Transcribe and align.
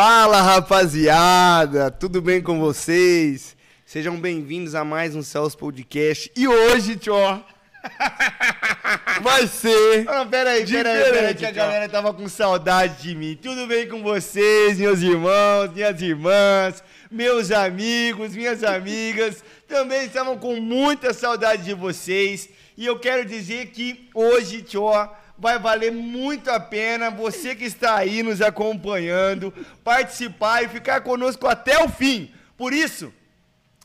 Fala 0.00 0.40
rapaziada, 0.40 1.90
tudo 1.90 2.22
bem 2.22 2.40
com 2.40 2.60
vocês? 2.60 3.56
Sejam 3.84 4.14
bem-vindos 4.14 4.76
a 4.76 4.84
mais 4.84 5.16
um 5.16 5.22
Céus 5.22 5.56
Podcast. 5.56 6.30
E 6.36 6.46
hoje, 6.46 6.94
tio, 6.94 7.14
vai 9.20 9.48
ser. 9.48 10.08
Ah, 10.08 10.24
pera 10.24 10.50
aí, 10.50 10.64
pera 10.64 10.88
aí, 10.88 11.02
pera 11.02 11.26
aí, 11.26 11.34
que 11.34 11.44
a 11.44 11.50
galera 11.50 11.88
tava 11.88 12.14
com 12.14 12.28
saudade 12.28 13.02
de 13.02 13.16
mim. 13.16 13.36
Tudo 13.42 13.66
bem 13.66 13.88
com 13.88 14.00
vocês, 14.00 14.78
meus 14.78 15.00
irmãos, 15.00 15.72
minhas 15.74 16.00
irmãs, 16.00 16.84
meus 17.10 17.50
amigos, 17.50 18.36
minhas 18.36 18.62
amigas? 18.62 19.42
Também 19.66 20.06
estavam 20.06 20.38
com 20.38 20.60
muita 20.60 21.12
saudade 21.12 21.64
de 21.64 21.74
vocês. 21.74 22.48
E 22.76 22.86
eu 22.86 23.00
quero 23.00 23.24
dizer 23.24 23.72
que 23.72 24.08
hoje, 24.14 24.62
tio, 24.62 24.92
vai 25.38 25.58
valer 25.58 25.92
muito 25.92 26.50
a 26.50 26.58
pena 26.60 27.10
você 27.10 27.54
que 27.54 27.64
está 27.64 27.96
aí 27.96 28.22
nos 28.22 28.40
acompanhando, 28.42 29.52
participar 29.84 30.64
e 30.64 30.68
ficar 30.68 31.00
conosco 31.02 31.46
até 31.46 31.82
o 31.82 31.88
fim. 31.88 32.30
Por 32.56 32.72
isso, 32.72 33.12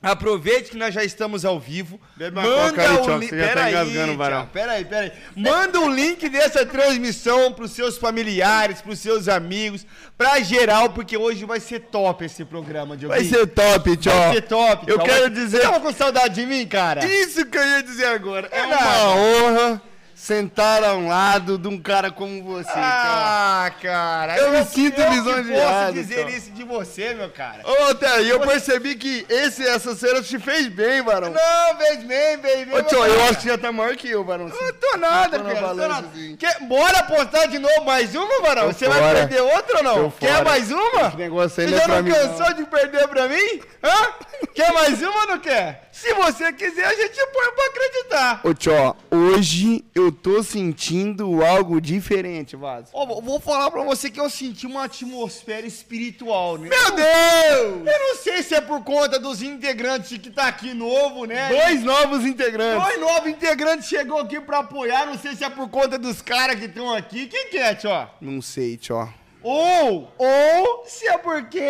Aproveite 0.05 0.69
que 0.71 0.75
nós 0.75 0.93
já 0.93 1.01
estamos 1.01 1.45
ao 1.45 1.57
vivo. 1.57 1.97
Bebe 2.17 2.35
coca 2.41 2.81
aí, 2.81 2.97
Tchau, 2.97 3.17
li- 3.19 3.29
você 3.29 3.39
já 3.39 3.47
tá 3.47 3.53
Pera 3.53 3.63
aí, 3.63 3.71
engasgando, 3.73 4.17
varão. 4.17 4.41
Tchau, 4.41 4.49
Pera 4.51 4.71
aí, 4.73 4.83
pera 4.83 5.01
aí. 5.05 5.11
Manda 5.33 5.79
o 5.79 5.87
link 5.89 6.27
dessa 6.27 6.65
transmissão 6.65 7.53
pros 7.53 7.71
seus 7.71 7.97
familiares, 7.97 8.81
pros 8.81 8.99
seus 8.99 9.29
amigos, 9.29 9.85
pra 10.17 10.41
geral, 10.41 10.89
porque 10.89 11.15
hoje 11.15 11.45
vai 11.45 11.61
ser 11.61 11.79
top 11.83 12.25
esse 12.25 12.43
programa, 12.43 12.97
Diogo. 12.97 13.15
Vai 13.15 13.23
ser 13.23 13.47
top, 13.47 13.95
tio. 13.95 14.11
Vai 14.11 14.33
ser 14.33 14.41
top. 14.41 14.91
Eu 14.91 14.97
tchau. 14.97 15.05
quero 15.05 15.21
Vai- 15.21 15.29
dizer- 15.29 15.57
Você 15.61 15.63
tava 15.67 15.79
com 15.79 15.93
saudade 15.93 16.35
de 16.35 16.45
mim, 16.45 16.67
cara? 16.67 17.05
Isso 17.05 17.45
que 17.45 17.57
eu 17.57 17.63
ia 17.65 17.81
dizer 17.81 18.07
agora. 18.07 18.49
É, 18.51 18.59
É 18.59 18.63
uma 18.65 19.15
honra 19.15 19.81
sentar 20.23 20.81
ao 20.85 21.01
lado 21.01 21.57
de 21.57 21.67
um 21.67 21.77
cara 21.77 22.09
como 22.09 22.41
você. 22.43 22.71
Ah, 22.73 23.69
cara. 23.81 24.37
Eu 24.37 24.51
me 24.51 24.63
sinto 24.63 25.01
eu 25.01 25.09
lisonjeado, 25.09 25.81
posso 25.87 25.93
dizer 25.93 26.21
tchau. 26.21 26.29
isso 26.29 26.51
de 26.51 26.63
você, 26.63 27.13
meu 27.13 27.29
cara. 27.29 27.59
Ô, 27.65 27.93
Thaí, 27.93 28.29
eu 28.29 28.39
percebi 28.39 28.95
que 28.95 29.25
esse, 29.27 29.67
essa 29.67 29.93
cena 29.93 30.21
te 30.21 30.39
fez 30.39 30.69
bem, 30.69 31.01
varão. 31.01 31.33
Não, 31.33 31.77
fez 31.77 32.03
bem, 32.05 32.37
bem, 32.37 32.65
bem. 32.65 32.73
Ô, 32.73 32.81
tio, 32.83 33.03
eu 33.05 33.23
acho 33.25 33.39
que 33.39 33.49
já 33.49 33.57
tá 33.57 33.69
maior 33.69 33.97
que 33.97 34.09
eu, 34.09 34.23
varão. 34.23 34.47
Não 34.47 34.73
tô 34.75 34.97
nada, 34.97 35.39
Tô 35.39 35.43
na 35.43 35.53
cara. 35.55 35.67
Tô 35.67 35.87
nada. 35.89 36.07
Quer, 36.39 36.59
bora 36.61 36.99
apostar 36.99 37.49
de 37.49 37.59
novo 37.59 37.83
mais 37.83 38.15
uma, 38.15 38.41
Varão? 38.41 38.67
Tô 38.67 38.73
Você 38.73 38.87
vai 38.87 38.99
fora. 38.99 39.27
perder 39.27 39.41
outra 39.41 39.77
ou 39.79 39.83
não? 39.83 40.09
Tô 40.09 40.17
Quer 40.19 40.31
fora. 40.35 40.45
mais 40.45 40.71
uma? 40.71 41.07
Esse 41.07 41.17
negócio 41.17 41.63
aí 41.63 41.69
Você 41.69 41.75
não 41.75 41.83
é 41.83 41.87
já 41.87 42.01
não 42.01 42.11
cansou 42.11 42.49
não. 42.49 42.53
de 42.53 42.63
perder 42.63 43.07
pra 43.09 43.27
mim? 43.27 43.61
Hã? 43.83 44.07
Quer 44.55 44.71
mais 44.71 45.01
uma 45.01 45.19
ou 45.21 45.27
não 45.27 45.39
quer? 45.39 45.89
Se 45.91 46.13
você 46.13 46.51
quiser, 46.53 46.85
a 46.85 46.95
gente 46.95 47.15
põe 47.27 47.51
pra 47.51 47.65
acreditar. 47.65 48.41
Ô, 48.43 48.53
tio, 48.53 48.95
hoje 49.11 49.83
eu 49.93 50.12
tô 50.13 50.41
sentindo 50.43 51.43
algo 51.43 51.79
diferente, 51.81 52.55
Vaso. 52.55 52.87
Ó, 52.93 53.05
vou- 53.05 53.21
vou 53.21 53.39
falar 53.39 53.69
pra 53.71 53.83
você 53.83 54.09
que 54.09 54.19
eu 54.19 54.29
senti 54.29 54.65
uma 54.67 54.85
atmosfera 54.85 55.65
espiritual, 55.65 56.57
né? 56.57 56.69
Meu 56.69 56.91
Deus! 56.91 57.87
Eu 57.87 57.99
não 57.99 58.15
sei 58.17 58.43
se 58.43 58.55
é 58.55 58.61
por 58.61 58.83
conta 58.83 59.19
dos 59.19 59.41
integrantes 59.41 60.17
que 60.17 60.29
tá 60.29 60.47
aqui 60.47 60.73
novo, 60.73 61.25
né? 61.25 61.49
Dois 61.49 61.83
novos 61.83 62.25
integrantes. 62.25 62.83
Dois 62.83 62.99
novos 62.99 63.29
integrantes 63.29 63.87
chegou 63.87 64.19
aqui 64.19 64.39
pra 64.39 64.59
apoiar. 64.59 65.05
Não 65.05 65.17
sei 65.17 65.35
se 65.35 65.43
é 65.43 65.49
por 65.49 65.69
conta 65.69 65.97
dos 65.97 66.21
caras 66.21 66.57
que 66.59 66.65
estão 66.65 66.93
aqui. 66.93 67.27
Quem 67.27 67.49
que 67.49 67.57
é, 67.57 67.73
tio? 67.75 67.89
Não 68.21 68.41
sei, 68.41 68.77
tio. 68.77 69.11
Ou, 69.41 70.11
ou 70.17 70.85
se 70.87 71.07
é 71.07 71.17
porque 71.17 71.61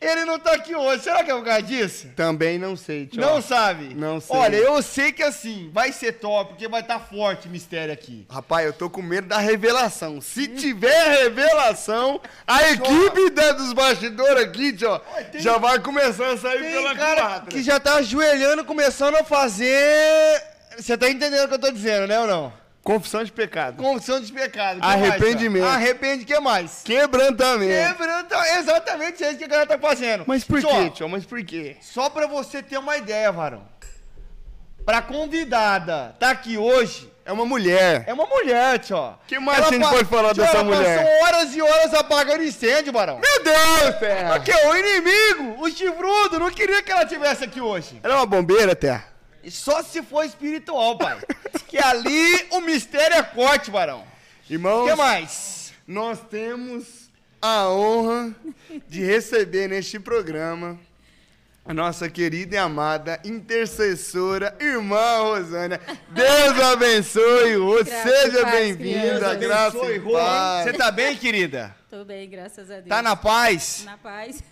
ele 0.00 0.24
não 0.24 0.38
tá 0.38 0.52
aqui 0.54 0.74
hoje. 0.74 1.02
Será 1.02 1.22
que 1.22 1.30
é 1.30 1.34
por 1.34 1.44
causa 1.44 1.62
disso? 1.62 2.08
Também 2.16 2.58
não 2.58 2.76
sei, 2.76 3.06
tio. 3.06 3.20
Não 3.20 3.42
sabe? 3.42 3.94
Não 3.94 4.20
sei. 4.20 4.34
Olha, 4.36 4.56
eu 4.56 4.82
sei 4.82 5.12
que 5.12 5.22
assim, 5.22 5.70
vai 5.72 5.92
ser 5.92 6.12
top, 6.12 6.50
porque 6.52 6.66
vai 6.68 6.80
estar 6.80 6.98
forte 6.98 7.48
o 7.48 7.50
mistério 7.50 7.92
aqui. 7.92 8.26
Rapaz, 8.30 8.66
eu 8.66 8.72
tô 8.72 8.88
com 8.88 9.02
medo 9.02 9.28
da 9.28 9.38
revelação. 9.38 10.20
Se 10.20 10.48
tiver 10.48 11.22
revelação, 11.22 12.20
a 12.46 12.70
equipe 12.70 13.30
da- 13.30 13.52
dos 13.52 13.72
bastidores 13.72 14.42
aqui, 14.44 14.72
tio, 14.72 14.98
tem- 15.32 15.40
já 15.40 15.58
vai 15.58 15.78
começar 15.78 16.32
a 16.32 16.36
sair 16.36 16.60
Tem 16.60 16.72
pela 16.72 16.94
cara 16.96 17.20
culatra. 17.20 17.50
que 17.50 17.62
já 17.62 17.78
tá 17.78 17.94
ajoelhando, 17.96 18.64
começando 18.64 19.16
a 19.16 19.24
fazer... 19.24 20.42
Você 20.78 20.96
tá 20.96 21.10
entendendo 21.10 21.44
o 21.44 21.48
que 21.48 21.54
eu 21.54 21.58
tô 21.58 21.70
dizendo, 21.70 22.06
né 22.06 22.18
ou 22.20 22.26
não? 22.26 22.59
Confissão 22.82 23.22
de 23.22 23.30
pecado. 23.30 23.76
Confissão 23.76 24.20
de 24.20 24.32
pecado. 24.32 24.78
Arrependimento. 24.82 25.62
Mais? 25.64 25.74
Arrepende, 25.76 26.24
que 26.24 26.40
mais? 26.40 26.80
Quebrantamento. 26.82 27.88
Quebrando, 27.98 28.34
exatamente 28.58 29.22
isso 29.22 29.36
que 29.36 29.44
a 29.44 29.48
galera 29.48 29.68
tá 29.68 29.78
fazendo. 29.78 30.24
Mas 30.26 30.44
por 30.44 30.60
quê, 30.60 30.90
tio? 30.90 31.08
Mas 31.08 31.24
por 31.26 31.42
quê? 31.44 31.76
Só 31.80 32.08
pra 32.08 32.26
você 32.26 32.62
ter 32.62 32.78
uma 32.78 32.96
ideia, 32.96 33.30
varão. 33.30 33.62
Pra 34.84 35.02
convidada 35.02 36.16
tá 36.18 36.30
aqui 36.30 36.56
hoje, 36.56 37.12
É 37.26 37.30
uma 37.30 37.44
mulher. 37.44 38.02
é 38.06 38.14
uma 38.14 38.24
mulher, 38.26 38.78
tio. 38.78 39.14
Que 39.26 39.38
mais 39.38 39.66
a 39.66 39.70
gente 39.70 39.86
pode 39.86 40.06
falar 40.06 40.32
tio, 40.32 40.42
dessa 40.42 40.56
ela 40.56 40.64
mulher? 40.64 41.04
passou 41.04 41.22
horas 41.26 41.54
e 41.54 41.62
horas 41.62 41.94
apagando 41.94 42.42
incêndio, 42.42 42.92
varão. 42.94 43.20
Meu 43.20 43.44
Deus, 43.44 43.96
Terra! 44.00 44.30
Porque 44.40 44.52
o 44.52 44.74
inimigo, 44.76 45.62
o 45.62 45.70
chifrudo, 45.70 46.38
não 46.40 46.50
queria 46.50 46.82
que 46.82 46.90
ela 46.90 47.04
tivesse 47.04 47.44
aqui 47.44 47.60
hoje. 47.60 48.00
Ela 48.02 48.14
é 48.14 48.16
uma 48.16 48.26
bombeira, 48.26 48.74
Terra. 48.74 49.04
E 49.42 49.50
Só 49.50 49.82
se 49.82 50.02
for 50.02 50.24
espiritual, 50.24 50.98
pai. 50.98 51.18
que 51.68 51.78
ali 51.78 52.46
o 52.50 52.60
mistério 52.60 53.16
é 53.16 53.22
forte, 53.22 53.70
varão. 53.70 54.00
O 54.48 54.52
Irmãos, 54.52 54.90
que 54.90 54.96
mais? 54.96 55.72
nós 55.86 56.18
temos 56.28 57.08
a 57.40 57.68
honra 57.68 58.34
de 58.88 59.02
receber 59.04 59.68
neste 59.68 59.98
programa 59.98 60.78
a 61.64 61.72
nossa 61.72 62.08
querida 62.10 62.56
e 62.56 62.58
amada 62.58 63.20
intercessora, 63.24 64.56
irmã 64.60 65.18
Rosânia. 65.20 65.80
Deus 66.08 66.60
abençoe, 66.60 67.54
Rô. 67.56 67.84
Seja 67.84 68.44
bem-vinda, 68.46 68.98
criança. 69.00 69.34
graça 69.36 69.78
Abençoe, 69.78 69.98
Rô. 69.98 70.12
paz. 70.12 70.64
Você 70.64 70.72
tá 70.72 70.90
bem, 70.90 71.16
querida? 71.16 71.76
Tô 71.88 72.04
bem, 72.04 72.28
graças 72.28 72.70
a 72.70 72.74
Deus. 72.76 72.88
Tá 72.88 73.00
na 73.02 73.14
paz? 73.14 73.82
Na 73.84 73.96
paz. 73.96 74.42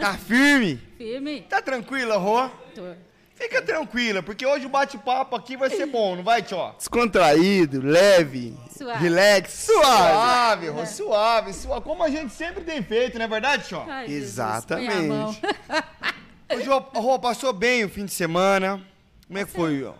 Tá 0.00 0.14
firme? 0.16 0.80
Firme? 0.96 1.42
Tá 1.42 1.60
tranquila, 1.60 2.16
Rô? 2.16 2.48
Tô. 2.74 2.94
Fica 3.42 3.60
tranquila, 3.60 4.22
porque 4.22 4.46
hoje 4.46 4.66
o 4.66 4.68
bate-papo 4.68 5.34
aqui 5.34 5.56
vai 5.56 5.68
ser 5.68 5.86
bom, 5.86 6.14
não 6.14 6.22
vai, 6.22 6.42
tio? 6.42 6.72
Descontraído, 6.78 7.82
leve, 7.82 8.56
Suave. 8.70 9.02
relax, 9.02 9.52
suave. 9.66 10.12
Suave, 10.12 10.68
Rô, 10.68 10.86
suave, 10.86 11.52
suave. 11.52 11.80
Como 11.82 12.04
a 12.04 12.08
gente 12.08 12.32
sempre 12.32 12.62
tem 12.62 12.80
feito, 12.84 13.18
não 13.18 13.24
é 13.24 13.28
verdade, 13.28 13.66
tio? 13.66 13.82
Exatamente. 14.06 15.42
Hoje, 16.54 16.68
Rô, 16.68 16.78
Rô, 16.94 17.18
passou 17.18 17.52
bem 17.52 17.84
o 17.84 17.88
fim 17.88 18.04
de 18.04 18.12
semana? 18.12 18.80
Como 19.26 19.36
é 19.36 19.44
que 19.44 19.50
foi, 19.50 19.82
ó? 19.82 19.94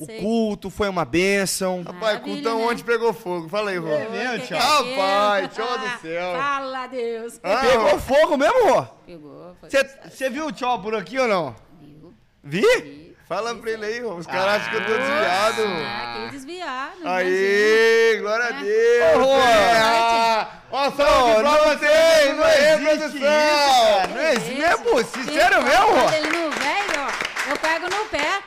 O 0.00 0.06
culto 0.20 0.68
foi 0.68 0.88
uma 0.88 1.04
bênção. 1.04 1.84
Rapaz, 1.84 2.18
cultão 2.18 2.58
né? 2.58 2.64
onde 2.64 2.82
pegou 2.82 3.12
fogo. 3.12 3.48
Fala 3.48 3.70
aí, 3.70 3.78
Rô. 3.78 3.86
É 3.90 4.08
mesmo, 4.08 4.46
que 4.48 4.54
é 4.54 4.58
Rapaz, 4.58 5.54
tio 5.54 5.64
do 5.64 6.00
céu. 6.00 6.32
Fala, 6.32 6.86
Deus. 6.88 7.38
Ah, 7.44 7.58
Pegou 7.58 7.98
fogo 8.00 8.36
mesmo, 8.36 8.72
Rô? 8.72 8.82
Pegou. 9.06 9.56
Foi 9.60 9.68
Você 10.10 10.30
viu 10.30 10.46
o 10.46 10.52
tio 10.52 10.78
por 10.80 10.96
aqui 10.96 11.16
ou 11.16 11.28
não? 11.28 11.54
Viu? 12.42 12.62
Vi? 12.80 13.16
Fala 13.28 13.54
pra 13.54 13.70
ele 13.70 13.84
aí. 13.86 14.02
Os 14.04 14.26
caras 14.26 14.56
acham 14.56 14.70
que 14.70 14.76
eu 14.76 14.84
tô 14.84 14.98
desviado. 14.98 15.62
Ah, 15.86 16.24
que 16.26 16.30
desviado. 16.32 17.08
Aê, 17.08 18.18
glória 18.20 18.46
a 18.46 18.50
Deus. 18.60 19.26
Ô. 19.26 19.34
É, 19.38 19.78
ah, 19.80 20.48
Ó, 20.70 20.90
salve 20.90 21.02
Não, 21.02 21.40
pra 21.40 21.42
não 21.42 21.58
vocês, 21.58 21.80
tem, 21.80 22.28
não 22.30 22.36
não 22.38 22.46
é 22.46 22.78
produção. 22.78 24.14
Não 24.14 24.22
existe, 24.22 24.54
não 24.54 24.66
é 24.66 24.76
possível. 24.78 25.34
Sério 25.34 25.62
mesmo, 25.62 26.14
ele 26.16 26.30
não 26.30 26.50
vem, 26.50 26.84
ó, 26.98 27.50
eu 27.50 27.56
pego 27.58 27.88
no 27.90 28.04
pé. 28.06 28.40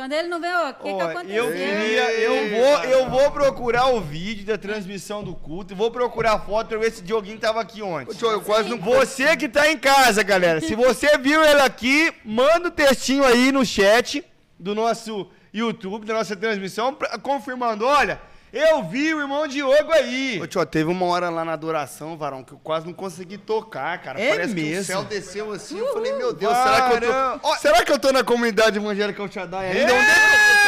Quando 0.00 0.12
ele 0.14 0.28
não 0.28 0.38
ó, 0.38 0.70
o 0.70 0.74
que, 0.74 0.94
que 0.94 1.00
aconteceu? 1.02 1.44
eu 1.44 1.52
queria, 1.52 2.12
eu 2.12 2.48
vou, 2.48 2.84
eu 2.84 3.10
vou 3.10 3.30
procurar 3.32 3.88
o 3.88 4.00
vídeo 4.00 4.46
da 4.46 4.56
transmissão 4.56 5.22
do 5.22 5.34
culto, 5.34 5.76
vou 5.76 5.90
procurar 5.90 6.32
a 6.32 6.38
foto 6.38 6.68
pra 6.68 6.78
ver 6.78 6.90
se 6.90 7.02
o 7.02 7.04
Dioguinho 7.04 7.38
tava 7.38 7.60
aqui 7.60 7.82
ontem. 7.82 8.14
tio, 8.14 8.30
eu 8.30 8.40
quase 8.40 8.70
não... 8.70 8.78
Você 8.78 9.36
que 9.36 9.46
tá 9.46 9.70
em 9.70 9.76
casa, 9.76 10.22
galera, 10.22 10.58
se 10.62 10.74
você 10.74 11.18
viu 11.18 11.44
ele 11.44 11.60
aqui, 11.60 12.14
manda 12.24 12.68
o 12.68 12.70
textinho 12.70 13.26
aí 13.26 13.52
no 13.52 13.62
chat 13.62 14.24
do 14.58 14.74
nosso 14.74 15.28
YouTube, 15.52 16.06
da 16.06 16.14
nossa 16.14 16.34
transmissão, 16.34 16.94
pra- 16.94 17.18
confirmando, 17.18 17.84
olha, 17.84 18.22
eu 18.52 18.82
vi 18.84 19.14
o 19.14 19.20
irmão 19.20 19.46
Diogo 19.46 19.92
aí. 19.92 20.40
Ô, 20.42 20.46
tio, 20.46 20.64
teve 20.66 20.90
uma 20.90 21.06
hora 21.06 21.28
lá 21.30 21.44
na 21.44 21.52
adoração, 21.52 22.16
varão, 22.16 22.42
que 22.42 22.52
eu 22.52 22.60
quase 22.62 22.86
não 22.86 22.92
consegui 22.92 23.38
tocar, 23.38 23.98
cara. 24.02 24.20
É 24.20 24.30
Parece 24.30 24.54
que 24.54 24.60
mesmo? 24.60 24.80
o 24.82 24.84
céu 24.84 25.04
desceu 25.04 25.52
assim. 25.52 25.78
Eu 25.78 25.92
falei, 25.92 26.12
meu 26.12 26.32
Deus, 26.32 26.52
será 26.56 26.76
que 26.88 27.04
eu 27.04 27.10
varão. 27.12 27.38
tô... 27.38 27.56
Será 27.56 27.84
que 27.84 27.92
eu 27.92 27.98
tô 27.98 28.12
na 28.12 28.24
comunidade 28.24 28.78
evangélica 28.78 29.30
Shaddai 29.30 29.66
ainda? 29.72 29.92
Onde 29.94 30.02
é 30.02 30.14
que 30.14 30.20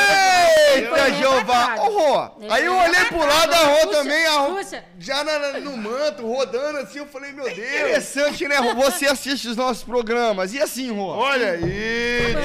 que? 0.06 0.32
Eita, 0.74 1.12
Jeová! 1.14 1.74
Ô, 1.80 2.30
Aí 2.50 2.64
eu 2.64 2.74
olhei 2.74 3.04
pro 3.06 3.18
lado, 3.26 3.52
a 3.52 3.58
Rô 3.58 3.76
Puxa, 3.86 3.98
também, 3.98 4.26
a 4.26 4.32
Rô 4.38 4.58
já 4.98 5.22
na- 5.24 5.60
no 5.60 5.76
manto, 5.76 6.26
rodando 6.26 6.78
assim, 6.78 6.98
eu 6.98 7.06
falei, 7.06 7.32
meu 7.32 7.44
Deus. 7.44 7.58
Interessante, 7.58 8.48
né, 8.48 8.56
Rô? 8.56 8.74
Você 8.76 9.06
assiste 9.06 9.48
os 9.48 9.56
nossos 9.56 9.82
programas. 9.82 10.54
E 10.54 10.62
assim, 10.62 10.90
Rô? 10.92 11.08
Olha 11.08 11.52
aí, 11.52 11.62
Eita, 11.62 12.40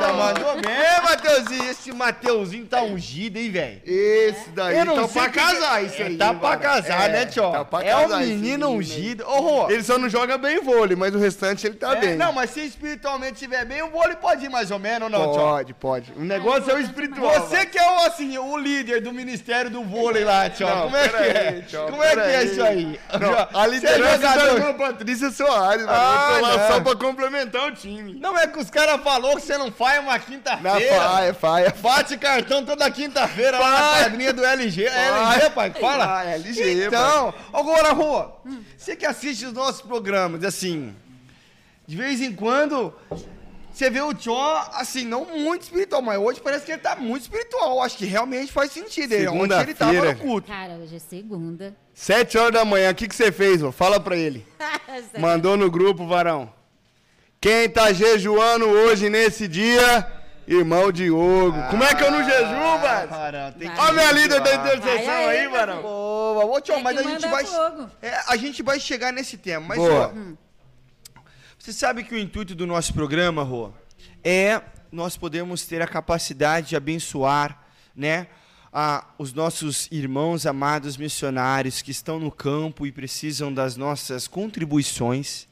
tio. 0.00 0.14
mandou 0.16 0.54
bem, 0.60 1.02
Mateuzinho. 1.02 1.70
Esse 1.70 1.92
Mateuzinho 1.92 2.66
tá 2.66 2.82
ungido, 2.84 3.38
hein, 3.38 3.50
velho? 3.50 3.80
Esse 3.84 4.50
daí 4.50 4.78
Eu 4.78 4.84
não 4.84 4.94
tá 4.96 5.08
sei 5.08 5.22
pra 5.22 5.30
que- 5.30 5.38
casar 5.38 5.84
isso 5.84 6.02
É, 6.02 6.06
aí. 6.06 6.16
Tá 6.16 6.34
pra 6.34 6.56
casar, 6.56 7.08
É, 7.08 7.12
né, 7.12 7.26
tio? 7.26 7.50
Tá 7.50 7.64
pra 7.64 7.84
é 7.84 7.90
casar 7.92 8.18
um 8.18 8.20
esse 8.20 8.30
menino 8.32 8.66
aí. 8.68 8.72
ungido. 8.76 9.24
Ô, 9.26 9.40
Rô. 9.40 9.70
Ele 9.70 9.82
só 9.82 9.98
não 9.98 10.08
joga 10.08 10.36
bem 10.38 10.60
vôlei, 10.62 10.96
mas 10.96 11.14
o 11.14 11.18
restante 11.18 11.66
ele 11.66 11.76
tá 11.76 11.92
é, 11.96 12.00
bem. 12.00 12.16
Não, 12.16 12.32
mas 12.32 12.50
se 12.50 12.60
espiritualmente 12.60 13.34
estiver 13.34 13.64
bem, 13.64 13.82
o 13.82 13.90
vôlei 13.90 14.16
pode 14.16 14.44
ir 14.44 14.48
mais 14.48 14.70
ou 14.70 14.78
menos. 14.78 15.02
ou 15.02 15.08
não, 15.10 15.32
Tchó? 15.32 15.38
Pode, 15.54 15.74
pode. 15.74 16.12
O 16.16 16.20
negócio 16.24 16.70
é 16.70 16.74
o 16.74 16.80
espiritual. 16.80 17.32
Você 17.40 17.66
que 17.66 17.78
é 17.78 17.90
o, 17.90 17.98
assim, 18.06 18.36
o 18.38 18.56
líder 18.56 19.00
do 19.00 19.12
Ministério 19.12 19.70
do 19.70 19.82
Vôlei 19.84 20.24
lá, 20.24 20.48
Tchó. 20.50 20.66
Não, 20.66 20.82
Como 20.84 20.96
é 20.96 21.08
que 21.08 21.16
é? 21.16 21.62
Tchó, 21.66 21.86
Como 21.86 22.02
é 22.02 22.10
que 22.14 22.20
é 22.20 22.44
isso 22.44 22.62
aí? 22.62 23.00
Não, 23.12 23.18
Tchó, 23.20 23.48
a 23.52 23.64
você 23.64 23.66
é 23.66 23.68
liderança 23.70 24.18
da 24.18 24.32
jogador. 24.32 24.56
irmã 24.58 24.74
Patrícia 24.74 25.30
Soares, 25.30 25.84
mano. 25.86 25.98
Ah, 25.98 26.28
eu 26.30 26.34
tô 26.36 26.40
lá 26.46 26.56
não. 26.56 26.68
só 26.68 26.80
pra 26.80 26.96
complementar 26.96 27.68
o 27.68 27.72
time. 27.72 28.14
Não 28.20 28.38
é 28.38 28.46
que 28.46 28.58
os 28.58 28.70
caras 28.70 29.00
falaram 29.02 29.36
que 29.36 29.42
você 29.42 29.56
não 29.58 29.70
faz 29.72 30.00
uma 30.00 30.12
Na 30.12 30.18
quinta-feira. 30.18 30.94
faia, 31.00 31.34
faia. 31.34 31.74
Bate 31.80 32.16
cartão 32.16 32.64
toda 32.76 32.90
quinta-feira 32.90 33.58
lá 33.58 33.70
na 33.70 34.02
quadrinha 34.04 34.32
do 34.32 34.44
LG. 34.44 34.84
É 34.84 35.10
Vai. 35.10 35.34
LG, 35.36 35.50
pai? 35.50 35.70
Fala. 35.80 36.18
Ah, 36.18 36.24
LG, 36.34 36.86
Então, 36.86 37.32
agora, 37.52 37.92
Rô, 37.92 38.26
você 38.76 38.96
que 38.96 39.06
assiste 39.06 39.46
os 39.46 39.52
nossos 39.52 39.80
programas, 39.80 40.42
assim, 40.44 40.94
de 41.86 41.96
vez 41.96 42.20
em 42.20 42.32
quando, 42.32 42.92
você 43.72 43.88
vê 43.90 44.00
o 44.00 44.12
Tchó, 44.12 44.70
assim, 44.74 45.04
não 45.04 45.24
muito 45.24 45.62
espiritual, 45.62 46.02
mas 46.02 46.18
hoje 46.18 46.40
parece 46.40 46.64
que 46.64 46.72
ele 46.72 46.80
tá 46.80 46.96
muito 46.96 47.22
espiritual. 47.22 47.80
Acho 47.82 47.96
que 47.96 48.06
realmente 48.06 48.52
faz 48.52 48.72
sentido. 48.72 49.12
Ele, 49.12 49.28
onde 49.28 49.54
ele 49.54 49.74
tava 49.74 49.92
Segunda-feira. 49.92 50.12
no 50.14 50.20
culto. 50.20 50.48
Cara, 50.50 50.74
hoje 50.74 50.96
é 50.96 50.98
segunda. 50.98 51.74
Sete 51.94 52.36
horas 52.36 52.52
da 52.52 52.64
manhã, 52.64 52.90
o 52.90 52.94
que, 52.94 53.06
que 53.06 53.14
você 53.14 53.30
fez, 53.30 53.62
ô? 53.62 53.70
Fala 53.70 54.00
pra 54.00 54.16
ele. 54.16 54.44
Mandou 55.18 55.56
no 55.56 55.70
grupo, 55.70 56.06
varão. 56.06 56.52
Quem 57.40 57.68
tá 57.68 57.92
jejuando 57.92 58.64
hoje 58.66 59.10
nesse 59.10 59.46
dia? 59.46 60.06
Irmão 60.46 60.92
Diogo. 60.92 61.56
Como 61.70 61.82
é 61.82 61.94
que 61.94 62.02
eu 62.02 62.10
não 62.10 62.22
jejuo? 62.24 62.78
Varão, 62.78 63.52
Vai. 63.56 63.78
Olha 63.78 63.88
a 63.88 63.92
minha 63.92 64.12
líder 64.12 64.40
da 64.40 64.54
intercessão 64.54 65.26
aí, 65.28 65.48
varão. 65.48 65.82
Boa, 65.82 66.44
ô 66.44 66.60
Tchó, 66.60 66.74
Tem 66.74 66.82
mas 66.82 66.98
a 66.98 67.02
gente 67.02 67.26
vai. 67.28 67.44
É, 68.02 68.20
a 68.28 68.36
gente 68.36 68.62
vai 68.62 68.78
chegar 68.78 69.12
nesse 69.12 69.36
tema. 69.38 69.66
Mas, 69.68 69.78
Boa. 69.78 70.12
ó, 70.14 71.20
você 71.58 71.72
sabe 71.72 72.04
que 72.04 72.14
o 72.14 72.18
intuito 72.18 72.54
do 72.54 72.66
nosso 72.66 72.92
programa, 72.92 73.42
Rô, 73.42 73.72
é 74.22 74.60
nós 74.92 75.16
podemos 75.16 75.66
ter 75.66 75.80
a 75.82 75.86
capacidade 75.88 76.68
de 76.68 76.76
abençoar, 76.76 77.58
né? 77.96 78.26
a- 78.76 79.06
os 79.18 79.32
nossos 79.32 79.88
irmãos 79.92 80.46
amados 80.46 80.96
missionários 80.96 81.80
que 81.80 81.90
estão 81.92 82.18
no 82.18 82.30
campo 82.30 82.84
e 82.86 82.90
precisam 82.92 83.52
das 83.54 83.76
nossas 83.76 84.26
contribuições. 84.26 85.46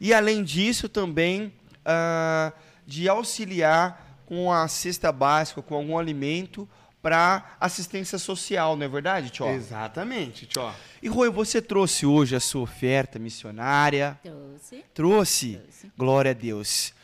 E 0.00 0.12
além 0.12 0.42
disso, 0.42 0.88
também 0.88 1.52
ah, 1.84 2.52
de 2.86 3.08
auxiliar 3.08 4.03
com 4.26 4.52
a 4.52 4.66
cesta 4.68 5.10
básica, 5.12 5.62
com 5.62 5.74
algum 5.74 5.98
alimento 5.98 6.68
para 7.04 7.56
assistência 7.60 8.18
social, 8.18 8.76
não 8.76 8.86
é 8.86 8.88
verdade, 8.88 9.28
Tio? 9.28 9.46
Exatamente, 9.48 10.46
tchau. 10.46 10.74
E 11.02 11.08
Rui, 11.08 11.28
você 11.28 11.60
trouxe 11.60 12.06
hoje 12.06 12.34
a 12.34 12.40
sua 12.40 12.62
oferta 12.62 13.18
missionária. 13.18 14.18
Trouxe. 14.22 14.84
Trouxe? 14.94 15.56
Trouxe. 15.56 15.92
Glória 15.98 16.30
a 16.30 16.34
Deus. 16.34 16.94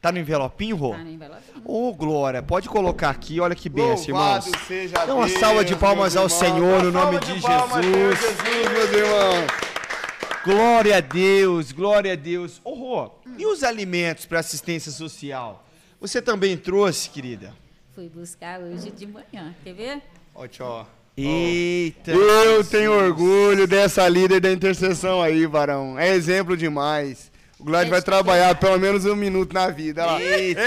Tá 0.00 0.10
no 0.10 0.18
envelopinho, 0.18 0.76
Rô? 0.76 0.92
Tá 0.92 0.98
no 1.04 1.10
envelopinho. 1.10 1.62
Ô, 1.62 1.92
Glória, 1.92 2.42
pode 2.42 2.70
colocar 2.70 3.10
aqui, 3.10 3.38
olha 3.38 3.54
que 3.54 3.68
benção, 3.68 4.06
irmãos. 4.06 4.50
Seja 4.66 5.04
Dá 5.04 5.14
uma 5.14 5.26
Deus, 5.26 5.38
salva 5.38 5.62
de 5.62 5.76
palmas 5.76 6.16
ao. 6.16 6.26
Senhor, 6.30 6.82
no 6.82 6.90
nome 6.90 7.18
salva 7.18 7.34
de 7.34 7.40
palmas, 7.42 7.84
Jesus. 7.84 8.18
Jesus, 8.18 8.72
meus 8.72 8.92
irmãos. 8.92 9.46
Glória 10.42 10.96
a 10.96 11.00
Deus, 11.00 11.70
glória 11.70 12.14
a 12.14 12.16
Deus. 12.16 12.62
Ô, 12.64 12.72
Rô, 12.72 13.10
e 13.36 13.44
os 13.44 13.62
alimentos 13.62 14.24
para 14.24 14.40
assistência 14.40 14.90
social? 14.90 15.66
Você 16.00 16.22
também 16.22 16.56
trouxe, 16.56 17.10
querida? 17.10 17.52
Fui 17.94 18.08
buscar 18.08 18.58
hoje 18.60 18.90
de 18.90 19.06
manhã. 19.06 19.54
Quer 19.62 19.74
ver? 19.74 20.02
Ó, 20.34 20.46
tchau. 20.46 20.88
Eita. 21.16 22.12
Eu 22.12 22.64
tenho 22.64 22.92
orgulho 22.92 23.66
dessa 23.66 24.08
líder 24.08 24.40
da 24.40 24.50
intercessão 24.50 25.20
aí, 25.20 25.44
varão. 25.44 25.98
É 25.98 26.08
exemplo 26.14 26.56
demais. 26.56 27.30
O 27.58 27.64
Glad 27.64 27.88
vai 27.90 27.98
Eita. 27.98 28.10
trabalhar 28.10 28.54
pelo 28.54 28.78
menos 28.78 29.04
um 29.04 29.14
minuto 29.14 29.52
na 29.52 29.68
vida. 29.68 30.06
Olha 30.06 30.12
lá. 30.12 30.20
Eita. 30.22 30.60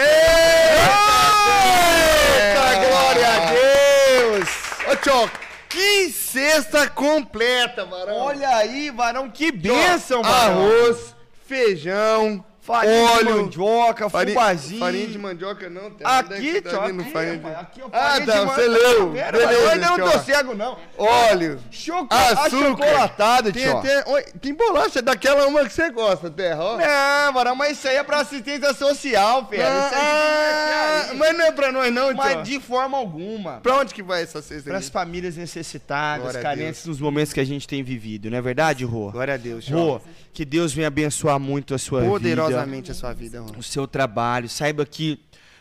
Eita, 2.35 2.87
glória 2.87 3.27
a 3.27 3.51
Deus! 3.51 4.49
Ô, 4.91 4.95
tchau, 4.97 5.29
que 5.67 6.11
cesta 6.11 6.87
completa, 6.87 7.85
varão. 7.85 8.17
Olha 8.17 8.49
aí, 8.57 8.91
varão, 8.91 9.31
que 9.31 9.51
bênção, 9.51 10.21
varão. 10.21 10.61
Arroz, 10.61 11.15
feijão, 11.47 12.45
farinha 12.63 13.05
de 13.07 13.11
óleo, 13.27 13.41
mandioca, 13.43 14.09
Farinha, 14.09 14.39
fubazinho. 14.39 14.79
farinha 14.79 15.07
de 15.07 15.17
mandioca 15.19 15.69
não, 15.69 15.91
tá? 15.91 16.19
Onde 16.19 16.33
é 16.33 16.39
que 16.39 16.49
Aqui, 16.49 16.61
tá 16.61 16.69
tio, 16.69 16.81
vendo 16.81 17.01
aqui, 17.01 17.11
farinha 17.11 17.37
de- 17.37 17.47
aqui, 17.47 17.81
ó, 17.83 17.87
Ah, 17.91 18.21
tá, 18.25 18.39
de 18.39 18.45
você 18.45 18.67
leu. 18.67 19.11
Pera, 19.11 19.37
Beleza, 19.37 19.75
Eu 19.75 19.81
não 19.81 19.95
tô 19.97 20.09
tio. 20.11 20.19
cego, 20.23 20.55
não. 20.55 20.77
Óleo, 20.97 21.59
Chocolate, 21.69 22.39
açúcar, 22.39 23.43
tem, 23.43 23.51
tio. 23.51 23.81
oi, 24.13 24.23
tem 24.41 24.53
bolacha 24.53 25.01
daquela 25.01 25.45
uma 25.47 25.65
que 25.65 25.73
você 25.73 25.89
gosta, 25.89 26.29
Terra, 26.29 26.63
ó. 26.63 26.77
Não, 26.77 27.33
varão, 27.33 27.55
mas 27.55 27.77
isso 27.77 27.87
aí 27.87 27.97
é 27.97 28.03
pra 28.03 28.19
assistência 28.21 28.73
social, 28.73 29.45
filho. 29.49 29.63
Ah, 29.65 29.87
isso 29.87 29.95
aí 29.95 30.01
tem 30.01 31.03
que 31.03 31.11
ah, 31.11 31.13
mas 31.15 31.37
não 31.37 31.45
é 31.45 31.51
pra 31.51 31.71
nós 31.71 31.93
não, 31.93 32.07
tio. 32.07 32.17
Mas 32.17 32.47
de 32.47 32.59
forma 32.61 32.97
alguma. 32.97 33.59
Pra 33.61 33.77
onde 33.79 33.93
que 33.93 34.01
vai 34.01 34.23
essa 34.23 34.41
cesta 34.41 34.63
Para 34.69 34.77
aí? 34.77 34.83
as 34.83 34.89
famílias 34.89 35.35
necessitadas, 35.35 36.21
Glória 36.23 36.41
carentes 36.41 36.85
nos 36.85 36.99
momentos 37.01 37.33
que 37.33 37.39
a 37.39 37.45
gente 37.45 37.67
tem 37.67 37.83
vivido, 37.83 38.29
não 38.31 38.37
é 38.37 38.41
verdade, 38.41 38.85
Rô? 38.85 39.11
Glória 39.11 39.33
a 39.33 39.37
Deus, 39.37 39.65
tio. 39.65 39.77
Rô, 39.77 40.01
que 40.33 40.43
Deus 40.43 40.73
venha 40.73 40.87
abençoar 40.87 41.39
muito 41.39 41.75
a 41.75 41.77
sua 41.77 42.01
vida. 42.01 42.11
Poderosamente 42.11 42.91
a 42.91 42.93
sua 42.93 43.13
vida, 43.13 43.39
Rô. 43.41 43.51
o 43.57 43.63
seu 43.63 43.87
trabalho. 43.87 44.49
Saiba 44.49 44.85
que 44.85 45.19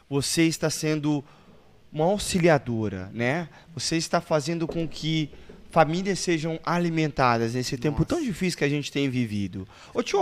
você 0.08 0.44
está 0.44 0.70
sendo 0.70 1.22
uma 1.92 2.06
auxiliadora, 2.06 3.10
né? 3.12 3.48
Você 3.74 3.96
está 3.96 4.20
fazendo 4.20 4.66
com 4.66 4.88
que 4.88 5.30
famílias 5.70 6.18
sejam 6.18 6.58
alimentadas 6.64 7.54
nesse 7.54 7.76
tempo 7.76 8.04
tão 8.04 8.22
difícil 8.22 8.58
que 8.58 8.64
a 8.64 8.68
gente 8.68 8.90
tem 8.90 9.08
vivido. 9.08 9.68
Ô, 9.92 10.02
tio, 10.02 10.20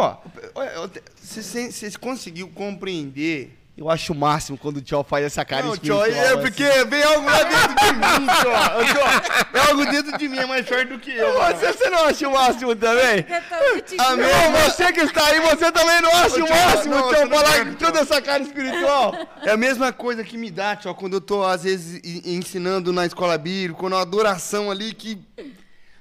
você 1.17 1.91
conseguiu 1.99 2.49
compreender 2.49 3.60
eu 3.77 3.89
acho 3.89 4.13
o 4.13 4.17
máximo 4.17 4.59
quando 4.59 4.77
o 4.77 4.83
tio 4.83 5.03
faz 5.03 5.25
essa 5.25 5.45
cara 5.45 5.65
não, 5.65 5.73
espiritual. 5.73 6.05
tio, 6.05 6.15
é 6.15 6.29
assim. 6.29 6.41
porque 6.43 6.85
vem 6.85 7.03
algo 7.03 7.27
lá 7.27 7.43
dentro 7.43 7.75
de 7.77 7.93
mim, 7.95 8.27
tio. 8.41 9.59
É 9.59 9.71
algo 9.71 9.87
dentro 9.87 10.19
de 10.19 10.29
mim, 10.29 10.39
é 10.39 10.47
mais 10.47 10.69
forte 10.69 10.87
do 10.87 10.99
que 10.99 11.11
eu. 11.11 11.33
Você, 11.33 11.73
você 11.73 11.91
não 11.91 12.05
acha 12.05 12.29
o 12.29 12.33
máximo 12.33 12.77
também? 12.77 13.25
Amém. 13.99 14.27
Não, 14.27 14.53
você 14.65 14.93
que 14.93 15.00
está 15.00 15.27
aí, 15.27 15.41
você 15.41 15.73
também 15.73 16.00
não 16.03 16.11
acha 16.11 16.41
Ô, 16.41 16.43
o 16.43 16.47
tio, 16.47 16.55
máximo, 16.55 16.95
não, 16.95 17.29
falar 17.29 17.67
com 17.67 17.75
toda 17.75 18.00
essa 18.00 18.21
cara 18.21 18.43
espiritual. 18.43 19.15
É 19.43 19.53
a 19.53 19.57
mesma 19.57 19.93
coisa 19.93 20.23
que 20.23 20.37
me 20.37 20.50
dá, 20.50 20.77
tio, 20.77 20.95
quando 20.95 21.15
eu 21.15 21.21
tô, 21.21 21.43
às 21.43 21.62
vezes, 21.62 22.00
ensinando 22.25 22.93
na 22.93 23.07
escola 23.07 23.39
bíblica, 23.39 23.81
quando 23.81 23.97
a 23.97 24.03
adoração 24.03 24.71
ali 24.71 24.93
que. 24.93 25.19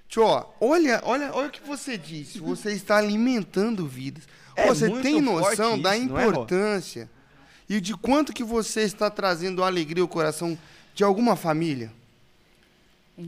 Tio, 0.10 0.24
olha, 0.60 1.02
olha, 1.06 1.32
olha 1.34 1.48
o 1.48 1.52
que 1.52 1.62
você 1.66 1.98
disse. 1.98 2.40
Você 2.40 2.72
está 2.72 2.98
alimentando 2.98 3.88
vidas. 3.88 4.24
É 4.56 4.68
você 4.68 4.90
tem 5.02 5.22
noção 5.22 5.80
da 5.80 5.96
isso, 5.96 6.10
não 6.10 6.20
é, 6.20 6.28
importância 6.28 7.10
e 7.70 7.80
de 7.80 7.96
quanto 7.96 8.34
que 8.34 8.44
você 8.44 8.82
está 8.82 9.10
trazendo 9.10 9.64
alegria 9.64 10.02
ao 10.02 10.08
coração 10.08 10.58
de 10.96 11.04
alguma 11.04 11.36
família? 11.36 11.92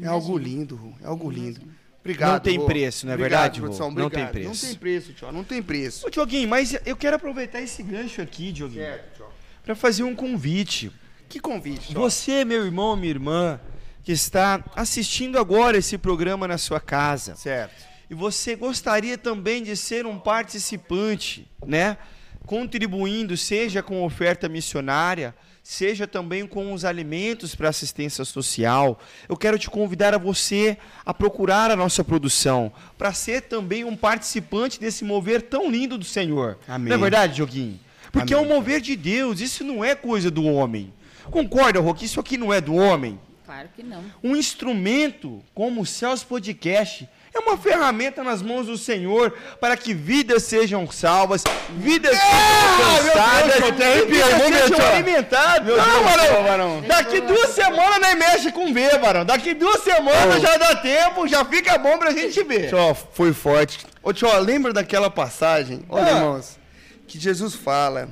É 0.02 0.08
algo 0.08 0.38
lindo, 0.38 0.76
Rô, 0.76 0.94
é 1.02 1.06
algo 1.06 1.30
lindo. 1.30 1.62
Obrigado. 2.00 2.32
Não 2.34 2.40
tem 2.40 2.58
Rô. 2.58 2.66
preço, 2.66 3.06
não 3.06 3.14
é 3.14 3.16
Obrigado, 3.16 3.42
verdade, 3.42 3.62
produção, 3.62 3.92
Não 3.92 4.10
tem 4.10 4.26
preço. 4.28 4.48
Não 4.50 4.56
tem 4.56 4.76
preço, 4.80 5.14
tio, 5.14 5.32
não 5.32 5.44
tem 5.44 5.62
preço. 5.62 6.08
Ô, 6.08 6.10
Dioguinho, 6.10 6.50
mas 6.50 6.76
eu 6.86 6.96
quero 6.96 7.16
aproveitar 7.16 7.62
esse 7.62 7.84
gancho 7.84 8.22
aqui, 8.22 8.52
Dioguinho, 8.52 8.82
Certo, 8.82 9.24
tio. 9.64 9.76
fazer 9.76 10.04
um 10.04 10.16
convite. 10.16 10.92
Que 11.30 11.40
convite, 11.40 11.90
tio. 11.90 12.00
Você, 12.00 12.44
meu 12.44 12.66
irmão, 12.66 12.96
minha 12.96 13.12
irmã, 13.12 13.60
que 14.04 14.12
está 14.12 14.64
assistindo 14.76 15.38
agora 15.38 15.78
esse 15.78 15.98
programa 15.98 16.48
na 16.48 16.58
sua 16.58 16.80
casa, 16.80 17.36
Certo. 17.36 17.86
e 18.10 18.16
você 18.16 18.56
gostaria 18.56 19.18
também 19.18 19.62
de 19.62 19.78
ser 19.78 20.08
um 20.08 20.18
participante, 20.18 21.48
né? 21.66 21.98
Contribuindo, 22.46 23.38
seja 23.38 23.82
com 23.82 24.04
oferta 24.04 24.50
missionária, 24.50 25.34
seja 25.64 26.08
também 26.08 26.46
com 26.48 26.74
os 26.74 26.84
alimentos 26.84 27.56
para 27.56 27.70
assistência 27.70 28.26
social. 28.26 29.00
Eu 29.30 29.38
quero 29.38 29.58
te 29.60 29.70
convidar 29.70 30.14
a 30.14 30.18
você 30.18 30.78
a 31.06 31.14
procurar 31.14 31.72
a 31.72 31.76
nossa 31.76 32.04
produção, 32.04 32.72
para 32.98 33.14
ser 33.14 33.44
também 33.44 33.84
um 33.84 33.96
participante 33.96 34.80
desse 34.80 35.04
mover 35.04 35.44
tão 35.44 35.70
lindo 35.70 35.98
do 35.98 36.06
Senhor. 36.06 36.58
Amém. 36.68 36.90
Não 36.90 36.96
é 36.96 37.00
verdade, 37.00 37.38
Joguinho? 37.38 37.80
Porque 38.12 38.34
é 38.34 38.38
Amém. 38.38 38.52
um 38.52 38.56
mover 38.56 38.82
de 38.82 38.96
Deus, 38.96 39.40
isso 39.40 39.64
não 39.64 39.86
é 39.86 39.96
coisa 39.96 40.30
do 40.30 40.44
homem. 40.46 40.92
Concorda, 41.30 41.80
Rô, 41.80 41.94
que 41.94 42.06
isso 42.06 42.20
aqui 42.20 42.38
não 42.38 42.52
é 42.52 42.60
do 42.60 42.76
homem? 42.76 43.20
Claro 43.46 43.70
que 43.76 43.84
não. 43.84 44.04
Um 44.24 44.36
instrumento 44.36 45.42
como 45.54 45.82
o 45.82 45.86
Céus 45.86 46.24
Podcast 46.24 47.08
é 47.34 47.40
uma 47.40 47.58
ferramenta 47.58 48.24
nas 48.24 48.42
mãos 48.42 48.66
do 48.68 48.78
Senhor 48.78 49.32
para 49.60 49.78
que 49.78 49.94
vidas 49.94 50.44
sejam 50.44 50.90
salvas, 50.92 51.44
vidas 51.70 52.18
sejam 52.18 53.22
alcançadas, 53.24 54.06
vidas 54.08 54.68
sejam 54.70 54.88
alimentadas. 54.88 55.78
Não, 55.78 56.04
varão, 56.04 56.44
varão. 56.44 56.82
Daqui 56.82 57.22
duas 57.22 57.50
semanas 57.52 58.00
nem 58.02 58.16
mexe 58.16 58.52
com 58.52 58.74
ver, 58.74 59.00
varão. 59.00 59.24
Daqui 59.26 59.54
duas 59.54 59.82
semanas 59.84 60.42
já 60.42 60.58
dá 60.58 60.76
tempo, 60.76 61.28
já 61.28 61.46
fica 61.46 61.78
bom 61.78 61.98
pra 61.98 62.12
gente 62.12 62.44
ver. 62.44 62.68
Tio, 62.70 62.96
foi 63.14 63.32
forte. 63.34 63.80
Ô, 64.04 64.12
tio, 64.12 64.28
lembra 64.40 64.74
daquela 64.74 65.10
passagem? 65.10 65.84
Olha, 65.90 66.06
Ah. 66.08 66.12
irmãos, 66.18 66.60
que 67.08 67.18
Jesus 67.20 67.56
fala, 67.56 68.10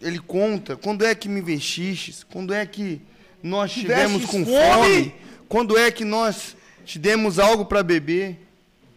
ele 0.00 0.18
conta, 0.20 0.76
quando 0.76 1.04
é 1.04 1.14
que 1.14 1.28
me 1.28 1.40
vestistes? 1.40 2.24
Quando 2.30 2.52
é 2.54 2.64
que 2.66 3.00
nós 3.42 3.72
tivemos 3.72 4.26
com 4.26 4.44
fome? 4.44 4.54
fome? 4.74 5.14
Quando 5.48 5.76
é 5.78 5.90
que 5.90 6.04
nós 6.04 6.54
te 6.90 6.98
demos 6.98 7.38
algo 7.38 7.64
para 7.64 7.82
beber? 7.82 8.38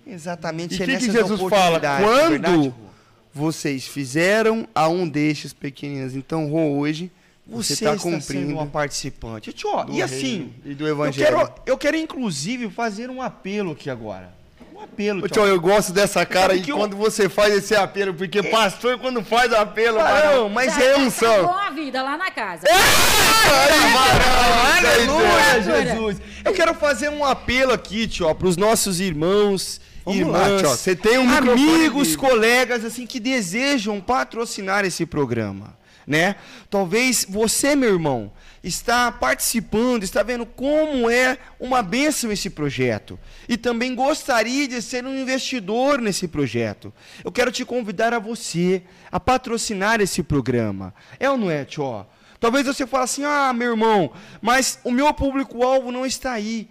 Exatamente, 0.06 0.72
E 0.76 0.82
é 0.82 0.84
o 0.84 0.88
que, 0.88 0.98
que 0.98 1.08
nessas 1.08 1.28
Jesus 1.30 1.50
fala? 1.50 1.78
é 1.78 1.80
verdade, 1.80 2.04
Quando 2.04 2.70
Rô? 2.70 2.74
vocês 3.34 3.86
fizeram 3.88 4.68
a 4.76 4.88
um 4.90 5.08
destes 5.08 5.54
pequeninos, 5.54 6.16
então 6.16 6.50
Rô, 6.50 6.78
hoje 6.80 7.12
você, 7.46 7.76
Você 7.76 7.86
tá 7.86 7.94
está 7.96 8.04
sendo 8.10 8.20
cumprindo 8.22 8.54
uma 8.54 8.66
participante. 8.68 9.52
Tio, 9.54 9.70
e 9.92 10.02
assim, 10.02 10.54
e 10.66 10.74
do 10.74 10.88
eu 10.88 10.94
evangelho. 10.96 11.38
quero, 11.38 11.54
eu 11.66 11.78
quero 11.78 11.98
inclusive 11.98 12.70
fazer 12.70 13.10
um 13.10 13.22
apelo 13.22 13.72
aqui 13.74 13.90
agora. 13.90 14.34
Apelo, 14.84 15.28
tio, 15.30 15.46
eu 15.46 15.60
gosto 15.60 15.92
dessa 15.92 16.26
cara 16.26 16.54
aí 16.54 16.64
eu- 16.68 16.78
quando 16.78 16.96
você 16.96 17.28
faz 17.30 17.54
esse 17.54 17.76
apelo, 17.76 18.14
porque 18.14 18.44
pastor 18.44 18.98
quando 19.00 19.24
faz 19.24 19.52
apelo, 19.54 19.98
varão, 19.98 20.44
não, 20.44 20.50
mas 20.50 20.74
Já- 20.76 20.84
é 20.84 20.98
unção. 20.98 21.54
a 21.58 21.70
vida 21.72 22.02
lá 22.02 22.18
na 22.18 22.30
casa. 22.32 22.68
Varão, 23.94 24.78
Aleluia. 24.78 25.86
Jesus. 25.86 26.18
Eu 26.44 26.54
quero 26.54 26.74
fazer 26.74 27.10
um 27.10 27.24
apelo 27.26 27.72
aqui, 27.74 28.08
tio, 28.08 28.34
para 28.36 28.48
os 28.48 28.58
nossos 28.58 29.00
irmãos, 29.00 29.80
Vamos 30.06 30.28
lá, 30.28 30.44
irmãs, 30.50 30.62
tio, 30.62 30.70
você 30.70 30.96
tem 30.96 31.18
um 31.18 31.30
amigos, 31.30 32.16
colegas, 32.16 32.84
assim, 32.84 33.06
que 33.06 33.20
desejam 33.20 34.00
patrocinar 34.02 34.84
esse 34.86 35.06
programa, 35.06 35.78
né? 36.06 36.36
Talvez 36.70 37.26
você, 37.28 37.76
meu 37.76 37.94
irmão, 37.94 38.32
está 38.64 39.12
participando, 39.12 40.04
está 40.04 40.24
vendo 40.24 40.46
como 40.46 41.10
é 41.10 41.38
uma 41.60 41.82
bênção 41.84 42.32
esse 42.32 42.50
projeto 42.50 43.20
e 43.48 43.58
também 43.58 43.94
gostaria 43.94 44.68
de 44.68 44.82
ser 44.82 45.06
um 45.06 45.14
investidor 45.20 46.00
nesse 46.00 46.28
projeto. 46.28 46.94
Eu 47.26 47.32
quero 47.32 47.52
te 47.52 47.66
convidar 47.66 48.14
a 48.14 48.20
você 48.20 48.82
a 49.12 49.20
patrocinar 49.20 50.00
esse 50.00 50.24
programa. 50.24 50.94
É 51.20 51.30
ou 51.30 51.38
não 51.38 51.52
é? 51.52 51.68
Talvez 52.40 52.66
você 52.66 52.88
fale 52.88 53.04
assim: 53.04 53.24
ah, 53.26 53.52
meu 53.54 53.72
irmão, 53.72 54.12
mas 54.42 54.80
o 54.84 54.92
meu 54.92 55.14
público-alvo 55.14 55.92
não 55.92 56.06
está 56.06 56.32
aí. 56.32 56.70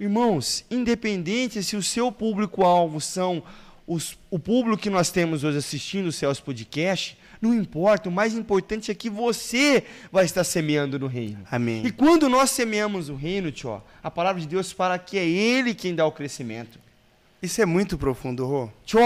Irmãos, 0.00 0.64
independente 0.70 1.62
se 1.62 1.76
o 1.76 1.82
seu 1.82 2.10
público-alvo 2.10 3.00
são 3.00 3.42
os- 3.86 4.18
o 4.30 4.38
público 4.38 4.82
que 4.82 4.90
nós 4.90 5.10
temos 5.10 5.44
hoje 5.44 5.58
assistindo 5.58 6.06
o 6.06 6.12
Céus 6.12 6.40
Podcast, 6.40 7.16
não 7.44 7.54
importa, 7.54 8.08
o 8.08 8.12
mais 8.12 8.34
importante 8.34 8.90
é 8.90 8.94
que 8.94 9.10
você 9.10 9.84
vai 10.10 10.24
estar 10.24 10.42
semeando 10.44 10.98
no 10.98 11.06
reino. 11.06 11.38
Amém. 11.50 11.84
E 11.84 11.92
quando 11.92 12.28
nós 12.28 12.50
semeamos 12.50 13.08
o 13.08 13.14
reino, 13.14 13.52
tio, 13.52 13.82
a 14.02 14.10
palavra 14.10 14.40
de 14.40 14.48
Deus 14.48 14.72
fala 14.72 14.98
que 14.98 15.18
é 15.18 15.26
Ele 15.26 15.74
quem 15.74 15.94
dá 15.94 16.06
o 16.06 16.12
crescimento. 16.12 16.78
Isso 17.42 17.60
é 17.60 17.66
muito 17.66 17.98
profundo, 17.98 18.46
Rô. 18.46 18.68
Tio, 18.84 18.98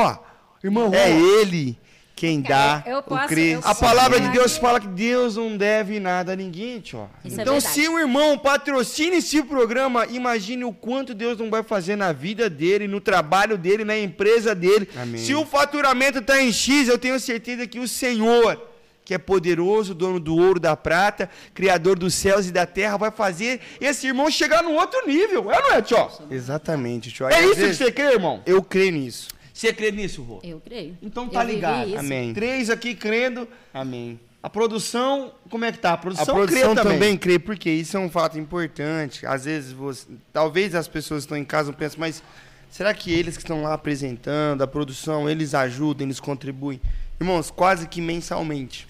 irmão, 0.63 0.95
É 0.95 1.11
Rô, 1.11 1.41
ele 1.41 1.77
quem 2.19 2.41
dá 2.41 2.83
Eu 2.85 2.99
o 2.99 3.03
posso- 3.03 3.29
crescimento. 3.29 3.65
A 3.67 3.75
palavra 3.75 4.19
de. 4.21 4.29
Deus 4.31 4.57
fala 4.57 4.81
que 4.81 4.89
Deus 4.89 5.37
não 5.37 5.57
deve 5.57 6.01
nada 6.01 6.33
a 6.33 6.37
ninguém, 6.37 6.81
tio. 6.81 7.09
Isso 7.25 7.39
é 7.39 7.43
então, 7.43 7.55
verdade. 7.55 7.75
se 7.75 7.89
o 7.89 7.99
irmão 7.99 8.37
patrocina 8.37 9.17
esse 9.17 9.41
programa, 9.45 10.05
imagine 10.07 10.65
o 10.65 10.73
quanto 10.73 11.15
Deus 11.15 11.39
não 11.39 11.49
vai 11.49 11.63
fazer 11.63 11.95
na 11.95 12.13
vida 12.13 12.51
dele, 12.51 12.89
no 12.89 13.01
trabalho 13.01 13.57
dele, 13.57 13.85
na 13.85 13.97
empresa 13.97 14.55
dele. 14.55 14.89
Amém. 15.01 15.21
Se 15.21 15.33
o 15.35 15.47
faturamento 15.47 16.19
está 16.19 16.43
em 16.43 16.53
X, 16.53 16.89
eu 16.89 16.99
tenho 16.99 17.19
certeza 17.21 17.67
que 17.67 17.79
o 17.79 17.87
Senhor, 17.87 18.61
que 19.05 19.15
é 19.15 19.19
poderoso, 19.19 19.95
dono 19.95 20.19
do 20.19 20.37
ouro, 20.37 20.59
da 20.59 20.77
prata, 20.77 21.31
criador 21.55 21.99
dos 21.99 22.15
céus 22.15 22.47
e 22.47 22.51
da 22.51 22.67
terra, 22.67 22.97
vai 22.97 23.11
fazer 23.13 23.61
esse 23.81 24.07
irmão 24.09 24.29
chegar 24.31 24.63
num 24.63 24.75
outro 24.75 25.07
nível. 25.07 25.51
É 25.53 25.57
ou 25.57 25.63
não 25.63 25.73
é, 25.75 25.83
tio? 25.83 26.09
Exatamente, 26.31 27.11
tio. 27.13 27.29
É 27.29 27.41
isso 27.45 27.55
que 27.55 27.61
vezes, 27.61 27.79
você 27.79 27.93
crê, 27.93 28.13
irmão? 28.15 28.43
Eu 28.45 28.63
creio 28.63 28.93
nisso. 28.93 29.29
Você 29.59 29.73
crê 29.73 29.91
nisso, 29.91 30.23
Rô? 30.23 30.39
Eu 30.45 30.61
creio. 30.61 30.97
Então 31.03 31.25
Eu 31.25 31.31
tá 31.31 31.41
vivi 31.41 31.55
ligado. 31.57 31.89
isso. 31.89 31.99
Amém. 31.99 32.33
Três 32.33 32.71
aqui 32.71 32.95
crendo. 32.95 33.49
Amém. 33.75 34.21
A 34.41 34.49
produção, 34.49 35.33
como 35.51 35.65
é 35.65 35.73
que 35.73 35.79
tá? 35.79 35.91
A 35.91 35.93
A 35.95 35.97
produção, 35.99 36.27
produção 36.37 36.75
crê 36.77 36.83
também. 36.85 37.17
crê, 37.19 37.41
porque 37.41 37.69
isso 37.69 37.97
é 37.97 38.01
um 38.01 38.09
fato 38.09 38.39
importante. 38.39 39.27
Às 39.27 39.47
vezes, 39.47 39.73
você, 39.73 40.07
talvez 40.33 40.77
as 40.77 40.87
pessoas 40.87 41.23
que 41.25 41.27
estão 41.27 41.37
em 41.37 41.45
casa 41.45 41.73
não 41.73 41.77
pensam, 41.77 41.99
mas 41.99 42.23
será 42.71 42.95
que 42.95 43.13
eles 43.13 43.37
que 43.37 43.43
estão 43.43 43.63
lá 43.63 43.75
apresentando, 43.75 44.63
a 44.63 44.67
produção, 44.69 45.29
eles 45.29 45.53
ajudam, 45.55 46.07
eles 46.07 46.21
contribuem? 46.21 46.81
Irmãos, 47.21 47.51
quase 47.51 47.89
que 47.89 48.01
mensalmente. 48.01 48.87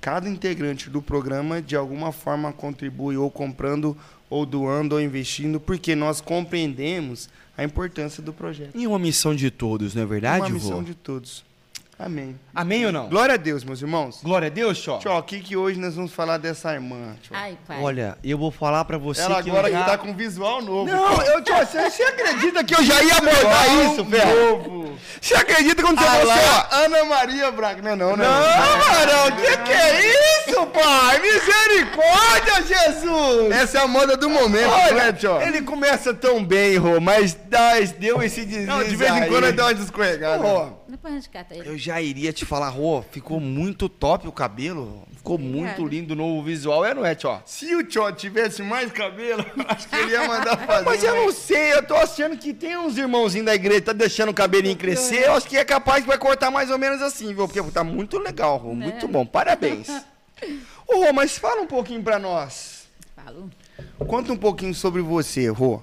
Cada 0.00 0.26
integrante 0.26 0.88
do 0.88 1.02
programa, 1.02 1.60
de 1.60 1.76
alguma 1.76 2.12
forma, 2.12 2.50
contribui 2.50 3.18
ou 3.18 3.30
comprando, 3.30 3.94
ou 4.30 4.46
doando, 4.46 4.94
ou 4.94 5.02
investindo, 5.02 5.60
porque 5.60 5.94
nós 5.94 6.22
compreendemos 6.22 7.28
a 7.58 7.64
importância 7.64 8.22
do 8.22 8.32
projeto. 8.32 8.70
E 8.78 8.86
uma 8.86 8.98
missão 9.00 9.34
de 9.34 9.50
todos, 9.50 9.94
não 9.94 10.02
é 10.02 10.06
verdade, 10.06 10.44
Uma 10.44 10.50
missão 10.50 10.78
vô? 10.78 10.82
de 10.84 10.94
todos. 10.94 11.44
Amém. 11.98 12.38
Amém 12.54 12.86
ou 12.86 12.92
não? 12.92 13.08
Glória 13.08 13.34
a 13.34 13.36
Deus, 13.36 13.64
meus 13.64 13.82
irmãos. 13.82 14.20
Glória 14.22 14.46
a 14.46 14.50
Deus, 14.50 14.78
Tchó. 14.80 14.98
Tchau, 14.98 15.18
o 15.18 15.22
que, 15.22 15.40
que 15.40 15.56
hoje 15.56 15.80
nós 15.80 15.96
vamos 15.96 16.12
falar 16.12 16.38
dessa 16.38 16.72
irmã? 16.72 17.16
Tchau? 17.20 17.36
Ai, 17.36 17.58
pai. 17.66 17.82
Olha, 17.82 18.16
eu 18.22 18.38
vou 18.38 18.52
falar 18.52 18.84
pra 18.84 18.96
você 18.96 19.20
Ela 19.22 19.42
que 19.42 19.50
agora 19.50 19.68
eu 19.68 19.72
já... 19.72 19.80
que 19.80 19.90
tá 19.90 19.98
com 19.98 20.14
visual 20.14 20.62
novo. 20.62 20.88
Não, 20.88 21.20
eu, 21.22 21.42
Tchó, 21.42 21.58
você, 21.58 21.90
você 21.90 22.02
acredita 22.04 22.62
que 22.62 22.74
eu 22.76 22.84
já 22.84 23.02
ia 23.02 23.16
abordar 23.16 23.64
Visual 23.64 23.92
isso, 23.92 24.04
velho? 24.04 24.52
novo. 24.52 24.98
Você 25.20 25.34
acredita 25.34 25.82
quando 25.82 25.98
você... 25.98 26.06
Ah 26.06 26.18
você 26.18 26.24
lá, 26.24 26.68
Ana 26.84 27.04
Maria 27.04 27.50
Braga. 27.50 27.82
Não, 27.82 27.96
não, 27.96 28.16
não. 28.16 28.24
Não, 28.24 28.78
Marão, 28.78 29.36
que 29.36 29.56
que 29.56 29.72
é 29.72 30.46
isso, 30.46 30.66
pai? 30.66 31.20
Misericórdia, 31.20 32.62
Jesus! 32.66 33.50
Essa 33.50 33.78
é 33.78 33.82
a 33.82 33.88
moda 33.88 34.16
do 34.16 34.28
momento, 34.30 34.70
Olha, 34.70 34.94
né, 34.94 35.12
tio? 35.12 35.40
ele 35.40 35.62
começa 35.62 36.14
tão 36.14 36.44
bem, 36.44 36.76
Rô, 36.76 37.00
mas 37.00 37.36
deu 37.98 38.22
esse 38.22 38.44
deslize 38.44 38.66
Não, 38.66 38.84
de 38.84 38.94
vez 38.94 39.10
em 39.16 39.26
quando 39.28 39.44
ele 39.44 39.52
dá 39.52 39.64
uma 39.64 39.74
descorregada. 39.74 40.42
Rô, 40.42 40.70
Depois 40.88 41.12
a 41.12 41.16
gente 41.16 41.28
cata 41.28 41.54
ele. 41.54 41.68
eu 41.68 41.76
já 41.76 42.00
iria 42.00 42.32
te 42.32 42.46
falar, 42.46 42.70
Rô, 42.70 43.02
ficou 43.02 43.38
muito 43.38 43.90
top 43.90 44.26
o 44.26 44.32
cabelo, 44.32 45.06
ficou 45.14 45.36
muito 45.36 45.82
Obrigada. 45.82 45.88
lindo 45.90 46.14
o 46.14 46.16
novo 46.16 46.42
visual, 46.42 46.82
é, 46.82 46.94
não 46.94 47.04
é, 47.04 47.14
Tchó? 47.14 47.42
Se 47.44 47.74
o 47.74 47.84
Tio 47.84 48.10
tivesse 48.12 48.62
mais 48.62 48.90
cabelo, 48.90 49.44
acho 49.68 49.86
que 49.86 49.94
ele 49.96 50.12
ia 50.12 50.26
mandar 50.26 50.56
fazer. 50.66 50.84
Mas 50.86 51.04
eu 51.04 51.14
né? 51.14 51.20
não 51.20 51.30
sei, 51.32 51.74
eu 51.74 51.82
tô 51.86 51.94
achando 51.94 52.38
que 52.38 52.54
tem 52.54 52.78
uns 52.78 52.96
irmãozinhos 52.96 53.44
da 53.44 53.54
igreja 53.54 53.80
que 53.80 53.86
tá 53.86 53.92
deixando 53.92 54.30
o 54.30 54.34
cabelinho 54.34 54.76
crescer, 54.76 55.26
eu 55.26 55.34
acho 55.34 55.46
que 55.46 55.58
é 55.58 55.64
capaz 55.64 56.00
que 56.02 56.08
vai 56.08 56.16
cortar 56.18 56.50
mais 56.50 56.70
ou 56.70 56.78
menos 56.78 57.02
assim, 57.02 57.34
viu? 57.34 57.46
Porque 57.46 57.62
tá 57.70 57.84
muito 57.84 58.18
legal, 58.18 58.56
Rô, 58.56 58.74
muito 58.74 59.06
bom, 59.06 59.26
parabéns. 59.26 59.88
Ô, 60.88 61.04
Rô, 61.04 61.12
mas 61.12 61.36
fala 61.36 61.60
um 61.60 61.66
pouquinho 61.66 62.02
pra 62.02 62.18
nós. 62.18 62.88
Falo. 63.14 63.50
Conta 63.98 64.32
um 64.32 64.36
pouquinho 64.36 64.74
sobre 64.74 65.02
você, 65.02 65.48
Rô. 65.50 65.82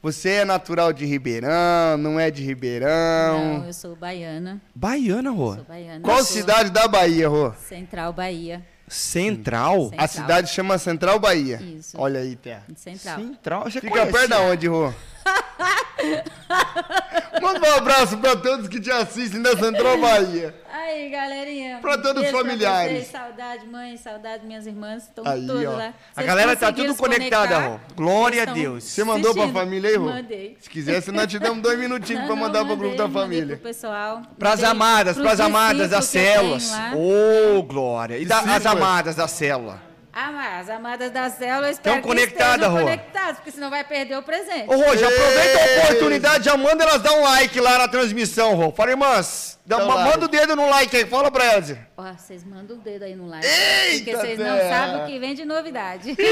Você 0.00 0.28
é 0.30 0.44
natural 0.44 0.92
de 0.92 1.04
Ribeirão, 1.04 1.96
não 1.98 2.20
é 2.20 2.30
de 2.30 2.42
Ribeirão? 2.44 3.58
Não, 3.58 3.66
eu 3.66 3.72
sou 3.72 3.96
baiana. 3.96 4.60
Baiana, 4.74 5.30
Rô. 5.30 5.54
Sou 5.56 5.64
baiana. 5.64 6.00
Qual 6.00 6.22
cidade 6.22 6.70
da 6.70 6.86
Bahia, 6.86 7.28
Rô? 7.28 7.52
Central 7.68 8.12
Bahia. 8.12 8.64
Central? 8.86 9.88
Sim. 9.90 9.96
A 9.98 10.06
Central. 10.06 10.08
cidade 10.08 10.50
chama 10.50 10.78
Central 10.78 11.18
Bahia. 11.18 11.60
Isso. 11.60 11.96
Olha 12.00 12.20
aí, 12.20 12.36
Terra. 12.36 12.62
Central. 12.76 13.18
Central, 13.18 13.62
você 13.64 13.80
Fica 13.80 13.90
conhece? 13.90 14.12
perto 14.12 14.28
da 14.30 14.40
onde, 14.40 14.68
Rô? 14.68 14.94
Manda 17.40 17.68
um 17.68 17.74
abraço 17.76 18.16
pra 18.18 18.36
todos 18.36 18.68
que 18.68 18.80
te 18.80 18.90
assistem 18.90 19.40
da 19.42 19.56
Central 19.56 19.98
Bahia. 19.98 20.54
Aí, 20.72 21.08
galerinha. 21.10 21.78
Pra 21.80 21.98
todos 21.98 22.24
os 22.24 22.30
familiares. 22.30 22.92
vocês. 22.92 23.06
Saudade, 23.08 23.66
mãe, 23.66 23.96
saudade, 23.96 24.46
minhas 24.46 24.66
irmãs. 24.66 25.04
Estão 25.04 25.24
Aí, 25.26 25.46
todas 25.46 25.66
ó. 25.66 25.76
lá. 25.76 25.94
A 26.16 26.22
galera 26.22 26.56
tá 26.56 26.72
tudo 26.72 26.94
conectada, 26.94 27.58
Rô. 27.58 27.80
Glória 27.94 28.42
a 28.42 28.46
Deus. 28.46 28.84
Você 28.84 29.04
mandou 29.04 29.32
pra 29.34 29.44
assistindo. 29.44 29.60
família 29.60 29.90
aí, 29.90 29.96
Rô? 29.96 30.06
Mandei. 30.06 30.56
Se 30.60 30.68
quisesse, 30.70 31.12
nós 31.12 31.26
te 31.26 31.38
damos 31.38 31.62
dois 31.62 31.78
minutinhos 31.78 32.24
pra 32.24 32.34
Não, 32.34 32.42
mandar 32.42 32.60
não, 32.60 32.66
pro 32.68 32.76
grupo 32.76 32.96
da 32.96 33.08
família. 33.08 33.56
Pro 33.56 33.64
pessoal. 33.68 34.22
Pras 34.38 34.60
Mandei 34.60 34.70
amadas, 34.70 35.14
pros 35.16 35.26
pras 35.26 35.40
amadas 35.40 35.90
das 35.90 36.04
células. 36.06 36.72
Ô, 36.94 37.62
glória. 37.62 38.18
E 38.18 38.24
da- 38.26 38.38
as 38.38 38.44
Discípulas. 38.44 38.66
amadas 38.66 39.14
da 39.16 39.28
célula. 39.28 39.87
Ah, 40.20 40.58
as 40.58 40.68
amadas 40.68 41.12
da 41.12 41.30
célula, 41.30 41.68
eu 41.68 41.72
espero 41.72 41.94
Tão 41.94 42.02
que 42.02 42.08
conectada, 42.08 42.54
estejam 42.66 42.72
Rô. 42.74 42.80
conectadas, 42.80 43.36
porque 43.36 43.52
senão 43.52 43.70
vai 43.70 43.84
perder 43.84 44.16
o 44.18 44.22
presente. 44.22 44.68
Ô, 44.68 44.74
Rô, 44.76 44.96
já 44.96 45.06
aproveita 45.06 45.58
a 45.58 45.84
oportunidade, 45.84 46.44
já 46.44 46.56
manda 46.56 46.82
elas 46.82 47.00
dar 47.00 47.12
um 47.12 47.22
like 47.22 47.60
lá 47.60 47.78
na 47.78 47.86
transmissão, 47.86 48.54
Rô. 48.56 48.72
Fala, 48.72 48.90
irmãs, 48.90 49.60
dá 49.64 49.76
Dá 49.76 49.84
uma- 49.84 49.94
like. 49.94 50.10
manda 50.10 50.24
o 50.24 50.28
dedo 50.28 50.56
no 50.56 50.68
like 50.68 50.96
aí, 50.96 51.06
fala 51.06 51.30
pra 51.30 51.44
elas. 51.44 51.76
Ó, 51.96 52.02
vocês 52.16 52.42
mandam 52.42 52.76
o 52.76 52.80
dedo 52.80 53.04
aí 53.04 53.14
no 53.14 53.28
like. 53.28 53.46
Eita, 53.46 54.04
porque 54.10 54.16
vocês 54.16 54.38
não 54.40 54.58
sabem 54.58 55.02
o 55.02 55.06
que 55.06 55.18
vem 55.20 55.34
de 55.36 55.44
novidade. 55.44 56.16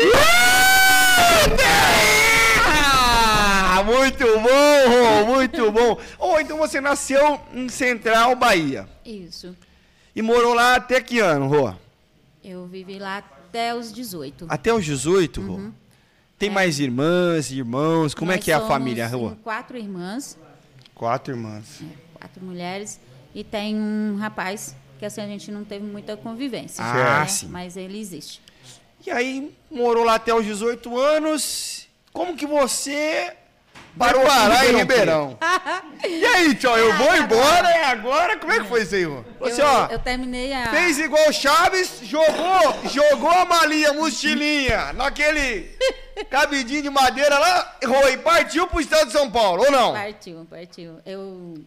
Ah, 2.68 3.82
muito 3.84 4.24
bom, 4.40 4.88
Rô, 4.88 5.24
muito 5.26 5.70
bom. 5.70 5.98
Ô, 6.18 6.40
então 6.40 6.56
você 6.56 6.80
nasceu 6.80 7.38
em 7.52 7.68
Central, 7.68 8.34
Bahia. 8.34 8.88
Isso. 9.04 9.54
E 10.14 10.22
morou 10.22 10.54
lá 10.54 10.76
até 10.76 11.00
que 11.00 11.18
ano, 11.20 11.46
Rô? 11.46 11.74
Eu 12.42 12.66
vivi 12.66 12.98
lá 12.98 13.22
até 13.48 13.74
os 13.74 13.92
18. 13.92 14.46
Até 14.48 14.72
os 14.72 14.84
18, 14.84 15.40
Rô? 15.40 15.70
Tem 16.38 16.50
mais 16.50 16.78
irmãs, 16.80 17.50
irmãos? 17.50 18.14
Como 18.14 18.30
é 18.30 18.34
Uhum. 18.34 18.38
Nós 18.38 18.44
que 18.44 18.50
é 18.50 18.54
a 18.54 18.60
família, 18.60 19.06
Rô? 19.06 19.30
Quatro 19.42 19.76
irmãs, 19.78 20.38
Quatro 20.94 21.34
irmãs. 21.34 21.82
quatro 22.14 22.44
mulheres, 22.44 23.00
e 23.34 23.42
tem 23.44 23.76
um 23.76 24.16
rapaz 24.16 24.74
que 24.98 25.04
assim 25.04 25.20
a 25.20 25.26
gente 25.26 25.50
não 25.50 25.64
teve 25.64 25.84
muita 25.84 26.16
convivência. 26.16 26.82
Ah, 26.84 27.20
né? 27.20 27.26
sim. 27.26 27.48
Mas 27.48 27.76
ele 27.76 27.98
existe. 27.98 28.40
E 29.06 29.10
aí, 29.10 29.54
morou 29.70 30.04
lá 30.04 30.14
até 30.16 30.34
os 30.34 30.44
18 30.44 30.98
anos. 30.98 31.86
Como 32.12 32.34
que 32.36 32.46
você 32.46 33.34
parou 33.98 34.22
aqui 34.22 34.30
parar 34.30 34.66
em 34.66 34.76
Ribeirão. 34.76 35.38
E 36.04 36.24
aí, 36.24 36.54
tio, 36.54 36.70
eu 36.70 36.94
vou 36.98 37.16
embora 37.16 37.68
e 37.70 37.82
agora? 37.84 38.36
Como 38.36 38.52
é 38.52 38.60
que 38.60 38.68
foi 38.68 38.82
isso 38.82 38.94
aí, 38.94 39.04
Rô? 39.04 39.24
Você, 39.40 39.62
eu, 39.62 39.66
ó, 39.66 39.86
eu 39.86 39.98
terminei 39.98 40.52
a. 40.52 40.70
Fez 40.70 40.98
igual 40.98 41.28
o 41.28 41.32
Chaves, 41.32 42.00
jogou, 42.02 42.88
jogou 42.90 43.30
a 43.30 43.44
malinha, 43.44 43.92
mochilinha, 43.92 44.92
naquele 44.92 45.74
cabidinho 46.30 46.82
de 46.82 46.90
madeira 46.90 47.38
lá, 47.38 47.76
Rô, 47.84 48.08
e 48.08 48.18
partiu 48.18 48.66
pro 48.68 48.80
estado 48.80 49.06
de 49.06 49.12
São 49.12 49.30
Paulo, 49.30 49.64
ou 49.64 49.70
não? 49.70 49.94
Partiu, 49.94 50.46
partiu. 50.48 51.00
Eu 51.04 51.64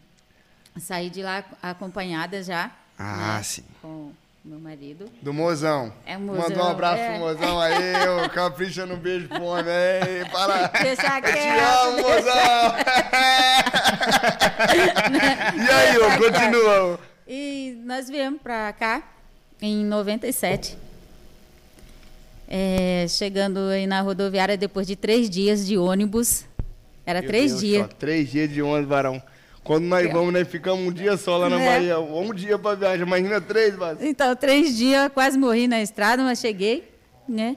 saí 0.79 1.09
de 1.09 1.21
lá 1.21 1.43
acompanhada 1.61 2.41
já. 2.43 2.71
Ah, 2.97 3.37
né, 3.37 3.43
sim. 3.43 3.63
Com 3.81 4.13
meu 4.43 4.59
marido. 4.59 5.05
Do 5.21 5.33
mozão. 5.33 5.93
É 6.05 6.15
o 6.17 6.19
mozão, 6.21 6.41
Manda 6.49 6.63
um 6.63 6.67
abraço 6.67 7.01
é. 7.01 7.09
pro 7.11 7.19
mozão 7.19 7.59
aí, 7.59 7.73
ô, 8.25 8.29
capricha 8.33 8.85
no 8.85 8.95
beijo 8.97 9.27
pro 9.27 9.43
homem 9.43 9.65
aí. 9.73 10.25
Para. 10.31 10.67
Deixa 10.67 11.17
Eu 11.17 11.21
te 11.21 11.31
quieto, 11.33 11.63
amo, 11.83 11.97
mozão. 12.01 12.75
e 15.65 15.69
aí, 15.71 15.97
ô, 15.97 16.17
continua. 16.17 16.93
ô. 16.95 16.99
E 17.27 17.77
nós 17.85 18.09
viemos 18.09 18.41
pra 18.41 18.73
cá 18.73 19.03
em 19.61 19.85
97. 19.85 20.77
É, 22.47 23.05
chegando 23.07 23.59
aí 23.69 23.85
na 23.85 24.01
rodoviária 24.01 24.57
depois 24.57 24.87
de 24.87 24.95
três 24.95 25.29
dias 25.29 25.67
de 25.67 25.77
ônibus. 25.77 26.45
Era 27.05 27.21
Meu 27.21 27.29
três 27.29 27.51
Deus, 27.51 27.61
dias. 27.61 27.81
só 27.83 27.87
três 27.99 28.31
dias 28.31 28.49
de 28.49 28.61
ônibus, 28.61 28.89
varão. 28.89 29.21
Quando 29.69 29.83
nós 29.83 30.11
vamos, 30.11 30.33
nós 30.33 30.47
ficamos 30.47 30.83
um 30.83 30.91
dia 30.91 31.15
só 31.15 31.37
lá 31.37 31.47
na 31.47 31.61
É. 31.61 31.75
Bahia. 31.75 31.99
Um 31.99 32.33
dia 32.33 32.57
pra 32.57 32.73
viagem, 32.73 33.05
imagina 33.05 33.39
três, 33.39 33.77
mas. 33.77 34.01
Então, 34.01 34.35
três 34.35 34.75
dias, 34.75 35.11
quase 35.13 35.37
morri 35.37 35.67
na 35.67 35.79
estrada, 35.79 36.23
mas 36.23 36.39
cheguei, 36.39 36.91
né? 37.27 37.55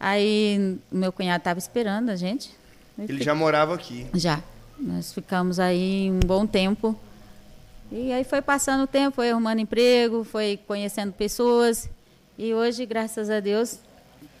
Aí 0.00 0.78
meu 0.90 1.12
cunhado 1.12 1.36
estava 1.42 1.58
esperando 1.58 2.08
a 2.08 2.16
gente. 2.16 2.50
Ele 2.98 3.22
já 3.22 3.34
morava 3.34 3.74
aqui. 3.74 4.06
Já. 4.14 4.40
Nós 4.80 5.12
ficamos 5.12 5.60
aí 5.60 6.10
um 6.10 6.20
bom 6.26 6.46
tempo. 6.46 6.98
E 7.92 8.10
aí 8.12 8.24
foi 8.24 8.40
passando 8.40 8.84
o 8.84 8.86
tempo, 8.86 9.16
foi 9.16 9.30
arrumando 9.30 9.58
emprego, 9.58 10.24
foi 10.24 10.58
conhecendo 10.66 11.12
pessoas. 11.12 11.86
E 12.38 12.54
hoje, 12.54 12.86
graças 12.86 13.28
a 13.28 13.40
Deus, 13.40 13.78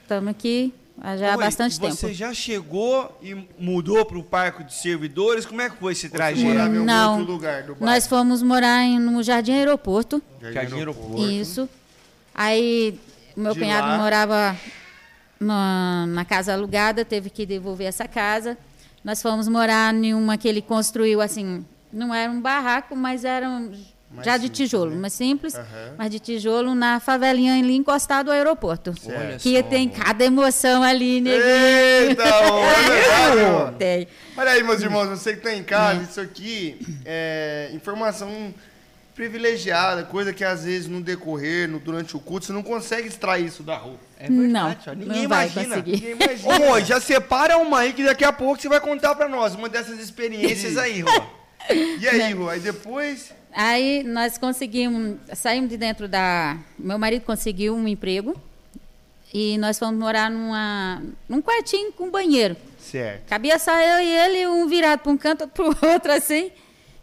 estamos 0.00 0.30
aqui 0.30 0.72
já 1.18 1.32
há 1.34 1.36
Oi, 1.36 1.44
bastante 1.44 1.78
tempo. 1.78 1.94
Você 1.94 2.14
já 2.14 2.32
chegou 2.32 3.16
e 3.22 3.34
mudou 3.58 4.04
para 4.04 4.18
o 4.18 4.22
parque 4.22 4.64
de 4.64 4.74
servidores? 4.74 5.44
Como 5.44 5.60
é 5.60 5.68
que 5.70 5.76
foi 5.76 5.92
esse 5.92 6.08
Você 6.08 6.14
trajeto? 6.14 6.46
em 6.46 6.60
algum 6.60 6.84
Não. 6.84 7.18
outro 7.18 7.32
lugar 7.32 7.62
do 7.62 7.74
bairro? 7.74 7.84
Nós 7.86 8.06
fomos 8.06 8.42
morar 8.42 8.82
em, 8.82 8.98
no 8.98 9.22
Jardim 9.22 9.52
Aeroporto. 9.52 10.22
Jardim 10.40 10.76
Aeroporto. 10.76 11.28
Isso. 11.30 11.68
Aí 12.34 12.98
meu 13.36 13.52
De 13.52 13.60
cunhado 13.60 13.88
lá- 13.88 13.98
morava 13.98 14.56
na, 15.38 16.06
na 16.08 16.24
casa 16.24 16.54
alugada, 16.54 17.04
teve 17.04 17.28
que 17.30 17.44
devolver 17.44 17.86
essa 17.86 18.08
casa. 18.08 18.56
Nós 19.04 19.20
fomos 19.22 19.46
morar 19.48 19.94
em 19.94 20.14
uma 20.14 20.36
que 20.36 20.48
ele 20.48 20.60
construiu 20.62 21.20
assim, 21.20 21.64
não 21.92 22.12
era 22.14 22.30
um 22.32 22.40
barraco, 22.40 22.96
mas 22.96 23.24
era 23.24 23.48
um, 23.48 23.70
Mais 24.16 24.24
já 24.26 24.36
de 24.36 24.44
simples, 24.44 24.58
tijolo, 24.58 24.90
né? 24.90 24.96
mas 25.00 25.12
simples, 25.12 25.54
Aham. 25.54 25.94
mas 25.98 26.10
de 26.10 26.18
tijolo 26.18 26.74
na 26.74 26.98
favelinha 27.00 27.54
ali 27.58 27.76
encostado 27.76 28.30
ao 28.30 28.34
aeroporto. 28.36 28.92
Olha 29.06 29.36
Que 29.38 29.56
só. 29.60 29.62
tem 29.68 29.88
cada 29.88 30.24
emoção 30.24 30.82
ali, 30.82 31.20
neguinho. 31.20 31.42
Eita, 31.44 32.24
ô. 32.52 33.72
Tem. 33.78 34.08
Olha 34.36 34.50
aí, 34.50 34.62
meus 34.62 34.80
irmãos, 34.82 35.06
você 35.08 35.34
que 35.34 35.42
tá 35.42 35.54
em 35.54 35.62
casa, 35.62 36.02
isso 36.02 36.20
aqui 36.20 36.78
é 37.04 37.70
informação 37.74 38.52
privilegiada, 39.14 40.04
coisa 40.04 40.30
que 40.32 40.44
às 40.44 40.64
vezes 40.64 40.86
no 40.88 41.00
decorrer, 41.00 41.66
no- 41.68 41.78
durante 41.80 42.14
o 42.14 42.20
culto, 42.20 42.44
você 42.44 42.52
não 42.52 42.62
consegue 42.62 43.08
extrair 43.08 43.46
isso 43.46 43.62
da 43.62 43.74
rua. 43.76 43.96
É 44.18 44.28
Não, 44.28 44.42
verdade, 44.42 44.90
ó, 44.90 44.92
ninguém 44.92 45.08
não 45.16 45.24
imagina. 45.24 45.76
Ninguém 45.76 46.10
imagina. 46.12 46.54
Ô, 46.54 46.58
Rô, 46.72 46.80
já 46.80 47.00
separa 47.00 47.56
uma 47.56 47.78
aí 47.80 47.92
que 47.94 48.04
daqui 48.04 48.24
a 48.24 48.32
pouco 48.32 48.60
você 48.60 48.68
vai 48.68 48.78
contar 48.80 49.14
pra 49.14 49.26
nós 49.26 49.54
uma 49.54 49.68
dessas 49.70 49.98
experiências 49.98 50.76
aí, 50.76 51.00
Rô. 51.00 51.10
E 51.98 52.06
aí, 52.06 52.32
Rô? 52.32 52.48
Aí 52.48 52.60
depois. 52.60 53.32
Aí 53.58 54.02
nós 54.02 54.36
conseguimos, 54.36 55.16
saímos 55.34 55.70
de 55.70 55.78
dentro 55.78 56.06
da. 56.06 56.58
Meu 56.78 56.98
marido 56.98 57.22
conseguiu 57.24 57.74
um 57.74 57.88
emprego 57.88 58.38
e 59.32 59.56
nós 59.56 59.78
fomos 59.78 59.98
morar 59.98 60.30
numa, 60.30 61.02
num 61.26 61.40
quartinho 61.40 61.90
com 61.92 62.10
banheiro. 62.10 62.54
Certo. 62.78 63.26
Cabia 63.28 63.58
só 63.58 63.72
eu 63.74 64.00
e 64.04 64.08
ele, 64.16 64.46
um 64.46 64.66
virado 64.68 65.00
para 65.00 65.10
um 65.10 65.16
canto, 65.16 65.42
outro 65.44 65.54
para 65.74 65.88
o 65.88 65.92
outro, 65.92 66.12
assim. 66.12 66.50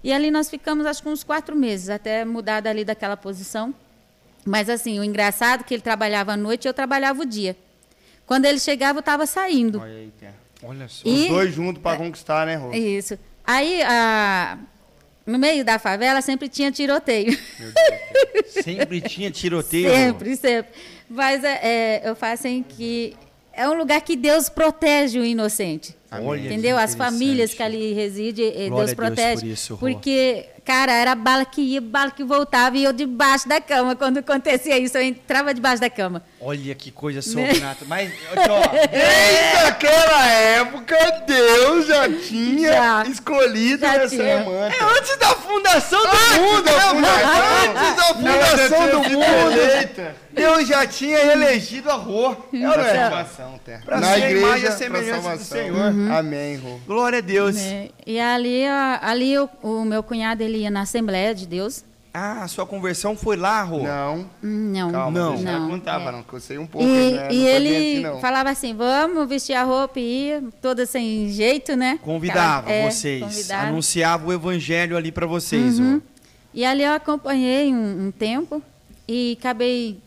E 0.03 0.13
ali 0.13 0.29
nós 0.29 0.47
ficamos, 0.49 0.85
acho 0.85 1.01
que 1.01 1.09
uns 1.09 1.23
quatro 1.23 1.55
meses, 1.55 1.89
até 1.89 2.23
mudar 2.23 2.59
dali 2.61 2.85
daquela 2.85 3.17
posição. 3.17 3.73
Mas 4.45 4.69
assim, 4.69 4.99
o 4.99 5.03
engraçado 5.03 5.61
é 5.61 5.63
que 5.63 5.73
ele 5.73 5.81
trabalhava 5.81 6.33
à 6.33 6.37
noite 6.37 6.65
e 6.65 6.67
eu 6.67 6.73
trabalhava 6.73 7.21
o 7.23 7.25
dia. 7.25 7.57
Quando 8.27 8.45
ele 8.45 8.59
chegava, 8.59 8.97
eu 8.99 9.01
estava 9.01 9.25
saindo. 9.25 9.79
Olha 9.79 9.91
aí. 9.91 10.11
Olha 10.61 10.87
só. 10.87 11.01
E- 11.07 11.23
Os 11.23 11.27
dois 11.29 11.53
juntos 11.53 11.81
pra 11.81 11.97
conquistar, 11.97 12.45
né, 12.45 12.55
Rô? 12.55 12.71
Isso. 12.73 13.17
Aí, 13.45 13.81
a- 13.81 14.57
no 15.25 15.39
meio 15.39 15.63
da 15.63 15.79
favela, 15.79 16.21
sempre 16.21 16.49
tinha 16.49 16.71
tiroteio. 16.71 17.37
Sempre 18.63 19.01
tinha 19.01 19.31
tiroteio. 19.31 19.89
Sempre, 19.89 20.35
sempre. 20.35 20.71
Mas 21.09 21.43
é, 21.43 21.59
é, 21.63 22.01
eu 22.05 22.15
falo 22.15 22.33
assim 22.33 22.63
que 22.67 23.15
é 23.51 23.67
um 23.67 23.73
lugar 23.73 24.01
que 24.01 24.15
Deus 24.15 24.49
protege 24.49 25.19
o 25.19 25.25
inocente. 25.25 25.95
Olha 26.11 26.45
Entendeu? 26.45 26.77
As 26.77 26.93
famílias 26.93 27.53
que 27.53 27.63
ali 27.63 27.93
residem, 27.93 28.53
eh, 28.55 28.69
Deus 28.69 28.93
protege. 28.93 29.41
por 29.41 29.47
isso, 29.47 29.77
porque, 29.77 30.45
cara, 30.65 30.91
era 30.93 31.15
bala 31.15 31.45
que 31.45 31.61
ia, 31.61 31.81
bala 31.81 32.11
que 32.11 32.23
voltava 32.23 32.77
e 32.77 32.83
eu 32.83 32.93
debaixo 32.93 33.47
da 33.47 33.59
cama. 33.61 33.95
Quando 33.95 34.17
acontecia 34.19 34.77
isso, 34.77 34.97
eu 34.97 35.01
entrava 35.03 35.53
debaixo 35.53 35.81
da 35.81 35.89
cama. 35.89 36.23
Olha 36.39 36.75
que 36.75 36.91
coisa 36.91 37.17
Né? 37.19 37.21
sobrenatural. 37.53 37.87
Mas, 37.87 38.11
ó, 38.49 38.87
Desde 38.87 39.67
aquela 39.67 40.27
época, 40.27 40.95
Deus 41.27 41.87
já 41.87 42.09
tinha 42.09 42.73
Já. 42.73 43.03
escolhido 43.05 43.81
Já 43.81 43.95
essa 43.95 44.09
tinha. 44.15 44.23
irmã. 44.39 44.51
é 44.69 44.83
antes 44.97 45.17
da 45.17 45.27
fundação 45.35 46.01
do 46.01 46.07
Antes 46.07 46.37
mundo, 46.39 46.63
da 46.63 46.71
fundação, 46.81 46.95
mano? 46.95 47.79
Antes 47.79 47.95
da 47.95 48.03
fundação 48.13 48.89
do 49.01 49.09
mundo. 49.09 49.57
eleita. 49.59 50.15
Deus 50.33 50.67
já 50.67 50.85
tinha 50.87 51.19
elegido 51.31 51.91
a 51.91 51.93
Rô. 51.93 52.31
É 52.51 52.57
é? 52.57 52.95
salvação, 53.01 53.59
Té. 53.63 53.77
Pra 53.85 53.99
Na 53.99 54.07
ser 54.07 54.13
a 54.13 54.17
igreja, 54.31 54.45
imagem 54.47 54.65
e 54.65 54.67
a 54.67 54.71
semelhança 54.71 55.37
do. 55.37 55.43
Senhor. 55.43 56.11
Amém, 56.17 56.57
Rô. 56.57 56.79
Glória 56.87 57.19
a 57.19 57.21
Deus. 57.21 57.55
né? 57.55 57.89
E 58.05 58.19
ali, 58.19 58.65
a- 58.65 58.99
ali 59.03 59.37
o, 59.37 59.47
o 59.61 59.85
meu 59.85 60.01
cunhado 60.01 60.41
ele 60.41 60.52
ia 60.57 60.71
na 60.71 60.81
Assembleia 60.81 61.33
de 61.35 61.45
Deus. 61.47 61.83
Ah, 62.15 62.43
a 62.43 62.47
sua 62.47 62.63
conversão 62.65 63.17
foi 63.17 63.35
lá, 63.35 63.63
Rô? 63.63 63.79
Não, 63.83 64.29
Hum, 64.43 64.71
Não, 64.71 64.91
calma, 64.91 65.19
Não. 65.19 65.33
ela 65.33 65.59
Não, 65.59 65.69
contava, 65.69 66.09
é. 66.09 66.11
não, 66.11 66.21
que 66.21 66.31
eu 66.33 66.39
sei 66.39 66.59
um 66.59 66.67
pouco. 66.67 66.87
E, 66.87 67.11
né? 67.11 67.23
Não 67.27 67.31
e 67.31 67.47
ele 67.47 67.69
assim, 67.75 67.99
não. 68.03 68.19
falava 68.21 68.49
assim: 68.51 68.75
vamos 68.75 69.27
vestir 69.27 69.53
a 69.55 69.63
roupa 69.63 69.99
e 69.99 70.27
ia, 70.27 70.43
toda 70.61 70.85
sem 70.85 71.29
jeito, 71.29 71.75
né? 71.75 71.97
Convidava 72.03 72.69
É, 72.71 72.87
vocês, 72.91 73.19
convidava. 73.23 73.67
anunciava 73.67 74.27
o 74.27 74.31
evangelho 74.33 74.95
ali 74.95 75.11
pra 75.11 75.25
vocês, 75.25 75.79
Uhum. 75.79 75.99
E 76.53 76.63
ali 76.63 76.83
eu 76.83 76.91
acompanhei 76.93 77.73
um, 77.73 78.05
um 78.07 78.11
tempo 78.11 78.61
e 79.07 79.35
acabei 79.39 79.99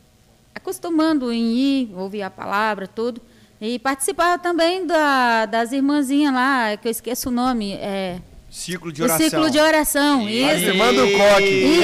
acostumando 0.55 1.33
em 1.33 1.55
ir, 1.57 1.91
ouvir 1.97 2.23
a 2.23 2.31
palavra, 2.31 2.87
tudo. 2.87 3.21
E 3.61 3.79
participava 3.81 4.39
também 4.41 4.87
da, 4.87 5.47
das 5.47 5.73
irmãzinhas 5.73 6.33
lá, 6.33 6.77
que 6.77 6.87
eu 6.87 6.93
esqueço 6.93 7.31
o 7.31 7.33
nome. 7.33 7.73
É, 7.75 8.21
Círculo 8.57 8.91
de 8.91 9.03
o 9.03 9.05
oração. 9.05 9.25
ciclo 9.29 9.51
de 9.51 9.61
oração. 9.61 10.27
A 10.27 10.31
Isso. 10.31 10.65
irmã 10.65 10.93
do 10.95 11.03
coque. 11.13 11.83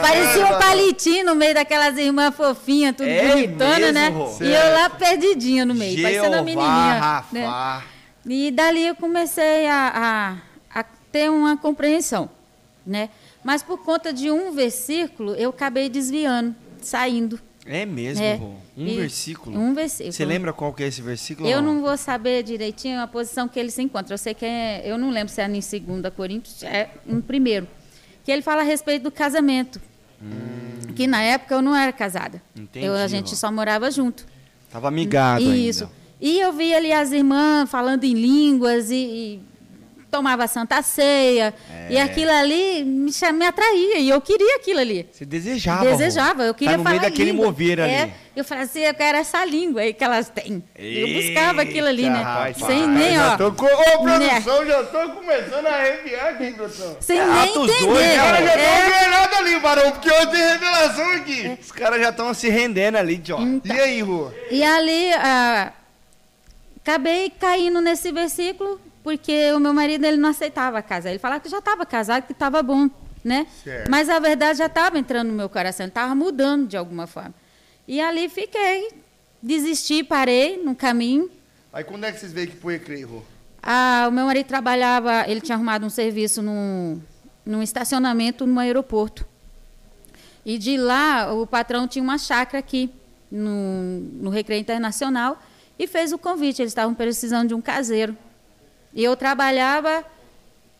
Parecia 0.00 0.46
um 0.46 0.58
palitinho 0.58 1.26
no 1.26 1.34
meio 1.34 1.54
daquelas 1.54 1.98
irmãs 1.98 2.34
fofinhas, 2.34 2.96
tudo 2.96 3.06
É 3.06 3.28
bonitona, 3.28 3.78
mesmo, 3.78 3.92
né? 3.92 4.08
Rô? 4.08 4.36
E 4.40 4.50
eu 4.50 4.72
lá 4.72 4.88
perdidinha 4.88 5.66
no 5.66 5.74
meio, 5.74 6.00
parecendo 6.02 6.26
uma 6.38 6.50
Jeová, 6.50 7.24
menininha. 7.32 7.50
né? 7.50 7.82
E 8.26 8.50
dali 8.50 8.86
eu 8.86 8.94
comecei 8.94 9.66
a, 9.68 10.38
a, 10.72 10.80
a 10.80 10.84
ter 11.12 11.30
uma 11.30 11.54
compreensão, 11.54 12.30
né? 12.86 13.10
Mas 13.44 13.62
por 13.62 13.76
conta 13.84 14.14
de 14.14 14.30
um 14.30 14.52
versículo, 14.52 15.34
eu 15.34 15.50
acabei 15.50 15.90
desviando, 15.90 16.54
saindo. 16.80 17.38
É 17.66 17.84
mesmo, 17.84 18.24
É. 18.24 18.40
Um 18.76 18.86
E- 18.86 18.96
versículo. 18.96 19.58
Um 19.58 19.74
versículo. 19.74 20.12
Você 20.12 20.24
lembra 20.24 20.52
qual 20.52 20.72
que 20.72 20.82
é 20.82 20.86
esse 20.88 21.02
versículo? 21.02 21.48
Eu 21.48 21.60
não 21.60 21.80
vou 21.82 21.96
saber 21.96 22.42
direitinho 22.42 23.00
a 23.00 23.06
posição 23.06 23.46
que 23.48 23.58
ele 23.60 23.70
se 23.70 23.82
encontra. 23.82 24.14
Eu 24.14 24.18
sei 24.18 24.32
que 24.34 24.44
é, 24.46 24.82
eu 24.84 24.96
não 24.96 25.10
lembro 25.10 25.32
se 25.32 25.40
é 25.40 25.46
em 25.46 25.52
2 25.52 26.14
Coríntios, 26.16 26.62
é 26.62 26.88
em 27.06 27.20
primeiro. 27.20 27.68
Que 28.24 28.32
ele 28.32 28.42
fala 28.42 28.62
a 28.62 28.64
respeito 28.64 29.02
do 29.04 29.10
casamento. 29.10 29.80
Que 30.94 31.06
na 31.06 31.22
época 31.22 31.54
eu 31.54 31.62
não 31.62 31.74
era 31.74 31.92
casada. 31.92 32.42
Entendi, 32.56 32.84
eu, 32.86 32.94
a 32.94 33.06
gente 33.06 33.34
só 33.36 33.50
morava 33.50 33.90
junto. 33.90 34.26
Tava 34.70 34.88
amigado 34.88 35.40
Isso. 35.42 35.84
ainda. 35.84 35.94
E 36.20 36.38
eu 36.40 36.52
vi 36.52 36.74
ali 36.74 36.92
as 36.92 37.12
irmãs 37.12 37.70
falando 37.70 38.04
em 38.04 38.12
línguas 38.14 38.90
e, 38.90 38.94
e 38.94 39.42
tomava 40.10 40.46
santa 40.46 40.82
ceia. 40.82 41.54
E 41.88 41.96
É. 41.96 42.02
aquilo 42.02 42.30
ali 42.32 42.84
me, 42.84 43.10
me 43.32 43.46
atraía 43.46 43.98
e 43.98 44.08
eu 44.08 44.20
queria 44.20 44.56
aquilo 44.56 44.80
ali. 44.80 45.06
Você 45.12 45.24
desejava. 45.24 45.84
Desejava, 45.84 46.42
eu 46.44 46.54
queria 46.54 46.72
tá 46.72 46.78
no 46.78 46.84
falar 46.84 46.98
meio 46.98 47.10
daquele 47.10 47.30
língua. 47.32 47.46
mover 47.46 47.80
ali. 47.80 47.92
É, 47.92 48.10
eu 48.36 48.44
assim, 48.58 48.80
eu 48.80 48.94
quero 48.94 49.18
essa 49.18 49.44
língua 49.44 49.82
aí 49.82 49.92
que 49.94 50.02
elas 50.04 50.28
têm. 50.28 50.62
eu 50.76 50.84
Eita, 50.84 51.22
buscava 51.34 51.62
aquilo 51.62 51.86
ali, 51.88 52.08
né? 52.10 52.22
rapaz. 52.22 52.56
Sem 52.58 52.86
nem, 52.88 53.14
já 53.14 53.34
ó. 53.34 53.36
tô 53.36 53.52
com... 53.52 53.66
Ô, 53.66 54.02
produção, 54.02 54.66
já 54.66 54.82
tô 54.84 55.10
começando 55.10 55.66
a 55.66 55.74
arrepiar 55.76 56.26
aqui, 56.28 56.52
produção. 56.52 56.96
Sem 57.00 57.18
É, 57.18 57.26
nem 57.26 57.48
entender. 57.50 57.86
dois, 57.86 58.00
né, 58.06 58.16
Cara, 58.16 58.42
já 58.44 58.52
tá 58.52 58.60
É, 58.60 58.86
engrenado 58.86 59.34
ali, 59.36 59.60
barão, 59.60 59.90
porque 59.92 60.10
hoje 60.10 60.26
tem 60.30 60.40
revelação 60.40 61.10
aqui. 61.12 61.58
Os 61.60 61.72
caras 61.72 62.00
já 62.00 62.10
estão 62.10 62.32
se 62.34 62.48
rendendo 62.48 62.96
ali, 62.96 63.22
ó. 63.30 63.38
Hum. 63.38 63.60
E 63.64 63.72
aí, 63.72 64.00
Rô? 64.02 64.30
E 64.50 64.62
ali, 64.62 65.12
ah, 65.14 65.72
acabei 66.82 67.30
caindo 67.38 67.80
nesse 67.80 68.10
versículo, 68.12 68.80
porque 69.02 69.52
o 69.52 69.60
meu 69.60 69.72
marido 69.72 70.04
ele 70.04 70.16
não 70.16 70.28
aceitava 70.28 70.82
casar. 70.82 71.10
Ele 71.10 71.18
falava 71.18 71.40
que 71.40 71.48
já 71.48 71.58
estava 71.58 71.86
casado, 71.86 72.26
que 72.26 72.32
estava 72.32 72.62
bom, 72.62 72.88
né? 73.24 73.46
Certo. 73.64 73.90
Mas 73.90 74.08
a 74.08 74.18
verdade 74.18 74.58
já 74.58 74.66
estava 74.66 74.98
entrando 74.98 75.28
no 75.28 75.34
meu 75.34 75.48
coração, 75.48 75.86
estava 75.86 76.14
mudando 76.14 76.68
de 76.68 76.76
alguma 76.76 77.06
forma. 77.06 77.34
E 77.88 78.00
ali 78.00 78.28
fiquei, 78.28 78.90
desisti, 79.42 80.04
parei 80.04 80.62
no 80.62 80.74
caminho. 80.74 81.30
Aí 81.72 81.84
quando 81.84 82.04
é 82.04 82.12
que 82.12 82.20
vocês 82.20 82.32
veem 82.32 82.48
que 82.48 82.56
foi 82.56 82.78
crer, 82.78 83.04
Rô? 83.04 83.22
Ah, 83.62 84.06
o 84.08 84.12
meu 84.12 84.24
marido 84.24 84.46
trabalhava, 84.46 85.24
ele 85.28 85.40
tinha 85.40 85.54
arrumado 85.54 85.84
um 85.84 85.90
serviço 85.90 86.42
num, 86.42 87.00
num 87.44 87.62
estacionamento 87.62 88.46
no 88.46 88.58
aeroporto. 88.58 89.26
E 90.44 90.56
de 90.56 90.76
lá, 90.76 91.32
o 91.32 91.46
patrão 91.46 91.86
tinha 91.86 92.02
uma 92.02 92.16
chácara 92.16 92.58
aqui, 92.58 92.90
no, 93.30 94.00
no 94.20 94.30
Recreio 94.30 94.60
Internacional, 94.60 95.40
e 95.78 95.86
fez 95.86 96.12
o 96.12 96.18
convite. 96.18 96.62
Eles 96.62 96.70
estavam 96.70 96.94
precisando 96.94 97.48
de 97.48 97.54
um 97.54 97.60
caseiro. 97.60 98.16
E 98.94 99.02
eu 99.04 99.16
trabalhava 99.16 100.04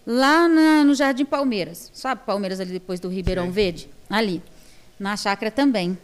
lá 0.06 0.48
na- 0.48 0.84
no 0.84 0.94
Jardim 0.94 1.24
Palmeiras. 1.24 1.90
Sabe 1.94 2.22
Palmeiras 2.26 2.60
ali 2.60 2.72
depois 2.72 3.00
do 3.00 3.08
Ribeirão 3.08 3.50
Verde? 3.50 3.88
Ali. 4.08 4.42
Na 4.98 5.16
chácara 5.16 5.50
também. 5.50 5.96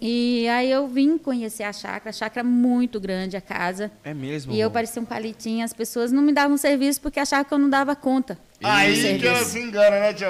E 0.00 0.46
aí 0.48 0.70
eu 0.70 0.86
vim 0.86 1.18
conhecer 1.18 1.64
a 1.64 1.72
chácara, 1.72 2.10
a 2.10 2.12
chácara 2.12 2.46
muito 2.46 3.00
grande, 3.00 3.36
a 3.36 3.40
casa. 3.40 3.90
É 4.04 4.14
mesmo. 4.14 4.52
E 4.52 4.60
eu 4.60 4.70
parecia 4.70 5.02
um 5.02 5.04
palitinho, 5.04 5.64
as 5.64 5.72
pessoas 5.72 6.12
não 6.12 6.22
me 6.22 6.32
davam 6.32 6.56
serviço 6.56 7.00
porque 7.00 7.18
achavam 7.18 7.44
que 7.44 7.52
eu 7.52 7.58
não 7.58 7.68
dava 7.68 7.96
conta. 7.96 8.38
Aí 8.62 9.18
que 9.18 9.26
ela 9.26 9.44
se 9.44 9.58
engana, 9.60 9.98
né, 9.98 10.12
tio? 10.12 10.28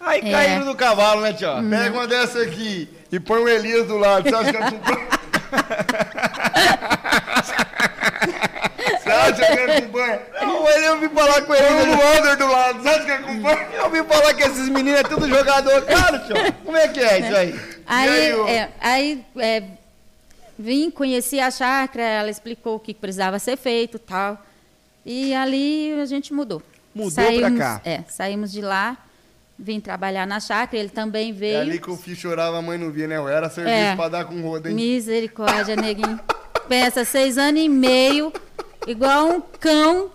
Aí 0.00 0.20
É. 0.20 0.30
caíram 0.32 0.64
do 0.64 0.74
cavalo, 0.74 1.20
né, 1.20 1.34
tio? 1.34 1.48
Pega 1.68 1.94
uma 1.94 2.06
dessa 2.06 2.40
aqui 2.40 2.88
e 3.12 3.20
põe 3.20 3.42
o 3.42 3.48
Elias 3.48 3.86
do 3.86 3.98
lado. 3.98 4.22
Você 4.26 4.34
acha 4.34 4.50
que 4.52 4.56
ela 4.56 4.70
ela 9.38 9.78
acompanha? 9.78 10.20
Eu 10.86 10.98
vim 11.00 11.08
falar 11.08 11.42
com 11.42 11.54
ele. 11.54 11.64
o 11.90 11.98
Wander 11.98 12.36
do 12.36 12.46
lado. 12.46 12.88
Ela 12.88 13.14
acompanha? 13.14 13.68
Eu 13.74 13.90
vim 13.90 14.04
falar 14.04 14.34
que 14.34 14.42
esses 14.42 14.68
meninos 14.68 15.00
é 15.00 15.02
tudo 15.04 15.28
jogador 15.28 15.82
caro, 15.82 16.18
tio. 16.26 16.36
Como 16.64 16.76
é 16.76 16.88
que 16.88 17.00
é 17.00 17.18
isso 17.20 17.36
aí? 17.36 17.60
Aí, 17.86 18.08
aí, 18.08 18.34
ô? 18.34 18.46
é, 18.48 18.68
aí 18.80 19.24
é, 19.38 19.62
vim, 20.58 20.90
conheci 20.90 21.40
a 21.40 21.50
chácara, 21.50 22.02
ela 22.02 22.30
explicou 22.30 22.76
o 22.76 22.80
que 22.80 22.94
precisava 22.94 23.38
ser 23.38 23.56
feito 23.56 23.96
e 23.96 24.00
tal. 24.00 24.38
E 25.04 25.34
ali 25.34 25.92
a 26.00 26.04
gente 26.06 26.32
mudou. 26.32 26.62
Mudou 26.94 27.12
pra 27.12 27.24
saímos, 27.24 27.58
cá. 27.58 27.80
É, 27.84 28.02
saímos 28.08 28.52
de 28.52 28.60
lá, 28.60 28.96
vim 29.58 29.80
trabalhar 29.80 30.26
na 30.26 30.38
chácara, 30.40 30.78
ele 30.78 30.88
também 30.90 31.30
É 31.30 31.32
veio. 31.32 31.60
ali 31.60 31.78
que 31.80 31.90
o 31.90 31.96
filho 31.96 32.16
chorava, 32.16 32.58
a 32.58 32.62
mãe 32.62 32.76
não 32.78 32.90
via, 32.90 33.06
né? 33.08 33.14
Era 33.16 33.48
serviço 33.50 33.74
É. 33.76 33.96
pra 33.96 34.08
dar 34.08 34.24
com 34.24 34.40
roda, 34.42 34.68
hein? 34.68 34.74
Misericórdia, 34.74 35.74
neguinho. 35.76 36.20
Pensa, 36.68 37.04
seis 37.04 37.36
anos 37.38 37.60
e 37.60 37.68
meio, 37.68 38.32
igual 38.86 39.26
um 39.28 39.40
cão, 39.40 40.10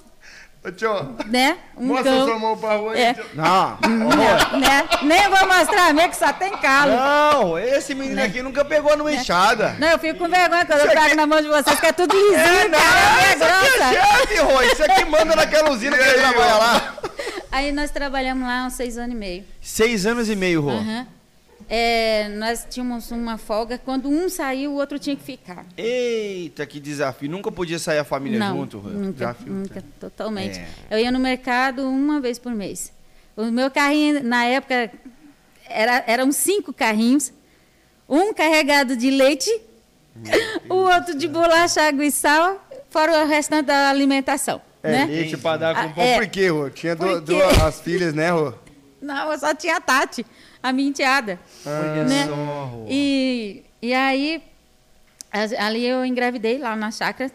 Ô, 0.63 0.71
tio, 0.71 1.15
né? 1.28 1.58
Um 1.78 1.86
mostra 1.88 2.12
cão. 2.12 2.25
sua 2.25 2.39
mão 2.39 2.58
pra 2.58 2.75
rua 2.75 2.93
aí, 2.93 3.01
É. 3.04 3.13
tio. 3.13 3.23
Não. 3.36 3.78
né? 4.60 4.84
Nem 5.04 5.30
vou 5.30 5.47
mostrar 5.47 5.89
a 5.89 5.93
minha 5.93 6.10
que 6.10 6.15
só 6.15 6.34
tem 6.34 6.51
calo. 6.58 6.91
Não, 6.91 7.60
esse 7.60 7.93
menino 7.93 8.23
aqui 8.23 8.41
nunca 8.41 8.65
pegou 8.65 8.97
numa 8.97 9.12
enxada. 9.13 9.75
Não, 9.78 9.89
eu 9.89 9.99
fico 9.99 10.17
com 10.19 10.28
vergonha 10.28 10.65
quando 10.65 10.80
eu 10.80 10.88
pego 10.89 11.15
na 11.15 11.28
mão 11.28 11.39
de 11.39 11.47
vocês, 11.47 11.80
que 11.80 11.86
é 11.86 11.91
tudo 11.91 12.15
lisinho, 12.15 12.36
É, 12.39 12.67
não, 12.67 12.80
cara, 12.80 13.21
é 13.21 13.36
isso 13.36 13.43
aqui 13.43 13.95
é 13.95 14.01
chefe, 14.01 14.38
Rô. 14.39 14.62
Isso 14.63 14.84
aqui 14.84 15.06
manda 15.06 15.36
naquela 15.36 15.69
usina 15.69 15.95
que 15.95 16.04
E 16.04 16.08
ele 16.08 16.15
aí, 16.25 16.34
trabalha 16.34 16.56
lá. 16.56 16.93
Aí 17.51 17.71
nós 17.71 17.91
trabalhamos 17.91 18.47
lá 18.47 18.65
uns 18.65 18.73
seis 18.73 18.97
anos 18.97 19.15
e 19.15 19.17
meio. 19.19 19.45
Seis 19.62 20.06
anos 20.08 20.30
e 20.30 20.36
meio, 20.36 20.62
Rô. 20.62 20.71
Aham. 20.71 21.08
É, 21.67 22.30
nós 22.38 22.65
tínhamos 22.69 23.10
uma 23.12 23.38
folga, 23.38 23.78
quando 23.78 24.08
um 24.08 24.30
saiu, 24.30 24.71
o 24.71 24.75
outro 24.75 24.99
tinha 24.99 25.15
que 25.15 25.23
ficar. 25.23 25.65
Eita, 25.75 26.65
que 26.65 26.80
desafio. 26.80 27.30
Nunca 27.30 27.51
podia 27.51 27.80
sair 27.80 27.97
a 27.97 28.04
família 28.04 28.38
Não, 28.38 28.56
junto, 28.58 28.78
Rô. 28.78 28.89
nunca, 28.89 29.12
Desafio. 29.13 29.51
nunca, 29.54 29.84
totalmente. 29.99 30.60
É. 30.60 30.67
Eu 30.91 30.99
ia 30.99 31.12
no 31.12 31.19
mercado 31.19 31.88
uma 31.89 32.19
vez 32.21 32.38
por 32.38 32.54
mês. 32.54 32.93
O 33.36 33.45
meu 33.45 33.71
carrinho, 33.71 34.23
na 34.23 34.45
época, 34.45 34.91
era, 35.67 36.04
eram 36.08 36.32
cinco 36.32 36.71
carrinhos. 36.71 37.34
Um 38.08 38.32
carregado 38.34 38.95
de 38.95 39.10
leite, 39.10 39.49
o 40.69 40.75
outro 40.75 41.15
de 41.17 41.28
bolacha, 41.28 41.82
água 41.82 42.06
e 42.06 42.12
sal, 42.12 42.63
fora 42.91 43.23
o 43.23 43.28
restante 43.28 43.65
da 43.65 43.89
alimentação. 43.89 44.62
É, 44.84 44.91
né? 44.91 45.06
leite 45.06 45.36
pra 45.38 45.58
dar 45.58 45.73
com 45.73 45.82
Ah, 45.82 45.89
pão. 45.89 46.04
é. 46.04 46.19
Por 46.19 46.28
quê, 46.28 46.47
Rô? 46.49 46.69
Tinha 46.69 46.95
duas 46.95 47.60
as 47.60 47.82
filhas, 47.82 48.13
né, 48.13 48.30
Rô? 48.30 48.54
Não, 49.01 49.32
eu 49.32 49.39
só 49.39 49.54
tinha 49.56 49.78
a 49.78 49.82
Tati, 49.82 50.23
a 50.69 50.73
minha 50.73 50.89
enteada. 50.89 51.39
Olha 51.65 52.04
né? 52.04 52.28
E, 52.88 53.63
e 53.82 53.93
aí, 53.93 54.41
ali 55.60 55.86
eu 55.86 56.06
engravidei 56.06 56.58
lá 56.58 56.75
na 56.75 56.91
chácara, 56.91 57.32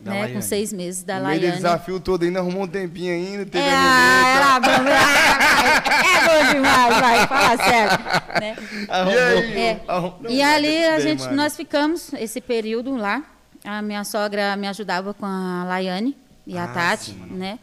Da 0.00 0.10
né, 0.12 0.20
Laiane. 0.20 0.34
com 0.34 0.40
seis 0.42 0.72
meses, 0.72 1.02
da 1.02 1.18
No 1.20 1.26
meio 1.28 1.40
Laiane. 1.40 1.56
desafio 1.56 1.98
todo 2.00 2.22
ainda, 2.24 2.38
arrumou 2.38 2.62
um 2.62 2.68
tempinho 2.68 3.12
ainda, 3.12 3.44
teve 3.44 3.58
É, 3.64 3.70
a 3.70 4.28
era 4.36 4.60
bom, 4.60 4.70
ah, 4.70 6.04
é 6.06 6.44
bom 6.44 6.52
demais, 6.52 7.00
vai, 7.00 7.26
fala 7.26 7.56
sério. 7.56 7.98
Né? 8.40 8.56
Arrumou. 8.88 9.14
E 9.14 9.18
aí? 9.28 9.58
É. 9.58 9.80
Arrumou. 9.88 10.30
E 10.30 10.42
ali 10.42 10.84
a 10.84 11.00
gente, 11.00 11.24
mano. 11.24 11.36
nós 11.36 11.56
ficamos 11.56 12.12
esse 12.14 12.40
período 12.40 12.96
lá. 12.96 13.22
A 13.64 13.82
minha 13.82 14.04
sogra 14.04 14.56
me 14.56 14.68
ajudava 14.68 15.12
com 15.12 15.26
a 15.26 15.64
Laiane 15.66 16.16
e 16.46 16.56
a 16.56 16.64
Ah, 16.64 16.68
Tati, 16.68 17.10
sim. 17.10 17.26
né? 17.32 17.58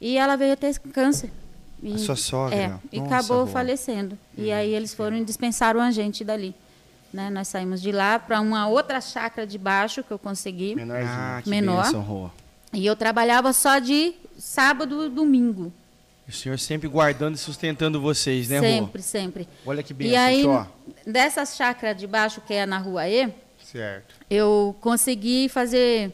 E 0.00 0.16
ela 0.18 0.36
veio 0.36 0.56
ter 0.56 0.78
câncer. 0.92 1.30
E, 1.82 1.94
A 1.94 1.98
sua 1.98 2.16
sogra? 2.16 2.54
É, 2.56 2.74
e 2.92 3.00
Nossa, 3.00 3.14
acabou 3.16 3.44
Rô. 3.44 3.46
falecendo. 3.46 4.18
E 4.36 4.52
aí 4.52 4.74
eles 4.74 4.92
foram 4.94 5.16
e 5.16 5.24
dispensaram 5.24 5.80
a 5.80 5.90
gente 5.90 6.22
dali. 6.24 6.54
Né? 7.12 7.30
Nós 7.30 7.48
saímos 7.48 7.80
de 7.80 7.90
lá 7.90 8.18
para 8.18 8.40
uma 8.40 8.68
outra 8.68 9.00
chácara 9.00 9.46
de 9.46 9.58
baixo 9.58 10.02
que 10.04 10.10
eu 10.10 10.18
consegui. 10.18 10.74
Menorzinho. 10.74 11.08
Ah, 11.10 11.40
que 11.42 11.50
Menor. 11.50 11.82
bênção, 11.84 12.00
Rô. 12.02 12.30
E 12.72 12.84
eu 12.86 12.94
trabalhava 12.94 13.52
só 13.52 13.78
de 13.78 14.14
sábado 14.38 15.06
e 15.06 15.08
domingo. 15.08 15.72
O 16.28 16.32
senhor 16.32 16.56
sempre 16.60 16.86
guardando 16.86 17.34
e 17.34 17.38
sustentando 17.38 18.00
vocês, 18.00 18.48
né, 18.48 18.58
Rô? 18.58 18.64
sempre, 18.64 19.02
sempre. 19.02 19.48
Olha 19.66 19.82
que 19.82 19.92
E 19.92 19.96
bênção, 19.96 20.20
aí, 20.60 21.02
dessa 21.04 21.44
chácara 21.44 21.92
de 21.92 22.06
baixo, 22.06 22.40
que 22.42 22.54
é 22.54 22.64
na 22.64 22.78
rua 22.78 23.08
E, 23.08 23.28
Certo. 23.64 24.14
eu 24.30 24.76
consegui 24.80 25.48
fazer. 25.48 26.12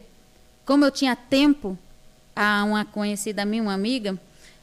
Como 0.65 0.83
eu 0.83 0.89
tinha 0.89 1.15
tempo, 1.15 1.77
a 2.35 2.63
uma 2.63 2.83
conhecida 2.83 3.45
minha, 3.45 3.61
uma 3.61 3.73
amiga, 3.73 4.17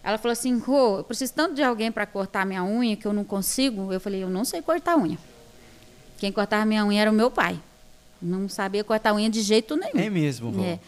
ela 0.04 0.18
falou 0.18 0.32
assim: 0.32 0.58
Rô, 0.58 0.98
eu 0.98 1.04
preciso 1.04 1.32
tanto 1.32 1.54
de 1.54 1.62
alguém 1.62 1.90
para 1.90 2.04
cortar 2.04 2.44
minha 2.44 2.62
unha 2.62 2.94
que 2.94 3.06
eu 3.06 3.12
não 3.14 3.24
consigo. 3.24 3.90
Eu 3.90 3.98
falei: 3.98 4.22
eu 4.22 4.28
não 4.28 4.44
sei 4.44 4.60
cortar 4.60 4.98
unha. 4.98 5.18
Quem 6.18 6.30
cortava 6.30 6.66
minha 6.66 6.84
unha 6.84 7.00
era 7.00 7.10
o 7.10 7.14
meu 7.14 7.30
pai. 7.30 7.58
Não 8.20 8.48
sabia 8.48 8.84
cortar 8.84 9.14
unha 9.14 9.30
de 9.30 9.40
jeito 9.40 9.76
nenhum. 9.76 9.98
É 9.98 10.10
mesmo, 10.10 10.50
Rô. 10.50 10.62
É. 10.62 10.78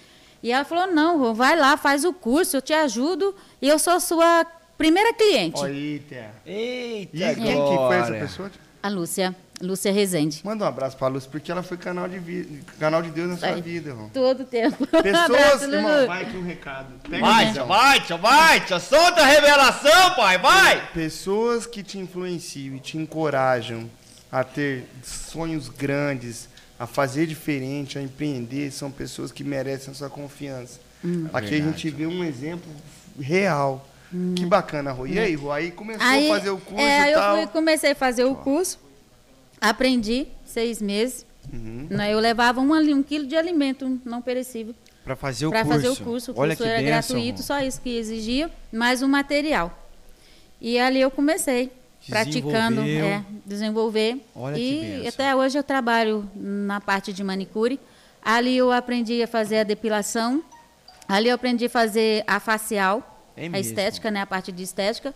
E 0.43 0.53
ela 0.53 0.65
falou: 0.65 0.87
não, 0.95 1.19
Rô, 1.19 1.33
vai 1.33 1.57
lá, 1.57 1.79
faz 1.79 2.05
o 2.05 2.13
curso, 2.13 2.59
eu 2.59 2.63
te 2.63 2.75
ajudo 2.75 3.35
e 3.61 3.67
eu 3.67 3.79
sou 3.79 3.99
sua 3.99 4.45
primeira 4.77 5.15
cliente. 5.15 5.59
Olha 5.59 5.73
aí, 5.73 5.99
Terra. 6.01 6.35
Eita, 6.45 7.17
E 7.17 7.35
quem 7.35 7.45
que 7.45 7.77
foi 7.77 7.97
essa 7.97 8.13
pessoa? 8.13 8.51
A 8.83 8.89
Lúcia, 8.91 9.35
Lúcia 9.61 9.91
Rezende. 9.93 10.41
Manda 10.45 10.65
um 10.65 10.69
abraço 10.69 10.97
pra 10.97 11.09
Lúcia, 11.09 11.31
porque 11.31 11.51
ela 11.51 11.63
foi 11.63 11.77
canal 11.77 12.07
de, 12.09 12.19
vi... 12.19 12.63
canal 12.79 13.03
de 13.03 13.11
Deus 13.11 13.31
na 13.31 13.37
sua 13.39 13.49
Aí. 13.49 13.63
vida, 13.63 13.93
Rô. 13.95 14.11
Todo 14.13 14.45
tempo. 14.45 14.85
Pessoas, 14.89 15.31
Abraço, 15.31 15.65
irmão, 15.65 15.95
Lulu. 15.95 16.07
vai 16.07 16.23
aqui 16.23 16.37
um 16.37 16.45
recado. 16.45 16.87
Pega 17.09 17.25
Vai, 17.25 17.53
tia, 17.53 17.65
vai, 17.65 18.01
tia, 18.01 18.17
vai, 18.17 18.61
tia. 18.67 18.79
Solta 18.79 19.23
a 19.23 19.27
revelação, 19.27 20.15
pai, 20.15 20.39
vai. 20.39 20.87
Pessoas 20.93 21.67
que 21.67 21.83
te 21.83 21.99
influenciam 21.99 22.77
e 22.77 22.81
te 22.81 22.99
encorajam 22.99 23.89
a 24.31 24.45
ter 24.45 24.85
sonhos 25.03 25.69
grandes, 25.69 26.49
a 26.79 26.87
fazer 26.87 27.27
diferente, 27.27 27.99
a 27.99 28.03
empreender, 28.03 28.71
são 28.71 28.91
pessoas 28.91 29.33
que 29.33 29.43
merecem 29.43 29.93
a 29.93 29.95
sua 29.95 30.11
confiança. 30.11 30.79
Hum. 31.05 31.29
Aqui 31.33 31.55
a 31.55 31.59
gente 31.65 31.89
vê 31.91 32.07
um 32.07 32.23
exemplo 32.23 32.71
real. 33.19 33.89
Que 34.37 34.47
bacana, 34.47 34.93
Rô. 34.93 35.07
E 35.07 35.19
aí, 35.19 35.35
Rô? 35.35 35.51
Aí 35.51 35.71
começou 35.71 36.05
Hum. 36.07 36.09
Aí, 36.11 36.31
a 36.31 36.35
fazer 36.35 36.51
o 36.51 36.59
curso 36.59 36.81
é, 36.85 37.09
e 37.09 37.13
eu 37.13 37.19
tal. 37.19 37.37
fui- 37.39 37.47
comecei 37.49 37.91
a 37.91 37.95
fazer 37.95 38.25
o 38.25 38.35
curso, 38.35 38.79
aprendi 39.61 40.27
seis 40.45 40.81
meses. 40.81 41.27
Uhum. 41.53 41.87
Né, 41.91 42.13
Eu 42.13 42.19
levava 42.19 42.61
um, 42.61 42.75
um 42.75 43.03
quilo 43.03 43.27
de 43.27 43.37
alimento 43.37 44.01
não 44.05 44.21
perecível 44.21 44.75
Pra 45.05 45.15
fazer 45.15 45.47
o 45.47 45.51
para 45.51 45.63
curso. 45.65 45.75
fazer 45.75 45.89
o 45.89 46.05
curso. 46.05 46.33
O 46.33 46.41
Olha 46.41 46.57
curso 46.57 46.65
que 46.65 46.69
era 46.69 46.83
bênção, 46.83 47.15
gratuito, 47.17 47.43
só 47.45 47.61
isso 47.61 47.81
que 47.81 47.97
exigia, 47.97 48.51
mais 48.73 49.03
o 49.03 49.09
material. 49.09 49.87
E 50.61 50.81
ali 50.81 51.01
eu 51.01 51.13
comecei 51.13 51.71
praticando, 52.09 52.81
é, 52.81 53.25
desenvolver. 53.45 54.21
Olha 54.35 54.59
e 54.59 55.07
até 55.07 55.35
hoje 55.37 55.57
eu 55.57 55.63
trabalho 55.63 56.29
na 56.35 56.81
parte 56.81 57.13
de 57.13 57.23
manicure. 57.23 57.79
Ali 58.21 58.57
eu 58.57 58.73
aprendi 58.73 59.23
a 59.23 59.29
fazer 59.29 59.59
a 59.59 59.63
depilação. 59.63 60.43
Ali 61.07 61.29
eu 61.29 61.37
aprendi 61.37 61.67
a 61.67 61.71
fazer 61.71 62.25
a 62.27 62.41
facial, 62.41 63.31
É 63.37 63.47
a 63.47 63.61
estética, 63.61 64.11
né, 64.11 64.23
a 64.23 64.27
parte 64.27 64.51
de 64.51 64.65
estética. 64.65 65.15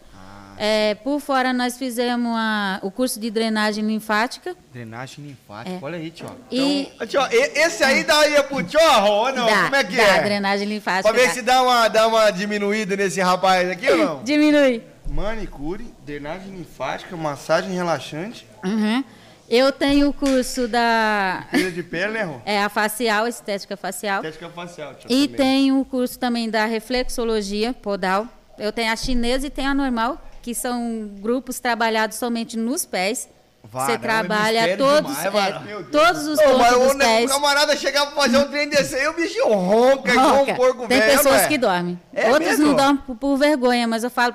É, 0.63 0.95
por 0.97 1.21
fora 1.21 1.55
nós 1.55 1.79
fizemos 1.79 2.33
a- 2.37 2.81
o 2.83 2.91
curso 2.91 3.19
de 3.19 3.31
drenagem 3.31 3.83
linfática. 3.83 4.55
Drenagem 4.71 5.25
linfática. 5.25 5.75
É. 5.77 5.79
Olha 5.81 5.97
aí, 5.97 6.11
tio. 6.11 6.27
E- 6.51 6.83
Então, 6.95 7.07
tio, 7.07 7.21
esse 7.31 7.83
aí 7.83 8.05
daria 8.05 8.43
pro 8.43 8.63
tio, 8.63 8.79
ou 9.07 9.33
não? 9.33 9.47
Dá, 9.47 9.63
Como 9.65 9.77
é 9.77 9.85
que 9.85 9.97
dá, 9.97 10.03
é? 10.03 10.23
drenagem 10.23 10.69
linfática. 10.69 11.09
Pra 11.11 11.19
ver 11.19 11.29
dá. 11.29 11.33
se 11.33 11.41
dá 11.41 11.63
uma, 11.63 11.89
dá 11.89 12.07
uma 12.07 12.31
diminuída 12.31 12.95
nesse 12.95 13.23
rapaz 13.23 13.71
aqui 13.71 13.89
ou 13.91 13.97
não? 13.97 14.21
Diminui. 14.25 14.83
Manicure, 15.09 15.87
drenagem 16.05 16.51
linfática, 16.55 17.17
massagem 17.17 17.73
relaxante, 17.73 18.47
Uhum. 18.63 19.03
Eu 19.49 19.73
tenho 19.73 20.11
o 20.11 20.13
curso 20.13 20.69
da 20.69 21.45
perda 21.51 21.71
de 21.73 21.83
pele, 21.83 22.13
né, 22.13 22.23
Rô? 22.23 22.37
é, 22.47 22.63
a 22.63 22.69
facial, 22.69 23.27
estética 23.27 23.77
facial. 23.77 24.19
Estética 24.23 24.49
facial, 24.51 24.95
tio. 24.95 25.11
E 25.11 25.27
também. 25.27 25.37
tenho 25.37 25.81
o 25.81 25.85
curso 25.85 26.19
também 26.19 26.49
da 26.51 26.67
reflexologia 26.67 27.73
podal. 27.73 28.29
Eu 28.59 28.71
tenho 28.73 28.93
a 28.93 28.97
chinesa 28.97 29.47
e 29.47 29.51
tenho 29.51 29.71
a 29.71 29.75
normal, 29.75 30.23
que 30.43 30.55
são 30.55 31.09
grupos 31.21 31.61
trabalhados 31.61 32.17
somente 32.17 32.57
nos 32.57 32.85
pés. 32.87 33.29
Varão, 33.63 33.89
é 33.89 33.93
Você 33.93 33.99
trabalha 33.99 34.77
todos, 34.79 35.17
demais, 35.19 35.55
é, 35.69 35.83
todos 35.93 36.27
os 36.27 36.41
pontos 36.41 36.59
mas 36.59 36.73
dos 36.73 36.81
o, 36.93 36.95
ne- 36.95 37.05
o 37.05 37.09
pés. 37.09 37.31
camarada 37.31 37.77
chegar 37.77 38.07
pra 38.07 38.23
fazer 38.23 38.39
um 38.39 38.49
trem 38.49 38.69
desse 38.71 38.95
aí, 38.95 39.07
o 39.07 39.13
bicho 39.13 39.47
ronca, 39.49 40.11
igual 40.13 40.29
um 40.35 40.39
Ronca. 40.39 40.55
porco 40.55 40.89
Tem 40.89 40.99
velho, 40.99 41.13
pessoas 41.19 41.37
não 41.37 41.45
é? 41.45 41.49
que 41.49 41.59
dormem. 41.59 42.01
É 42.15 42.29
Outros 42.31 42.49
mesmo? 42.49 42.67
não 42.69 42.75
dormem 42.75 42.97
por, 43.07 43.17
por 43.17 43.37
vergonha, 43.37 43.87
mas 43.87 44.03
eu 44.03 44.11
falo 44.11 44.35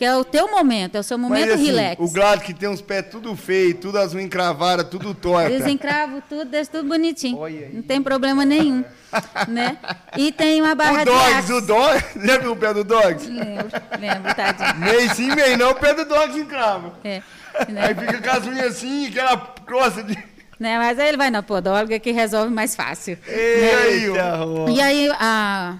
que 0.00 0.04
é 0.06 0.16
o 0.16 0.24
teu 0.24 0.50
momento, 0.50 0.94
é 0.94 1.00
o 1.00 1.02
seu 1.02 1.18
momento 1.18 1.42
Mas, 1.42 1.56
assim, 1.56 1.66
relax. 1.66 1.96
o 2.00 2.10
Glad 2.10 2.40
que 2.40 2.54
tem 2.54 2.66
uns 2.70 2.80
pés 2.80 3.04
tudo 3.10 3.36
feio, 3.36 3.74
tudo 3.74 3.98
as 3.98 4.14
unhas 4.14 4.24
encravadas, 4.24 4.88
tudo 4.88 5.12
torta. 5.12 5.50
Desencravo 5.50 6.22
tudo, 6.26 6.46
deixa 6.46 6.70
tudo 6.70 6.88
bonitinho. 6.88 7.36
Olha 7.36 7.66
aí. 7.66 7.70
Não 7.74 7.82
tem 7.82 8.00
problema 8.00 8.46
nenhum, 8.46 8.82
né? 9.46 9.76
E 10.16 10.32
tem 10.32 10.62
uma 10.62 10.74
barra 10.74 10.94
O 10.94 10.98
de 11.00 11.04
Dogs, 11.04 11.34
aço. 11.34 11.54
o 11.54 11.60
Dogs, 11.60 12.04
viu 12.40 12.52
o 12.52 12.56
pé 12.56 12.72
do 12.72 12.82
Dogs? 12.82 13.28
Lembro, 13.28 13.68
lembro, 14.00 14.34
tadinho. 14.34 14.76
Meio 14.78 15.14
sim, 15.14 15.34
meio 15.34 15.58
não, 15.58 15.72
o 15.72 15.74
pé 15.74 15.92
do 15.92 16.06
Dogs 16.06 16.40
encrava. 16.40 16.94
É, 17.04 17.20
Aí 17.58 17.70
né? 17.70 17.94
fica 17.94 18.22
com 18.22 18.36
as 18.38 18.46
unhas 18.46 18.66
assim, 18.68 19.06
aquela 19.08 19.36
crosta 19.66 20.02
de... 20.02 20.16
Né, 20.58 20.78
Mas 20.78 20.98
aí 20.98 21.08
ele 21.08 21.18
vai 21.18 21.30
na 21.30 21.42
podóloga 21.42 21.98
que 21.98 22.10
resolve 22.10 22.50
mais 22.50 22.74
fácil. 22.74 23.18
E 23.28 23.30
aí. 23.32 24.04
Eita, 24.06 24.36
Rô. 24.36 24.66
E 24.70 24.80
aí, 24.80 25.10
há 25.18 25.76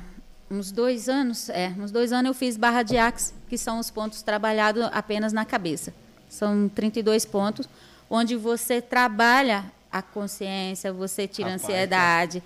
uns 0.50 0.72
dois 0.72 1.08
anos, 1.08 1.48
é, 1.48 1.72
uns 1.78 1.90
dois 1.90 2.12
anos 2.12 2.28
eu 2.30 2.34
fiz 2.34 2.56
barra 2.56 2.82
de 2.82 2.96
axe, 2.98 3.32
que 3.48 3.56
são 3.56 3.78
os 3.78 3.90
pontos 3.90 4.20
trabalhados 4.22 4.82
apenas 4.92 5.32
na 5.32 5.44
cabeça. 5.44 5.94
São 6.28 6.68
32 6.68 7.24
pontos, 7.24 7.68
onde 8.08 8.36
você 8.36 8.80
trabalha 8.82 9.64
a 9.92 10.02
consciência, 10.02 10.92
você 10.92 11.26
tira 11.28 11.50
a 11.50 11.54
ansiedade, 11.54 12.42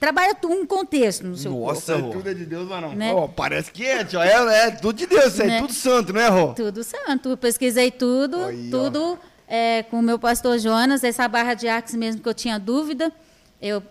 trabalha 0.00 0.34
tu- 0.34 0.48
um 0.50 0.64
contexto 0.66 1.26
no 1.26 1.36
seu 1.36 1.52
Nossa, 1.52 1.94
Isso 1.96 2.04
Rô. 2.06 2.10
tudo 2.12 2.30
é 2.30 2.34
de 2.34 2.46
Deus, 2.46 2.68
mas 2.68 2.80
não. 2.82 2.94
Né? 2.94 3.12
Ó, 3.12 3.28
parece 3.28 3.70
que 3.70 3.84
é, 3.84 4.02
tio. 4.04 4.20
É, 4.20 4.66
é 4.66 4.70
tudo 4.70 4.94
de 4.96 5.06
Deus, 5.06 5.34
isso 5.34 5.42
aí, 5.42 5.48
Né? 5.48 5.60
tudo 5.60 5.72
santo, 5.74 6.12
né, 6.12 6.28
Rô? 6.28 6.54
Tudo 6.54 6.82
santo. 6.82 7.28
Eu 7.30 7.36
pesquisei 7.36 7.90
tudo, 7.90 8.42
Aí, 8.44 8.70
tudo 8.70 9.18
é, 9.46 9.82
com 9.84 9.98
o 9.98 10.02
meu 10.02 10.18
pastor 10.18 10.58
Jonas, 10.58 11.04
essa 11.04 11.28
barra 11.28 11.52
de 11.52 11.68
axe 11.68 11.96
mesmo 11.98 12.22
que 12.22 12.28
eu 12.28 12.34
tinha 12.34 12.58
dúvida. 12.58 13.12
Eu 13.60 13.82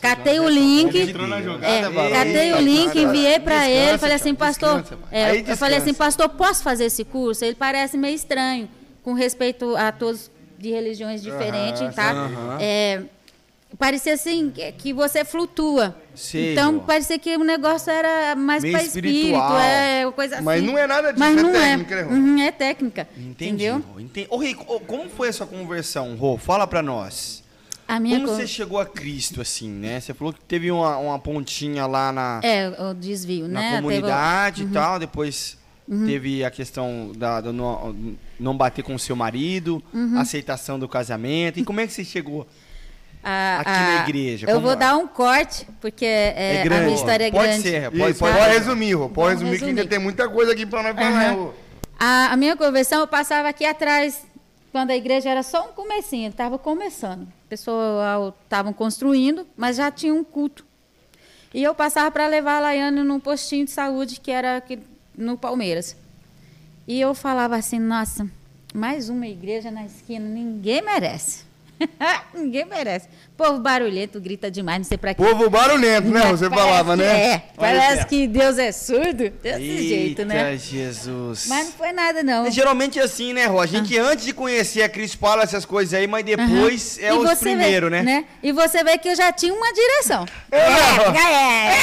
catei 0.00 0.40
o 0.40 0.48
link. 0.48 0.96
Entrou 0.98 1.26
na 1.26 1.40
jogada, 1.42 1.66
É, 1.66 2.10
catei 2.10 2.52
o 2.52 2.60
link, 2.60 2.98
enviei 2.98 3.38
para 3.38 3.68
ele, 3.68 3.98
falei 3.98 4.16
assim, 4.16 4.34
pastor, 4.34 4.80
descansa, 4.80 5.02
é, 5.10 5.40
eu 5.50 5.56
falei 5.56 5.78
assim, 5.78 5.94
pastor, 5.94 6.28
posso 6.30 6.62
fazer 6.62 6.84
esse 6.84 7.04
curso? 7.04 7.44
Ele 7.44 7.54
parece 7.54 7.96
meio 7.96 8.14
estranho, 8.14 8.68
com 9.02 9.12
respeito 9.12 9.76
a 9.76 9.92
todos 9.92 10.30
de 10.58 10.70
religiões 10.70 11.22
diferentes, 11.22 11.94
tá? 11.94 12.14
É, 12.60 13.02
parecia 13.78 14.14
assim 14.14 14.50
que- 14.78 14.92
você 14.94 15.24
flutua. 15.24 15.94
Sei, 16.14 16.52
então 16.52 16.74
Rô. 16.76 16.80
parecia 16.80 17.18
que 17.18 17.36
o 17.36 17.42
negócio 17.44 17.90
era 17.90 18.36
mais 18.36 18.62
para 18.62 18.82
espírito, 18.82 19.34
é 19.60 20.10
coisa 20.14 20.36
assim. 20.36 20.44
Mas 20.44 20.62
não 20.62 20.78
é 20.78 20.86
nada 20.86 21.12
disso, 21.12 21.18
Mas 21.18 21.36
é 21.36 21.42
não 21.42 21.52
técnica, 21.52 21.96
né, 21.96 22.02
Rô? 22.02 22.10
Uhum, 22.12 22.40
é 22.40 22.52
técnica. 22.52 23.08
Entendi, 23.16 23.66
Entendeu? 23.66 23.84
Entendi. 23.98 24.26
Ô, 24.30 24.36
Rico, 24.38 24.80
como 24.86 25.10
foi 25.10 25.28
a 25.28 25.32
sua 25.32 25.46
conversão, 25.46 26.14
Rô? 26.16 26.38
Fala 26.38 26.66
pra 26.66 26.80
nós. 26.82 27.43
A 27.86 28.00
minha 28.00 28.16
Como 28.16 28.28
co- 28.30 28.34
você 28.36 28.46
chegou 28.46 28.78
a 28.80 28.86
Cristo, 28.86 29.40
assim, 29.40 29.68
né? 29.68 30.00
Você 30.00 30.14
falou 30.14 30.32
que 30.32 30.40
teve 30.40 30.70
uma, 30.70 30.96
uma 30.96 31.18
pontinha 31.18 31.86
lá 31.86 32.10
na, 32.12 32.40
É, 32.42 32.68
o 32.90 32.94
desvio, 32.94 33.46
na 33.46 33.60
né? 33.60 33.66
Teve 33.72 33.78
o- 33.78 33.82
comunidade 33.82 34.62
e 34.62 34.66
tal, 34.66 34.98
depois 34.98 35.58
teve 36.06 36.42
a 36.42 36.50
questão 36.50 37.12
da, 37.14 37.42
do 37.42 37.52
não, 37.52 37.94
não 38.40 38.56
bater 38.56 38.82
com 38.82 38.94
o 38.94 38.98
seu 38.98 39.14
marido, 39.14 39.82
Uhum. 39.92 40.18
aceitação 40.18 40.78
do 40.78 40.88
casamento. 40.88 41.60
E 41.60 41.64
como 41.64 41.78
é 41.80 41.86
que 41.86 41.92
você 41.92 42.02
chegou? 42.04 42.46
a- 43.22 43.58
Aqui 43.60 43.70
a- 43.70 43.94
na 43.96 44.02
igreja, 44.08 44.46
Eu 44.48 44.60
vou 44.62 44.72
é? 44.72 44.76
dar 44.76 44.96
um 44.96 45.06
corte, 45.06 45.66
porque 45.82 46.06
é, 46.06 46.62
a 46.62 46.80
minha 46.80 46.94
história 46.94 47.24
é 47.26 47.30
pode 47.30 47.48
grande. 47.48 47.62
ser, 47.62 47.90
pode, 47.90 48.10
Isso, 48.12 48.18
pode, 48.18 48.38
pode, 48.38 48.50
resumir, 48.54 48.94
Rô. 48.94 49.08
Pode 49.10 49.14
Vamos 49.36 49.40
resumir, 49.42 49.58
que 49.58 49.64
ainda 49.66 49.80
resumir. 49.82 49.90
tem 49.90 49.98
muita 49.98 50.26
coisa 50.28 50.52
aqui 50.52 50.64
pra 50.64 50.82
nós 50.82 50.94
falar. 50.96 51.30
Rô. 51.32 51.52
A, 51.98 52.32
a 52.32 52.36
minha 52.36 52.56
conversão 52.56 53.00
eu 53.00 53.06
passava 53.06 53.48
aqui 53.48 53.64
atrás, 53.64 54.24
quando 54.74 54.90
a 54.90 54.96
igreja 54.96 55.30
era 55.30 55.44
só 55.44 55.68
um 55.68 55.72
comecinho, 55.72 56.30
estava 56.30 56.58
começando. 56.58 57.28
Pessoal 57.48 58.36
estavam 58.42 58.72
construindo, 58.72 59.46
mas 59.56 59.76
já 59.76 59.88
tinha 59.88 60.12
um 60.12 60.24
culto. 60.24 60.66
E 61.54 61.62
eu 61.62 61.72
passava 61.76 62.10
para 62.10 62.26
levar 62.26 62.56
a 62.56 62.60
Laiane 62.60 63.04
num 63.04 63.20
postinho 63.20 63.66
de 63.66 63.70
saúde 63.70 64.18
que 64.18 64.32
era 64.32 64.56
aqui 64.56 64.80
no 65.16 65.38
Palmeiras. 65.38 65.96
E 66.88 67.00
eu 67.00 67.14
falava 67.14 67.54
assim, 67.54 67.78
nossa, 67.78 68.28
mais 68.74 69.08
uma 69.08 69.28
igreja 69.28 69.70
na 69.70 69.84
esquina, 69.84 70.26
ninguém 70.26 70.82
merece. 70.82 71.44
ninguém 72.34 72.64
merece. 72.64 73.08
Povo 73.36 73.58
barulhento, 73.58 74.20
grita 74.20 74.50
demais, 74.50 74.78
não 74.78 74.84
sei 74.84 74.96
para 74.96 75.12
quê. 75.12 75.22
Povo 75.22 75.50
barulhento, 75.50 76.08
né? 76.08 76.20
Você 76.30 76.48
Parece 76.48 76.66
falava, 76.68 76.96
né? 76.96 77.04
É, 77.04 77.42
parece 77.56 78.06
que 78.06 78.28
Deus 78.28 78.58
é 78.58 78.70
surdo, 78.70 79.30
desse 79.42 79.60
Eita, 79.60 79.82
jeito, 79.82 80.24
né? 80.24 80.56
Jesus. 80.56 81.46
Mas 81.48 81.66
não 81.66 81.72
foi 81.72 81.92
nada, 81.92 82.22
não. 82.22 82.46
É 82.46 82.50
geralmente 82.50 83.00
assim, 83.00 83.32
né, 83.32 83.46
Rô? 83.46 83.60
A 83.60 83.66
gente 83.66 83.98
antes 83.98 84.24
de 84.24 84.32
conhecer 84.32 84.82
a 84.82 84.88
Cris 84.88 85.14
fala 85.14 85.42
essas 85.42 85.64
coisas 85.64 85.92
aí, 85.94 86.06
mas 86.06 86.24
depois 86.24 86.98
é 87.00 87.08
E 87.08 87.12
os 87.12 87.24
você 87.24 87.44
vê, 87.44 87.50
primeiros, 87.56 87.90
né? 87.90 88.24
E 88.42 88.52
você 88.52 88.84
vê 88.84 88.96
que 88.98 89.08
eu 89.08 89.16
já 89.16 89.32
tinha 89.32 89.52
uma 89.52 89.72
direção. 89.72 90.26
É, 90.52 90.70
já 91.12 91.30
é. 91.30 91.74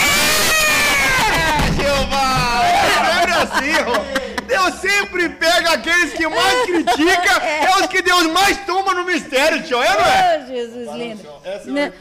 Jeová! 1.76 2.62
É 2.66 2.82
sempre 3.20 3.34
assim, 3.34 3.84
Rô. 3.84 4.31
Deus 4.52 4.76
sempre 4.76 5.30
pega 5.30 5.72
aqueles 5.72 6.14
que 6.14 6.28
mais 6.28 6.62
critica, 6.68 7.44
é 7.44 7.80
os 7.80 7.88
que 7.88 8.02
Deus 8.02 8.28
mais 8.28 8.58
toma 8.66 8.94
no 8.94 9.06
mistério, 9.06 9.64
tio, 9.64 9.82
é, 9.82 9.94
não 9.94 10.06
é? 10.06 10.44
Oh, 10.44 10.48
Jesus 10.48 10.92
lindo. 10.96 11.30
Essa 11.44 11.70
é 11.70 11.72
Né? 11.72 11.94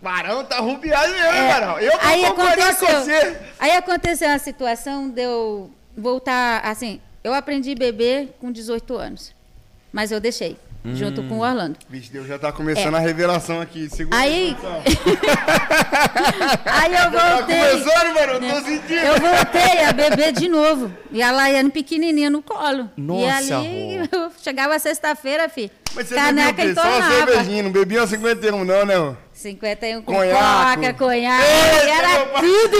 Barão 0.00 0.44
tá 0.44 0.58
rubiado 0.58 1.12
mesmo, 1.12 1.26
hein, 1.26 1.44
É, 1.44 1.48
Barão? 1.48 1.78
Eu 1.80 1.92
vou 1.92 2.00
aí 2.02 2.26
concordar 2.26 2.76
com 2.76 2.86
aconteceu, 2.86 3.18
você. 3.18 3.36
aí 3.58 3.72
aconteceu 3.72 4.30
a 4.30 4.38
situação 4.38 5.08
de 5.08 5.22
eu 5.22 5.70
voltar, 5.96 6.60
assim, 6.64 7.00
eu 7.24 7.32
aprendi 7.34 7.72
a 7.72 7.76
beber 7.76 8.36
com 8.40 8.52
18 8.52 8.96
anos, 8.96 9.34
mas 9.92 10.12
eu 10.12 10.20
deixei, 10.20 10.56
junto 10.84 11.22
com 11.24 11.38
o 11.38 11.40
Orlando. 11.42 11.76
Vixe, 11.88 12.10
Deus 12.12 12.26
já 12.26 12.38
tá 12.38 12.50
começando 12.52 12.94
a 12.94 12.98
revelação 12.98 13.60
aqui. 13.60 13.88
Segura 13.90 14.16
É. 14.16 14.20
Aí, 14.20 14.50
então. 14.50 14.82
aí 16.64 16.92
eu 16.94 17.10
Tá 17.10 17.36
voltei. 17.36 17.56
começando, 17.56 18.14
Barão? 18.14 18.40
Tô 18.40 18.60
sentindo. 18.64 18.94
Eu 18.94 19.20
voltei 19.20 19.84
a 19.84 19.92
beber 19.92 20.32
de 20.32 20.48
novo. 20.48 20.92
E 21.10 21.22
a 21.22 21.30
Laiane 21.30 21.70
pequenininha 21.70 22.30
no 22.30 22.42
colo. 22.42 22.90
e 22.96 23.00
Nossa, 23.00 23.58
ali, 23.58 23.96
eu 24.10 24.30
chegava 24.42 24.78
sexta-feira, 24.78 25.48
fi. 25.48 25.70
Mas 25.94 26.08
você 26.08 26.14
caneca 26.14 26.52
bebia 26.52 26.72
o 26.72 26.74
quê? 26.74 26.80
Só 26.80 26.88
uma 26.98 27.10
cervejinha, 27.10 27.62
não 27.62 27.72
bebia 27.72 28.00
uma 28.00 28.06
51 28.06 28.64
não, 28.64 28.86
né? 28.86 29.16
51 29.38 30.02
com 30.02 30.12
Conhaque. 30.14 30.80
coca, 30.80 30.94
conhaque. 30.94 31.44
Eita, 31.46 31.90
era 31.90 32.26
tudo. 32.40 32.78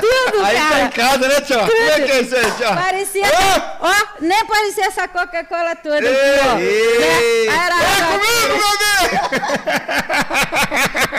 Tudo, 0.00 0.44
Aí 0.44 0.56
tá 0.56 0.68
cara. 0.68 0.82
em 0.84 0.90
casa, 0.90 1.28
né, 1.28 1.40
tio? 1.40 1.58
Como 1.58 1.72
é 1.72 2.00
que 2.00 2.12
é 2.12 2.20
isso 2.22 2.36
aí, 2.36 2.50
tio? 2.52 2.74
Parecia. 2.74 3.26
Ah! 3.26 3.76
Ó, 3.80 3.94
nem 4.20 4.44
parecia 4.46 4.86
essa 4.86 5.08
Coca-Cola 5.08 5.74
toda 5.76 5.98
aqui, 5.98 6.08
ó. 6.08 6.58
Ei. 6.58 7.46
Né? 7.48 7.54
Era 7.56 7.74
É 7.82 8.00
comigo, 8.12 8.54
meu 8.56 8.78
bem! 8.78 9.10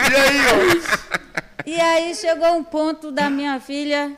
e 0.10 0.16
aí, 0.16 0.40
ó? 0.48 0.52
E 1.66 1.80
aí 1.80 2.14
chegou 2.14 2.54
um 2.56 2.64
ponto 2.64 3.12
da 3.12 3.28
minha 3.30 3.60
filha 3.60 4.12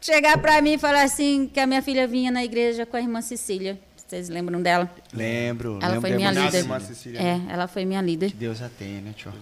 chegar 0.00 0.38
pra 0.38 0.60
mim 0.60 0.74
e 0.74 0.78
falar 0.78 1.02
assim: 1.02 1.50
que 1.52 1.58
a 1.58 1.66
minha 1.66 1.82
filha 1.82 2.06
vinha 2.06 2.30
na 2.30 2.44
igreja 2.44 2.84
com 2.86 2.96
a 2.96 3.00
irmã 3.00 3.20
Cecília. 3.22 3.78
Vocês 4.14 4.28
lembram 4.28 4.62
dela? 4.62 4.88
Lembro, 5.12 5.78
Ela 5.82 5.94
lembro 5.94 6.00
foi 6.02 6.10
minha 6.12 6.28
irmã 6.30 6.44
líder. 6.44 6.58
irmã 6.58 6.78
Cecília. 6.80 7.20
É, 7.20 7.40
ela 7.52 7.66
foi 7.66 7.84
minha 7.84 8.00
líder. 8.00 8.30
Que 8.30 8.36
Deus 8.36 8.62
a 8.62 8.68
tem, 8.68 9.00
né, 9.00 9.12
tio? 9.16 9.32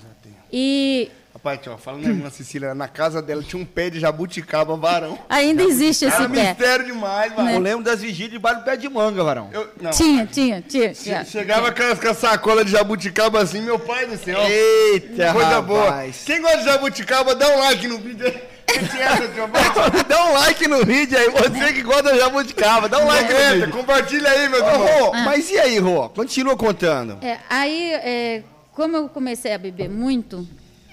E 0.51 1.11
Rapaz, 1.35 1.61
tio, 1.63 1.77
falando 1.79 2.03
da 2.05 2.09
irmã 2.11 2.31
Cecília, 2.31 2.75
na 2.75 2.89
casa 2.89 3.21
dela 3.23 3.43
tinha 3.43 3.61
um 3.61 3.65
pé 3.67 3.91
de 3.91 3.99
jabuticaba, 4.01 4.75
varão. 4.77 5.19
ainda 5.29 5.63
existe 5.63 6.05
esse 6.07 6.15
Era 6.17 6.29
pé. 6.29 6.49
mistério 6.49 6.87
demais, 6.87 7.33
Eu 7.33 7.37
varão. 7.45 7.59
lembro 7.59 7.85
das 7.85 8.01
vigílias 8.01 8.33
debaixo 8.33 8.61
do 8.61 8.65
pé 8.65 8.77
de 8.77 8.89
manga, 8.89 9.23
varão. 9.25 9.49
Eu, 9.53 9.69
não. 9.81 9.91
Tinha, 9.91 10.27
tinha, 10.27 10.61
tinha. 10.63 10.93
Tinha. 10.95 11.25
Chegava 11.25 11.71
com, 11.73 11.83
as- 11.83 11.99
com 12.01 12.09
a 12.09 12.15
sacola 12.15 12.65
de 12.65 12.71
jabuticaba 12.71 13.41
assim, 13.43 13.61
meu 13.63 13.79
pai 13.79 14.07
do 14.07 14.17
céu. 14.17 14.41
Eita, 14.43 15.33
Coisa 15.35 15.61
boa. 15.63 15.85
rapaz. 15.91 16.23
Quem 16.25 16.41
gosta 16.41 16.59
de 16.59 16.65
jabuticaba, 16.65 17.35
dá 17.35 17.49
um 17.49 17.59
like 17.61 17.87
no 17.89 17.99
vídeo 17.99 18.27
aí. 18.27 18.52
Essa, 18.85 19.47
vai. 19.47 20.05
Dá 20.09 20.27
um 20.27 20.33
like 20.35 20.69
no 20.69 20.85
vídeo 20.85 21.19
aí, 21.19 21.29
você 21.31 21.73
que 21.73 21.83
gosta 21.83 22.13
de 22.13 22.19
jabuticaba, 22.19 22.89
dá 22.89 22.99
um 22.99 23.07
like 23.07 23.25
no 23.33 23.39
Comenta, 23.39 23.55
vídeo. 23.55 23.71
compartilha 23.73 24.31
aí, 24.31 24.49
meu 24.49 24.59
irmão. 24.59 24.87
Rô, 24.87 25.13
mas 25.13 25.51
e 25.51 25.59
aí, 25.59 25.79
Rô? 25.79 26.09
Continua 26.09 26.57
contando. 26.57 27.19
É, 27.25 27.39
aí, 27.49 27.93
é, 27.95 28.43
como 28.73 28.97
eu 28.97 29.09
comecei 29.09 29.53
a 29.53 29.59
beber 29.59 29.89
muito, 29.89 30.47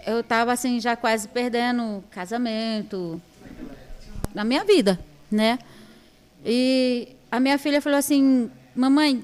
eu 0.05 0.23
tava 0.23 0.51
assim, 0.53 0.79
já 0.79 0.95
quase 0.95 1.27
perdendo 1.27 2.03
casamento 2.11 3.21
na 4.33 4.43
minha 4.43 4.63
vida, 4.63 4.99
né? 5.31 5.59
E 6.45 7.09
a 7.31 7.39
minha 7.39 7.57
filha 7.57 7.81
falou 7.81 7.99
assim, 7.99 8.49
mamãe, 8.75 9.23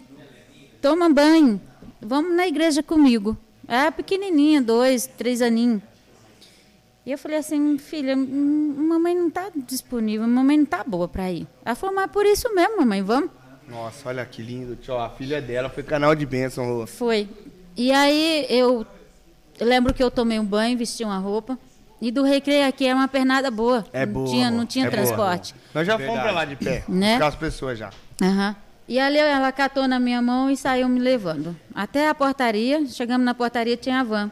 toma 0.82 1.10
banho, 1.10 1.60
vamos 2.01 2.36
na 2.36 2.47
igreja 2.47 2.84
comigo. 2.84 3.38
Era 3.67 3.91
pequenininha, 3.91 4.62
dois, 4.62 5.08
três 5.17 5.41
aninhos. 5.41 5.82
E 7.05 7.11
eu 7.11 7.17
falei 7.17 7.37
assim, 7.37 7.77
filha, 7.77 8.15
mamãe 8.15 9.13
não 9.15 9.29
tá 9.29 9.51
disponível, 9.55 10.27
mamãe 10.27 10.57
não 10.57 10.65
tá 10.65 10.83
boa 10.83 11.07
pra 11.07 11.31
ir. 11.31 11.47
Ela 11.63 11.75
falou, 11.75 11.93
mas 11.95 12.09
por 12.09 12.25
isso 12.25 12.53
mesmo, 12.55 12.77
mamãe, 12.77 13.01
vamos. 13.03 13.29
Nossa, 13.69 14.09
olha 14.09 14.25
que 14.25 14.41
lindo, 14.41 14.75
tio. 14.75 14.97
A 14.97 15.09
filha 15.09 15.41
dela 15.41 15.69
foi 15.69 15.83
canal 15.83 16.15
de 16.15 16.25
bênção, 16.25 16.65
Rô. 16.65 16.87
Foi. 16.87 17.27
E 17.77 17.91
aí 17.91 18.45
eu, 18.49 18.85
lembro 19.59 19.93
que 19.93 20.01
eu 20.03 20.09
tomei 20.09 20.39
um 20.39 20.45
banho, 20.45 20.77
vesti 20.77 21.03
uma 21.03 21.17
roupa. 21.19 21.57
E 22.01 22.11
do 22.11 22.23
recreio 22.23 22.67
aqui 22.67 22.85
era 22.85 22.95
uma 22.95 23.07
pernada 23.07 23.49
boa. 23.49 23.85
É 23.93 24.05
não 24.05 24.13
boa, 24.13 24.27
Tinha, 24.27 24.47
amor. 24.47 24.57
não 24.57 24.65
tinha 24.65 24.85
É 24.87 24.89
boa, 24.89 25.03
transporte. 25.03 25.55
Nós 25.73 25.87
já 25.87 25.93
fomos 25.93 26.05
Verdade. 26.13 26.27
pra 26.27 26.35
lá 26.35 26.45
de 26.45 26.55
pé. 26.55 26.83
Né? 26.87 27.17
Com 27.19 27.25
as 27.25 27.35
pessoas 27.35 27.77
já. 27.79 27.89
Aham. 28.21 28.55
E 28.87 28.99
ali 28.99 29.17
ela 29.17 29.51
catou 29.51 29.87
na 29.87 29.99
minha 29.99 30.21
mão 30.21 30.49
e 30.49 30.57
saiu 30.57 30.87
me 30.87 30.99
levando. 30.99 31.55
Até 31.73 32.07
a 32.07 32.13
portaria, 32.13 32.85
chegamos 32.87 33.25
na 33.25 33.33
portaria, 33.33 33.75
tinha 33.77 34.01
a 34.01 34.03
van. 34.03 34.29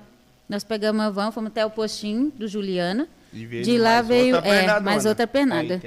Nós 0.47 0.63
pegamos 0.63 1.01
a 1.03 1.10
van, 1.10 1.32
fomos 1.32 1.49
até 1.49 1.65
o 1.65 1.69
postinho 1.69 2.32
do 2.36 2.47
Juliana. 2.47 3.08
E 3.32 3.45
veio 3.45 3.63
De 3.63 3.77
lá 3.77 3.95
mais 3.95 4.08
veio 4.08 4.36
outra 4.36 4.49
é, 4.51 4.79
mais 4.79 5.06
outra 5.06 5.25
pernada. 5.27 5.82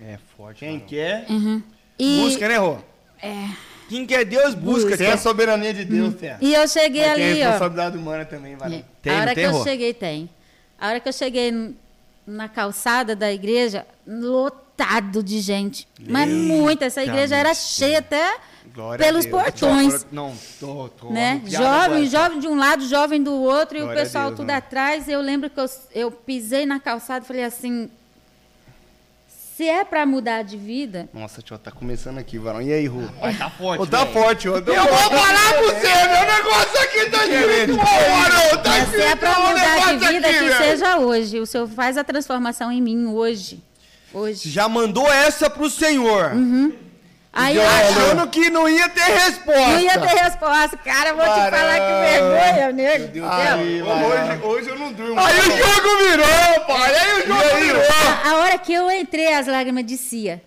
É 0.00 0.18
forte. 0.36 0.60
Quem 0.60 0.74
varão. 0.78 0.86
quer, 0.88 1.26
Uhum. 1.28 1.62
E, 1.98 2.20
Busca, 2.20 2.48
né, 2.48 2.56
Rô? 2.58 2.78
é, 3.22 3.48
Quem 3.88 4.06
quer 4.06 4.24
Deus, 4.24 4.54
busca. 4.54 4.96
Tem 4.96 5.08
a 5.08 5.16
soberania 5.18 5.72
de 5.72 5.84
Deus, 5.84 6.14
tem. 6.14 6.34
e 6.40 6.54
eu 6.54 6.66
cheguei 6.68 7.06
Mas 7.06 7.14
tem 7.16 7.24
ali, 7.30 7.42
a 7.42 7.46
ó. 7.46 7.50
responsabilidade 7.50 7.96
humana 7.98 8.24
também, 8.24 8.56
vai. 8.56 8.84
Tem, 9.02 9.12
a 9.12 9.20
hora 9.20 9.34
tem, 9.34 9.44
que 9.44 9.50
eu 9.50 9.58
Rô? 9.58 9.64
cheguei, 9.64 9.94
tem. 9.94 10.28
A 10.78 10.88
hora 10.88 11.00
que 11.00 11.08
eu 11.08 11.12
cheguei 11.12 11.74
na 12.26 12.48
calçada 12.48 13.16
da 13.16 13.32
igreja, 13.32 13.86
lotado 14.06 15.22
de 15.22 15.40
gente. 15.40 15.88
Mas 16.06 16.28
muito. 16.28 16.82
Essa 16.82 17.02
igreja 17.02 17.36
era 17.36 17.54
cheia 17.54 17.98
até 18.00 18.36
Glória 18.76 19.04
pelos 19.04 19.24
portões. 19.26 20.06
Não, 20.12 20.32
tô, 20.60 20.88
tô 20.90 21.10
Né? 21.10 21.40
Jovem, 21.46 21.64
agora. 21.66 22.06
jovem 22.06 22.38
de 22.38 22.46
um 22.46 22.56
lado, 22.56 22.86
jovem 22.86 23.22
do 23.22 23.32
outro, 23.32 23.78
e 23.78 23.80
Glória 23.80 23.96
o 23.96 24.00
a 24.00 24.04
pessoal 24.04 24.26
Deus, 24.26 24.36
tudo 24.36 24.46
né? 24.48 24.54
atrás. 24.56 25.08
Eu 25.08 25.20
lembro 25.22 25.48
que 25.48 25.58
eu, 25.58 25.66
eu 25.94 26.10
pisei 26.12 26.66
na 26.66 26.78
calçada 26.78 27.24
e 27.24 27.26
falei 27.26 27.42
assim: 27.44 27.90
se 29.56 29.66
é 29.66 29.82
pra 29.82 30.04
mudar 30.04 30.42
de 30.42 30.58
vida, 30.58 31.08
Nossa, 31.14 31.40
tio, 31.40 31.56
tá 31.56 31.70
começando 31.70 32.18
aqui, 32.18 32.36
varão. 32.38 32.60
E 32.60 32.70
aí, 32.70 32.86
Ru? 32.86 33.08
Vai 33.18 33.34
tá 33.34 33.48
forte, 33.48 33.80
Ô, 33.82 33.86
tá 33.86 34.04
velho. 34.04 34.12
forte, 34.12 34.48
ô. 34.50 34.56
Eu 34.58 34.62
vou 34.64 34.74
falar 34.74 35.52
pra 35.54 35.62
você, 35.62 35.94
meu 36.08 36.34
negócio 36.36 36.80
aqui 36.82 37.10
tá 37.10 37.18
diferente. 37.26 37.72
Ô, 37.72 37.76
varão, 37.76 38.62
tá 38.62 38.70
mas 38.70 38.88
se 38.90 39.00
é 39.00 39.16
pra 39.16 39.38
mudar 39.40 39.92
de 39.96 40.06
vida, 40.08 40.28
aqui, 40.28 40.38
que 40.38 40.44
velho. 40.44 40.56
seja 40.58 40.98
hoje. 40.98 41.40
O 41.40 41.46
Senhor 41.46 41.66
faz 41.68 41.96
a 41.96 42.04
transformação 42.04 42.70
em 42.70 42.82
mim 42.82 43.06
hoje. 43.06 43.58
Hoje. 44.12 44.50
Já 44.50 44.68
mandou 44.68 45.10
essa 45.10 45.48
pro 45.48 45.70
Senhor. 45.70 46.32
Aí 47.38 47.54
E 47.54 47.58
eu 47.58 47.68
achando 47.68 48.26
que 48.28 48.48
não 48.48 48.66
ia 48.66 48.88
ter 48.88 49.02
resposta. 49.02 49.60
não 49.60 49.78
ia 49.78 49.98
ter 50.00 50.08
resposta. 50.22 50.76
Cara, 50.78 51.10
eu 51.10 51.16
vou 51.16 51.24
te 51.26 51.50
falar 51.50 51.74
que 51.74 52.10
vergonha, 52.10 52.72
nego. 52.72 53.08
Deus 53.08 53.30
Aí, 53.30 53.82
hoje, 53.82 54.42
hoje 54.42 54.68
eu 54.70 54.78
não 54.78 54.90
durmo. 54.92 55.20
Aí 55.20 55.38
o 55.38 55.42
jogo 55.42 55.98
virou, 56.08 56.60
pai. 56.66 56.94
Aí 56.96 57.22
o 57.22 57.26
jogo 57.26 57.56
virou. 57.60 57.82
A, 58.24 58.30
a 58.30 58.36
hora 58.38 58.58
que 58.58 58.72
eu 58.72 58.90
entrei, 58.90 59.34
as 59.34 59.46
lágrimas 59.46 59.84
descia. 59.84 60.42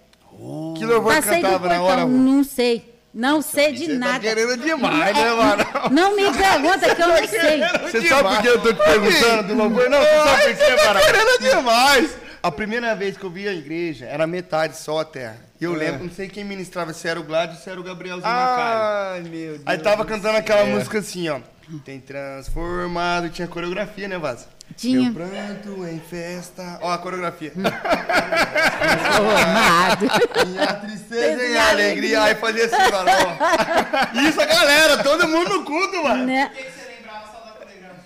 Que 0.75 0.83
louvor 0.85 1.13
que 1.15 1.21
Passei 1.21 1.41
do 1.41 1.47
cantava 1.47 1.67
na 1.69 1.81
hora, 1.83 2.05
não 2.05 2.43
sei. 2.43 2.89
Não 3.13 3.41
sei 3.41 3.73
de 3.73 3.85
Você 3.85 3.93
tá 3.93 3.99
nada. 3.99 4.19
querendo 4.19 4.57
demais, 4.57 5.15
né, 5.15 5.33
varão? 5.35 5.89
Não 5.91 6.15
me 6.15 6.23
pergunta 6.31 6.95
que 6.95 7.01
eu 7.01 7.07
não 7.07 7.17
sei. 7.27 7.59
Você 7.91 8.07
sabe 8.07 8.29
por 8.29 8.41
que 8.41 8.47
eu 8.47 8.61
tô 8.61 8.73
te 8.73 8.83
perguntando 8.83 9.43
do 9.49 9.53
louvor? 9.55 9.89
Não, 9.89 9.99
você 9.99 10.23
sabe 10.23 10.55
por 10.55 10.65
quê, 10.65 10.75
varão? 10.85 11.01
Querendo 11.01 11.39
demais. 11.39 12.11
A 12.41 12.51
primeira 12.51 12.95
vez 12.95 13.17
que 13.17 13.23
eu 13.23 13.29
vi 13.29 13.47
a 13.47 13.53
igreja, 13.53 14.05
era 14.05 14.25
metade 14.25 14.77
só 14.77 14.99
a 14.99 15.05
terra. 15.05 15.48
E 15.59 15.63
eu 15.65 15.73
lembro, 15.73 16.05
não 16.05 16.11
sei 16.11 16.29
quem 16.29 16.45
ministrava, 16.45 16.93
se 16.93 17.05
era 17.07 17.19
o 17.19 17.23
Gladys 17.23 17.57
ou 17.57 17.63
se 17.63 17.69
era 17.69 17.79
o 17.79 17.83
Gabrielzinho 17.83 18.31
Macaio. 18.31 19.13
Ai, 19.13 19.21
meu 19.21 19.51
Deus. 19.53 19.61
Aí 19.65 19.77
tava 19.77 20.05
cantando 20.05 20.37
aquela 20.37 20.65
música 20.65 20.99
assim, 20.99 21.27
ó. 21.27 21.41
Tem 21.83 21.99
transformado, 21.99 23.29
tinha 23.29 23.47
coreografia, 23.47 24.07
né, 24.07 24.17
Vaza? 24.17 24.47
Tinha. 24.77 25.11
Meu 25.11 25.13
pranto 25.13 25.85
em 25.85 25.99
festa. 25.99 26.79
Ó, 26.81 26.91
a 26.91 26.97
coreografia. 26.97 27.51
Formado. 29.15 30.07
Minha 30.47 30.73
tristeza 30.75 31.45
em 31.45 31.57
alegria. 31.57 32.23
Aí 32.23 32.35
fazia 32.35 32.65
assim, 32.65 32.91
mano, 32.91 33.11
ó. 33.11 34.19
Isso, 34.21 34.39
a 34.41 34.45
galera, 34.45 35.03
todo 35.03 35.27
mundo 35.27 35.49
no 35.49 35.65
culto, 35.65 36.03
mano. 36.03 36.25
né? 36.25 36.51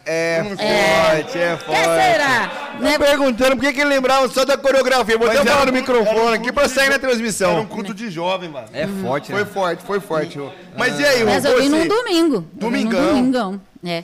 É 0.05 0.43
forte, 0.43 1.37
é 1.37 1.55
Quem 1.57 1.65
forte. 1.65 1.81
será? 1.83 2.75
Né? 2.79 2.91
Tá 2.97 2.99
perguntando 3.05 3.55
por 3.55 3.61
que 3.65 3.71
que 3.73 3.79
ele 3.81 3.89
lembrava 3.89 4.27
só 4.27 4.43
da 4.43 4.57
coreografia. 4.57 5.17
Vou 5.17 5.27
Mas 5.27 5.39
até 5.39 5.49
falar 5.49 5.65
no 5.67 5.71
microfone 5.71 6.19
um 6.19 6.27
aqui 6.33 6.51
pra 6.51 6.63
de 6.65 6.71
sair 6.71 6.89
na 6.89 6.97
jo- 6.97 6.99
Era 7.05 7.07
transmissão. 7.07 7.59
um 7.61 7.65
culto 7.65 7.93
de 7.93 8.09
jovem, 8.09 8.49
mano. 8.49 8.67
É 8.73 8.85
forte, 8.85 9.31
Foi 9.31 9.39
né? 9.43 9.45
forte, 9.45 9.83
foi 9.83 9.99
forte. 10.01 10.39
Mas 10.77 10.99
e 10.99 11.05
aí? 11.05 11.23
Mas 11.23 11.45
eu 11.45 11.61
vim 11.61 11.69
num 11.69 11.87
domingo. 11.87 12.39
Vim 12.41 12.47
num 12.51 12.59
Domingão. 12.59 13.05
domingão. 13.15 13.61
É. 13.85 14.03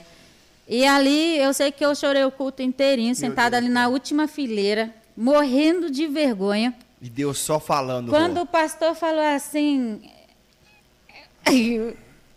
E 0.66 0.86
ali, 0.86 1.36
eu 1.38 1.52
sei 1.52 1.70
que 1.72 1.84
eu 1.84 1.94
chorei 1.94 2.24
o 2.24 2.30
culto 2.30 2.62
inteirinho, 2.62 3.14
sentada 3.14 3.56
ali 3.56 3.68
na 3.68 3.88
última 3.88 4.26
fileira, 4.28 4.88
morrendo 5.16 5.90
de 5.90 6.06
vergonha. 6.06 6.72
E 7.02 7.10
Deus 7.10 7.38
só 7.38 7.58
falando. 7.60 8.08
Quando 8.10 8.36
Rô. 8.36 8.42
o 8.42 8.46
pastor 8.46 8.94
falou 8.94 9.24
assim. 9.24 10.00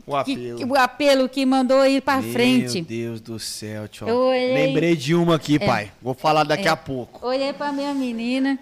O 0.06 0.16
apelo. 0.16 0.58
que- 0.58 0.66
o 0.66 0.76
apelo 0.78 1.30
que 1.30 1.46
mandou 1.46 1.86
ir 1.86 2.02
pra 2.02 2.18
Meu 2.22 2.32
frente. 2.34 2.82
Deus 2.82 3.22
do 3.22 3.40
céu, 3.40 3.88
tio. 3.88 4.08
Olhei- 4.08 4.54
Lembrei 4.68 4.96
de 4.96 5.16
uma 5.16 5.36
aqui, 5.36 5.58
pai. 5.60 5.92
Vou 6.02 6.14
falar 6.14 6.44
daqui 6.44 6.68
É. 6.68 6.72
a 6.72 6.76
pouco. 6.76 7.26
Olhei 7.26 7.54
pra 7.54 7.72
minha 7.72 7.94
menina, 7.94 8.58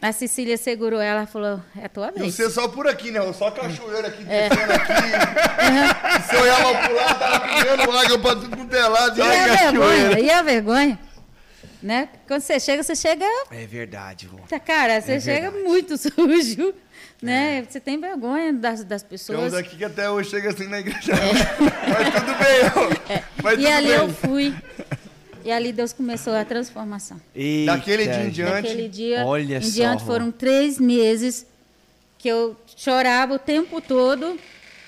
a 0.00 0.12
Cecília 0.12 0.56
segurou 0.56 1.00
ela 1.00 1.22
e 1.24 1.26
falou: 1.26 1.60
É 1.82 1.88
tua 1.88 2.12
E 2.14 2.20
vez. 2.20 2.34
você 2.34 2.48
só 2.50 2.68
por 2.68 2.86
aqui, 2.86 3.10
né? 3.10 3.20
Só 3.32 3.50
cachoeira 3.50 4.08
aqui, 4.08 4.22
descendo 4.24 4.72
aqui. 4.72 6.28
Se 6.28 6.34
eu 6.36 6.40
olhava 6.42 6.74
pro 6.86 6.94
lado, 6.94 7.18
tava 7.18 7.40
comendo 7.40 7.90
água 7.98 8.18
pra 8.18 8.36
tudo 8.36 8.56
quanto 8.56 8.74
é 8.76 8.88
lado. 8.88 9.18
E 9.18 9.22
a 9.22 9.26
Ai, 9.26 9.56
vergonha? 9.58 10.20
E 10.20 10.30
a 10.30 10.42
vergonha? 10.42 10.98
Né? 11.82 12.08
Quando 12.26 12.40
você 12.40 12.58
chega, 12.58 12.82
você 12.82 12.94
chega. 12.96 13.26
É 13.50 13.66
verdade, 13.66 14.26
Rô. 14.26 14.38
Cara, 14.64 15.02
você 15.02 15.20
chega 15.20 15.50
verdade. 15.50 15.64
muito 15.68 15.96
sujo. 15.98 16.72
Né? 17.24 17.64
Você 17.68 17.80
tem 17.80 17.98
vergonha 18.00 18.52
das, 18.52 18.84
das 18.84 19.02
Tem 19.02 19.10
pessoas. 19.10 19.52
uns 19.52 19.54
aqui 19.54 19.76
que 19.76 19.84
até 19.84 20.10
hoje 20.10 20.30
chega 20.30 20.50
assim 20.50 20.66
na 20.68 20.80
igreja. 20.80 21.12
Mas 21.88 22.14
tudo 22.14 22.34
bem, 22.38 22.60
ó. 22.76 23.22
Mas 23.42 23.54
E 23.54 23.56
tudo 23.62 23.68
ali 23.74 23.86
bem. 23.88 23.96
eu 23.96 24.08
fui. 24.10 24.54
E 25.44 25.52
ali 25.52 25.72
Deus 25.72 25.92
começou 25.92 26.34
a 26.34 26.44
transformação. 26.44 27.20
Eita, 27.34 27.72
Daquele 27.76 28.04
dia 28.04 28.24
em 28.26 28.30
diante. 28.30 28.52
Naquele 28.52 28.88
dia 28.88 29.24
olha 29.26 29.58
em 29.58 29.62
só, 29.62 29.70
diante 29.74 30.04
foram 30.04 30.30
três 30.30 30.78
meses 30.78 31.46
que 32.18 32.28
eu 32.28 32.56
chorava 32.76 33.34
o 33.34 33.38
tempo 33.38 33.80
todo 33.80 34.38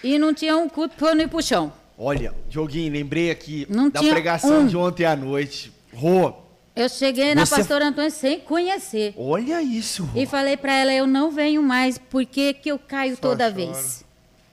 e 0.02 0.18
não 0.18 0.32
tinha 0.32 0.56
um 0.56 0.68
culto 0.68 0.94
pra 0.96 1.08
eu 1.10 1.14
não 1.14 1.24
ir 1.24 1.28
pro 1.28 1.42
chão. 1.42 1.72
Olha, 1.98 2.34
Joguinho, 2.50 2.92
lembrei 2.92 3.30
aqui 3.30 3.66
Não 3.70 3.88
da 3.90 4.00
pregação 4.00 4.60
um. 4.60 4.66
de 4.66 4.76
ontem 4.76 5.04
à 5.04 5.14
noite. 5.16 5.72
Rô, 5.94 6.32
Eu 6.76 6.88
cheguei 6.90 7.34
na 7.34 7.46
Você- 7.46 7.56
pastora 7.56 7.86
Antônia 7.86 8.10
sem 8.10 8.38
conhecer. 8.38 9.14
olha 9.16 9.62
isso. 9.62 10.06
E 10.14 10.26
falei 10.26 10.56
pra 10.58 10.74
ela, 10.74 10.92
eu 10.92 11.06
não 11.06 11.30
venho 11.30 11.62
mais, 11.62 11.96
porque 11.96 12.52
que 12.52 12.68
eu 12.70 12.78
caio 12.78 13.16
toda 13.16 13.44
chora. 13.44 13.54
vez? 13.54 14.04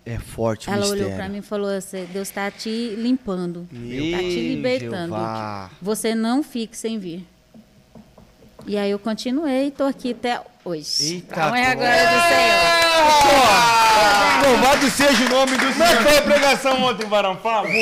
É 0.05 0.17
forte 0.17 0.69
o 0.69 0.71
Ela 0.71 0.81
mistério. 0.81 1.05
olhou 1.05 1.15
pra 1.17 1.29
mim 1.29 1.37
e 1.39 1.41
falou 1.41 1.69
assim, 1.69 2.05
Deus 2.11 2.27
está 2.29 2.49
te 2.51 2.95
limpando, 2.97 3.67
está 3.71 4.17
te 4.19 4.47
libertando. 4.55 5.07
Jeová. 5.15 5.69
Você 5.81 6.15
não 6.15 6.41
fique 6.43 6.75
sem 6.77 6.97
vir. 6.97 7.25
E 8.65 8.77
aí 8.77 8.91
eu 8.91 8.99
continuei 8.99 9.67
e 9.67 9.71
tô 9.71 9.83
aqui 9.83 10.11
até 10.11 10.41
hoje. 10.63 11.15
Eita, 11.15 11.33
então 11.35 11.55
é 11.55 11.67
a 11.71 11.75
glória. 11.75 11.93
glória 11.93 12.05
do 12.05 12.21
Senhor. 13.23 14.49
Louvado 14.49 14.89
seja 14.89 15.25
o 15.25 15.29
nome 15.29 15.57
do 15.57 15.65
é 15.65 15.73
Senhor. 15.73 16.01
foi 16.03 16.17
a 16.17 16.21
pregação 16.21 16.81
ontem, 16.83 17.07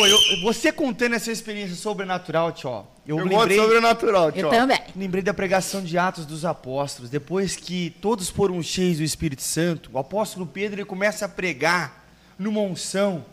eu- 0.05 0.41
você 0.43 0.71
contando 0.71 1.15
essa 1.15 1.31
experiência 1.31 1.75
sobrenatural, 1.75 2.51
tio, 2.51 2.85
eu, 3.19 3.25
Eu 3.25 3.29
gosto 3.29 3.39
lembrei, 3.39 3.57
de 3.57 3.63
sobrenatural, 3.63 4.25
Eu 4.27 4.31
tio. 4.33 4.49
também. 4.49 4.79
lembrei 4.95 5.23
da 5.23 5.33
pregação 5.33 5.81
de 5.83 5.97
Atos 5.97 6.25
dos 6.25 6.43
Apóstolos. 6.45 7.09
Depois 7.09 7.55
que 7.55 7.95
todos 8.01 8.29
foram 8.29 8.61
cheios 8.61 8.97
do 8.97 9.03
Espírito 9.03 9.41
Santo, 9.41 9.89
o 9.93 9.97
apóstolo 9.99 10.45
Pedro 10.45 10.79
ele 10.81 10.85
começa 10.85 11.25
a 11.25 11.29
pregar 11.29 12.05
numa 12.37 12.59
unção. 12.61 13.23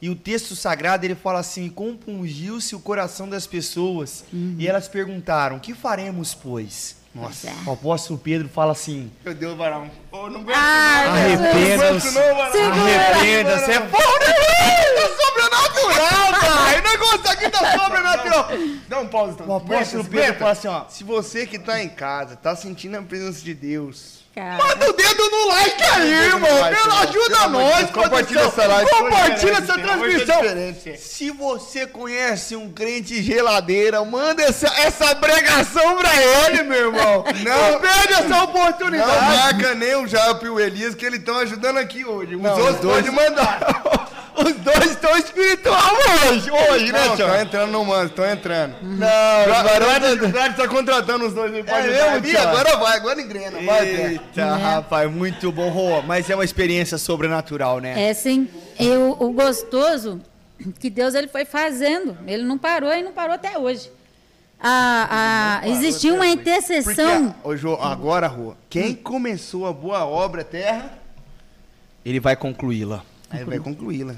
E 0.00 0.08
o 0.08 0.14
texto 0.14 0.54
sagrado 0.54 1.04
ele 1.04 1.16
fala 1.16 1.40
assim: 1.40 1.68
compungiu-se 1.68 2.74
o 2.76 2.80
coração 2.80 3.28
das 3.28 3.46
pessoas. 3.48 4.24
E 4.32 4.66
elas 4.68 4.86
perguntaram: 4.86 5.58
que 5.58 5.74
faremos, 5.74 6.34
pois? 6.34 6.97
Nossa. 7.14 7.50
O 7.66 7.72
apóstolo 7.72 8.18
Pedro 8.18 8.48
fala 8.48 8.72
assim: 8.72 9.10
Meu 9.24 9.34
Deus, 9.34 9.56
Varão. 9.56 9.90
Ô, 10.12 10.28
não 10.28 10.40
aguento 10.40 10.56
Ai, 10.56 11.06
não. 11.36 11.44
Arrependa-se. 11.44 12.10
Não, 12.12 12.34
Varão. 12.36 12.52
Segura. 12.52 12.74
arrependa-se. 12.74 13.70
É 13.72 13.80
Tá 13.80 15.08
sobrenatural, 15.08 16.40
pai. 16.40 16.78
O 16.78 16.82
negócio 16.82 17.30
aqui 17.30 17.50
tá 17.50 17.78
sobrenatural. 17.78 18.48
Dá 18.88 19.00
um 19.00 19.08
pause, 19.08 19.32
então. 19.34 19.48
O 19.48 19.56
apóstolo 19.56 20.04
Pedro 20.04 20.38
fala 20.38 20.50
assim: 20.52 20.68
ó. 20.68 20.84
Se 20.88 21.04
você 21.04 21.46
que 21.46 21.58
tá 21.58 21.82
em 21.82 21.88
casa, 21.88 22.36
tá 22.36 22.54
sentindo 22.54 22.96
a 22.96 23.02
presença 23.02 23.42
de 23.42 23.54
Deus, 23.54 24.17
Cara. 24.38 24.56
Manda 24.64 24.90
o 24.90 24.92
dedo 24.92 25.30
no 25.30 25.48
like 25.48 25.82
aí, 25.82 26.12
irmão. 26.12 26.60
like, 26.60 26.76
Pelo 26.76 26.88
irmão. 26.94 26.98
ajuda 27.02 27.36
Pelo 27.38 27.48
nós, 27.50 27.76
Deus, 27.78 27.90
compartilha 27.90 28.40
essa 28.40 28.66
live, 28.66 28.90
Compartilha 28.90 29.50
é 29.50 29.52
essa 29.54 29.60
diferente, 29.76 29.80
hoje 29.80 30.22
é 30.22 30.24
transmissão. 30.24 30.42
diferente. 30.42 30.98
Se 31.00 31.30
você 31.32 31.86
conhece 31.88 32.54
um 32.54 32.70
crente 32.72 33.20
geladeira, 33.20 34.04
manda 34.04 34.42
essa, 34.42 34.68
essa 34.80 35.14
pregação 35.16 35.96
pra 35.96 36.10
ele, 36.22 36.62
meu 36.62 36.86
irmão. 36.86 37.24
Não 37.42 37.80
perde 37.80 38.12
essa 38.12 38.28
não 38.28 38.44
oportunidade. 38.44 39.36
marca 39.36 39.74
nem 39.74 39.96
o 39.96 40.06
Japa 40.06 40.44
e 40.44 40.48
o 40.48 40.60
Elias, 40.60 40.94
que 40.94 41.04
eles 41.04 41.18
estão 41.18 41.36
ajudando 41.38 41.78
aqui 41.78 42.04
hoje. 42.04 42.36
Os 42.36 42.42
Não, 42.42 42.50
outros 42.52 42.74
os 42.76 42.80
dois- 42.80 43.06
podem 43.06 43.10
mandar. 43.12 43.58
Os 44.38 44.52
dois 44.56 44.90
estão 44.92 45.16
espiritual 45.16 45.80
hoje, 46.30 46.50
hoje, 46.50 46.92
né, 46.92 46.98
Não, 47.06 47.16
tio? 47.16 47.26
estão 47.26 47.40
entrando 47.40 47.70
no 47.72 47.84
mano, 47.84 48.06
estão 48.06 48.24
entrando. 48.30 48.74
Não, 48.82 49.06
O 49.06 49.64
varanda- 49.64 50.28
Brad 50.28 50.56
tá 50.56 50.68
contratando 50.68 51.26
os 51.26 51.34
dois 51.34 51.64
pra 51.64 51.78
É 51.80 52.12
mesmo, 52.12 52.28
tio? 52.28 52.40
agora 52.40 52.76
vai, 52.76 52.96
agora 52.96 53.20
engrena. 53.20 53.60
Vai. 53.60 53.86
Eita, 53.88 54.56
rapaz, 54.56 55.10
muito 55.10 55.50
bom, 55.50 55.68
Rô. 55.70 56.02
Mas 56.02 56.28
é 56.30 56.34
uma 56.34 56.44
experiência 56.44 56.98
sobrenatural, 56.98 57.80
né? 57.80 58.08
É 58.10 58.14
sim. 58.14 58.48
E 58.78 58.88
o, 58.90 59.16
o 59.18 59.32
gostoso 59.32 60.20
que 60.78 60.88
Deus 60.90 61.14
ele 61.14 61.28
foi 61.28 61.44
fazendo. 61.44 62.16
Ele 62.26 62.42
não 62.44 62.58
parou 62.58 62.92
e 62.92 63.02
não 63.02 63.12
parou 63.12 63.34
até 63.34 63.58
hoje. 63.58 63.90
A, 64.60 65.60
a, 65.62 65.68
existiu 65.68 66.14
uma 66.14 66.24
Porque, 66.24 66.40
intercessão. 66.40 67.34
ô, 67.44 67.56
Jô, 67.56 67.74
agora, 67.80 68.26
Rua, 68.26 68.56
quem 68.68 68.92
começou 68.94 69.66
a 69.68 69.72
boa 69.72 70.04
obra 70.04 70.42
terra, 70.42 70.90
Ele 72.04 72.18
vai 72.18 72.34
concluí-la. 72.34 73.02
Aí 73.30 73.44
vai 73.44 73.58
concluí-la. 73.58 74.14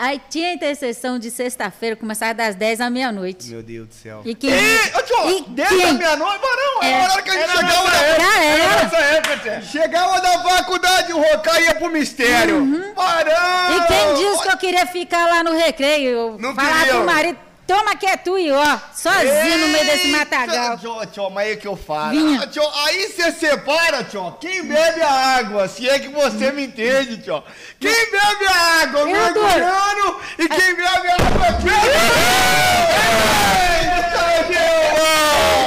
Aí 0.00 0.20
tinha 0.30 0.52
intercessão 0.52 1.18
de 1.18 1.28
sexta-feira, 1.28 1.96
começava 1.96 2.32
das 2.32 2.54
10 2.54 2.80
à 2.80 2.88
meia-noite. 2.88 3.48
Meu 3.50 3.62
Deus 3.64 3.88
do 3.88 3.94
céu. 3.94 4.22
E 4.24 4.32
quem. 4.32 4.48
Ei, 4.50 4.76
ô, 4.96 5.02
tio, 5.02 5.30
e 5.30 5.50
10 5.50 5.70
da 5.70 5.76
quem- 5.76 5.92
meia-noite, 5.94 6.40
não, 6.40 6.82
é 6.84 6.90
É. 6.90 7.04
a 7.04 7.12
hora 7.12 7.22
que 7.22 7.30
a 7.30 7.32
gente 7.32 7.42
Era 7.42 7.56
chegava 7.56 7.90
na 7.90 7.96
época. 7.96 8.22
Já 8.22 8.42
era. 8.44 8.82
Nossa 8.84 8.96
época, 8.96 9.36
Tchê. 9.38 9.62
Chegava 9.62 10.20
da 10.20 10.38
faculdade, 10.42 11.12
o 11.12 11.18
Rocar 11.20 11.60
ia 11.60 11.74
pro 11.74 11.90
mistério. 11.90 12.94
Barão! 12.94 13.76
E 13.76 13.86
quem 13.88 14.14
disse 14.14 14.42
que 14.44 14.48
eu 14.52 14.56
queria 14.56 14.86
ficar 14.86 15.26
lá 15.26 15.42
no 15.42 15.52
recreio? 15.52 16.36
Não 16.38 16.54
falar 16.54 16.78
queria. 16.78 16.94
pro 16.94 17.04
marido, 17.04 17.38
toma 17.68 17.94
que 17.94 18.06
é 18.06 18.16
tu 18.16 18.38
e 18.38 18.50
ó, 18.50 18.78
sozinho 18.94 19.58
no 19.58 19.68
meio 19.68 19.84
desse 19.84 20.08
matagal. 20.08 20.78
Tio, 20.78 21.06
tio, 21.12 21.28
mas 21.28 21.50
é 21.50 21.56
que 21.56 21.68
eu 21.68 21.76
falo. 21.76 22.18
Ah, 22.42 22.46
tio, 22.46 22.66
aí 22.86 23.12
você 23.12 23.30
separa, 23.30 24.02
tio. 24.04 24.32
Quem 24.40 24.66
bebe 24.66 25.02
a 25.02 25.12
água, 25.36 25.68
se 25.68 25.86
é 25.86 25.98
que 25.98 26.08
você 26.08 26.50
me 26.50 26.64
entende, 26.64 27.18
tio. 27.18 27.44
Quem 27.78 28.10
bebe 28.10 28.46
a 28.46 28.82
água, 28.82 29.00
Eu 29.00 29.06
mergulhando, 29.08 30.20
e 30.38 30.48
quem 30.48 30.74
bebe 30.74 31.08
a 31.08 31.14
água... 31.14 31.58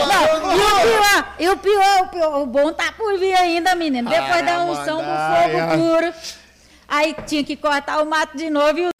Não, 0.07 0.41
e 0.57 0.59
o 0.59 0.81
pior, 0.81 1.35
e 1.37 1.49
o 1.49 1.57
pior, 1.57 2.01
o 2.01 2.07
pior, 2.07 2.41
o 2.41 2.45
bom 2.47 2.73
tá 2.73 2.91
por 2.93 3.19
vir 3.19 3.35
ainda, 3.35 3.75
menino. 3.75 4.09
Depois 4.09 4.43
da 4.43 4.63
unção 4.63 4.97
do 4.97 5.03
fogo 5.03 5.11
Aramandaia. 5.11 5.77
puro. 5.77 6.13
Aí 6.87 7.15
tinha 7.27 7.43
que 7.43 7.55
cortar 7.55 8.01
o 8.01 8.05
mato 8.07 8.35
de 8.35 8.49
novo 8.49 8.79
e 8.79 8.87
o. 8.87 8.91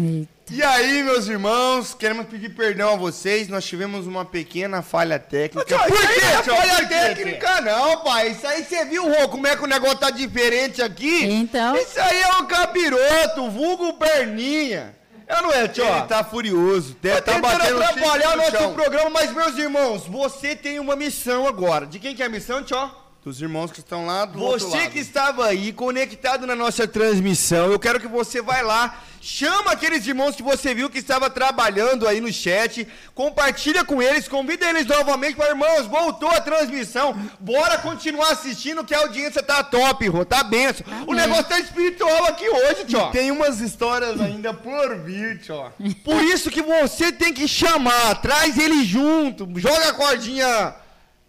Eita. 0.00 0.40
E 0.52 0.62
aí, 0.62 1.02
meus 1.04 1.28
irmãos, 1.28 1.94
queremos 1.94 2.26
pedir 2.26 2.48
perdão 2.48 2.94
a 2.94 2.96
vocês. 2.96 3.46
Nós 3.48 3.64
tivemos 3.64 4.06
uma 4.06 4.24
pequena 4.24 4.82
falha 4.82 5.18
técnica. 5.18 5.78
Por 5.78 5.96
quê, 5.96 6.20
não 6.46 6.56
é 6.56 6.56
falha 6.56 6.88
técnica, 6.88 7.60
não, 7.60 8.02
pai. 8.02 8.30
Isso 8.30 8.46
aí 8.46 8.64
você 8.64 8.84
viu, 8.84 9.08
Rô, 9.08 9.28
como 9.28 9.46
é 9.46 9.54
que 9.54 9.62
o 9.62 9.68
negócio 9.68 9.98
tá 9.98 10.10
diferente 10.10 10.82
aqui? 10.82 11.24
Então. 11.24 11.76
Isso 11.76 12.00
aí 12.00 12.20
é 12.20 12.36
um 12.38 12.46
capiroto, 12.46 13.50
vulgo 13.50 13.92
perninha. 13.92 14.96
É 15.28 15.40
não 15.40 15.52
é, 15.52 15.68
tio? 15.68 15.84
Ele 15.84 16.02
tá 16.02 16.24
furioso. 16.24 16.94
Tá 16.94 17.20
tá 17.20 17.34
tentando 17.34 17.42
batendo 17.42 17.82
atrapalhar 17.82 18.32
o 18.32 18.36
no 18.36 18.42
nosso 18.42 18.56
chão. 18.56 18.74
programa, 18.74 19.10
mas, 19.10 19.32
meus 19.32 19.56
irmãos, 19.56 20.06
você 20.06 20.56
tem 20.56 20.80
uma 20.80 20.96
missão 20.96 21.46
agora. 21.46 21.86
De 21.86 22.00
quem 22.00 22.16
que 22.16 22.22
é 22.22 22.26
a 22.26 22.28
missão, 22.28 22.64
tio? 22.64 22.90
Dos 23.22 23.40
irmãos 23.40 23.70
que 23.70 23.78
estão 23.78 24.06
lá 24.06 24.24
do 24.24 24.42
outro 24.42 24.66
Você 24.66 24.88
que 24.88 24.98
estava 24.98 25.46
aí 25.46 25.72
conectado 25.72 26.46
na 26.46 26.56
nossa 26.56 26.88
transmissão, 26.88 27.70
eu 27.70 27.78
quero 27.78 28.00
que 28.00 28.08
você 28.08 28.40
vá 28.42 28.60
lá, 28.62 28.98
chama 29.20 29.72
aqueles 29.72 30.06
irmãos 30.06 30.34
que 30.34 30.42
você 30.42 30.74
viu 30.74 30.88
que 30.88 30.98
estava 30.98 31.28
trabalhando 31.28 32.08
aí 32.08 32.20
no 32.20 32.32
chat, 32.32 32.88
compartilha 33.14 33.84
com 33.84 34.00
eles, 34.02 34.26
convida 34.26 34.68
eles 34.68 34.86
novamente 34.86 35.36
para 35.36 35.50
irmãos, 35.50 35.86
voltou 35.86 36.30
a 36.30 36.40
transmissão, 36.40 37.14
bora 37.38 37.78
continuar 37.78 38.30
assistindo 38.32 38.84
que 38.84 38.94
a 38.94 39.00
audiência 39.00 39.42
tá 39.42 39.62
top, 39.62 40.08
Rô, 40.08 40.24
tá 40.24 40.42
benção. 40.42 40.86
O 41.06 41.12
Amém. 41.12 41.26
negócio 41.26 41.44
tá 41.44 41.60
espiritual 41.60 42.24
aqui 42.26 42.48
hoje, 42.48 42.86
tio. 42.86 43.10
Tem 43.10 43.30
umas 43.30 43.60
histórias 43.60 44.20
ainda 44.20 44.54
por 44.54 44.96
vir, 45.00 45.40
tio. 45.40 45.70
Por 46.02 46.22
isso 46.22 46.50
que 46.50 46.62
você 46.62 47.12
tem 47.12 47.32
que 47.32 47.46
chamar, 47.46 48.20
traz 48.22 48.56
ele 48.58 48.84
junto, 48.84 49.48
joga 49.56 49.90
a 49.90 49.92
cordinha 49.92 50.74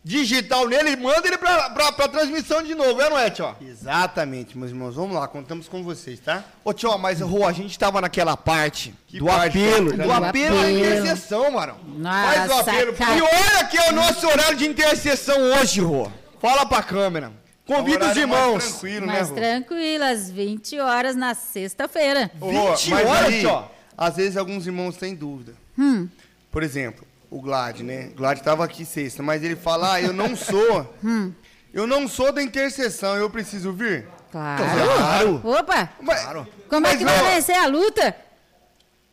digital 0.03 0.67
nele 0.67 0.91
e 0.91 0.97
manda 0.97 1.27
ele 1.27 1.37
pra, 1.37 1.69
pra, 1.69 1.91
pra 1.91 2.07
transmissão 2.07 2.63
de 2.63 2.73
novo, 2.73 3.01
é 3.01 3.09
não 3.09 3.17
é, 3.17 3.29
tio? 3.29 3.55
Exatamente, 3.61 4.57
meus 4.57 4.71
irmãos. 4.71 4.95
Vamos 4.95 5.15
lá, 5.15 5.27
contamos 5.27 5.67
com 5.67 5.83
vocês, 5.83 6.19
tá? 6.19 6.43
Ô, 6.63 6.73
tio, 6.73 6.97
mas, 6.97 7.21
Rô, 7.21 7.45
a 7.45 7.51
gente 7.51 7.77
tava 7.77 8.01
naquela 8.01 8.35
parte 8.35 8.93
Que 9.07 9.19
do 9.19 9.25
parte, 9.25 9.57
apelo, 9.57 9.93
do 9.95 10.11
apelo 10.11 10.59
à 10.59 10.71
intercessão, 10.71 11.51
mano. 11.51 11.75
Faz 12.03 12.49
o 12.49 12.53
apelo, 12.53 12.93
cara. 12.93 13.15
E 13.15 13.21
olha 13.21 13.65
que 13.65 13.77
é 13.77 13.89
o 13.89 13.93
nosso 13.93 14.27
horário 14.27 14.57
de 14.57 14.67
intercessão 14.67 15.37
hoje, 15.53 15.81
Rô. 15.81 16.09
Fala 16.39 16.65
pra 16.65 16.81
câmera. 16.81 17.31
Convida 17.65 17.99
os 17.99 18.05
mais 18.07 18.17
irmãos. 18.17 18.63
Tranquilo, 18.65 19.05
né, 19.05 19.13
Mais 19.13 19.29
Rô? 19.29 19.35
tranquilas, 19.35 20.31
20 20.31 20.79
horas 20.79 21.15
na 21.15 21.33
sexta-feira. 21.35 22.31
Ô, 22.41 22.51
Rô, 22.51 22.75
20 22.75 22.89
mas 22.89 23.05
horas, 23.07 23.25
aí, 23.25 23.39
tio. 23.41 23.63
Às 23.97 24.15
vezes 24.15 24.35
alguns 24.35 24.65
irmãos 24.65 24.97
têm 24.97 25.13
dúvida. 25.13 25.53
Hum. 25.77 26.09
Por 26.51 26.63
exemplo, 26.63 27.05
o 27.31 27.41
Glad, 27.41 27.79
né? 27.79 28.09
O 28.11 28.17
Glad 28.17 28.41
tava 28.41 28.63
aqui 28.65 28.85
sexta, 28.85 29.23
mas 29.23 29.41
ele 29.41 29.55
fala, 29.55 29.93
ah, 29.93 30.01
eu 30.01 30.13
não 30.13 30.35
sou. 30.35 30.93
Hum. 31.03 31.33
Eu 31.73 31.87
não 31.87 32.05
sou 32.05 32.33
da 32.33 32.43
intercessão, 32.43 33.15
eu 33.15 33.29
preciso 33.29 33.71
vir? 33.71 34.05
Claro. 34.29 34.61
Claro. 34.61 35.41
Opa, 35.41 35.89
Mas, 36.01 36.21
como 36.67 36.85
é 36.85 36.89
mas, 36.89 36.97
que 36.97 37.05
vai 37.05 37.17
ó, 37.17 37.23
vencer 37.33 37.55
a 37.55 37.65
luta? 37.65 38.13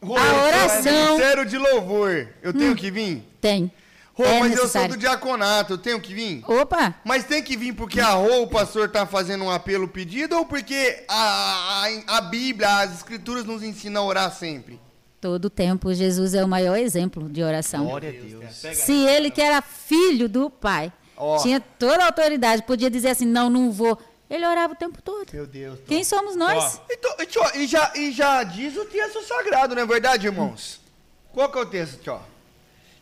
Rô, 0.03 0.16
A 0.16 0.21
eu 0.21 0.27
sou 0.29 0.43
oração. 0.45 1.07
Ministério 1.14 1.47
de 1.47 1.57
louvor. 1.57 2.29
Eu 2.43 2.53
tenho 2.53 2.75
que 2.75 2.91
vir? 2.91 3.23
Tem. 3.41 3.71
Rô, 4.12 4.25
é 4.25 4.41
mas 4.41 4.51
eu 4.51 4.57
sou 4.57 4.64
necessário. 4.66 4.89
do 4.89 4.97
diaconato, 4.97 5.75
eu 5.75 5.79
tenho 5.79 6.01
que 6.01 6.12
vir? 6.12 6.43
Opa, 6.51 6.97
Mas 7.05 7.23
tem 7.23 7.41
que 7.41 7.57
vir 7.57 7.73
porque 7.75 8.01
a 8.01 8.11
Rô, 8.11 8.43
o 8.43 8.49
pastor, 8.49 8.89
tá 8.89 9.07
fazendo 9.07 9.45
um 9.45 9.51
apelo 9.53 9.87
pedido 9.87 10.37
ou 10.37 10.45
porque 10.45 11.05
a, 11.07 11.85
a, 12.09 12.16
a 12.16 12.21
Bíblia, 12.23 12.79
as 12.79 12.93
escrituras 12.95 13.45
nos 13.45 13.62
ensinam 13.62 14.03
a 14.03 14.05
orar 14.05 14.33
sempre? 14.33 14.81
Todo 15.21 15.51
tempo 15.51 15.93
Jesus 15.93 16.35
é 16.35 16.45
o 16.45 16.49
maior 16.49 16.77
exemplo 16.77 17.29
de 17.29 17.43
oração. 17.43 17.87
Glória 17.87 18.11
a 18.11 18.12
Deus. 18.12 18.55
Se 18.55 18.93
ele 18.93 19.31
que 19.31 19.41
era 19.41 19.61
filho 19.61 20.29
do 20.29 20.49
pai, 20.49 20.93
Ó. 21.16 21.39
tinha 21.39 21.61
toda 21.61 22.03
a 22.03 22.07
autoridade, 22.07 22.62
podia 22.62 22.91
dizer 22.91 23.11
assim, 23.11 23.27
não, 23.27 23.51
não 23.51 23.71
vou. 23.71 23.99
Ele 24.31 24.47
orava 24.47 24.75
o 24.75 24.77
tempo 24.77 25.01
todo. 25.01 25.27
Meu 25.33 25.47
Deus. 25.47 25.79
Quem 25.87 26.05
somos 26.05 26.37
nós? 26.37 26.81
Então, 26.91 27.14
e, 27.19 27.27
tio, 27.27 27.43
e, 27.55 27.66
já, 27.66 27.93
e 27.97 28.12
já 28.12 28.43
diz 28.43 28.77
o 28.77 28.85
texto 28.85 29.23
sagrado, 29.23 29.75
não 29.75 29.83
é 29.83 29.87
verdade, 29.87 30.27
irmãos? 30.27 30.81
Qual 31.33 31.51
que 31.51 31.59
é 31.59 31.62
o 31.62 31.66
texto, 31.66 31.99
tio? 32.01 32.21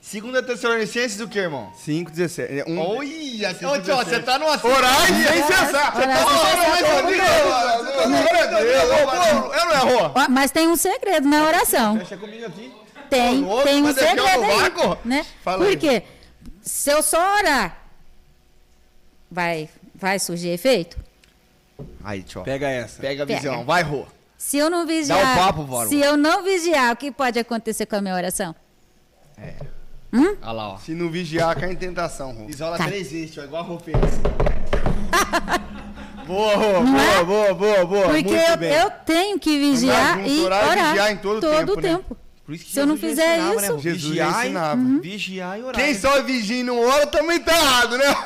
Segunda 0.07 0.41
Tessalonicenses 0.41 1.17
do 1.17 1.27
que, 1.27 1.37
irmão? 1.37 1.73
5, 1.75 2.13
17. 2.13 2.71
Um... 2.71 2.79
Olha, 2.79 3.51
ô, 3.51 3.81
tio, 3.81 3.97
você 3.97 4.21
tá 4.21 4.39
numa... 4.39 4.53
Orar 4.53 5.05
sem 5.09 5.43
cessar. 5.43 5.93
Você 5.97 6.07
tá 6.07 6.25
orando. 6.25 7.13
É, 9.53 9.65
não 9.65 9.73
é? 9.73 10.13
Ó, 10.15 10.29
Mas 10.31 10.53
tem 10.53 10.69
um 10.69 10.77
segredo 10.77 11.29
na 11.29 11.45
oração. 11.45 11.97
Deixa 11.97 12.17
comigo 12.17 12.47
aqui. 12.47 12.73
Tem, 13.11 13.45
tem 13.65 13.83
um 13.83 13.83
vai 13.83 13.95
deixar 13.95 14.11
segredo 14.11 14.45
aí, 14.45 14.61
vácuo? 14.61 14.99
né? 15.05 15.27
Por 15.43 15.77
quê? 15.77 16.05
Se 16.63 16.93
eu 16.93 17.03
só 17.03 17.39
orar, 17.39 17.77
vai, 19.29 19.69
vai 19.93 20.21
surgir 20.21 20.51
efeito? 20.51 20.97
Aí, 22.05 22.23
tio. 22.23 22.45
Pega 22.45 22.69
essa. 22.69 23.01
Pega 23.01 23.25
a 23.25 23.27
Pega. 23.27 23.41
visão. 23.41 23.65
Vai, 23.65 23.83
Rô. 23.83 24.07
Se 24.39 24.57
eu 24.57 24.71
não 24.71 24.87
vigiar, 24.87 25.37
papo, 25.37 25.65
Voro. 25.65 25.89
se 25.89 25.99
eu 25.99 26.17
não 26.17 26.45
vigiar, 26.45 26.93
o 26.93 26.97
que 26.97 27.11
pode 27.11 27.41
acontecer 27.41 27.87
com 27.87 27.97
a 27.97 28.01
minha 28.01 28.15
oração? 28.15 28.55
Olha 30.43 30.53
lá, 30.53 30.69
ó. 30.73 30.79
Se 30.79 30.93
não 30.93 31.11
vigiar, 31.11 31.55
cai 31.59 31.73
em 31.73 31.77
tentação, 31.77 32.33
Rô. 32.33 32.47
Isola 32.49 32.77
Tá. 32.79 32.87
três 32.87 33.11
vezes, 33.11 33.33
tio. 33.33 33.45
Igual 33.45 33.63
a 33.63 33.67
Rô 33.67 33.79
fez. 33.79 33.97
boa, 36.27 36.55
Rô. 36.57 36.73
Não 36.81 36.93
Boa, 36.93 37.03
é? 37.03 37.25
boa, 37.25 37.55
boa, 37.55 37.85
boa. 37.87 38.03
Porque 38.09 38.23
Muito 38.23 38.35
eu, 38.35 38.57
bem. 38.57 38.73
eu 38.73 38.91
tenho 39.05 39.39
que 39.39 39.59
vigiar 39.59 40.19
junto, 40.19 40.29
e 40.31 40.41
orar 40.41 40.65
e 40.65 40.69
orar, 40.71 40.87
vigiar 40.89 41.13
em 41.13 41.17
todo 41.17 41.41
todo 41.41 41.57
tempo, 41.57 41.77
né? 41.81 41.89
tempo. 41.89 42.17
Por 42.45 42.55
isso 42.55 42.65
que 42.65 42.73
Se 42.73 42.79
eu 42.79 42.87
não 42.87 42.97
Jesus 42.97 43.11
fizer 43.19 43.39
ensinava, 43.39 43.61
isso- 43.63 43.73
Rô? 43.73 43.79
Jesus 43.81 44.03
vigiar, 44.05 44.29
e- 44.29 44.45
ensinava. 44.45 44.81
vigiar 45.01 45.59
e 45.59 45.63
orar. 45.63 45.75
Quem 45.75 45.93
né? 45.93 45.99
só 45.99 46.23
vigia 46.23 46.61
e 46.61 46.63
não 46.63 46.81
ora 46.81 47.07
também 47.09 47.41
tá 47.41 47.53
errado, 47.57 47.99
né? 47.99 48.17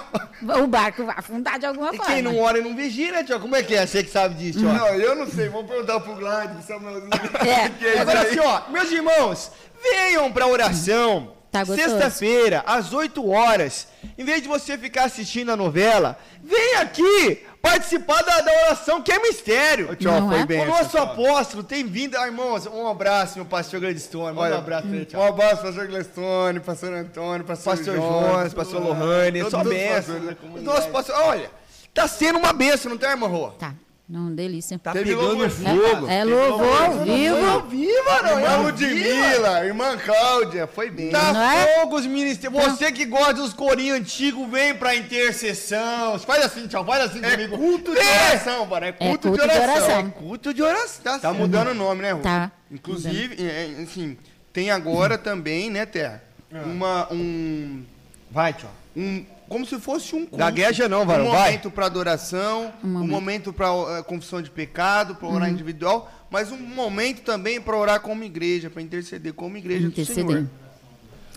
O 0.63 0.67
barco 0.67 1.05
vai 1.07 1.15
afundar 1.17 1.59
de 1.59 1.65
alguma 1.67 1.95
E 1.95 1.97
forma. 1.97 2.13
quem 2.13 2.23
não 2.23 2.39
ora 2.39 2.59
e 2.59 2.63
não 2.63 2.77
vigia, 2.77 3.13
né, 3.13 3.25
tio? 3.25 3.41
Como 3.41 3.57
é 3.57 3.63
que 3.63 3.75
é? 3.75 3.87
Você 3.87 4.03
que 4.03 4.11
sabe 4.11 4.35
disso, 4.35 4.59
tio? 4.59 4.69
Não, 4.69 4.87
eu 4.89 5.15
não 5.15 5.27
sei. 5.27 5.49
Vamos 5.49 5.71
perguntar 5.71 6.01
pro 6.01 6.15
Glad, 6.17 6.51
pro 6.53 6.63
Samuelzinho. 6.63 7.11
É. 7.47 7.69
Que 7.81 7.87
é 7.87 7.93
isso 7.93 8.03
Agora 8.03 8.21
aí? 8.21 8.27
assim, 8.29 8.39
ó, 8.41 8.61
meus 8.71 8.91
irmãos, 8.91 9.53
venham 9.83 10.31
pra 10.31 10.47
oração. 10.47 11.33
Tá. 11.51 11.65
Sexta-feira, 11.65 12.63
às 12.65 12.93
8 12.93 13.29
horas. 13.29 13.89
Em 14.17 14.25
vez 14.25 14.41
de 14.41 14.49
você 14.49 14.79
ficar 14.79 15.05
assistindo 15.05 15.51
a 15.51 15.57
novela, 15.57 16.17
vem 16.43 16.77
aqui 16.77 17.45
participar 17.61 18.23
da, 18.23 18.41
da 18.41 18.53
oração, 18.67 19.03
que 19.03 19.11
é 19.11 19.19
mistério. 19.19 19.97
Não 20.01 20.29
foi 20.29 20.41
é? 20.41 20.47
bem. 20.47 20.61
o 20.61 20.67
nosso 20.67 20.97
apóstolo 20.97 21.65
tem 21.65 21.85
vindo. 21.85 22.17
Ah, 22.17 22.27
irmãos, 22.27 22.67
um 22.67 22.87
abraço, 22.87 23.37
meu 23.37 23.45
pastor 23.45 23.81
Gladstone. 23.81 24.39
Olha, 24.39 24.55
um 24.55 24.59
abraço 24.59 24.87
ele, 24.87 25.05
tio. 25.05 25.19
Um 25.19 25.27
abraço, 25.27 25.63
pastor 25.63 25.89
Glestone, 25.89 26.61
pastor 26.61 26.93
Antônio, 26.93 27.45
pastor, 27.45 27.77
Pastor 27.77 27.97
Jones, 27.97 28.55
pastor 28.55 28.83
Lohane, 28.83 29.51
só 29.51 29.65
benção. 29.65 30.21
nossos 30.63 30.87
pastores, 30.87 31.21
olha, 31.21 31.51
tá 31.93 32.07
sendo 32.07 32.39
uma 32.39 32.53
benção, 32.53 32.91
não 32.91 32.99
tá, 32.99 33.11
irmão 33.11 33.29
Rô? 33.29 33.49
Tá, 33.51 33.75
não, 34.11 34.35
delícia. 34.35 34.77
Tá 34.79 34.93
Teve 34.93 35.15
pegando 35.15 35.49
fogo. 35.49 36.09
É 36.09 36.25
louvor 36.25 36.83
ao 36.83 37.05
vivo. 37.05 37.61
Viva, 37.69 38.23
não, 38.23 38.39
Irmã 38.41 38.49
é 38.53 38.57
Ludmilla, 38.57 39.65
irmã 39.67 39.97
Cláudia, 39.99 40.67
foi 40.67 40.91
bem. 40.91 41.11
Tá 41.11 41.33
Não 41.33 41.41
é? 41.41 41.81
fogo 41.81 41.97
os 41.97 42.07
ministérios. 42.07 42.63
Você 42.65 42.91
que 42.91 43.05
gosta 43.05 43.35
dos 43.35 43.53
corinhos 43.53 43.99
antigos, 43.99 44.51
vem 44.51 44.75
pra 44.75 44.97
intercessão. 44.97 46.19
Faz 46.19 46.45
assim, 46.45 46.67
tchau. 46.67 46.85
Faz 46.85 47.05
assim 47.05 47.21
É 47.25 47.31
comigo. 47.31 47.57
culto 47.57 47.93
de 47.93 47.99
oração, 48.01 48.67
mano. 48.67 48.87
É 48.87 48.93
culto, 48.93 49.29
culto 49.29 49.31
de 49.31 49.37
de 49.37 49.43
oração. 49.61 49.75
oração. 49.85 49.99
É 50.01 50.11
culto 50.11 50.55
de 50.55 50.63
oração. 50.63 51.03
Tá, 51.05 51.19
Tá 51.21 51.33
mudando 51.33 51.69
o 51.69 51.75
nome, 51.75 52.03
né, 52.03 52.13
Rô? 52.13 52.21
Tá. 52.21 52.51
Inclusive, 52.71 53.37
é, 53.45 53.77
é, 53.79 53.83
assim, 53.83 54.19
tem 54.53 54.71
agora 54.71 55.17
também, 55.17 55.71
né, 55.71 55.87
Terra? 55.87 56.23
Uma, 56.67 57.07
um, 57.13 57.85
Vai, 58.31 58.53
tchau. 58.55 58.71
um... 58.97 59.25
Como 59.51 59.67
se 59.67 59.79
fosse 59.81 60.15
um 60.15 60.21
culto. 60.21 60.37
Gagueja 60.37 60.89
não, 60.89 61.05
varão, 61.05 61.27
Um 61.27 61.31
vai. 61.31 61.47
momento 61.51 61.71
para 61.73 61.87
adoração, 61.87 62.73
um 62.83 62.87
momento. 62.89 63.11
momento 63.11 63.53
para 63.53 64.03
confissão 64.05 64.41
de 64.41 64.49
pecado, 64.49 65.17
para 65.17 65.29
orar 65.29 65.51
individual, 65.51 66.11
mas 66.31 66.53
um 66.53 66.57
momento 66.57 67.23
também 67.23 67.61
para 67.61 67.77
orar 67.77 68.01
como 68.01 68.23
igreja, 68.23 68.71
para 68.71 68.81
interceder 68.81 69.35
como 69.35 69.57
igreja 69.57 69.83
do 69.83 69.89
Interceder. 69.89 70.25
Senhor. 70.25 70.49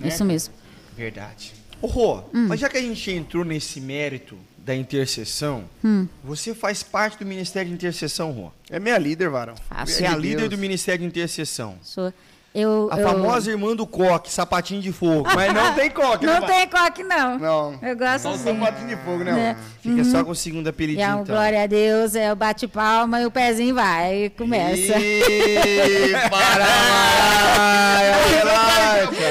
Isso 0.04 0.24
mesmo. 0.24 0.54
Verdade. 0.96 1.54
Ô, 1.82 1.88
Rô, 1.88 2.24
mas 2.32 2.60
já 2.60 2.70
que 2.70 2.78
a 2.78 2.82
gente 2.82 3.12
entrou 3.12 3.44
nesse 3.44 3.82
mérito 3.82 4.38
da 4.60 4.74
intercessão, 4.76 5.66
Hum. 5.84 6.08
você 6.24 6.54
faz 6.54 6.82
parte 6.84 7.18
do 7.18 7.26
Ministério 7.26 7.68
de 7.68 7.74
Intercessão, 7.76 8.32
Rô. 8.32 8.52
É 8.70 8.80
minha 8.80 8.98
líder, 8.98 9.30
varão. 9.30 9.56
Faço. 9.68 9.92
Você 9.92 10.04
é 10.06 10.08
a 10.08 10.14
de 10.14 10.22
líder 10.22 10.38
Deus. 10.38 10.50
do 10.52 10.58
Ministério 10.60 11.02
de 11.02 11.08
Intercessão. 11.08 11.78
Sou. 11.82 12.14
Eu, 12.56 12.88
A 12.92 13.00
eu- 13.00 13.08
famosa 13.08 13.50
irmã 13.50 13.76
do 13.76 13.88
coque, 13.88 14.32
sapatinho 14.32 14.80
de 14.80 14.92
fogo. 14.92 15.28
Mas 15.34 15.52
não 15.52 15.74
tem 15.74 15.90
coque, 15.90 16.24
Não 16.28 16.40
né, 16.40 16.46
tem 16.48 16.68
coque, 16.68 17.04
não. 17.04 17.40
Não. 17.40 17.80
Eu 17.82 17.98
gosto 17.98 18.22
Só 18.22 18.30
o 18.30 18.34
assim. 18.36 18.44
sapatinho 18.60 18.88
de 18.90 18.96
fogo, 18.98 19.24
né? 19.24 19.32
Né? 19.32 19.58
Fica 19.82 20.04
só 20.04 20.24
com 20.24 20.32
o 20.32 20.36
segundo 20.36 20.68
apelidinho, 20.68 21.04
é 21.04 21.10
um 21.16 21.22
então. 21.22 21.36
glória 21.36 21.64
a 21.64 21.66
Deus, 21.68 22.14
é 22.16 22.32
o 22.32 22.36
bate-palma 22.36 23.22
e 23.22 23.26
o 23.26 23.32
pezinho 23.32 23.74
vai 23.74 24.26
e 24.26 24.30
começa. 24.30 25.00
Ih, 25.00 26.12
para, 26.30 26.66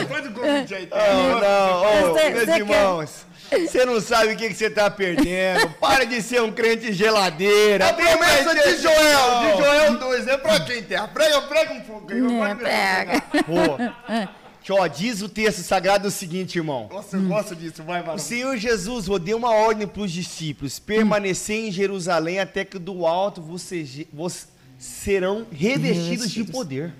Faz 0.08 0.26
o 0.26 0.30
convite 0.32 0.74
aí, 0.74 0.86
tá? 0.86 0.96
Não, 0.96 1.40
não, 1.40 2.10
ô, 2.10 2.14
meus 2.14 2.48
irmãos. 2.48 3.32
Você 3.52 3.84
não 3.84 4.00
sabe 4.00 4.32
o 4.32 4.36
que 4.36 4.48
você 4.54 4.70
tá 4.70 4.90
perdendo. 4.90 5.68
Para 5.78 6.06
de 6.06 6.22
ser 6.22 6.40
um 6.40 6.50
crente 6.50 6.90
geladeira. 6.90 7.90
A 7.90 7.92
promessa 7.92 8.54
de 8.54 8.78
Joel, 8.80 9.40
de 9.42 9.62
Joel 9.62 9.98
2, 9.98 10.26
é 10.28 10.36
pra 10.38 10.60
quem 10.60 10.82
tem? 10.82 10.98
Prega, 11.08 11.42
prega 11.42 11.74
um 11.74 11.80
pouco 11.80 12.10
aí. 12.10 12.18
É, 12.50 12.54
prega. 12.54 13.11
ó, 14.70 14.86
diz 14.86 15.22
o 15.22 15.28
texto 15.28 15.62
sagrado 15.62 16.08
o 16.08 16.10
seguinte, 16.10 16.56
irmão. 16.58 16.88
Nossa, 16.92 17.16
eu 17.16 17.22
gosto 17.22 17.56
disso, 17.56 17.82
vai, 17.82 18.00
varão. 18.00 18.14
O 18.14 18.18
Senhor 18.18 18.56
Jesus 18.56 19.06
deu 19.20 19.36
uma 19.36 19.50
ordem 19.50 19.86
para 19.86 20.02
os 20.02 20.12
discípulos: 20.12 20.78
permanecer 20.78 21.56
em 21.56 21.72
Jerusalém 21.72 22.38
até 22.38 22.64
que 22.64 22.78
do 22.78 23.06
alto 23.06 23.42
vocês, 23.42 24.06
vos 24.12 24.46
serão 24.78 25.46
revestidos 25.50 26.30
de 26.30 26.44
poder. 26.44 26.92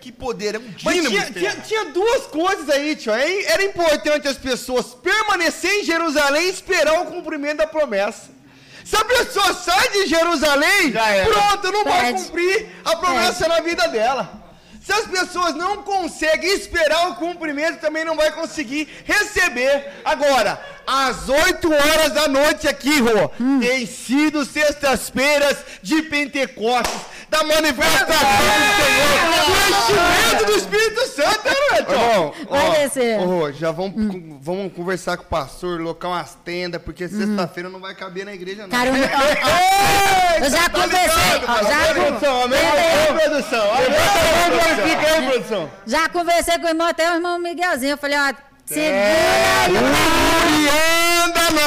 Que 0.00 0.10
poder, 0.10 0.54
é 0.54 0.58
um 0.58 0.64
Mas 0.82 1.06
tinha, 1.06 1.30
tinha- 1.30 1.56
tinha 1.56 1.84
duas 1.90 2.26
coisas 2.26 2.70
aí, 2.70 2.96
tio. 2.96 3.12
Era 3.12 3.62
importante 3.62 4.26
as 4.26 4.38
pessoas 4.38 4.94
permanecer 4.94 5.70
em 5.70 5.84
Jerusalém 5.84 6.46
e 6.46 6.50
esperar 6.50 7.02
o 7.02 7.06
cumprimento 7.06 7.58
da 7.58 7.66
promessa. 7.66 8.30
Se 8.82 8.96
a 8.96 9.04
pessoa 9.04 9.52
sai 9.52 9.90
de 9.90 10.06
Jerusalém, 10.06 10.92
pronto, 11.30 11.70
não 11.70 11.84
vai 11.84 12.00
Perde. 12.12 12.24
cumprir 12.24 12.66
a 12.82 12.96
promessa 12.96 13.46
na 13.46 13.60
vida 13.60 13.86
dela. 13.88 14.49
Se 14.80 14.92
as 14.92 15.06
pessoas 15.06 15.54
não 15.54 15.82
conseguem 15.82 16.54
esperar 16.54 17.10
o 17.10 17.16
cumprimento, 17.16 17.80
também 17.80 18.02
não 18.02 18.16
vai 18.16 18.32
conseguir 18.32 18.88
receber. 19.04 20.00
Agora, 20.04 20.58
às 20.90 21.28
8 21.28 21.72
horas 21.72 22.12
da 22.12 22.26
noite 22.28 22.66
aqui, 22.66 23.00
Rô, 23.00 23.30
Hum. 23.40 23.60
tem 23.60 23.86
sido 23.86 24.44
sextas-feiras 24.44 25.56
de 25.82 26.02
Pentecostes, 26.02 27.00
da 27.28 27.44
manifestação 27.44 28.06
do 28.08 28.16
Senhor, 28.84 29.46
do 29.46 29.70
enchimento 29.70 30.44
do 30.46 30.52
Espírito 30.56 31.06
Santo, 31.08 31.44
né? 31.44 31.78
Irmão, 31.78 32.34
Vai 32.48 32.68
ó, 32.68 32.72
descer. 32.72 33.18
Rô, 33.20 33.52
já 33.52 33.70
vamos, 33.70 33.92
com- 33.94 34.38
vamos 34.40 34.72
conversar 34.72 35.16
com 35.16 35.22
o 35.22 35.26
pastor, 35.26 35.80
locar 35.80 36.10
umas 36.10 36.34
tendas, 36.44 36.82
porque 36.82 37.08
sexta-feira 37.08 37.68
não 37.68 37.78
vai 37.80 37.94
caber 37.94 38.24
na 38.24 38.34
igreja, 38.34 38.62
não. 38.62 38.68
Cara, 38.70 38.88
eu, 38.90 38.94
ó, 38.94 40.44
eu 40.44 40.50
já 40.50 40.68
tá 40.68 40.70
conversei, 40.70 41.32
ligado, 41.34 41.42
ó, 41.44 41.54
tá 41.54 41.62
já, 41.62 41.94
con- 41.94 42.42
Amém, 42.42 42.58
Pera 42.60 42.80
aí. 42.80 43.28
produção. 43.28 43.70
Amém, 43.74 44.88
Fica 44.90 45.14
aí, 45.14 45.28
produção. 45.30 45.70
já 45.86 46.08
conversei 46.08 46.58
com 46.58 46.64
o 46.66 46.68
irmão, 46.68 46.86
até 46.88 47.10
o 47.12 47.14
irmão 47.14 47.38
Miguelzinho. 47.38 47.92
Eu 47.92 47.98
falei, 47.98 48.18
ó, 48.18 48.49
segura 48.74 48.96
É. 48.96 49.66
aí. 49.66 49.72
E 50.62 50.68
anda 51.24 51.50
Na 51.50 51.60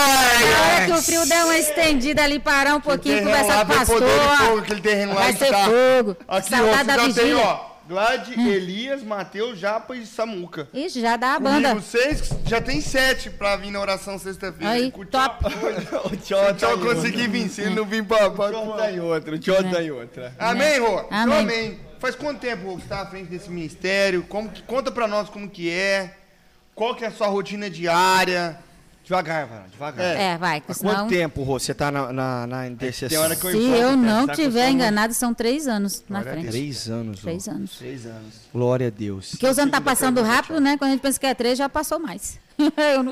hora 0.74 0.86
que 0.86 0.91
o 0.91 0.95
nós! 0.95 1.06
frio 1.06 1.26
der 1.28 1.43
uma 1.45 1.58
estendida 1.58 2.24
ali, 2.24 2.39
parar 2.39 2.76
um 2.76 2.82
pouquinho, 2.82 3.20
conversar 3.24 3.66
com 3.66 3.72
o 3.72 3.76
vai 3.76 3.78
pastor. 3.86 4.04
ó. 4.04 4.38
fogo, 4.38 4.58
aquele 4.60 4.82
terreno 4.82 5.14
lá 5.14 5.22
Vai 5.22 5.34
que 5.34 5.39
ser 5.39 5.51
tá- 5.51 5.66
fogo. 5.66 6.18
Aqui, 6.28 6.54
ó, 6.54 6.58
Saudade 6.58 6.84
da 6.88 6.93
já 6.95 6.99
tem, 7.04 7.14
vigília. 7.14 7.38
Hum. 7.38 7.41
ó, 7.41 7.74
Glad, 7.86 8.30
Elias, 8.38 9.04
Mateus, 9.04 9.60
Japa 9.60 9.93
e 9.93 10.06
Samuca. 10.06 10.70
Ixi, 10.74 11.01
já 11.01 11.18
dá 11.18 11.36
a 11.36 11.39
banda. 11.39 11.68
Comigo 11.70 11.86
seis, 11.86 12.30
já 12.47 12.62
tem 12.62 12.80
sete 12.80 13.30
pra 13.30 13.58
vir 13.58 13.72
na 13.72 13.82
oração 13.82 14.18
sexta-feira. 14.18 14.72
Aí, 14.74 14.89
Com 14.89 15.01
o 15.01 15.06
top. 15.06 15.43
Tchó- 15.49 16.06
O 16.08 16.16
tio 16.16 16.38
Se 16.60 16.66
eu 16.66 16.80
conseguir 16.80 17.28
vir, 17.28 17.49
se 17.49 17.60
ele 17.62 17.76
não 17.76 17.84
vir 17.86 18.01
pra... 18.06 18.30
pra- 18.30 18.47
O 18.58 18.64
tio 18.64 18.74
tá 18.78 18.89
em 18.91 18.99
outra, 19.01 19.36
o 19.36 19.38
tio 19.39 19.56
tá 19.70 19.84
em 19.84 19.91
outra. 19.91 20.34
Amém, 20.39 20.80
Rô? 20.80 20.99
É. 20.99 21.06
Amém. 21.12 21.39
Amém. 21.39 21.80
Faz 21.99 22.16
quanto 22.16 22.39
tempo, 22.39 22.68
Rô, 22.70 22.76
que 22.78 22.84
você 22.84 22.88
tá 22.88 23.01
à 23.01 23.06
frente 23.06 23.28
desse 23.30 23.49
ministério? 23.49 24.24
Como 24.30 24.47
que, 24.49 24.62
conta 24.62 24.89
pra 24.89 25.06
nós 25.06 25.28
como 25.28 25.49
que 25.49 25.70
é. 25.70 26.16
Qual 26.76 26.95
que 26.95 27.03
é 27.03 27.07
a 27.07 27.11
sua 27.11 27.28
rotina 27.28 27.69
diária? 27.69 28.59
Devagar, 29.03 29.49
mano, 29.49 29.65
devagar. 29.69 30.15
É, 30.15 30.38
vai, 30.38 30.61
porque 30.61 30.71
Há 30.71 30.76
senão... 30.76 30.95
quanto 30.95 31.09
tempo, 31.09 31.43
Rô, 31.43 31.59
você 31.59 31.74
tá 31.74 31.91
na, 31.91 32.13
na, 32.13 32.47
na 32.47 32.67
intercessão? 32.69 33.09
Tem 33.09 33.17
hora 33.17 33.36
que 33.36 33.45
eu 33.45 33.51
Se 33.51 33.57
eu 33.57 33.89
cara, 33.89 33.95
não 33.97 34.26
tá 34.26 34.34
tiver 34.34 34.69
enganado, 34.69 35.13
são 35.13 35.34
três 35.34 35.67
anos 35.67 36.01
na 36.07 36.21
Glória 36.21 36.32
a 36.32 36.41
frente. 36.41 36.51
Três 36.51 36.89
anos. 36.89 37.19
Três 37.19 37.47
anos. 37.49 37.78
Seis 37.78 38.05
anos. 38.05 38.34
Glória 38.53 38.88
a 38.88 38.89
Deus. 38.89 39.32
Porque 39.32 39.45
os 39.45 39.59
anos 39.59 39.74
tá 39.74 39.82
passando 39.82 40.21
rápido, 40.24 40.61
né? 40.61 40.78
Quando 40.78 40.91
a 40.91 40.93
gente 40.93 41.01
pensa 41.01 41.19
que 41.19 41.26
é 41.26 41.34
três, 41.34 41.57
já 41.57 41.67
passou 41.67 41.99
mais. 41.99 42.39
eu 42.57 43.03
não, 43.03 43.11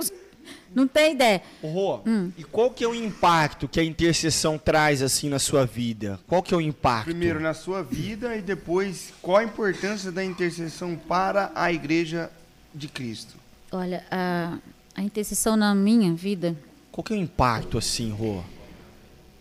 não 0.73 0.87
tenho 0.87 1.13
ideia. 1.13 1.41
Rô, 1.61 1.99
Hum. 2.07 2.31
e 2.37 2.43
qual 2.45 2.71
que 2.71 2.85
é 2.85 2.87
o 2.87 2.95
impacto 2.95 3.67
que 3.67 3.77
a 3.77 3.83
intercessão 3.83 4.57
traz, 4.57 5.01
assim, 5.01 5.27
na 5.27 5.39
sua 5.39 5.65
vida? 5.65 6.17
Qual 6.25 6.41
que 6.41 6.53
é 6.53 6.57
o 6.57 6.61
impacto? 6.61 7.03
Primeiro 7.05 7.41
na 7.41 7.53
sua 7.53 7.83
vida 7.83 8.33
e 8.37 8.41
depois 8.41 9.11
qual 9.21 9.37
a 9.39 9.43
importância 9.43 10.09
da 10.09 10.23
intercessão 10.23 10.95
para 10.95 11.51
a 11.53 11.69
igreja 11.69 12.31
de 12.73 12.87
Cristo? 12.87 13.40
Olha, 13.71 14.03
a, 14.11 14.57
a 14.95 15.01
intercessão 15.01 15.55
na 15.55 15.73
minha 15.73 16.13
vida 16.13 16.55
Qual 16.91 17.03
que 17.03 17.13
é 17.13 17.17
o 17.17 17.19
impacto, 17.19 17.77
assim, 17.77 18.11
Rô? 18.11 18.41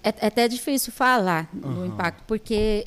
é, 0.03 0.09
é 0.21 0.27
até 0.27 0.49
difícil 0.49 0.93
falar 0.93 1.49
do 1.53 1.85
impacto, 1.85 2.23
porque 2.27 2.87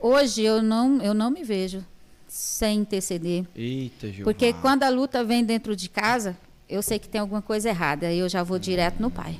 hoje 0.00 0.42
eu 0.42 0.62
não, 0.62 1.00
eu 1.02 1.14
não 1.14 1.30
me 1.30 1.44
vejo 1.44 1.84
sem 2.26 2.80
interceder. 2.80 3.44
Eita, 3.54 4.10
Gil. 4.10 4.24
Porque 4.24 4.52
quando 4.54 4.82
a 4.82 4.88
luta 4.88 5.24
vem 5.24 5.44
dentro 5.44 5.74
de 5.74 5.88
casa, 5.88 6.36
eu 6.68 6.82
sei 6.82 6.98
que 6.98 7.08
tem 7.08 7.20
alguma 7.20 7.40
coisa 7.40 7.68
errada, 7.68 8.06
aí 8.06 8.18
eu 8.18 8.28
já 8.28 8.42
vou 8.42 8.58
direto 8.58 9.00
no 9.00 9.10
pai. 9.10 9.38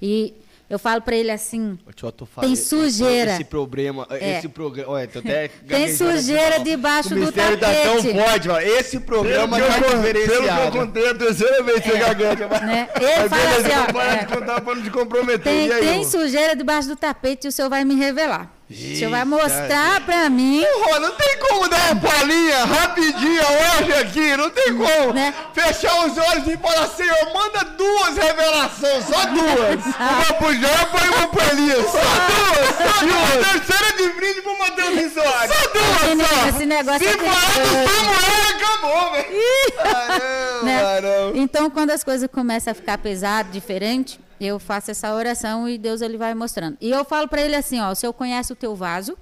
E 0.00 0.34
eu 0.68 0.78
falo 0.78 1.00
para 1.02 1.14
ele 1.16 1.30
assim: 1.30 1.78
Tem 2.40 2.56
sujeira. 2.56 3.32
Esse 3.34 3.44
problema, 3.44 4.06
É. 4.10 4.38
esse 4.38 4.48
programa, 4.48 4.92
olha, 4.92 5.04
até 5.14 5.48
tem 5.68 5.88
sujeira 5.94 6.56
ó. 6.60 6.62
debaixo 6.62 7.10
do 7.10 7.16
mistério 7.16 7.58
tá 7.58 7.66
tão 7.72 7.96
tapete. 7.96 8.18
forte, 8.18 8.48
ó. 8.48 8.60
Esse 8.60 9.00
programa 9.00 9.56
Pelo 9.56 9.68
tá 9.68 9.78
que 9.78 9.84
eu- 9.84 9.96
diferenciado. 9.96 10.42
Pelo 10.42 10.70
que 10.72 10.78
eu 10.78 10.86
contei 10.86 11.08
a 11.10 11.14
terceira 11.14 11.62
vez 11.62 11.80
que 11.80 11.90
você 11.90 11.98
gagueja. 11.98 12.48
mas- 12.50 12.62
Né? 12.62 12.88
Ele 12.96 13.28
fala 13.28 13.56
assim: 13.56 13.88
ó, 13.88 13.92
parar 13.92 14.14
é, 14.14 14.24
de 14.24 14.26
contar 14.34 14.60
pra 14.60 14.74
não 14.74 14.82
te 14.82 14.90
comprometer. 14.90 15.42
tem, 15.42 15.66
e 15.68 15.72
aí, 15.72 15.80
tem 15.80 16.04
sujeira 16.04 16.56
debaixo 16.56 16.88
do 16.88 16.96
tapete 16.96 17.46
e 17.46 17.48
o 17.48 17.52
senhor 17.52 17.68
vai 17.68 17.84
me 17.84 17.94
revelar. 17.94 18.50
O 18.70 18.74
senhor 18.74 19.10
vai 19.10 19.24
mostrar 19.24 20.00
para 20.06 20.30
mim. 20.30 20.64
Rô, 20.84 20.98
não 20.98 21.12
tem 21.12 21.38
como 21.38 21.68
dar 21.68 21.92
uma 21.92 22.00
palhinha 22.00 22.64
rapidinho 22.64 23.42
hoje 23.42 23.92
aqui, 24.00 24.36
não 24.36 24.48
tem 24.50 24.74
como 24.76 25.12
Né? 25.12 25.34
fechar 25.52 26.06
os 26.06 26.16
olhos 26.16 26.46
e 26.48 26.56
falar, 26.56 26.88
Senhor, 26.88 27.32
manda 27.34 27.62
duas 27.76 28.16
revelações, 28.16 29.04
só 29.04 29.26
duas. 29.26 29.84
Uma 29.84 30.34
pro 30.38 30.54
Japa 30.54 31.04
e 31.04 31.08
uma 31.10 31.28
pro 31.28 31.42
Elias. 31.52 31.86
Só 31.86 31.98
duas, 31.98 32.76
só 32.78 33.04
duas. 33.04 33.46
terceira 33.52 33.96
de 33.98 34.08
brinde 34.16 34.40
pro 34.42 34.58
Matheus 34.58 35.12
Soares. 35.12 35.54
Só 35.54 35.60
Esse, 35.60 36.14
duas, 36.16 36.28
só. 36.30 36.48
esse 36.48 36.66
negócio 36.66 37.00
Se 37.00 37.14
é 37.14 37.18
falar 37.18 37.52
do. 37.52 37.90
Samuel, 37.90 38.33
acabou, 38.74 39.12
velho. 39.12 40.64
Né? 40.64 40.82
Então, 41.34 41.70
quando 41.70 41.90
as 41.90 42.02
coisas 42.04 42.28
começam 42.30 42.70
a 42.70 42.74
ficar 42.74 42.98
pesado, 42.98 43.50
diferente, 43.50 44.20
eu 44.40 44.58
faço 44.58 44.90
essa 44.90 45.12
oração 45.14 45.68
e 45.68 45.78
Deus 45.78 46.00
ele 46.00 46.16
vai 46.16 46.34
mostrando. 46.34 46.76
E 46.80 46.90
eu 46.90 47.04
falo 47.04 47.28
para 47.28 47.42
ele 47.42 47.54
assim, 47.54 47.80
ó, 47.80 47.90
o 47.90 47.94
senhor 47.94 48.12
conhece 48.12 48.52
o 48.52 48.56
teu 48.56 48.74
vaso, 48.74 49.16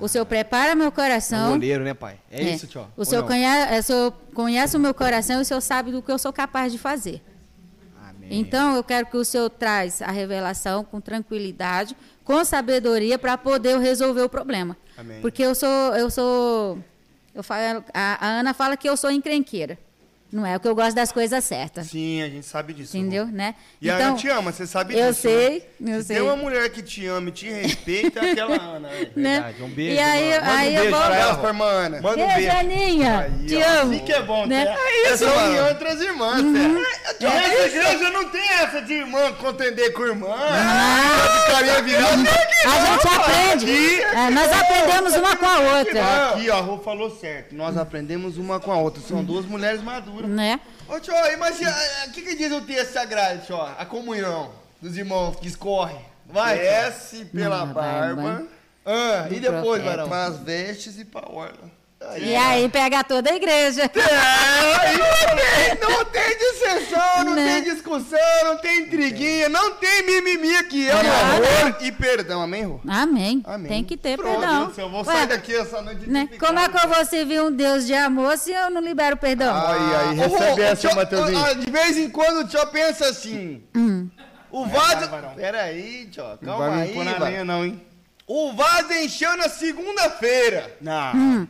o 0.00 0.06
senhor 0.06 0.24
prepara 0.26 0.74
meu 0.74 0.86
É 0.86 0.88
um 0.88 0.92
coração. 0.92 1.50
goleiro, 1.52 1.82
né, 1.82 1.94
pai? 1.94 2.18
É, 2.30 2.42
isso, 2.42 2.66
tio. 2.66 2.86
O 2.96 3.04
senhor, 3.04 3.26
conhece, 3.26 3.78
o 3.78 3.82
senhor 3.82 4.12
conhece 4.34 4.76
o 4.76 4.80
meu 4.80 4.94
coração 4.94 5.38
e 5.38 5.42
o 5.42 5.44
senhor 5.44 5.60
sabe 5.60 5.90
do 5.90 6.02
que 6.02 6.10
eu 6.10 6.18
sou 6.18 6.32
capaz 6.32 6.70
de 6.70 6.78
fazer. 6.78 7.20
Amém. 8.08 8.28
Então, 8.30 8.76
eu 8.76 8.84
quero 8.84 9.06
que 9.06 9.16
o 9.16 9.24
senhor 9.24 9.50
traz 9.50 10.00
a 10.00 10.10
revelação 10.12 10.84
com 10.84 11.00
tranquilidade, 11.00 11.96
com 12.22 12.44
sabedoria, 12.44 13.18
para 13.18 13.36
poder 13.36 13.72
eu 13.72 13.80
resolver 13.80 14.22
o 14.22 14.28
problema. 14.28 14.76
Amém. 14.96 15.20
Porque 15.20 15.42
eu 15.42 15.54
sou, 15.54 15.96
eu 15.96 16.10
sou, 16.10 16.78
eu 17.40 17.44
falo, 17.44 17.84
a, 17.94 18.26
a 18.26 18.28
Ana 18.40 18.52
fala 18.52 18.76
que 18.76 18.88
eu 18.88 18.96
sou 18.96 19.10
encrenqueira. 19.10 19.78
Não 20.30 20.44
é 20.44 20.54
o 20.56 20.60
que 20.60 20.68
eu 20.68 20.74
gosto 20.74 20.94
das 20.94 21.10
coisas 21.10 21.42
certas. 21.42 21.86
Sim, 21.86 22.20
a 22.22 22.28
gente 22.28 22.44
sabe 22.44 22.74
disso. 22.74 22.94
Entendeu, 22.96 23.24
Rô. 23.24 23.30
né? 23.32 23.54
E 23.80 23.88
a 23.90 23.96
Ana 23.96 24.14
te 24.16 24.28
ama, 24.28 24.52
você 24.52 24.66
sabe 24.66 24.94
eu 24.94 25.08
disso. 25.08 25.22
sei, 25.22 25.66
né? 25.80 25.96
eu 25.96 26.00
Se 26.02 26.08
sei. 26.08 26.16
tem 26.16 26.24
uma 26.26 26.36
mulher 26.36 26.68
que 26.70 26.82
te 26.82 27.06
ama 27.06 27.30
e 27.30 27.32
te 27.32 27.48
respeita, 27.48 28.20
é 28.20 28.32
aquela 28.32 28.56
Ana. 28.60 28.88
né? 28.88 29.08
Verdade, 29.16 29.62
um 29.62 29.68
beijo, 29.70 29.94
E 29.94 29.98
aí, 29.98 30.30
mano. 30.30 30.40
Manda 30.42 30.52
um 30.52 30.56
aí 30.58 30.74
eu 30.74 30.80
beijo 30.82 30.96
vou. 30.96 31.06
pra 31.06 31.16
ela, 31.16 31.34
pra 31.38 31.48
irmã 31.48 31.64
Ana. 31.64 32.00
Manda 32.02 32.24
um 32.24 32.34
Beijo. 32.34 32.50
Aninha. 32.58 33.18
Aí, 33.20 33.46
Te 33.46 33.56
ó, 33.56 33.68
amo. 33.80 33.92
Assim 33.94 34.04
que 34.04 34.12
é 34.12 34.22
bom, 34.22 34.46
Né? 34.46 34.64
né? 34.66 34.76
É 34.78 35.12
isso, 35.14 35.24
mano. 35.24 35.54
E 35.56 35.60
outras 35.60 36.00
irmãs, 36.02 36.42
Uhum. 36.42 36.78
é. 36.78 37.24
Essa 37.24 37.66
igreja 37.66 38.10
não 38.10 38.28
tem 38.28 38.48
essa 38.60 38.82
de 38.82 38.92
irmã 38.92 39.32
contender 39.32 39.92
com 39.94 40.02
irmã. 40.04 40.28
Ah. 40.30 41.46
De 41.46 41.52
carinha 41.52 41.82
virada. 41.82 42.14
A 42.66 42.86
gente 42.86 43.08
aprende. 43.16 44.00
É, 44.02 44.30
nós 44.30 44.52
aprendemos 44.52 45.14
uma 45.16 45.36
com 45.36 45.46
a 45.46 45.58
outra. 45.78 46.28
Aqui, 46.34 46.50
ó, 46.50 46.56
a 46.58 46.60
Rô 46.60 46.78
falou 46.78 47.10
certo. 47.18 47.54
Nós 47.54 47.76
aprendemos 47.78 48.36
uma 48.36 48.60
com 48.60 48.70
a 48.72 48.76
outra. 48.76 49.00
São 49.02 49.24
duas 49.24 49.46
mulheres 49.46 49.82
maduras. 49.82 50.17
Né? 50.26 50.60
Ô, 50.88 50.98
tio, 50.98 51.14
imagina, 51.32 51.70
o 52.06 52.10
que, 52.12 52.22
que 52.22 52.34
diz 52.34 52.50
o 52.52 52.60
texto 52.62 52.92
sagrado, 52.92 53.42
tio? 53.44 53.60
A 53.60 53.84
comunhão 53.84 54.50
dos 54.80 54.96
irmãos 54.96 55.36
que 55.36 55.48
escorre. 55.48 55.98
Vai. 56.26 56.58
Desce 56.58 57.24
pela 57.26 57.64
Não, 57.66 57.74
vai, 57.74 58.14
barba, 58.14 58.46
Ah, 58.84 59.26
e 59.30 59.38
depois, 59.40 59.82
profeta. 59.82 59.84
varão? 59.90 60.08
pras 60.08 60.38
vestes 60.38 60.98
e 60.98 61.04
pra 61.04 61.28
orla. 62.00 62.18
E 62.18 62.36
aí 62.36 62.68
pega 62.68 63.02
toda 63.04 63.30
a 63.30 63.36
igreja. 63.36 63.82
É, 63.82 64.76
aí 64.80 64.96
não 64.98 65.36
tem, 65.36 65.88
não 65.90 66.04
tem 66.04 66.38
dissensão, 66.38 67.24
não 67.24 67.34
Né? 67.34 67.54
tem 67.62 67.74
discussão, 67.74 68.18
não 68.44 68.56
tem 68.58 68.80
intriguinha, 68.82 69.48
não 69.48 69.74
tem 69.74 70.02
mimimi 70.06 70.56
aqui. 70.56 70.88
É 70.88 70.92
amor 70.92 71.76
e 71.80 71.92
perdão, 71.92 72.42
amém, 72.42 72.64
Rô? 72.64 72.80
Amém. 72.88 73.42
Amém. 73.46 73.68
Tem 73.68 73.84
que 73.84 73.96
ter 73.96 74.16
Pronto, 74.16 74.38
perdão. 74.40 74.66
Deus 74.66 74.78
Eu 74.78 74.90
vou 74.90 75.00
Ué, 75.04 75.12
sair 75.12 75.26
daqui 75.26 75.54
essa 75.54 75.82
noite 75.82 76.08
né? 76.08 76.28
Como 76.38 76.58
é 76.58 76.68
que 76.68 76.76
eu 76.76 76.88
vou 76.88 77.04
servir 77.04 77.40
um 77.42 77.50
Deus 77.50 77.86
de 77.86 77.94
amor 77.94 78.36
se 78.38 78.52
eu 78.52 78.70
não 78.70 78.80
libero 78.80 79.16
perdão? 79.16 79.54
Aí, 79.54 79.94
aí, 79.94 80.20
Ô, 80.20 80.28
Rô, 80.28 80.38
recebe 80.38 80.62
essa, 80.62 80.88
tio- 80.88 80.96
Matheusinho. 80.96 81.44
ah, 81.44 81.52
De 81.54 81.70
vez 81.70 81.96
em 81.98 82.08
quando 82.10 82.40
o 82.44 82.48
tio 82.48 82.66
pensa 82.68 83.06
assim. 83.08 83.62
Hum. 83.76 84.08
O 84.50 84.64
vaso. 84.66 85.08
Peraí, 85.36 86.06
tio, 86.10 86.24
Não 86.40 86.58
calma 86.58 86.70
vai 86.70 86.80
aí. 86.82 86.88
me 86.88 86.94
pôr 86.94 87.04
na 87.04 87.12
vai. 87.18 87.30
lenha, 87.32 87.44
não, 87.44 87.64
hein? 87.64 87.82
O 88.26 88.52
vaso 88.52 88.92
encheu 88.92 89.36
na 89.36 89.48
segunda-feira. 89.48 90.76
Não. 90.80 91.12
Hum. 91.14 91.48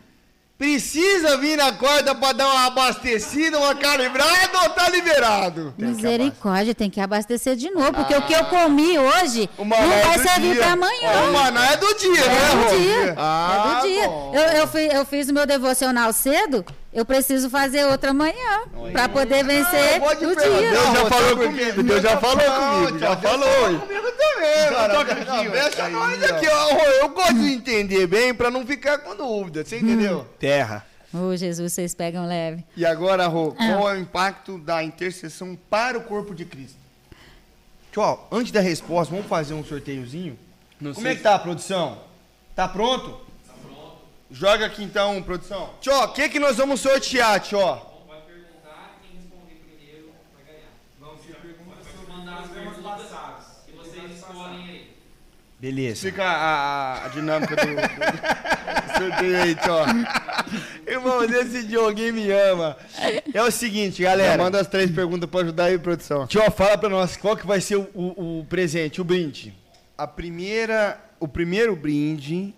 Precisa 0.59 1.37
vir 1.37 1.57
na 1.57 1.71
corda 1.71 2.17
pra 2.17 2.33
dar 2.33 2.49
uma 2.49 2.67
abastecida, 2.67 3.57
uma 3.61 3.77
calibrada 3.77 4.59
ou 4.65 4.71
tá 4.71 4.89
liberado? 4.91 5.73
Misericórdia, 5.79 6.75
tem 6.75 6.91
que 6.91 7.01
abastecer 7.01 7.55
de 7.55 7.71
novo, 7.71 7.93
porque 7.93 8.17
o 8.17 8.23
que 8.23 8.33
eu 8.35 8.45
comi 8.47 8.99
hoje 8.99 9.49
não 9.57 9.77
é 9.77 10.01
vai 10.03 10.19
do 10.19 10.23
servir 10.29 10.57
para 10.59 10.73
amanhã. 10.73 11.23
O 11.29 11.33
maná 11.33 11.65
é 11.73 11.77
do 11.77 11.95
dia, 11.95 12.25
É 12.25 12.29
né, 12.29 12.65
do 12.65 12.77
dia. 12.77 13.15
Ah, 13.17 13.55
é 13.55 13.81
do 13.81 13.87
dia. 13.87 14.05
Eu, 14.33 14.59
eu, 14.59 14.67
fi- 14.67 14.91
eu 14.93 15.07
fiz 15.07 15.29
o 15.29 15.33
meu 15.33 15.47
devocional 15.47 16.13
cedo, 16.13 16.65
eu 16.93 17.05
preciso 17.05 17.51
fazer 17.51 17.85
outra 17.85 18.11
amanhã 18.11 18.63
para 18.93 19.09
poder 19.09 19.45
vencer 19.45 20.01
te 20.01 20.25
o 20.27 20.35
dia. 20.37 20.71
Deus 20.71 20.93
já 20.93 21.07
falou 21.07 21.37
comigo? 21.37 21.83
Deus 21.83 22.03
já 22.03 22.17
falou 22.19 22.39
comigo, 22.83 22.99
já 22.99 23.17
falou. 23.17 23.81
comigo 23.81 24.07
também, 24.19 24.71
mano. 24.73 25.51
Deixa 25.51 25.89
nós 25.91 26.23
aqui, 26.25 26.47
ó. 26.49 26.79
Eu 27.03 27.09
gosto 27.11 27.35
de 27.35 27.53
entender 27.53 28.07
bem 28.07 28.35
pra 28.35 28.51
não 28.51 28.67
ficar 28.67 28.99
com 28.99 29.15
dúvida, 29.15 29.65
você 29.65 29.79
entendeu? 29.79 30.27
Terra. 30.39 30.85
Ô, 31.13 31.35
Jesus, 31.35 31.73
vocês 31.73 31.95
pegam 31.95 32.27
leve. 32.27 32.63
E 32.77 32.85
agora, 32.85 33.27
Rô, 33.27 33.55
Ah. 33.59 33.67
qual 33.77 33.91
é 33.91 33.95
o 33.95 33.99
impacto 33.99 34.59
da 34.59 34.83
intercessão 34.85 35.57
para 35.71 35.97
o 35.97 36.03
corpo 36.03 36.35
de 36.35 36.45
Cristo? 36.45 36.77
Tio, 37.91 38.19
antes 38.31 38.53
da 38.53 38.61
resposta, 38.61 39.15
vamos 39.15 39.29
fazer 39.29 39.55
um 39.55 39.65
sorteiozinho? 39.65 40.39
Não 40.81 40.93
Como 40.93 41.03
sei 41.07 41.13
é 41.15 41.17
que 41.17 41.23
tá 41.23 41.35
a 41.35 41.39
produção? 41.39 41.99
Tá 42.55 42.69
pronto? 42.69 43.19
Joga 44.31 44.67
aqui 44.67 44.83
então, 44.85 45.23
produção. 45.23 45.71
Tio, 45.81 45.95
o 45.95 46.09
que 46.13 46.29
que 46.29 46.39
nós 46.39 46.57
vamos 46.57 46.81
sortear, 46.81 47.41
tio? 47.41 47.59
Vai 47.59 48.21
perguntar 48.27 48.99
quem 49.01 49.17
responder 49.19 49.55
primeiro 49.67 50.11
vai 50.35 50.45
ganhar. 50.55 50.69
Vamos 51.01 51.21
ser 51.25 51.35
perguntas 51.37 51.87
sobre 51.97 52.13
mandar 52.13 52.41
as 52.41 52.49
perguntas 52.51 52.83
passadas. 52.83 53.45
E 53.69 53.73
vocês 53.73 54.13
escolhem 54.19 54.69
aí. 54.69 54.91
Beleza. 55.59 56.03
Fica 56.11 56.25
a, 56.25 57.07
a 57.07 57.09
dinâmica 57.09 57.57
do, 57.57 57.67
do- 57.67 57.75
do 57.75 58.99
sorteio 59.11 59.43
aí, 59.43 59.55
tio. 59.55 60.93
Irmão, 60.93 61.25
esse 61.25 61.65
Dioguinho 61.67 62.13
me 62.15 62.31
ama. 62.31 62.77
É 63.33 63.43
o 63.43 63.51
seguinte, 63.51 64.03
Já 64.03 64.11
galera. 64.11 64.43
manda 64.43 64.61
as 64.61 64.67
três 64.67 64.91
perguntas 64.91 65.29
pra 65.29 65.41
ajudar 65.41 65.65
aí, 65.65 65.79
produção. 65.79 66.27
Tio, 66.27 66.49
fala 66.51 66.77
pra 66.77 66.91
nós 66.91 67.17
qual 67.17 67.35
que 67.35 67.47
vai 67.47 67.63
ser 67.63 67.77
o, 67.77 67.89
o- 67.95 68.41
o 68.41 68.45
presente, 68.45 69.01
o 69.01 69.05
brinde. 69.05 69.55
A 69.97 70.07
primeira, 70.07 71.01
o 71.19 71.27
primeiro 71.27 71.75
brinde 71.75 72.55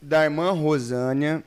da 0.00 0.24
irmã 0.24 0.52
Rosânia 0.52 1.42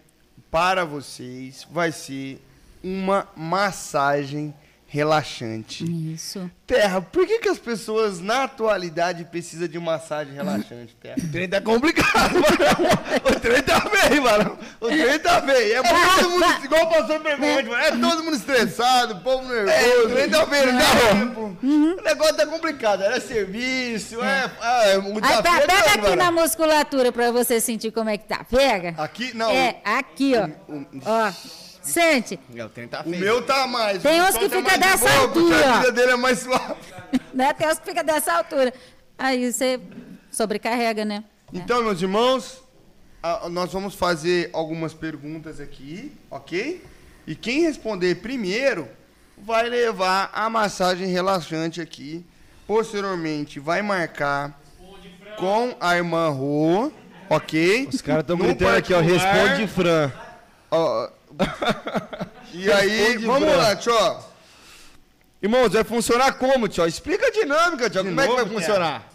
para 0.50 0.86
vocês 0.86 1.68
vai 1.72 1.92
ser 1.92 2.42
uma 2.84 3.28
massagem 3.36 4.54
relaxante. 4.90 5.86
Isso. 6.14 6.50
Terra, 6.66 7.00
por 7.00 7.26
que, 7.26 7.40
que 7.40 7.50
as 7.50 7.60
pessoas 7.60 8.20
na 8.20 8.44
atualidade 8.44 9.24
precisam 9.26 9.68
de 9.68 9.80
massagem 9.80 10.34
relaxante, 10.34 10.96
Terra? 11.00 11.16
O 11.18 11.32
trem 11.32 11.48
tá 11.48 11.62
complicado, 11.62 12.34
mano. 12.34 13.30
O 13.30 13.40
trem 13.40 13.62
tá 13.62 13.80
bem, 13.80 14.20
mano. 14.20 14.58
O 14.82 14.88
trem 14.88 15.20
tá 15.20 15.42
bem. 15.42 15.72
É 15.72 15.82
todo 15.82 16.30
mundo, 16.30 16.46
igual 16.64 16.84
o 16.84 16.90
pastor 16.90 17.20
perguntou, 17.22 17.78
é 17.78 17.92
todo 17.92 18.24
mundo 18.24 18.36
estressado, 18.36 19.14
o 19.16 19.22
povo 19.22 19.48
nervoso. 19.48 19.72
É, 19.72 19.98
o 20.00 20.10
trem 20.10 20.30
tá 20.30 20.46
bem, 20.48 20.66
não 20.66 20.80
tá 20.80 21.10
tempo. 21.14 21.58
O 21.62 22.02
negócio 22.02 22.36
tá 22.36 22.48
complicado, 22.48 23.04
era 23.04 23.22
serviço, 23.22 24.24
é. 24.24 24.52
ah, 24.60 24.84
é, 24.86 24.98
o 24.98 25.16
Aí, 25.24 25.44
tá, 25.44 25.58
é 25.58 25.62
pega 25.62 25.66
grande, 25.68 25.90
aqui 25.90 26.02
mano. 26.02 26.16
na 26.16 26.32
musculatura 26.32 27.12
para 27.12 27.32
você 27.32 27.62
sentir 27.62 27.92
como 27.92 28.10
é 28.10 28.18
que 28.18 28.28
tá. 28.28 28.44
Pega. 28.44 28.96
Aqui, 28.98 29.36
não. 29.36 29.52
É, 29.52 29.80
aqui, 29.84 30.34
ó. 30.36 30.50
Ó. 31.06 31.69
Sente. 31.90 32.40
É, 32.56 32.66
o 32.66 32.70
tá 32.70 33.04
O 33.06 33.10
meu 33.10 33.42
tá 33.46 33.68
mais. 33.68 34.02
Tem 34.02 34.22
uns 34.22 34.38
que 34.38 34.48
tá 34.50 34.56
fica 34.58 34.78
dessa 34.78 35.08
boa, 35.10 35.20
altura, 35.22 35.70
A 35.74 35.78
vida 35.80 35.92
dele 35.92 36.12
é 36.12 36.16
mais 36.16 36.40
suave. 36.40 36.76
Né? 37.34 37.54
Tem 37.54 37.68
uns 37.68 37.80
que 37.80 37.86
fica 37.86 38.04
dessa 38.04 38.34
altura. 38.34 38.74
Aí 39.18 39.52
você 39.52 39.80
sobrecarrega, 40.32 41.06
né? 41.06 41.24
Então, 41.54 41.84
meus 41.84 42.02
irmãos, 42.02 42.62
a- 43.22 43.48
nós 43.50 43.72
vamos 43.72 43.96
fazer 43.96 44.50
algumas 44.54 44.94
perguntas 44.94 45.60
aqui, 45.60 46.12
ok? 46.30 46.84
E 47.28 47.36
quem 47.36 47.62
responder 47.62 48.16
primeiro 48.16 48.88
vai 49.38 49.70
levar 49.70 50.30
a 50.34 50.50
massagem 50.50 51.08
relaxante 51.08 51.80
aqui. 51.82 52.26
Posteriormente, 52.68 53.60
vai 53.60 53.82
marcar 53.82 54.60
com 55.38 55.76
a 55.80 55.96
irmã 55.96 56.30
Rô, 56.30 56.92
ok? 57.30 57.88
Os 57.92 58.02
caras 58.02 58.22
estão 58.22 58.38
gritando 58.38 58.76
aqui, 58.78 58.94
ó. 58.94 59.00
Responde 59.00 59.68
Fran. 59.68 60.12
ó, 60.70 61.10
e 62.54 62.72
aí, 62.72 63.18
vamos 63.18 63.48
Fran. 63.50 63.58
lá, 63.58 63.76
tio. 63.76 64.30
Irmãos, 65.42 65.72
vai 65.72 65.84
funcionar 65.84 66.34
como, 66.34 66.68
tio? 66.68 66.86
Explica 66.86 67.28
a 67.28 67.32
dinâmica, 67.32 67.90
tio. 67.90 68.04
De 68.04 68.10
Como 68.10 68.22
é 68.22 68.28
que 68.28 68.34
vai 68.34 68.44
novo, 68.44 68.54
funcionar? 68.56 69.08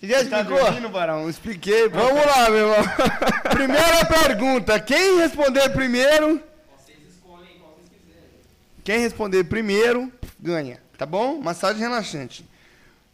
Você 0.00 0.06
já 0.06 0.16
Tá 0.24 0.40
explicou? 0.40 0.64
dormindo, 0.64 0.88
Barão? 0.90 1.28
Expliquei. 1.28 1.88
pô. 1.88 1.98
Vamos 1.98 2.24
lá, 2.26 2.50
meu 2.50 2.68
irmão. 2.70 2.84
Primeira 3.50 4.04
pergunta, 4.04 4.78
quem 4.80 5.18
responder 5.18 5.68
primeiro? 5.70 6.40
Quem 8.84 9.00
responder 9.00 9.44
primeiro 9.44 10.10
ganha, 10.40 10.80
tá 10.96 11.04
bom? 11.04 11.38
Massagem 11.40 11.80
relaxante. 11.82 12.44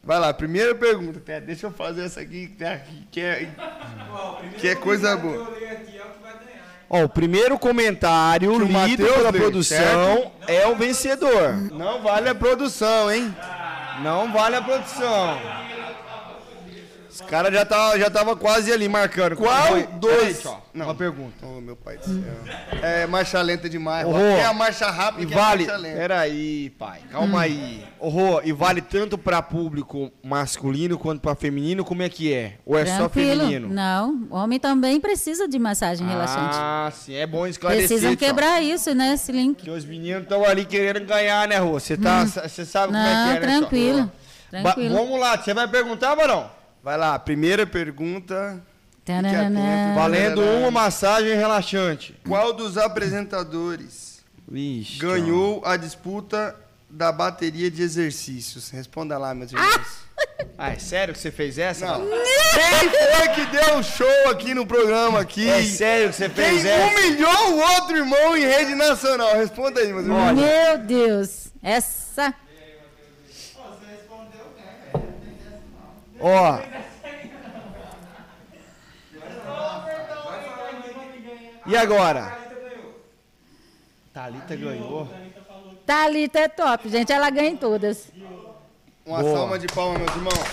Vai 0.02 0.20
lá, 0.20 0.32
primeira 0.34 0.74
pergunta. 0.74 1.18
Pera, 1.18 1.40
deixa 1.40 1.66
eu 1.66 1.72
fazer 1.72 2.04
essa 2.04 2.20
aqui 2.20 2.48
que 2.48 2.62
é, 2.62 2.84
que 3.10 3.20
é, 3.20 3.48
que 4.60 4.68
é 4.68 4.74
coisa 4.76 5.16
boa. 5.16 5.50
Ó, 6.88 7.04
o 7.04 7.08
primeiro 7.08 7.58
comentário 7.58 8.52
Que 8.52 8.72
lido 8.72 9.04
pela 9.04 9.30
lê, 9.30 9.38
produção 9.38 10.32
é 10.46 10.66
o 10.66 10.76
vencedor. 10.76 11.54
Não 11.72 12.02
vale 12.02 12.28
a 12.28 12.34
produção, 12.34 13.10
hein? 13.10 13.34
Não 14.02 14.32
vale 14.32 14.56
a 14.56 14.62
produção. 14.62 15.38
Os 17.14 17.20
caras 17.20 17.52
já 17.54 17.64
tava, 17.64 17.98
já 17.98 18.10
tava 18.10 18.34
quase 18.34 18.72
ali 18.72 18.88
marcando. 18.88 19.36
Qual 19.36 19.82
dos... 20.00 20.10
Peraí. 20.10 20.36
Não. 20.74 20.86
Uma 20.86 20.94
pergunta. 20.96 21.34
Oh, 21.44 21.60
meu 21.60 21.76
pai 21.76 21.96
do 21.98 22.04
céu. 22.04 22.22
É 22.82 23.06
marcha 23.06 23.40
lenta 23.40 23.68
demais. 23.68 24.04
Ô, 24.04 24.18
É 24.18 24.44
a 24.44 24.52
marcha 24.52 24.90
rápida 24.90 25.22
E 25.22 25.26
que 25.26 25.32
vale. 25.34 25.62
é 25.62 25.66
a 25.66 25.68
marcha 25.70 25.80
lenta. 25.80 25.96
Peraí, 25.98 26.70
pai. 26.70 27.00
Calma 27.12 27.42
aí. 27.42 27.84
Ô, 28.00 28.08
Rô, 28.08 28.40
e 28.42 28.52
vale 28.52 28.80
tanto 28.80 29.16
pra 29.16 29.40
público 29.40 30.10
masculino 30.24 30.98
quanto 30.98 31.20
pra 31.20 31.36
feminino? 31.36 31.84
Como 31.84 32.02
é 32.02 32.08
que 32.08 32.32
é? 32.32 32.54
Ou 32.66 32.76
é 32.76 32.84
só 32.84 33.08
feminino? 33.08 33.68
Não, 33.68 34.26
homem 34.30 34.58
também 34.58 34.98
precisa 35.00 35.46
de 35.46 35.58
massagem 35.60 36.04
relaxante. 36.08 36.56
Ah, 36.58 36.90
sim. 36.92 37.14
É 37.14 37.26
bom 37.28 37.46
esclarecer. 37.46 37.86
Precisam 37.86 38.16
tio. 38.16 38.26
quebrar 38.26 38.60
isso, 38.60 38.92
né? 38.92 39.14
Esse 39.14 39.30
link. 39.30 39.62
Que 39.62 39.70
os 39.70 39.84
meninos 39.84 40.24
estão 40.24 40.44
ali 40.44 40.64
querendo 40.64 41.06
ganhar, 41.06 41.46
né, 41.46 41.58
Rô? 41.58 41.78
Você 41.78 41.96
tá, 41.96 42.24
você 42.26 42.64
sabe 42.64 42.88
como 42.92 42.98
é 42.98 43.14
Não, 43.14 43.24
que 43.24 43.30
é, 43.30 43.32
né, 43.34 43.46
tio? 43.46 43.58
tranquilo. 43.60 44.12
Ba- 44.52 44.60
Tranquilo. 44.72 44.94
vamos 44.94 45.18
lá, 45.20 45.36
você 45.36 45.52
vai 45.54 45.66
perguntar, 45.68 46.14
Barão? 46.14 46.48
Vai 46.84 46.98
lá, 46.98 47.18
primeira 47.18 47.66
pergunta. 47.66 48.62
Valendo 49.94 50.42
uma 50.42 50.70
massagem 50.70 51.34
relaxante. 51.34 52.14
Qual 52.28 52.52
dos 52.52 52.76
apresentadores 52.76 54.22
Vixe. 54.46 54.98
ganhou 54.98 55.62
a 55.64 55.78
disputa 55.78 56.54
da 56.90 57.10
bateria 57.10 57.70
de 57.70 57.82
exercícios? 57.82 58.68
Responda 58.68 59.16
lá, 59.16 59.34
meus 59.34 59.50
irmãos. 59.50 60.04
Ah, 60.58 60.72
é 60.72 60.78
sério 60.78 61.14
que 61.14 61.20
você 61.20 61.30
fez 61.30 61.56
essa? 61.58 61.86
Não. 61.86 62.06
Quem 62.06 62.90
foi 62.90 63.28
que 63.30 63.46
deu 63.46 63.82
show 63.82 64.30
aqui 64.30 64.52
no 64.52 64.66
programa 64.66 65.20
aqui? 65.20 65.48
É 65.48 65.62
sério 65.62 66.10
que 66.10 66.16
você 66.16 66.28
Quem 66.28 66.44
fez 66.44 66.66
essa? 66.66 66.98
humilhou 66.98 67.54
o 67.54 67.60
outro 67.60 67.96
irmão 67.96 68.36
em 68.36 68.42
rede 68.44 68.74
nacional? 68.74 69.34
Responda 69.36 69.80
aí, 69.80 69.90
meus 69.90 70.04
irmãos. 70.04 70.34
Meu 70.34 70.78
Deus. 70.78 71.48
Essa. 71.62 72.34
Ó. 76.26 76.58
E 81.66 81.76
agora? 81.76 82.38
Thalita 84.10 84.56
ganhou. 84.56 85.06
Thalita 85.84 86.38
é 86.38 86.48
top, 86.48 86.88
gente. 86.88 87.12
Ela 87.12 87.28
ganha 87.28 87.50
em 87.50 87.56
todas. 87.58 88.10
Uma 89.04 89.20
Boa. 89.20 89.36
salva 89.36 89.58
de 89.58 89.66
palmas, 89.66 89.98
meus 89.98 90.16
irmãos. 90.16 90.48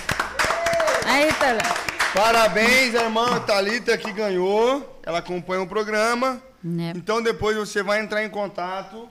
Aí, 1.06 1.32
Thalita. 1.36 1.74
Parabéns, 2.14 2.94
a 2.94 3.04
irmã 3.04 3.40
Thalita 3.40 3.98
que 3.98 4.12
ganhou. 4.12 5.00
Ela 5.04 5.20
acompanha 5.20 5.62
o 5.62 5.68
programa. 5.68 6.44
Né? 6.62 6.92
Então 6.98 7.24
depois 7.24 7.56
você 7.56 7.82
vai 7.82 8.02
entrar 8.02 8.24
em 8.24 8.30
contato 8.30 9.08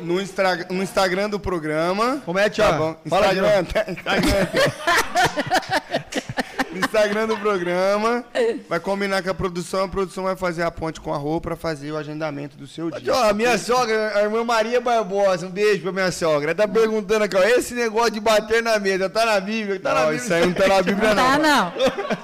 no, 0.00 0.20
Instra- 0.20 0.66
no 0.70 0.82
Instagram 0.82 1.30
do 1.30 1.40
programa. 1.40 2.22
Como 2.24 2.38
é, 2.38 2.48
Thiago? 2.48 2.72
Tá 2.72 2.78
bom. 2.78 2.96
Fala 3.08 3.26
Instagram, 3.26 3.64
Instagram. 6.78 7.26
do 7.26 7.36
programa. 7.38 8.24
Vai 8.68 8.80
combinar 8.80 9.22
com 9.22 9.30
a 9.30 9.34
produção, 9.34 9.84
a 9.84 9.88
produção 9.88 10.24
vai 10.24 10.36
fazer 10.36 10.62
a 10.62 10.70
ponte 10.70 11.00
com 11.00 11.12
a 11.12 11.16
roupa 11.16 11.48
pra 11.50 11.56
fazer 11.56 11.90
o 11.92 11.96
agendamento 11.96 12.56
do 12.56 12.66
seu 12.66 12.90
dia. 12.90 13.12
Ó, 13.14 13.28
a 13.30 13.32
minha 13.32 13.56
sogra, 13.58 14.12
a 14.16 14.22
irmã 14.22 14.42
Maria 14.44 14.80
Barbosa, 14.80 15.46
um 15.46 15.50
beijo 15.50 15.82
pra 15.82 15.92
minha 15.92 16.10
sogra. 16.12 16.50
Ela 16.50 16.54
tá 16.54 16.68
perguntando 16.68 17.24
aqui, 17.24 17.36
ó, 17.36 17.42
esse 17.42 17.74
negócio 17.74 18.12
de 18.12 18.20
bater 18.20 18.62
na 18.62 18.78
mesa, 18.78 19.08
tá 19.08 19.24
na 19.24 19.40
Bíblia? 19.40 19.78
Tá 19.80 19.94
na 19.94 20.00
Não, 20.00 20.10
Bíblia. 20.10 20.22
isso 20.24 20.34
aí 20.34 20.46
não 20.46 20.52
tá 20.52 20.68
na 20.68 20.82
Bíblia, 20.82 21.14
Tá, 21.14 21.38
não. 21.38 21.40
não. 21.40 21.72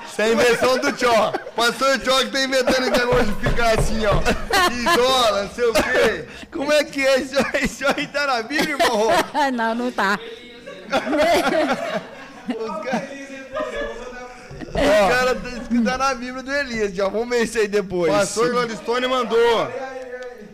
Isso 0.07 0.23
é 0.23 0.33
invenção 0.33 0.79
do 0.79 0.93
Tchó. 0.93 1.33
Pastor 1.57 1.99
Tchó 2.01 2.19
que 2.21 2.31
tá 2.31 2.41
inventando 2.43 2.83
esse 2.83 2.91
negócio 2.91 3.27
de 3.27 3.49
ficar 3.49 3.79
assim, 3.79 4.03
ó. 4.07 4.21
Isola, 4.73 5.43
não 5.45 5.51
sei 5.51 5.65
o 5.65 5.73
quê. 5.73 6.25
Como 6.53 6.73
é 6.73 6.85
que 6.85 7.07
é 7.07 7.21
isso, 7.21 7.35
aí? 7.39 7.65
isso 7.65 7.85
aí? 7.87 8.07
Tá 8.09 8.27
na 8.27 8.43
Bíblia, 8.43 8.77
irmão? 8.79 9.09
Não, 9.53 9.75
não 9.75 9.91
tá. 9.93 10.19
Os 12.49 12.85
caras... 12.85 13.20
O 14.81 15.09
cara 15.09 15.35
tá 15.35 15.49
escrito 15.49 15.85
tá 15.85 15.99
na 15.99 16.15
Bíblia 16.15 16.43
do 16.43 16.53
Elias, 16.53 16.95
já 16.95 17.09
vamos 17.09 17.29
ver 17.29 17.45
isso 17.45 17.59
aí 17.59 17.69
depois. 17.69 18.13
Pastor 18.13 18.51
Gladstone 18.51 19.07
mandou. 19.07 19.69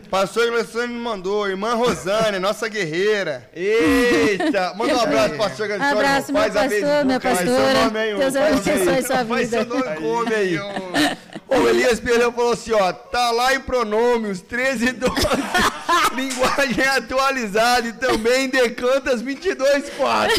Pastor 0.09 0.49
Gladstone 0.49 0.93
mandou. 0.93 1.47
Irmã 1.47 1.73
Rosane, 1.73 2.39
nossa 2.39 2.67
guerreira. 2.69 3.49
Eita! 3.53 4.73
Manda 4.75 4.95
um 4.95 5.01
abraço, 5.01 5.35
pastor 5.35 5.67
Gladstone. 5.67 5.91
Abraço, 5.91 6.33
meu 6.33 6.41
faz 6.41 6.55
a 6.55 6.59
pastor, 6.61 7.05
minha 7.05 7.19
pastora. 7.19 8.15
ô. 8.15 8.17
Deus 8.19 8.35
abençoe 8.35 9.03
sua 9.03 9.25
Faz 9.25 9.49
seu 9.49 9.63
vida. 9.63 9.65
nome, 9.65 9.95
come 9.95 10.35
aí. 10.35 10.59
O 11.49 11.65
Elias 11.69 11.97
Peleu 11.99 12.31
falou 12.33 12.51
assim, 12.51 12.73
ó, 12.73 12.91
tá 12.91 13.31
lá 13.31 13.55
em 13.55 13.59
pronômios 13.61 14.41
13 14.41 14.89
e 14.89 14.91
12, 14.91 15.15
linguagem 16.13 16.85
atualizada 16.85 17.87
e 17.87 17.93
também 17.93 18.49
decantas 18.49 19.21
22 19.21 19.89
4. 19.91 20.35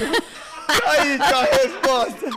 Aí, 0.69 1.19
tá 1.19 1.39
a 1.41 1.45
resposta. 1.45 2.31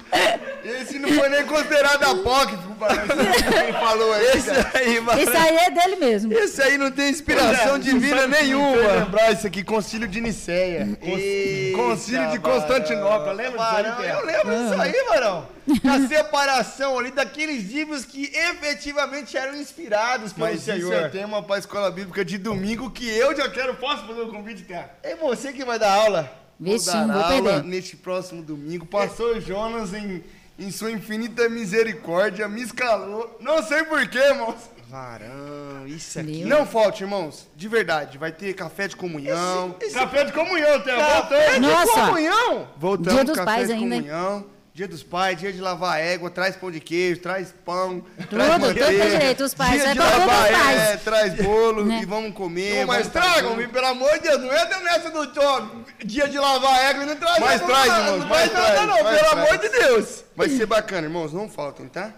Esse 0.63 0.99
não 0.99 1.09
foi 1.09 1.27
nem 1.29 1.45
considerado 1.45 2.03
apócrifo, 2.03 2.75
parece. 2.79 3.01
Quem 3.63 3.73
falou 3.73 4.13
aí, 4.13 4.25
Esse 4.38 4.49
cara. 4.49 4.71
aí, 4.75 4.99
vai. 4.99 5.23
Isso 5.23 5.38
aí 5.38 5.55
é 5.57 5.69
dele 5.71 5.95
mesmo. 5.97 6.34
Esse 6.34 6.61
aí 6.61 6.77
não 6.77 6.91
tem 6.91 7.09
inspiração 7.09 7.77
divina 7.77 8.27
Fez 8.27 8.29
nenhuma. 8.29 8.75
lembrar 8.75 9.32
isso 9.34 9.45
aqui, 9.47 9.63
concílio 9.63 10.07
de 10.07 10.21
Niceia. 10.21 10.97
Eita, 11.01 11.77
Concílio 11.77 12.29
de 12.32 12.38
Varão. 12.38 12.59
Constantinopla, 12.61 13.32
lembra 13.34 13.59
disso 13.59 13.75
aí, 14.01 14.09
eu 14.09 14.25
lembro 14.25 14.63
disso 14.69 14.82
aí, 14.82 15.05
Varão. 15.09 15.47
A 15.89 16.07
separação 16.07 16.97
ali 16.99 17.11
daqueles 17.11 17.71
livros 17.71 18.03
que 18.05 18.32
efetivamente 18.34 19.38
eram 19.38 19.55
inspirados 19.55 20.34
pelo 20.34 20.47
Mas 20.47 20.61
isso 20.61 20.71
é 20.71 20.75
Senhor. 20.75 21.09
tema 21.11 21.41
pra 21.43 21.57
escola 21.59 21.91
bíblica 21.91 22.23
de 22.25 22.38
domingo 22.38 22.89
que 22.91 23.07
eu 23.09 23.36
já 23.36 23.49
quero. 23.49 23.75
Posso 23.75 24.05
fazer 24.05 24.21
o 24.21 24.29
convite, 24.29 24.63
Terra? 24.63 24.91
É 25.03 25.15
você 25.15 25.51
que 25.53 25.63
vai 25.65 25.77
dar 25.79 25.91
aula. 25.93 26.32
Não 26.62 26.78
dar 26.78 27.07
vou 27.07 27.24
aula 27.24 27.51
perder. 27.53 27.64
neste 27.68 27.95
próximo 27.97 28.41
domingo. 28.43 28.86
Pastor 28.86 29.41
Jonas, 29.41 29.93
em, 29.93 30.24
em 30.59 30.70
sua 30.72 30.91
infinita 30.91 31.49
misericórdia, 31.49 32.47
me 32.47 32.62
escalou. 32.62 33.38
Não 33.41 33.64
sei 33.64 33.84
porquê, 33.84 34.20
irmãos. 34.20 34.70
Varão, 34.88 35.88
isso 35.88 36.20
aqui. 36.20 36.43
Meu. 36.43 36.47
Não 36.59 36.66
falte, 36.66 37.01
irmãos. 37.03 37.47
De 37.55 37.68
verdade. 37.68 38.18
Vai 38.18 38.32
ter 38.32 38.53
café 38.53 38.88
de 38.89 38.95
comunhão. 38.95 39.74
Esse- 39.80 39.86
esse- 39.88 39.95
Café 39.95 40.26
de 40.26 40.34
comunhão, 40.34 40.82
Terra. 40.82 41.22
Café 41.22 41.53
de 41.53 41.59
Nossa. 41.62 41.91
comunhão. 42.07 42.68
Voltamos, 42.78 43.14
Dia 43.14 43.24
dos 43.24 43.36
café 43.38 43.45
Pais 43.45 43.68
de 43.68 43.74
ainda, 43.74 43.95
comunhão. 43.95 44.45
Dia 44.74 44.88
dos 44.88 45.03
pais, 45.03 45.38
dia 45.38 45.51
de 45.51 45.59
lavar 45.59 45.99
égua, 45.99 46.30
traz 46.30 46.55
pão 46.55 46.72
de 46.72 46.80
queijo, 46.80 47.19
traz 47.19 47.53
pão, 47.65 48.05
Tudo, 48.15 48.28
traz 48.30 48.53
tudo 48.53 48.74
tem 48.74 49.09
direito, 49.09 49.43
os 49.43 49.53
pais. 49.53 49.82
Dia 49.82 49.89
É 49.89 49.93
de 49.93 49.99
lavar 49.99 50.74
é, 50.74 50.95
traz 50.97 51.34
bolo 51.36 51.86
Né? 51.86 51.99
e 52.01 52.05
vamos 52.05 52.34
comer. 52.34 52.86
mas 52.86 53.07
vamos 53.07 53.11
tragam, 53.11 53.55
fazer. 53.55 53.67
pelo 53.67 53.86
amor 53.88 54.11
de 54.13 54.19
Deus, 54.19 54.39
não 54.41 54.53
entra 54.55 54.80
nessa 54.80 55.09
do 55.11 55.28
Tó, 55.28 55.67
dia 56.05 56.30
de 56.30 56.38
lavar 56.39 56.86
égua 56.89 57.03
e 57.03 57.05
não 57.05 57.15
traz 57.17 57.39
Mas 57.39 57.59
não, 57.61 57.67
traz, 57.67 57.88
não, 57.89 57.97
irmãos, 57.99 58.19
não 58.19 58.28
mas 58.28 58.49
traz 58.49 58.53
nada 58.53 58.74
traz, 58.74 58.88
não, 58.88 59.03
mas 59.03 59.19
pelo 59.19 59.30
traz. 59.30 59.34
amor 59.34 59.57
de 59.57 59.69
Deus. 59.69 60.24
Vai 60.38 60.49
ser 60.49 60.65
bacana, 60.65 61.01
irmãos, 61.07 61.34
não 61.34 61.49
faltem, 61.49 61.88
tá? 61.89 62.13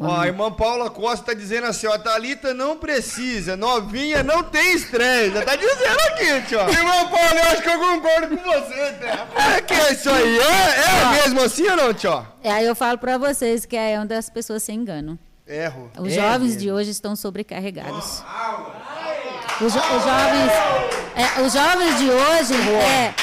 Ó, 0.00 0.20
a 0.20 0.26
irmã 0.28 0.52
Paula 0.52 0.88
Costa 0.90 1.26
tá 1.26 1.34
dizendo 1.34 1.66
assim, 1.66 1.86
ó, 1.88 1.92
a 1.94 1.98
Thalita 1.98 2.54
não 2.54 2.76
precisa, 2.78 3.56
novinha 3.56 4.22
não 4.22 4.44
tem 4.44 4.74
estresse. 4.74 5.32
Já 5.34 5.42
tá 5.44 5.56
dizendo 5.56 6.00
aqui, 6.12 6.42
tio. 6.46 6.60
Irmão 6.70 7.08
Paulo, 7.08 7.34
eu 7.34 7.42
acho 7.50 7.62
que 7.62 7.68
eu 7.68 7.78
concordo 7.80 8.36
com 8.36 8.42
você, 8.44 8.92
Terra. 9.00 9.28
É 9.56 9.60
que 9.60 9.74
é 9.74 9.92
isso 9.92 10.08
aí? 10.10 10.38
É, 10.38 10.42
é 10.42 11.22
mesmo 11.22 11.40
assim 11.42 11.66
ou 11.68 11.76
não, 11.76 11.92
tio? 11.92 12.24
É, 12.44 12.52
aí 12.52 12.64
eu 12.66 12.76
falo 12.76 12.96
pra 12.98 13.18
vocês 13.18 13.66
que 13.66 13.76
é 13.76 13.98
onde 13.98 14.14
as 14.14 14.30
pessoas 14.30 14.62
se 14.62 14.72
enganam. 14.72 15.18
Erro. 15.46 15.90
Os 15.98 16.12
É 16.12 16.16
jovens 16.16 16.42
mesmo. 16.50 16.60
de 16.60 16.70
hoje 16.70 16.90
estão 16.90 17.16
sobrecarregados. 17.16 18.22
Os, 19.60 19.72
jo- 19.72 19.78
os 19.80 20.04
jovens, 20.04 20.52
é, 21.16 21.42
os 21.42 21.52
jovens 21.52 21.98
de 21.98 22.10
hoje, 22.10 22.54
é, 22.80 23.14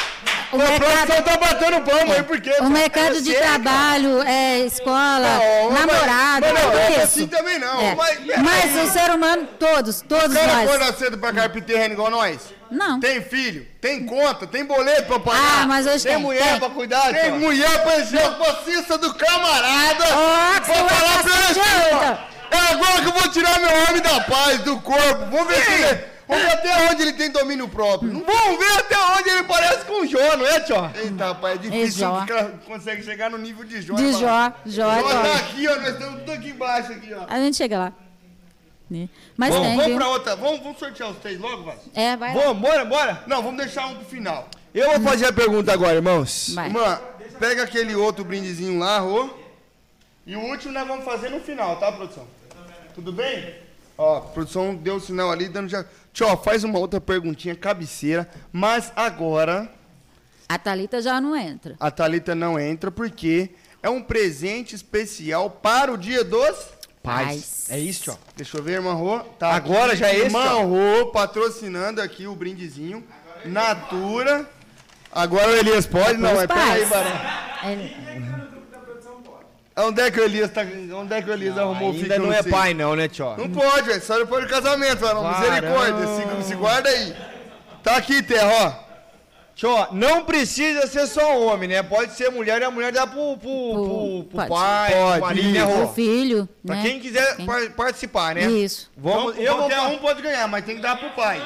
o 0.55 0.65
O 0.65 0.69
mercado, 0.69 1.23
tá 1.23 1.37
batendo 1.37 1.81
palma 1.81 2.13
aí, 2.15 2.23
por 2.23 2.39
quê? 2.41 2.55
o 2.61 2.69
mercado 2.69 3.21
de 3.21 3.31
sei, 3.31 3.33
cara. 3.39 3.59
trabalho, 3.59 4.21
é, 4.23 4.59
escola, 4.59 5.39
Não, 5.39 5.71
namorado, 5.71 6.45
mas 6.45 6.53
não, 6.53 6.61
tudo 6.71 6.77
é 6.79 6.91
isso. 6.91 7.01
assim 7.01 7.27
também 7.27 7.59
não. 7.59 7.81
É. 7.81 7.95
Mas, 7.95 8.19
Mas 8.43 8.75
o 8.89 8.91
ser 8.91 9.11
humano, 9.11 9.47
todos, 9.59 10.01
todos 10.01 10.31
o 10.35 10.39
cara 10.39 10.53
nós. 10.53 10.69
acorda 10.69 10.93
cedo 10.97 11.17
pra 11.17 11.33
carpinteiro 11.33 11.93
igual 11.93 12.09
nós? 12.09 12.37
Não. 12.71 12.99
Tem 12.99 13.21
filho, 13.21 13.65
tem 13.79 14.05
conta, 14.05 14.47
tem 14.47 14.65
boleto 14.65 15.03
pra 15.03 15.19
pagar. 15.19 15.61
Ah, 15.61 15.65
mas 15.67 15.85
hoje 15.85 16.03
Tem 16.03 16.13
tem. 16.13 16.21
mulher 16.21 16.49
tem. 16.51 16.59
pra 16.59 16.69
cuidar, 16.69 17.13
Tem 17.13 17.31
mulher 17.31 17.83
pra 17.83 17.99
encher 17.99 18.23
a 18.25 18.31
paciência 18.31 18.97
do 18.97 19.13
camarada. 19.13 20.03
Que 20.05 20.67
Vou 20.67 20.75
falar 20.75 20.87
pra 20.87 21.23
passar 21.23 21.45
ele 21.45 21.53
de. 21.53 22.35
É 22.51 22.57
agora 22.71 23.01
que 23.01 23.07
eu 23.07 23.11
vou 23.11 23.27
tirar 23.29 23.59
meu 23.59 23.83
homem 23.83 24.01
da 24.01 24.21
paz, 24.21 24.59
do 24.59 24.79
corpo. 24.79 25.25
Vamos 25.31 25.47
ver, 25.47 25.63
se 25.63 25.97
vamos 26.27 26.43
ver 26.43 26.51
até 26.51 26.91
onde 26.91 27.01
ele 27.01 27.13
tem 27.13 27.29
domínio 27.31 27.67
próprio. 27.67 28.11
Não 28.11 28.21
Vamos 28.21 28.59
ver 28.59 28.79
até 28.79 28.97
onde 29.17 29.29
ele 29.29 29.43
parece 29.43 29.85
com 29.85 30.01
o 30.01 30.07
Jó, 30.07 30.37
não 30.37 30.45
é, 30.45 30.59
tio? 30.59 30.75
Eita, 30.95 31.25
rapaz, 31.25 31.55
é 31.55 31.57
difícil 31.57 32.09
um 32.11 32.25
cara 32.25 32.59
consegue 32.65 33.03
chegar 33.03 33.29
no 33.29 33.37
nível 33.37 33.63
de 33.63 33.81
Jó. 33.81 33.95
De 33.95 34.11
Jó? 34.13 34.53
Jó, 34.65 34.95
Jó 34.95 35.01
tá 35.01 35.35
aqui, 35.35 35.67
ó, 35.67 35.75
nós 35.75 35.89
estamos 35.89 36.19
tudo 36.19 36.31
aqui 36.31 36.49
embaixo, 36.49 36.91
aqui, 36.91 37.13
ó. 37.13 37.25
A 37.27 37.39
gente 37.39 37.57
chega 37.57 37.77
lá. 37.77 37.93
Né? 38.89 39.09
Mas 39.35 39.49
Vamos, 39.49 39.67
tem, 39.67 39.75
vamos 39.75 39.91
viu? 39.91 39.97
pra 39.97 40.07
outra, 40.09 40.35
vamos, 40.35 40.59
vamos 40.59 40.77
sortear 40.77 41.09
os 41.09 41.17
três 41.17 41.39
logo, 41.39 41.63
vai? 41.63 41.77
É, 41.95 42.15
vai 42.15 42.35
lá. 42.35 42.43
Vamos, 42.43 42.61
bora, 42.61 42.85
bora. 42.85 43.23
Não, 43.25 43.41
vamos 43.41 43.57
deixar 43.57 43.87
um 43.87 43.95
pro 43.95 44.05
final. 44.05 44.47
Eu 44.73 44.91
vou 44.91 45.01
fazer 45.01 45.25
a 45.27 45.33
pergunta 45.33 45.73
agora, 45.73 45.95
irmãos. 45.95 46.53
Vai. 46.53 46.67
Irmã, 46.67 46.99
pega 47.39 47.63
aquele 47.63 47.95
outro 47.95 48.23
brindezinho 48.23 48.77
lá, 48.77 48.99
Rô. 48.99 49.29
E 50.27 50.35
o 50.35 50.39
último 50.39 50.73
nós 50.73 50.87
vamos 50.87 51.05
fazer 51.05 51.29
no 51.29 51.39
final, 51.39 51.77
tá, 51.77 51.91
produção? 51.91 52.27
Tudo 52.93 53.11
bem? 53.11 53.55
Ó, 53.97 54.17
a 54.17 54.21
produção 54.21 54.75
deu 54.75 54.95
o 54.95 54.99
sinal 54.99 55.31
ali, 55.31 55.47
dando 55.47 55.69
já... 55.69 55.85
Tchau, 56.13 56.41
faz 56.43 56.63
uma 56.63 56.79
outra 56.79 56.99
perguntinha 57.01 57.55
cabeceira, 57.55 58.29
mas 58.51 58.91
agora 58.95 59.69
A 60.47 60.57
Thalita 60.57 61.01
já 61.01 61.19
não 61.19 61.35
entra. 61.35 61.75
a 61.79 61.91
Thalita 61.91 62.33
não 62.35 62.59
entra 62.59 62.89
porque 62.91 63.49
é 63.83 63.89
um 63.89 64.01
presente 64.01 64.75
especial 64.75 65.49
para 65.49 65.91
o 65.93 65.97
dia 65.97 66.23
dos... 66.23 66.75
Paz. 67.03 67.67
É 67.69 67.77
isso, 67.77 68.03
tio. 68.05 68.17
Deixa 68.35 68.57
eu 68.57 68.63
ver, 68.63 68.73
irmã 68.73 68.93
Rô. 68.93 69.19
Tá 69.37 69.51
Agora 69.53 69.91
aqui, 69.91 69.97
já 69.97 70.07
é 70.07 70.15
esse, 70.15 70.25
Irmã 70.25 70.55
ó. 70.55 70.63
Rô 70.63 71.11
patrocinando 71.11 72.01
aqui 72.01 72.25
o 72.25 72.35
brindezinho. 72.35 73.03
Natura. 73.45 74.49
Agora 75.11 75.49
o 75.51 75.55
Elias 75.55 75.85
pode? 75.85 76.17
Não, 76.17 76.33
mas 76.33 76.47
pera 76.47 76.63
aí, 76.63 76.85
pais. 76.85 76.89
Barão. 76.89 77.11
É, 77.63 78.34
Onde 79.77 80.01
é 80.01 80.09
que 80.11 80.19
o 80.19 80.23
Elias 80.23 80.49
tá. 80.51 80.61
Onde 80.95 81.13
é 81.13 81.21
que 81.21 81.29
o 81.29 81.33
Elias 81.33 81.57
arrumou 81.57 81.89
o 81.89 81.91
Ainda 81.91 82.03
fica, 82.03 82.15
eu 82.15 82.19
não 82.23 82.31
é 82.33 82.41
sei. 82.41 82.51
pai 82.51 82.73
não, 82.73 82.95
né, 82.95 83.07
tio? 83.09 83.35
Não 83.37 83.49
pode, 83.49 83.87
velho. 83.89 84.01
Só 84.01 84.17
depois 84.17 84.43
do 84.45 84.49
casamento. 84.49 84.99
Barão. 85.01 85.27
Misericórdia. 85.39 86.07
Se, 86.41 86.47
se 86.47 86.55
guarda 86.55 86.89
aí. 86.89 87.13
Tá 87.83 87.97
aqui, 87.97 88.23
Terra, 88.23 88.49
ó. 88.81 88.85
Tio, 89.53 89.87
não 89.93 90.23
precisa 90.25 90.85
ser 90.87 91.07
só 91.07 91.39
homem, 91.41 91.69
né? 91.69 91.81
Pode 91.83 92.11
ser 92.13 92.29
mulher 92.29 92.61
e 92.61 92.65
a 92.65 92.71
mulher 92.71 92.91
dá 92.91 93.07
pro, 93.07 93.37
pro, 93.37 93.39
pro, 93.39 94.23
pro 94.23 94.37
Pode. 94.37 94.49
pai, 94.49 94.91
Pode, 94.93 95.11
pro 95.11 95.21
marido, 95.27 95.49
né, 95.51 95.59
isso. 95.59 95.67
Rô? 95.77 95.83
o 95.83 95.93
filho, 95.93 96.49
Pra 96.65 96.75
né? 96.75 96.81
quem 96.81 96.99
quiser 96.99 97.35
Quem- 97.37 97.45
par- 97.45 97.69
participar, 97.71 98.35
né? 98.35 98.41
Isso. 98.51 98.91
Vamos, 98.97 99.31
Então, 99.33 99.43
eu 99.43 99.51
vou 99.57 99.69
qualquer 99.69 99.77
fa- 99.77 99.87
um 99.87 99.97
pode 99.99 100.21
ganhar, 100.21 100.47
mas 100.49 100.65
tem 100.65 100.75
que 100.75 100.81
dar 100.81 100.97
pro 100.97 101.09
pai. 101.11 101.41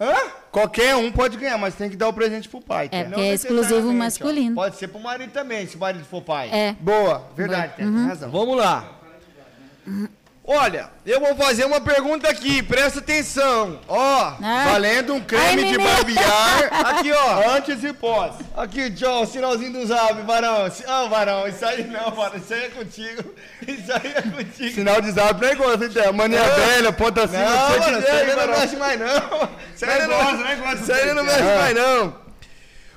Hã? 0.00 0.14
Qualquer 0.50 0.96
um 0.96 1.10
pode 1.12 1.36
ganhar, 1.36 1.56
mas 1.58 1.74
tem 1.74 1.88
que 1.90 1.96
dar 1.96 2.08
o 2.08 2.12
presente 2.12 2.48
pro 2.48 2.60
pai. 2.60 2.88
É, 2.92 3.04
porque 3.04 3.20
é 3.20 3.34
exclusivo 3.34 3.92
masculino. 3.92 4.52
ó. 4.52 4.62
Pode 4.64 4.76
ser 4.76 4.88
pro 4.88 5.00
marido 5.00 5.30
também, 5.32 5.66
se 5.66 5.76
o 5.76 5.78
marido 5.78 6.04
for 6.04 6.22
pai. 6.22 6.48
É. 6.52 6.76
Boa, 6.80 7.28
verdade, 7.36 7.74
Terra, 7.76 7.88
Uhum. 7.88 7.96
tem 7.96 8.06
razão. 8.06 8.30
Vamos 8.30 8.56
lá. 8.56 8.90
Olha, 10.46 10.90
eu 11.06 11.20
vou 11.20 11.34
fazer 11.36 11.64
uma 11.64 11.80
pergunta 11.80 12.28
aqui, 12.28 12.62
presta 12.62 12.98
atenção. 12.98 13.80
Ó, 13.88 14.34
Ah. 14.42 14.68
Valendo 14.72 15.14
um 15.14 15.20
creme 15.22 15.62
Ai, 15.64 15.72
de 15.72 15.78
barbear 15.78 16.86
aqui 16.86 17.10
ó. 17.12 17.50
antes 17.56 17.82
e 17.82 17.94
pós. 17.94 18.34
Aqui, 18.54 18.92
o 19.22 19.26
sinalzinho 19.26 19.72
do 19.72 19.86
zap, 19.86 20.20
varão. 20.20 20.70
Ah, 20.86 21.04
varão, 21.06 21.48
isso 21.48 21.64
aí 21.64 21.84
não, 21.84 22.10
varão, 22.10 22.36
isso 22.36 22.52
aí 22.52 22.64
é 22.64 22.68
contigo. 22.68 23.34
Isso 23.66 23.90
aí 23.90 24.12
é 24.14 24.20
contigo. 24.20 24.74
Sinal 24.74 25.00
de 25.00 25.12
zap 25.12 25.40
não 25.40 25.48
é 25.48 25.52
igual, 25.52 25.72
hein, 25.82 25.88
Terra? 25.88 26.12
Mania 26.12 26.42
velha, 26.42 26.92
ponta 26.92 27.24
acima, 27.24 27.42
Não, 27.42 27.68
você 27.68 27.78
mano, 27.78 27.98
isso 28.00 28.10
aí 28.10 28.36
não 28.36 28.46
mexe 28.48 28.76
mais 28.76 29.00
não. 29.00 29.48
Isso 29.74 29.84
aí 29.86 30.00
Não 30.02 30.08
não, 30.08 30.16
gosta, 30.24 30.36
não 30.36 30.56
gosta 30.62 30.76
isso 30.82 30.92
aí 30.92 31.14
não 31.14 31.24
mexe 31.24 31.42
mais 31.42 31.74
não. 31.74 32.16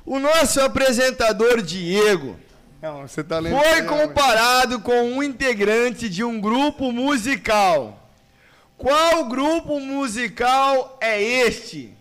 O 0.05 0.19
nosso 0.19 0.59
apresentador 0.61 1.61
Diego 1.61 2.37
Não, 2.81 3.07
você 3.07 3.23
tá 3.23 3.39
lendo. 3.39 3.57
foi 3.59 3.81
comparado 3.83 4.79
com 4.81 4.93
um 5.11 5.23
integrante 5.23 6.07
de 6.09 6.23
um 6.23 6.39
grupo 6.39 6.91
musical. 6.91 8.07
Qual 8.77 9.25
grupo 9.25 9.79
musical 9.79 10.97
é 11.01 11.21
este? 11.21 11.93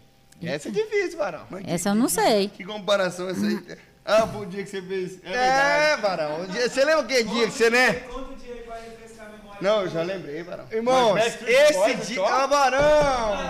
Essa 0.43 0.68
é 0.68 0.70
difícil, 0.70 1.16
varão. 1.16 1.47
mas 1.51 1.64
que- 1.64 1.70
Essa 1.70 1.89
eu 1.91 1.95
não 1.95 2.09
sei. 2.09 2.49
Que 2.49 2.62
comparação 2.64 3.29
é 3.29 3.33
essa 3.33 3.47
aí? 3.47 3.59
Ah, 4.05 4.27
foi 4.27 4.43
o 4.43 4.47
dia 4.47 4.62
que 4.62 4.68
você 4.70 4.83
fez. 4.83 5.18
É, 5.24 5.33
É, 5.33 5.97
um 6.29 6.47
dia- 6.47 6.68
Você 6.68 6.85
lembra 6.85 7.05
que 7.05 7.24
dia 7.24 7.47
que 7.47 7.51
você, 7.53 7.70
né? 7.70 7.93
Conta 7.95 8.33
o 8.33 8.37
dia 8.37 8.53
aí 8.53 8.61
pra 8.61 8.74
refrescar 8.77 9.27
a 9.27 9.31
memória. 9.31 9.59
Não, 9.62 9.83
eu 9.83 9.89
já 9.89 10.03
lembrei, 10.03 10.43
Barão. 10.45 10.64
Irmãos, 10.70 11.16
esse 11.47 11.95
dia. 12.12 12.22
Ah, 12.24 12.47
Barão! 12.47 13.49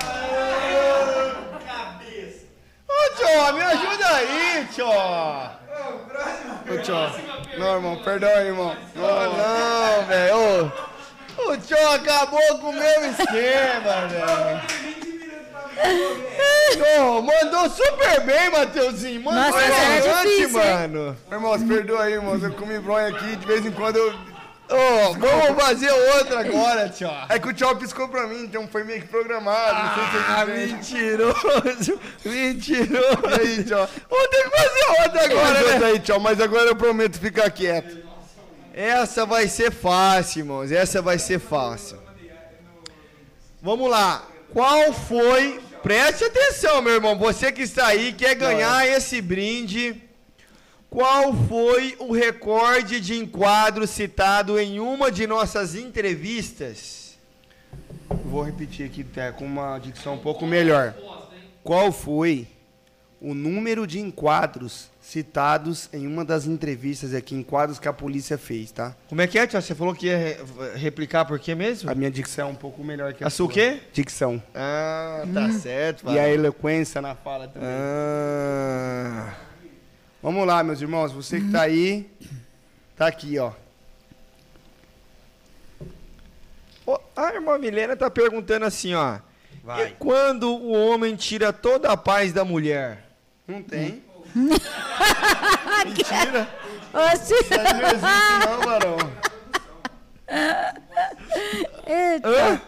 Ô, 2.89 3.15
Tchó, 3.17 3.53
me 3.53 3.61
ajuda 3.63 4.07
aí, 4.15 4.67
Tchó! 4.73 5.53
Tchó. 6.87 7.11
Não, 7.59 7.75
irmão, 7.75 7.97
perdoa, 7.97 8.43
irmão. 8.43 8.77
Ô, 8.95 9.01
não, 9.01 10.07
velho. 10.07 10.37
Ô, 11.39 11.51
O 11.51 11.57
Tchó 11.59 11.95
acabou 11.95 12.59
com 12.61 12.71
o 12.71 12.73
meu 12.73 13.11
esquema, 13.11 14.07
velho. 14.09 14.61
Ô, 17.03 17.23
mandou 17.23 17.69
super 17.71 18.21
bem, 18.25 18.51
Mateuzinho. 18.51 19.21
Mandou 19.23 19.43
Nossa, 19.43 19.59
era 19.61 19.97
elegante, 19.97 20.29
difícil, 20.29 20.59
mano. 20.59 21.17
Irmãos, 21.31 21.63
perdoa 21.65 22.03
aí, 22.05 22.13
irmãos. 22.15 22.43
Eu 22.43 22.53
comi 22.53 22.79
bronha 22.79 23.09
aqui, 23.09 23.37
de 23.37 23.47
vez 23.47 23.67
em 23.67 23.73
quando 23.73 23.97
eu. 23.97 24.15
Ô, 24.69 25.13
vamos 25.15 25.63
fazer 25.63 25.91
outra 25.91 26.41
agora, 26.41 26.89
Tchó. 26.89 27.27
É 27.29 27.39
que 27.39 27.49
o 27.49 27.53
tchau 27.53 27.77
piscou 27.77 28.09
pra 28.09 28.27
mim, 28.27 28.43
então 28.43 28.67
foi 28.67 28.83
meio 28.83 29.01
que 29.01 29.07
programado. 29.09 29.79
não 29.79 29.95
sei 29.95 30.21
se 30.21 30.27
Ah, 30.29 30.45
mentiroso. 30.45 32.01
Mentiroso. 32.25 33.21
E 33.31 33.41
aí, 33.41 33.65
tchau. 33.65 33.89
Vou 34.11 34.29
ter 34.29 34.43
que 34.43 34.57
fazer 34.57 35.03
outra 35.03 35.25
Agora, 35.25 35.79
né? 35.79 35.87
aí, 35.87 36.01
tchau, 36.01 36.19
mas 36.19 36.41
agora 36.41 36.69
eu 36.69 36.75
prometo 36.77 37.19
ficar 37.19 37.49
quieto. 37.51 38.05
Essa 38.75 39.25
vai 39.25 39.47
ser 39.49 39.71
fácil, 39.71 40.41
irmãos. 40.41 40.73
Essa 40.73 41.01
vai 41.01 41.19
ser 41.19 41.39
fácil. 41.39 41.99
Vamos 43.63 43.89
lá. 43.89 44.23
Qual 44.53 44.93
foi. 44.93 45.61
Preste 45.83 46.25
atenção, 46.25 46.83
meu 46.83 46.95
irmão. 46.95 47.17
Você 47.19 47.53
que 47.53 47.63
está 47.63 47.87
aí, 47.87 48.13
quer 48.13 48.35
ganhar 48.35 48.87
esse 48.87 49.21
brinde. 49.23 50.03
Qual 50.89 51.35
foi 51.35 51.97
o 51.99 52.13
recorde 52.13 53.01
de 53.01 53.15
enquadro 53.19 53.87
citado 53.87 54.59
em 54.59 54.79
uma 54.81 55.11
de 55.11 55.27
nossas 55.27 55.75
entrevistas? 55.75 57.17
Vou 58.25 58.43
repetir 58.43 58.87
aqui 58.87 59.05
até 59.11 59.33
com 59.33 59.45
uma 59.45 59.79
dicção 59.79 60.15
um 60.15 60.19
pouco 60.19 60.47
melhor. 60.47 60.95
Qual 61.63 61.91
foi 61.93 62.47
o 63.21 63.35
número 63.35 63.87
de 63.87 63.99
enquadros 63.99 64.89
citados 65.01 65.89
em 65.93 66.07
uma 66.07 66.25
das 66.25 66.47
entrevistas 66.47 67.15
aqui, 67.15 67.35
enquadros 67.35 67.79
que 67.79 67.89
a 67.89 67.93
polícia 67.93 68.37
fez, 68.39 68.71
tá? 68.71 68.95
Como 69.09 69.21
é 69.21 69.27
que 69.27 69.39
é, 69.39 69.47
Tio? 69.47 69.61
Você 69.61 69.75
falou 69.75 69.95
que 69.95 70.07
ia 70.07 70.17
re- 70.19 70.37
replicar 70.77 71.25
por 71.25 71.39
quê 71.39 71.55
mesmo? 71.55 71.91
A 71.91 71.95
minha 71.95 72.11
dicção 72.11 72.49
é 72.49 72.51
um 72.53 72.55
pouco 72.55 72.85
melhor 72.85 73.13
que 73.15 73.25
a, 73.25 73.27
A 73.27 73.31
sua 73.31 73.47
sua. 73.47 73.55
quê? 73.55 73.81
Dicção. 73.93 74.43
Ah, 74.55 75.25
tá 75.33 75.51
certo. 75.53 76.11
E 76.11 76.19
a 76.19 76.29
eloquência 76.29 77.01
na 77.01 77.15
fala 77.15 77.49
também. 77.49 77.69
Ah. 77.71 79.35
Vamos 80.27 80.45
lá, 80.45 80.61
meus 80.65 80.81
irmãos. 80.81 81.13
Você 81.13 81.41
que 81.41 81.53
tá 81.53 81.63
aí, 81.63 82.11
tá 82.97 83.07
aqui, 83.07 83.39
ó. 83.39 83.53
Ô, 86.85 86.99
A 87.15 87.33
irmã 87.33 87.57
Milena 87.57 87.97
tá 87.97 88.11
perguntando 88.11 88.65
assim, 88.65 88.93
ó. 88.93 89.21
Vai. 89.63 89.87
E 89.87 89.91
quando 89.93 90.49
o 90.51 90.73
homem 90.73 91.15
tira 91.15 91.53
toda 91.53 91.93
a 91.93 91.97
paz 91.97 92.33
da 92.33 92.45
mulher? 92.45 93.05
Não 93.47 93.63
tem. 93.63 94.03
Mentira. 95.87 96.49
Oxi. 96.93 97.33
Isso 97.33 97.55
aí 97.55 97.73
não 97.73 97.89
existe 97.89 98.47
não, 98.49 98.61
varão. 98.63 98.97
Eita. 101.87 102.29
Hã? 102.29 102.61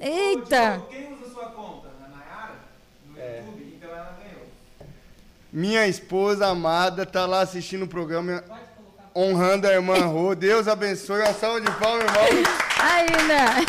Eita. 0.00 0.82
Quem 0.90 1.12
usa 1.14 1.32
sua 1.32 1.50
conta? 1.50 1.86
A 2.04 2.08
Nayara? 2.08 2.54
No 3.06 3.16
YouTube? 3.16 3.59
Minha 5.52 5.86
esposa 5.86 6.46
amada 6.46 7.04
tá 7.04 7.26
lá 7.26 7.40
assistindo 7.40 7.82
o 7.84 7.88
programa, 7.88 8.44
honrando 9.14 9.66
a 9.66 9.72
irmã 9.72 9.96
Rô. 10.06 10.34
Deus 10.34 10.68
abençoe. 10.68 11.20
Uma 11.22 11.32
salva 11.34 11.60
de 11.60 11.70
palmas, 11.72 12.04
irmão. 12.04 12.52
Ainda. 12.80 13.66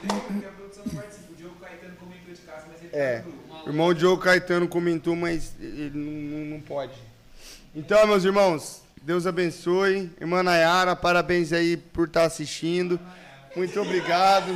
Porque 0.00 0.46
a 0.46 0.50
produção 0.50 0.82
não 0.86 0.94
participa. 0.94 1.32
O 1.32 1.36
Diogo 1.36 1.54
Caetano 1.60 1.94
comentou 1.96 2.34
de 2.34 2.40
casa, 2.40 2.64
mas 2.68 2.82
ele 2.82 2.90
É. 2.92 3.18
tá. 3.20 3.64
O 3.64 3.68
irmão 3.68 3.94
Diogo 3.94 4.22
Caetano 4.22 4.68
comentou, 4.68 5.14
mas 5.14 5.52
ele 5.60 5.90
não, 5.94 6.56
não- 6.56 6.60
pode. 6.60 6.92
Então, 7.74 8.04
meus 8.06 8.24
irmãos, 8.24 8.82
Deus 9.02 9.26
abençoe. 9.26 10.10
Irmã 10.20 10.42
Nayara, 10.42 10.96
parabéns 10.96 11.52
aí 11.52 11.76
por 11.76 12.08
estar 12.08 12.24
assistindo. 12.24 12.98
Muito 13.54 13.80
obrigado. 13.80 14.52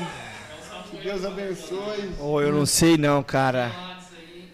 Que 0.91 0.97
Deus 0.99 1.25
abençoe. 1.25 2.11
Ô, 2.21 2.41
eu 2.41 2.53
não 2.53 2.67
sei 2.67 2.97
não, 2.99 3.23
cara. 3.23 3.71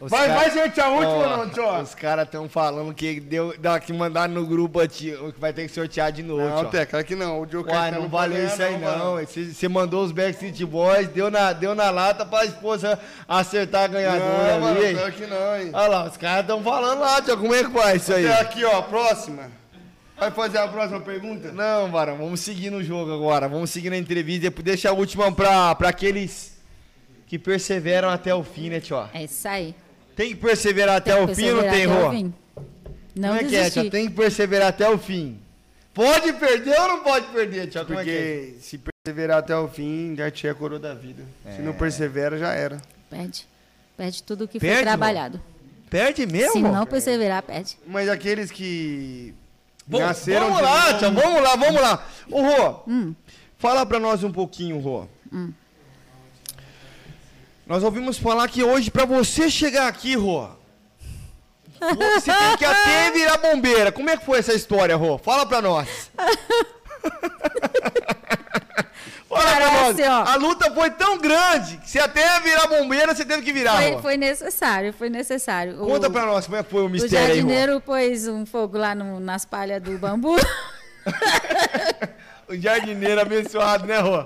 Os 0.01 0.11
Vai, 0.11 0.29
cara- 0.29 0.39
vai, 0.41 0.51
gente, 0.53 0.81
a 0.81 0.89
última 0.91 1.09
Ó, 1.11 1.37
não, 1.39 1.51
tio. 1.51 1.69
Os 1.83 1.93
caras 1.95 2.25
estão 2.27 2.49
falando 2.49 2.95
que 2.95 3.19
deu, 3.19 3.53
dá 3.59 3.81
que 3.81 3.93
mandar 3.93 4.29
no 4.29 4.47
grupo 4.47 4.87
tio, 4.87 5.33
que 5.33 5.41
vai 5.41 5.53
ter 5.53 5.67
que 5.67 5.75
sortear 5.75 6.13
de 6.13 6.23
novo. 6.23 6.49
Não. 6.49 6.65
Té, 6.67 6.87
claro 6.87 7.05
que 7.05 7.17
não. 7.17 7.41
O 7.41 7.47
Diogo 7.47 7.69
Uai, 7.69 7.77
Caetano 7.81 8.03
não 8.03 8.09
valeu 8.09 8.41
pode 8.43 8.53
isso 8.53 8.63
aí 8.63 8.79
não. 8.79 9.17
Você 9.27 9.69
mandou 9.69 10.05
os 10.05 10.13
Backstreet 10.13 10.65
Boys, 10.65 11.09
deu 11.09 11.31
na, 11.33 11.53
deu 11.53 11.75
na 11.75 11.91
lata 11.91 12.25
pra 12.25 12.45
esposa 12.45 12.97
acertar 13.27 13.85
a 13.85 13.89
Não, 13.89 13.95
ganhadora 13.95 14.67
ali. 14.69 14.95
claro 14.95 15.13
que 15.13 15.27
não, 15.27 15.57
hein. 15.61 15.71
Olha 15.73 15.89
lá, 15.89 16.05
os 16.09 16.17
caras 16.17 16.43
estão 16.43 16.63
falando 16.63 17.01
lá, 17.01 17.21
tio, 17.21 17.37
como 17.37 17.53
é 17.55 17.65
que 17.65 17.71
faz 17.71 18.03
isso 18.03 18.15
aí? 18.15 18.29
Até 18.31 18.41
aqui, 18.41 18.65
ó, 18.65 18.81
próxima. 18.83 19.51
Vai 20.17 20.31
fazer 20.31 20.59
a 20.59 20.69
próxima 20.69 21.01
pergunta? 21.01 21.51
Não, 21.53 21.91
Varão, 21.91 22.17
vamos 22.19 22.39
seguir 22.41 22.71
no 22.71 22.83
jogo 22.85 23.13
agora. 23.13 23.49
Vamos 23.49 23.71
seguir 23.71 23.91
na 23.91 23.97
entrevista. 23.97 24.43
Depois 24.43 24.65
deixa 24.65 24.91
a 24.91 24.93
última 24.93 25.31
pra, 25.33 25.75
pra 25.75 25.89
aqueles 25.91 26.57
que 27.27 27.39
perseveram 27.39 28.09
até 28.11 28.35
o 28.35 28.43
fim, 28.43 28.69
né, 28.71 28.81
tio? 28.81 29.09
É 29.13 29.25
isso 29.25 29.47
aí. 29.47 29.75
Tem 30.19 30.31
que 30.31 30.35
perseverar 30.35 30.97
até 30.97 31.15
Tem 31.15 31.25
o 31.25 31.33
fim 31.33 31.51
ou 31.51 31.63
não 31.63 31.71
tem, 31.71 31.87
o 31.87 31.91
Rô? 31.91 32.13
Não 33.15 33.29
Como 33.29 33.41
é 33.41 33.45
que 33.45 33.55
é, 33.55 33.61
desistir. 33.61 33.89
Tem 33.89 34.09
que 34.09 34.15
perseverar 34.17 34.67
até 34.67 34.91
o 34.91 34.99
fim. 34.99 35.39
Pode 35.95 36.33
perder 36.33 36.77
ou 36.81 36.89
não 36.89 37.05
pode 37.05 37.27
perder, 37.29 37.69
tio? 37.69 37.87
Como 37.87 38.01
é 38.01 38.03
que 38.03 38.11
é? 38.11 38.15
Porque 38.47 38.55
se 38.61 38.81
perseverar 39.05 39.39
até 39.39 39.57
o 39.57 39.69
fim, 39.69 40.17
já 40.17 40.29
tinha 40.29 40.51
a 40.51 40.55
coroa 40.57 40.81
da 40.81 40.93
vida. 40.93 41.23
Se 41.45 41.61
É. 41.61 41.63
não 41.63 41.73
persevera, 41.73 42.37
já 42.37 42.53
era. 42.53 42.83
Perde. 43.09 43.47
Perde 43.97 44.21
tudo 44.25 44.49
que 44.49 44.59
Perde, 44.59 44.75
foi 44.75 44.83
Rô? 44.83 44.89
trabalhado. 44.89 45.41
Perde 45.89 46.27
mesmo? 46.27 46.53
Se 46.53 46.59
não 46.63 46.85
perseverar, 46.85 47.41
perde. 47.45 47.79
Mas 47.87 48.09
aqueles 48.09 48.51
que 48.51 49.33
Bom, 49.87 50.01
nasceram 50.01 50.49
vamos 50.49 50.63
lá, 50.63 50.99
tia, 50.99 51.11
vamos 51.13 51.43
lá, 51.43 51.55
vamos 51.55 51.81
lá. 51.81 52.07
Ô, 52.29 52.43
Rô, 52.43 52.81
Hum. 52.89 53.15
fala 53.57 53.87
pra 53.87 54.01
nós 54.01 54.25
um 54.25 54.33
pouquinho, 54.33 54.81
Rô. 54.81 55.07
Nós 57.69 57.83
ouvimos 57.85 58.19
falar 58.19 58.49
que 58.49 58.65
hoje, 58.65 58.91
pra 58.91 59.05
você 59.05 59.51
chegar 59.51 59.87
aqui, 59.89 60.17
Rô, 60.17 60.49
você 61.79 62.33
tem 62.33 62.57
que 62.57 62.65
até 62.65 63.11
virar 63.13 63.37
bombeira. 63.37 63.93
Como 63.93 64.09
é 64.09 64.17
que 64.17 64.25
foi 64.25 64.39
essa 64.39 64.55
história, 64.55 64.97
Rô? 64.97 65.19
Fala 65.19 65.45
pra 65.47 65.61
nós. 65.61 66.11
Fala 69.29 69.57
pra 69.57 69.71
nós. 69.93 70.01
A 70.01 70.35
luta 70.37 70.71
foi 70.73 70.91
tão 70.91 71.19
grande 71.19 71.77
que 71.77 71.91
se 71.91 71.99
até 72.01 72.41
virar 72.41 72.67
bombeira, 72.67 73.15
você 73.15 73.25
teve 73.27 73.43
que 73.43 73.53
virar, 73.53 73.77
Foi, 73.77 73.99
foi 74.01 74.17
necessário, 74.17 74.93
foi 74.95 75.11
necessário. 75.11 75.77
Conta 75.77 76.09
o, 76.09 76.11
pra 76.11 76.25
nós 76.25 76.47
como 76.47 76.57
é 76.57 76.63
que 76.65 76.71
foi 76.71 76.81
o 76.83 76.87
O 76.87 76.89
mistério 76.89 77.19
aí, 77.19 77.41
Rô. 77.41 77.49
jardineiro 77.49 77.81
pôs 77.83 78.27
um 78.27 78.47
fogo 78.47 78.79
lá 78.79 78.95
no- 78.95 79.21
nas 79.21 79.45
palhas 79.45 79.83
do 79.83 79.99
bambu. 79.99 80.35
O 82.49 82.57
jardineiro 82.57 83.21
abençoado, 83.21 83.87
né, 83.87 83.99
Rô? 83.99 84.25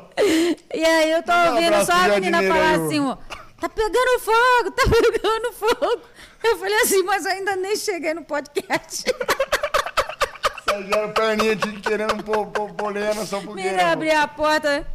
E 0.72 0.84
aí 0.84 1.10
eu 1.10 1.22
tô 1.22 1.32
um 1.32 1.54
ouvindo 1.54 1.84
só 1.84 1.92
a 1.92 2.08
menina 2.08 2.42
falar 2.42 2.68
aí, 2.68 2.74
assim, 2.86 3.00
ó. 3.00 3.16
Tá 3.60 3.68
pegando 3.68 4.20
fogo, 4.20 4.70
tá 4.70 4.82
pegando 4.84 5.52
fogo. 5.52 6.02
Eu 6.42 6.56
falei 6.58 6.80
assim, 6.82 7.02
mas 7.02 7.24
eu 7.24 7.32
ainda 7.32 7.56
nem 7.56 7.76
cheguei 7.76 8.14
no 8.14 8.22
podcast. 8.24 9.04
Sérgio 10.68 11.12
perninha 11.12 11.56
de 11.56 11.72
querendo 11.80 12.22
pôr, 12.22 12.46
pôr, 12.46 12.72
pôr 12.72 12.92
lenha 12.94 13.14
na 13.14 13.26
sua 13.26 13.40
fogueira. 13.40 13.70
Menina, 13.70 13.92
abri 13.92 14.10
a 14.10 14.26
porta, 14.26 14.86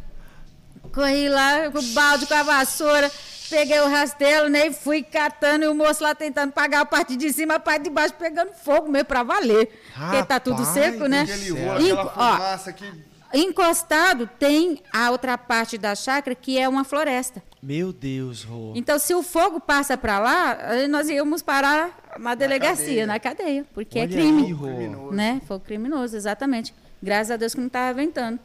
corri 0.92 1.28
lá 1.28 1.70
com 1.70 1.78
o 1.78 1.82
balde, 1.94 2.26
com 2.26 2.34
a 2.34 2.42
vassoura, 2.42 3.10
peguei 3.48 3.78
o 3.80 3.88
rastelo, 3.88 4.48
né? 4.48 4.66
E 4.66 4.72
fui 4.72 5.02
catando 5.02 5.64
e 5.64 5.68
o 5.68 5.74
moço 5.74 6.02
lá 6.02 6.14
tentando 6.14 6.52
pagar 6.52 6.80
a 6.80 6.84
parte 6.84 7.16
de 7.16 7.32
cima, 7.32 7.54
a 7.54 7.60
parte 7.60 7.84
de 7.84 7.90
baixo 7.90 8.14
pegando 8.14 8.52
fogo 8.52 8.90
mesmo 8.90 9.06
pra 9.06 9.22
valer. 9.22 9.70
porque 9.94 10.22
tá 10.24 10.40
tudo 10.40 10.62
Rapaz 10.62 10.74
seco, 10.74 11.06
né? 11.06 11.22
Aquela 11.22 11.80
Inco- 11.80 12.12
ó, 12.16 12.72
que... 12.72 13.07
Encostado 13.32 14.28
tem 14.38 14.80
a 14.92 15.10
outra 15.10 15.36
parte 15.36 15.76
da 15.76 15.94
chácara 15.94 16.34
que 16.34 16.58
é 16.58 16.68
uma 16.68 16.84
floresta. 16.84 17.42
Meu 17.62 17.92
Deus, 17.92 18.42
Rô. 18.42 18.72
Então, 18.74 18.98
se 18.98 19.14
o 19.14 19.22
fogo 19.22 19.60
passa 19.60 19.96
para 19.96 20.18
lá, 20.18 20.58
aí 20.70 20.88
nós 20.88 21.08
íamos 21.08 21.42
parar 21.42 22.16
na 22.18 22.34
delegacia, 22.34 22.86
cadeia. 22.86 23.06
na 23.06 23.18
cadeia, 23.18 23.66
porque 23.74 23.98
é 23.98 24.02
Olha 24.02 24.12
crime. 24.12 24.46
aí, 24.46 24.52
Rô. 24.52 25.12
Né? 25.12 25.42
Fogo 25.46 25.64
criminoso, 25.64 26.16
exatamente. 26.16 26.74
Graças 27.02 27.30
a 27.32 27.36
Deus 27.36 27.54
que 27.54 27.60
não 27.60 27.66
estava 27.66 27.92
ventando. 27.92 28.38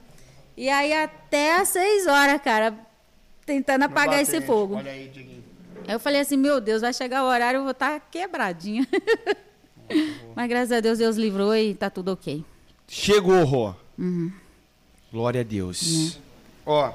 E 0.58 0.70
aí, 0.70 0.94
até 0.94 1.56
às 1.60 1.70
seis 1.70 2.06
horas, 2.06 2.42
cara, 2.42 2.76
tentando 3.46 3.84
apagar 3.84 4.22
esse 4.22 4.42
fogo. 4.42 4.76
Olha 4.76 4.92
aí, 4.92 5.08
Dieguinho. 5.08 5.44
Aí 5.88 5.94
eu 5.94 6.00
falei 6.00 6.22
assim, 6.22 6.38
meu 6.38 6.60
Deus, 6.62 6.82
vai 6.82 6.94
chegar 6.94 7.24
o 7.24 7.28
horário, 7.28 7.60
eu 7.60 7.64
vou 7.64 7.72
estar 7.72 8.00
quebradinha. 8.12 8.88
Mas 10.36 10.50
graças 10.50 10.72
a 10.72 10.80
Deus, 10.80 10.98
Deus 10.98 11.18
livrou 11.18 11.56
e 11.56 11.74
tá 11.76 11.90
tudo 11.90 12.12
ok. 12.12 12.44
Chegou, 12.88 13.44
Rô. 13.44 13.76
Uhum. 13.98 14.32
Glória 15.14 15.42
a 15.42 15.44
Deus. 15.44 16.20
Ó, 16.66 16.92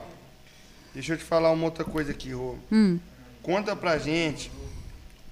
deixa 0.93 1.13
eu 1.13 1.17
te 1.17 1.23
falar 1.23 1.53
uma 1.53 1.67
outra 1.67 1.85
coisa 1.85 2.11
aqui, 2.11 2.33
Rô. 2.33 2.57
Hum, 2.73 2.99
Conta 3.45 3.77
pra 3.77 3.97
gente 3.97 4.51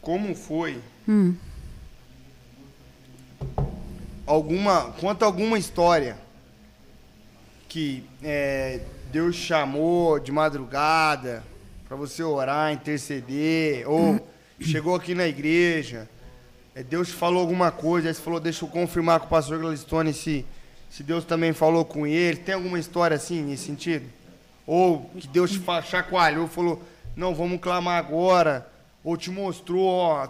como 0.00 0.36
foi 0.36 0.80
hum. 1.08 1.34
alguma, 4.24 4.92
conta 4.92 5.24
alguma 5.24 5.58
história 5.58 6.16
que 7.68 8.04
é, 8.22 8.80
Deus 9.10 9.34
chamou 9.34 10.20
de 10.20 10.30
madrugada 10.30 11.42
para 11.88 11.96
você 11.96 12.22
orar, 12.22 12.72
interceder, 12.72 13.90
ou 13.90 14.24
chegou 14.60 14.94
aqui 14.94 15.12
na 15.12 15.26
igreja, 15.26 16.08
é, 16.72 16.84
Deus 16.84 17.10
falou 17.10 17.40
alguma 17.40 17.72
coisa, 17.72 18.06
aí 18.06 18.14
você 18.14 18.22
falou, 18.22 18.38
deixa 18.38 18.64
eu 18.64 18.68
confirmar 18.68 19.18
com 19.18 19.26
o 19.26 19.28
pastor 19.28 19.58
Gladstone 19.58 20.14
se, 20.14 20.46
se 20.96 21.02
Deus 21.02 21.24
também 21.26 21.52
falou 21.52 21.84
com 21.84 22.06
ele. 22.06 22.38
Tem 22.38 22.54
alguma 22.54 22.78
história 22.78 23.16
assim 23.16 23.42
nesse 23.42 23.64
sentido? 23.66 24.06
Ou 24.66 25.10
que 25.18 25.28
Deus 25.28 25.50
te 25.50 25.60
chacoalhou, 25.84 26.48
falou, 26.48 26.82
não, 27.14 27.34
vamos 27.34 27.60
clamar 27.60 27.98
agora, 27.98 28.66
ou 29.04 29.14
te 29.16 29.30
mostrou, 29.30 29.84
ó, 29.86 30.26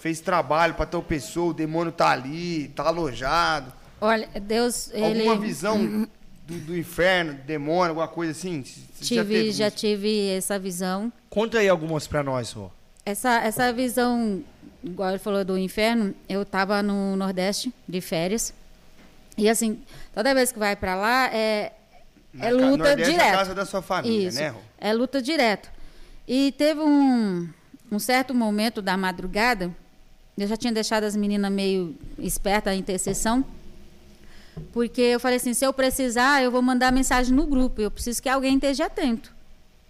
fez 0.00 0.20
trabalho 0.20 0.74
para 0.74 0.84
tal 0.84 1.02
pessoa, 1.02 1.50
o 1.50 1.54
demônio 1.54 1.92
tá 1.92 2.10
ali, 2.10 2.68
tá 2.74 2.84
alojado. 2.88 3.72
Olha, 4.00 4.28
Deus, 4.42 4.90
ele. 4.92 5.20
Alguma 5.28 5.36
visão 5.36 6.06
do, 6.46 6.58
do 6.58 6.76
inferno, 6.76 7.34
do 7.34 7.42
demônio, 7.42 7.90
alguma 7.90 8.08
coisa 8.08 8.32
assim? 8.32 8.64
C- 8.64 8.80
Tive, 9.00 9.52
já, 9.52 9.70
teve 9.70 9.76
tive 9.76 10.28
essa 10.30 10.58
visão. 10.58 11.12
Conta 11.30 11.58
aí 11.60 11.68
algumas 11.68 12.06
pra 12.06 12.22
nós, 12.22 12.50
Rô. 12.52 12.70
Essa, 13.06 13.38
essa 13.42 13.72
visão, 13.72 14.42
igual 14.84 15.10
ele 15.10 15.18
falou 15.18 15.44
do 15.44 15.56
inferno, 15.56 16.14
eu 16.28 16.42
estava 16.42 16.82
no 16.82 17.16
Nordeste 17.16 17.72
de 17.88 18.00
férias. 18.00 18.52
E 19.38 19.48
assim, 19.48 19.80
toda 20.12 20.34
vez 20.34 20.50
que 20.52 20.58
vai 20.58 20.74
para 20.76 20.94
lá, 20.96 21.26
é, 21.32 21.72
Na 22.34 22.46
é 22.46 22.50
ca- 22.50 22.56
luta 22.56 22.76
Nordeste 22.76 23.02
é 23.02 23.14
direto. 23.16 23.32
casa 23.36 23.54
da 23.54 23.64
sua 23.64 23.80
família, 23.80 24.28
Isso, 24.28 24.38
né, 24.38 24.48
Rô? 24.48 24.58
é 24.78 24.92
luta 24.92 25.22
direto. 25.22 25.70
E 26.26 26.52
teve 26.52 26.80
um, 26.80 27.48
um 27.90 27.98
certo 27.98 28.34
momento 28.34 28.82
da 28.82 28.96
madrugada, 28.96 29.74
eu 30.36 30.46
já 30.46 30.56
tinha 30.56 30.72
deixado 30.72 31.04
as 31.04 31.16
meninas 31.16 31.50
meio 31.50 31.96
espertas, 32.18 32.72
a 32.72 32.76
intercessão, 32.76 33.44
porque 34.72 35.00
eu 35.00 35.20
falei 35.20 35.36
assim, 35.36 35.54
se 35.54 35.64
eu 35.64 35.72
precisar, 35.72 36.42
eu 36.42 36.50
vou 36.50 36.60
mandar 36.60 36.92
mensagem 36.92 37.32
no 37.34 37.46
grupo, 37.46 37.80
eu 37.80 37.90
preciso 37.90 38.20
que 38.22 38.28
alguém 38.28 38.56
esteja 38.56 38.86
atento. 38.86 39.32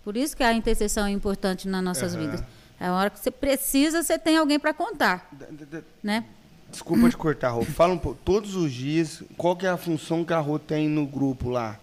Por 0.05 0.17
isso 0.17 0.37
que 0.37 0.43
a 0.43 0.53
intercessão 0.53 1.07
é 1.07 1.11
importante 1.11 1.67
nas 1.67 1.83
nossas 1.83 2.15
Aham. 2.15 2.23
vidas. 2.25 2.45
É 2.81 2.87
a 2.87 2.93
hora 2.95 3.11
que 3.11 3.19
você 3.19 3.31
precisa, 3.31 4.03
você 4.03 4.19
tem 4.19 4.37
alguém 4.37 4.59
para 4.59 4.73
contar, 4.73 5.29
d- 5.33 5.83
né? 6.03 6.25
Desculpa 6.71 7.09
te 7.09 7.17
cortar, 7.17 7.51
Rô. 7.51 7.63
Fala 7.65 7.95
um 7.95 7.99
pouco, 7.99 8.19
todos 8.25 8.55
os 8.55 8.73
dias, 8.73 9.23
qual 9.37 9.57
que 9.57 9.67
é 9.67 9.71
a 9.71 9.77
função 9.77 10.25
que 10.25 10.33
a 10.33 10.39
Rô 10.39 10.59
tem 10.59 10.89
no 10.89 11.07
grupo 11.07 11.49
lá? 11.49 11.79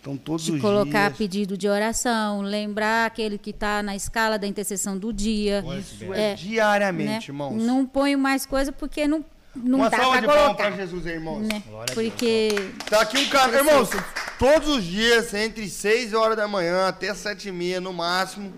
Então, 0.00 0.16
todos 0.16 0.44
De 0.46 0.52
os 0.52 0.60
colocar 0.60 1.08
dias... 1.08 1.18
pedido 1.18 1.56
de 1.58 1.68
oração, 1.68 2.40
lembrar 2.40 3.06
aquele 3.06 3.36
que 3.36 3.50
está 3.50 3.82
na 3.82 3.94
escala 3.94 4.38
da 4.38 4.46
intercessão 4.46 4.96
do 4.96 5.12
dia. 5.12 5.62
Isso 5.78 6.12
é, 6.14 6.34
diariamente, 6.34 7.10
né? 7.10 7.20
irmãos. 7.28 7.62
Não 7.62 7.84
ponho 7.84 8.18
mais 8.18 8.46
coisa 8.46 8.72
porque 8.72 9.06
não, 9.06 9.22
não 9.54 9.80
Uma 9.80 9.90
dá 9.90 9.98
salva 9.98 10.12
para 10.12 10.20
de 10.22 10.26
palmas 10.26 10.44
colocar. 10.44 10.66
pra 10.68 10.76
Jesus 10.76 11.06
aí, 11.06 11.12
irmãos. 11.14 11.46
né? 11.46 11.62
Porque 11.92 12.48
Tá 12.88 13.02
aqui 13.02 13.18
um 13.18 13.28
cara, 13.28 13.58
irmãos, 13.58 13.90
todos 14.38 14.68
os 14.68 14.84
dias, 14.84 15.34
entre 15.34 15.68
6 15.68 16.14
horas 16.14 16.36
da 16.36 16.48
manhã 16.48 16.86
até 16.88 17.12
7 17.12 17.48
e 17.48 17.52
meia 17.52 17.78
no 17.80 17.92
máximo, 17.92 18.50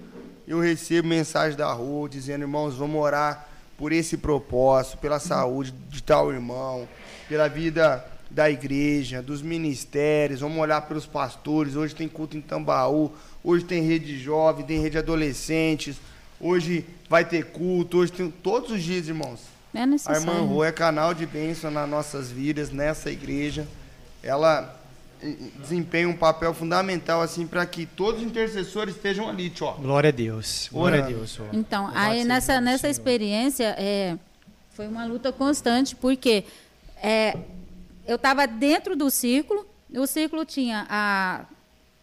eu 0.46 0.60
recebo 0.60 1.08
mensagem 1.08 1.56
da 1.58 1.72
rua 1.72 2.08
dizendo, 2.08 2.42
irmãos, 2.42 2.76
vamos 2.76 3.00
orar 3.00 3.48
por 3.76 3.92
esse 3.92 4.16
propósito, 4.16 4.98
pela 4.98 5.18
saúde 5.18 5.74
de 5.88 6.02
tal 6.02 6.32
irmão, 6.32 6.88
pela 7.28 7.48
vida 7.48 8.04
da 8.30 8.50
igreja, 8.50 9.20
dos 9.22 9.42
ministérios, 9.42 10.40
vamos 10.40 10.58
olhar 10.58 10.80
pelos 10.82 11.04
pastores, 11.04 11.76
hoje 11.76 11.94
tem 11.94 12.08
culto 12.08 12.36
em 12.36 12.40
Tambaú, 12.40 13.12
hoje 13.44 13.64
tem 13.64 13.82
rede 13.82 14.18
jovem, 14.18 14.64
tem 14.64 14.80
rede 14.80 14.96
adolescentes, 14.96 15.96
hoje 16.40 16.86
vai 17.10 17.24
ter 17.24 17.46
culto, 17.46 17.98
hoje 17.98 18.12
tem 18.12 18.30
todos 18.30 18.70
os 18.70 18.82
dias, 18.82 19.08
irmãos. 19.08 19.40
é 19.74 19.82
A 19.82 19.86
necessário. 19.86 20.20
irmã 20.20 20.40
Rô 20.40 20.64
é 20.64 20.72
canal 20.72 21.12
de 21.12 21.26
bênção 21.26 21.70
nas 21.70 21.88
nossas 21.88 22.30
vidas, 22.30 22.70
nessa 22.70 23.10
igreja. 23.10 23.66
Ela 24.22 24.81
desempenha 25.60 26.08
um 26.08 26.16
papel 26.16 26.52
fundamental 26.52 27.22
assim 27.22 27.46
para 27.46 27.64
que 27.64 27.86
todos 27.86 28.20
os 28.20 28.26
intercessores 28.26 28.94
estejam 28.94 29.28
ali, 29.28 29.50
tio. 29.50 29.72
Glória 29.74 30.08
a 30.08 30.12
Deus. 30.12 30.68
Glória 30.72 30.98
a 30.98 31.02
Orando. 31.02 31.18
Deus, 31.18 31.36
Rô. 31.36 31.46
Então, 31.52 31.90
aí 31.94 32.24
nessa, 32.24 32.56
do 32.56 32.64
nessa 32.64 32.78
Senhor. 32.78 32.90
experiência, 32.90 33.74
é, 33.78 34.16
foi 34.70 34.88
uma 34.88 35.04
luta 35.04 35.32
constante, 35.32 35.94
porque 35.94 36.44
é, 36.96 37.36
eu 38.06 38.16
estava 38.16 38.46
dentro 38.46 38.96
do 38.96 39.10
círculo, 39.10 39.66
o 39.94 40.06
círculo 40.06 40.44
tinha 40.44 40.86
a 40.88 41.44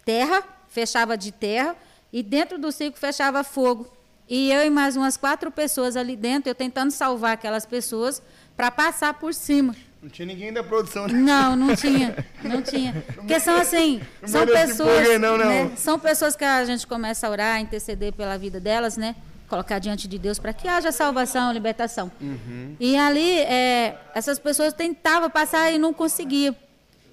terra, 0.06 0.44
fechava 0.70 1.18
de 1.18 1.32
terra, 1.32 1.76
e 2.14 2.24
dentro 2.24 2.58
do 2.58 2.72
círculo 2.72 3.00
fechava 3.00 3.44
fogo. 3.44 3.88
E 4.28 4.52
eu 4.52 4.66
e 4.66 4.70
mais 4.70 4.96
umas 4.96 5.18
quatro 5.18 5.52
pessoas 5.52 5.96
ali 5.96 6.16
dentro, 6.16 6.50
eu 6.50 6.56
tentando 6.56 6.92
salvar 6.92 7.34
aquelas 7.34 7.66
pessoas 7.66 8.22
para 8.56 8.70
passar 8.70 9.16
por 9.16 9.34
cima. 9.34 9.76
Não 10.02 10.10
tinha 10.10 10.26
ninguém 10.26 10.54
da 10.54 10.64
produção, 10.64 11.08
né? 11.08 11.14
Não, 11.14 11.56
não 11.58 11.76
tinha, 11.76 12.26
não 12.42 12.62
tinha. 12.62 13.04
Porque 13.16 13.38
são 13.40 13.58
assim, 13.58 14.02
Não 14.22 14.30
são 14.30 14.48
pessoas, 14.48 14.90
empolguei 14.90 15.18
não, 15.18 15.38
né, 15.38 15.72
são 15.76 16.00
pessoas 16.00 16.38
que 16.38 16.46
a 16.46 16.64
gente 16.64 16.88
começa 16.88 17.28
a 17.28 17.30
orar, 17.30 17.60
interceder 17.60 18.14
pela 18.14 18.38
vida 18.38 18.62
delas, 18.62 18.96
né? 18.96 19.14
Colocar 19.50 19.78
diante 19.80 20.08
de 20.08 20.18
Deus 20.18 20.40
para 20.40 20.54
que 20.54 20.68
haja 20.68 20.92
salvação, 20.92 21.52
libertação. 21.52 22.10
Uhum. 22.22 22.78
E 22.80 22.96
ali, 22.96 23.40
é, 23.40 23.98
essas 24.16 24.40
pessoas 24.40 24.72
tentavam 24.72 25.30
passar 25.30 25.72
e 25.72 25.78
não 25.78 25.94
conseguiam. 25.94 26.56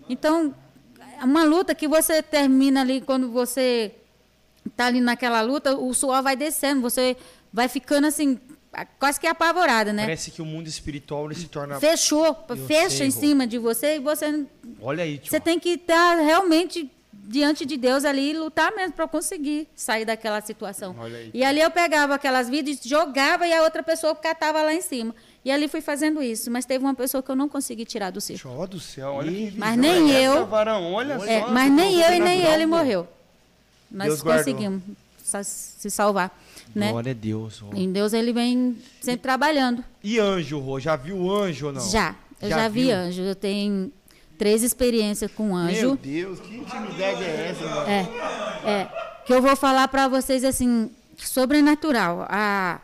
Então, 0.09 0.55
é 1.21 1.25
uma 1.25 1.43
luta 1.43 1.75
que 1.75 1.89
você 1.89 2.23
termina 2.23 2.83
ali 2.83 3.01
quando 3.01 3.31
você 3.31 3.93
está 4.65 4.87
ali 4.87 5.01
naquela 5.01 5.41
luta, 5.41 5.77
o 5.77 5.93
suor 5.93 6.23
vai 6.23 6.37
descendo, 6.37 6.81
você 6.81 7.17
vai 7.53 7.69
ficando 7.69 8.07
assim, 8.07 8.39
quase 8.99 9.19
que 9.21 9.27
apavorada, 9.27 9.93
né? 9.93 10.03
Parece 10.03 10.31
que 10.31 10.43
o 10.43 10.45
mundo 10.45 10.67
espiritual 10.69 11.27
ele 11.27 11.35
se 11.35 11.47
torna. 11.49 11.81
Fechou, 11.81 12.37
Eu 12.49 12.57
fecha 12.67 12.99
sei, 12.99 13.07
em 13.07 13.11
cima 13.11 13.47
de 13.47 13.59
você 13.59 13.97
e 13.97 13.99
você 14.01 14.45
Olha 14.81 15.05
aí, 15.05 15.19
tio. 15.19 15.31
você 15.31 15.41
tem 15.41 15.59
que 15.59 15.71
estar 15.71 16.17
realmente 16.17 16.91
diante 17.29 17.65
de 17.65 17.77
Deus 17.77 18.05
ali 18.05 18.31
e 18.31 18.39
lutar 18.39 18.73
mesmo 18.77 18.93
para 18.93 19.09
conseguir 19.09 19.67
sair 19.75 20.05
daquela 20.05 20.41
situação. 20.41 20.95
Olha 20.99 21.17
aí. 21.19 21.31
E 21.35 21.45
ali 21.45 21.61
eu 21.61 21.71
pegava 21.71 22.15
aquelas 22.15 22.49
vidas, 22.49 22.79
jogava 22.85 23.47
e 23.49 23.53
a 23.53 23.63
outra 23.63 23.83
pessoa 23.83 24.15
catava 24.15 24.63
lá 24.63 24.73
em 24.75 24.81
cima. 24.83 25.15
E 25.45 25.51
ali 25.51 25.67
fui 25.69 25.81
fazendo 25.81 26.23
isso, 26.23 26.51
mas 26.51 26.65
teve 26.65 26.85
uma 26.85 26.95
pessoa 26.95 27.23
que 27.23 27.31
eu 27.31 27.37
não 27.37 27.49
consegui 27.49 27.85
tirar 27.85 28.11
do 28.11 28.21
circo. 28.21 28.49
Ó 28.49 28.67
do 28.67 28.79
céu, 28.81 29.15
olha 29.15 29.31
que 29.31 29.45
visão 29.47 29.59
Mas 29.59 29.77
nem 29.77 30.11
eu- 30.11 30.47
varão, 30.47 30.93
olha 30.93 31.15
É, 31.25 31.41
só, 31.43 31.49
mas 31.51 31.71
nem 31.73 32.01
eu 32.01 32.13
e 32.15 32.21
nem 32.21 32.43
ele 32.43 32.65
pô. 32.65 32.77
morreu. 32.77 33.09
Nós 33.91 34.09
Deus 34.09 34.23
conseguimos 34.23 34.83
se 35.23 35.91
salvar, 35.91 36.37
né? 36.77 36.91
Glória 36.91 37.13
a 37.13 37.15
Deus. 37.15 37.65
Em 37.75 37.91
Deus 37.91 38.13
ele 38.13 38.35
vem 38.35 38.77
sempre 39.01 39.23
trabalhando. 39.23 39.83
E 40.05 40.19
anjo, 40.19 40.59
Rô? 40.59 40.79
Já 40.79 40.95
viu 40.95 41.35
anjo 41.35 41.69
ou 41.69 41.73
não? 41.73 41.91
Já, 41.91 42.15
eu 42.41 42.51
já, 42.51 42.69
vi 42.69 42.85
viu? 42.85 42.95
anjo. 42.95 43.23
Eu 43.23 43.35
tenho 43.35 43.91
três 44.37 44.63
experiências 44.63 45.31
com 45.33 45.57
anjo. 45.57 45.81
Meu 45.81 45.97
Deus, 45.97 46.39
que 46.39 46.57
intimidade 46.57 47.25
é 47.25 47.49
essa, 47.51 47.65
mano? 47.65 47.89
É, 47.89 48.71
é. 48.71 48.89
Que 49.25 49.33
eu 49.33 49.41
vou 49.41 49.57
falar 49.57 49.89
para 49.89 50.07
vocês 50.07 50.45
assim, 50.45 50.91
sobrenatural. 51.17 52.27
Ah, 52.29 52.79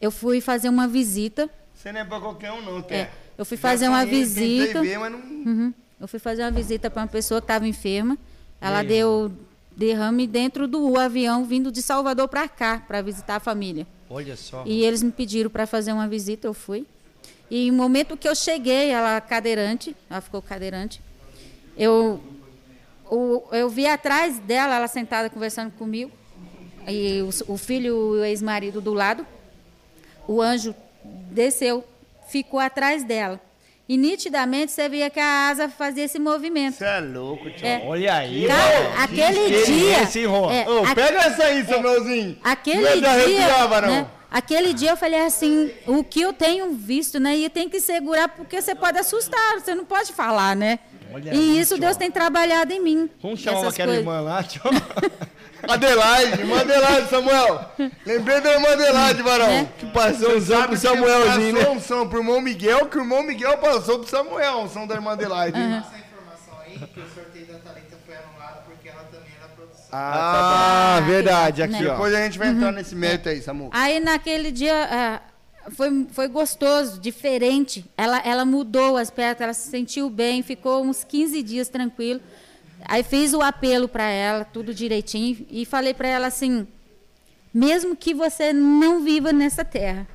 eu 0.00 0.12
fui 0.12 0.40
fazer 0.40 0.68
uma 0.68 0.86
visita. 0.86 1.50
Você 1.74 1.90
não 1.90 2.00
é 2.00 2.04
pra 2.04 2.20
qualquer 2.20 2.52
um, 2.52 2.62
não. 2.62 2.84
É, 2.88 3.10
eu 3.36 3.44
fui 3.44 3.56
Já 3.56 3.62
fazer 3.62 3.88
uma 3.88 4.02
sonhei, 4.04 4.24
tentei 4.26 4.54
visita. 4.54 4.80
ver, 4.80 4.98
mas 4.98 5.12
não... 5.12 5.18
Uhum. 5.18 5.74
Eu 6.00 6.06
fui 6.06 6.20
fazer 6.20 6.42
uma 6.42 6.52
visita 6.52 6.88
para 6.88 7.02
uma 7.02 7.08
pessoa 7.08 7.40
que 7.40 7.46
estava 7.46 7.66
enferma. 7.66 8.16
Ela 8.60 8.82
deu 8.82 9.32
derrame 9.76 10.26
dentro 10.26 10.66
do 10.68 10.98
avião 10.98 11.44
vindo 11.44 11.70
de 11.72 11.82
Salvador 11.82 12.28
para 12.28 12.48
cá 12.48 12.82
para 12.86 13.02
visitar 13.02 13.36
a 13.36 13.40
família. 13.40 13.86
Olha 14.08 14.36
só. 14.36 14.62
E 14.66 14.82
eles 14.84 15.02
me 15.02 15.10
pediram 15.10 15.50
para 15.50 15.66
fazer 15.66 15.92
uma 15.92 16.06
visita, 16.06 16.46
eu 16.46 16.54
fui. 16.54 16.86
E 17.50 17.70
no 17.70 17.76
momento 17.76 18.16
que 18.16 18.28
eu 18.28 18.34
cheguei, 18.34 18.90
ela 18.90 19.20
cadeirante, 19.20 19.94
ela 20.08 20.20
ficou 20.20 20.40
cadeirante, 20.40 21.00
eu, 21.76 22.20
o- 23.10 23.42
eu 23.52 23.68
vi 23.68 23.86
atrás 23.86 24.38
dela, 24.38 24.76
ela 24.76 24.88
sentada 24.88 25.28
conversando 25.28 25.70
comigo, 25.72 26.10
e 26.86 27.20
o, 27.22 27.52
o 27.54 27.56
filho 27.56 28.16
e 28.16 28.20
o 28.20 28.24
ex-marido 28.24 28.80
do 28.80 28.92
lado. 28.94 29.26
O 30.26 30.40
anjo 30.40 30.74
desceu, 31.30 31.84
ficou 32.28 32.58
atrás 32.60 33.04
dela. 33.04 33.40
E 33.86 33.96
nitidamente 33.98 34.72
você 34.72 34.88
via 34.88 35.10
que 35.10 35.20
a 35.20 35.48
asa 35.50 35.68
fazia 35.68 36.04
esse 36.04 36.18
movimento. 36.18 36.76
Você 36.76 36.84
é 36.86 37.00
louco, 37.00 37.50
tio. 37.50 37.66
É. 37.66 37.82
Olha 37.86 38.14
aí, 38.14 38.46
Cara, 38.46 38.78
Rô. 38.78 39.02
aquele 39.02 39.40
Que 39.44 39.54
experiência, 39.56 40.20
dia- 40.22 40.30
é, 40.54 40.68
Ô, 40.70 40.84
a- 40.86 40.94
pega 40.94 41.18
essa 41.18 41.44
aí, 41.44 41.64
Samuelzinho. 41.66 42.38
Aquele 42.42 42.80
Não 43.00 43.10
é 43.10 43.26
dia, 43.26 43.66
varão. 43.66 43.88
né, 43.90 44.06
aquele 44.30 44.72
dia 44.72 44.90
eu 44.90 44.96
falei 44.96 45.20
assim, 45.20 45.70
o 45.86 46.02
que 46.02 46.22
eu 46.22 46.32
tenho 46.32 46.72
visto, 46.72 47.20
né? 47.20 47.36
E 47.36 47.50
tem 47.50 47.68
que 47.68 47.78
segurar 47.78 48.28
porque 48.28 48.60
você 48.62 48.74
pode 48.74 48.98
assustar, 48.98 49.60
você 49.60 49.74
não 49.74 49.84
pode 49.84 50.14
falar, 50.14 50.56
né? 50.56 50.78
Olha 51.12 51.28
e 51.34 51.38
aí, 51.38 51.60
isso 51.60 51.74
tio. 51.74 51.82
Deus 51.82 51.96
tem 51.98 52.10
trabalhado 52.10 52.72
em 52.72 52.80
mim. 52.80 53.10
Vamos 53.22 53.38
chamar 53.40 53.68
aquela 53.68 53.72
coisas. 53.92 53.96
irmã 53.98 54.20
lá, 54.20 54.42
tio. 54.42 54.62
Adelaide, 55.68 56.40
irmã 56.40 56.60
Adelaide, 56.60 57.08
Samuel. 57.08 57.70
Lembrei 58.06 58.40
da 58.40 58.52
irmã 58.52 58.68
Adelaide, 58.72 59.22
varão. 59.22 59.46
Né? 59.48 59.68
Que 59.78 59.86
passou 59.86 60.36
um 60.36 60.40
Sabe 60.40 60.68
pro 60.68 60.76
Samuelzinho, 60.76 61.56
passou 61.56 61.70
né? 61.74 61.78
um 61.78 61.80
som 61.80 62.08
pro 62.08 62.18
irmão 62.20 62.40
Miguel, 62.40 62.86
que 62.86 62.98
o 62.98 63.00
irmão 63.00 63.22
Miguel 63.22 63.58
passou 63.58 63.98
pro 64.00 64.08
Samuel, 64.08 64.58
um 64.60 64.68
som 64.68 64.86
da 64.86 64.94
irmã 64.94 65.12
Adelaide. 65.12 65.58
hein? 65.58 65.74
Essa 65.86 65.98
informação 65.98 66.54
aí, 66.64 66.78
que 66.88 67.00
o 67.00 67.08
sorteio 67.14 67.46
da 67.46 67.54
Thalita 67.58 67.96
foi 68.06 68.14
anulado 68.16 68.64
porque 68.66 68.88
ela 68.88 69.02
também 69.04 69.32
era 69.38 69.48
produção. 69.48 69.88
Ah, 69.92 70.96
Ah, 70.96 71.00
verdade, 71.00 71.62
aqui, 71.62 71.72
Né? 71.72 71.88
ó. 71.88 71.92
Depois 71.92 72.14
a 72.14 72.22
gente 72.22 72.38
vai 72.38 72.48
entrar 72.48 72.72
nesse 72.72 72.94
mérito 72.94 73.28
aí, 73.28 73.40
Samu. 73.42 73.70
Aí 73.72 74.00
naquele 74.00 74.50
dia, 74.52 74.88
ah, 74.90 75.20
foi, 75.70 76.06
foi 76.12 76.28
gostoso, 76.28 77.00
diferente. 77.00 77.84
Ela, 77.96 78.20
ela 78.24 78.44
mudou 78.44 78.92
o 78.92 78.96
aspecto, 78.96 79.42
ela 79.42 79.54
se 79.54 79.70
sentiu 79.70 80.10
bem, 80.10 80.42
ficou 80.42 80.84
uns 80.84 81.02
15 81.04 81.42
dias 81.42 81.68
tranquilo. 81.68 82.20
Aí 82.86 83.02
fiz 83.02 83.32
o 83.32 83.40
apelo 83.40 83.88
para 83.88 84.04
ela, 84.08 84.44
tudo 84.44 84.74
direitinho, 84.74 85.46
e 85.50 85.64
falei 85.64 85.94
para 85.94 86.08
ela 86.08 86.26
assim: 86.26 86.66
mesmo 87.52 87.94
que 87.96 88.12
você 88.14 88.52
não 88.52 89.02
viva 89.02 89.32
nessa 89.32 89.64
terra, 89.64 90.06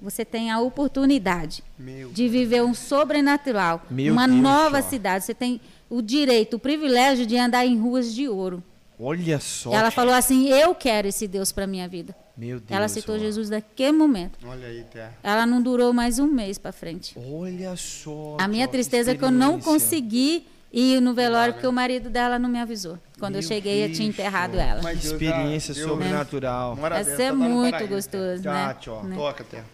você 0.00 0.24
tem 0.24 0.50
a 0.50 0.60
oportunidade 0.60 1.62
Meu 1.78 2.10
de 2.10 2.28
viver 2.28 2.62
um 2.62 2.74
sobrenatural, 2.74 3.84
Meu 3.90 4.12
uma 4.12 4.26
Deus, 4.28 4.40
nova 4.40 4.82
Jó. 4.82 4.88
cidade. 4.88 5.24
Você 5.24 5.34
tem 5.34 5.60
o 5.90 6.00
direito, 6.02 6.54
o 6.54 6.58
privilégio 6.58 7.26
de 7.26 7.36
andar 7.36 7.66
em 7.66 7.78
ruas 7.78 8.14
de 8.14 8.28
ouro. 8.28 8.62
Olha 9.00 9.38
só. 9.38 9.72
Ela 9.72 9.90
falou 9.90 10.12
assim: 10.12 10.48
Eu 10.48 10.74
quero 10.74 11.06
esse 11.08 11.28
Deus 11.28 11.52
para 11.52 11.66
minha 11.66 11.86
vida. 11.88 12.14
Meu 12.36 12.58
Deus. 12.58 12.70
Ela 12.70 12.86
aceitou 12.86 13.14
ó. 13.14 13.18
Jesus 13.18 13.48
naquele 13.48 13.92
momento. 13.92 14.38
Olha 14.44 14.66
aí, 14.66 14.84
Terra. 14.84 15.16
Ela 15.22 15.46
não 15.46 15.62
durou 15.62 15.92
mais 15.92 16.18
um 16.18 16.26
mês 16.26 16.58
para 16.58 16.72
frente. 16.72 17.16
Olha 17.16 17.74
só. 17.76 18.36
A 18.40 18.46
minha 18.48 18.66
tristeza 18.66 19.12
é 19.12 19.14
que 19.14 19.24
eu 19.24 19.30
não 19.30 19.60
consegui 19.60 20.46
ir 20.72 21.00
no 21.00 21.14
velório 21.14 21.54
porque 21.54 21.66
o 21.66 21.72
marido 21.72 22.10
dela 22.10 22.38
não 22.38 22.48
me 22.48 22.58
avisou. 22.60 22.98
Quando 23.18 23.36
eu 23.36 23.40
Meu 23.40 23.48
cheguei, 23.48 23.84
eu 23.84 23.92
tinha 23.92 24.08
enterrado 24.08 24.58
ela. 24.58 24.80
Mas 24.82 25.00
Deus 25.00 25.12
Experiência 25.12 25.74
já 25.74 25.82
sobrenatural. 25.86 26.74
uma 26.74 26.82
hora 26.84 26.94
Vai 26.96 27.04
ser 27.04 27.28
tá 27.28 27.32
no 27.32 27.38
muito 27.50 27.70
paraíso, 27.72 27.94
gostoso, 27.94 28.42
Tá, 28.42 28.52
né? 28.68 28.76
tchó. 28.80 29.02
Né? 29.02 29.16
Toca, 29.16 29.44
Terra. 29.44 29.64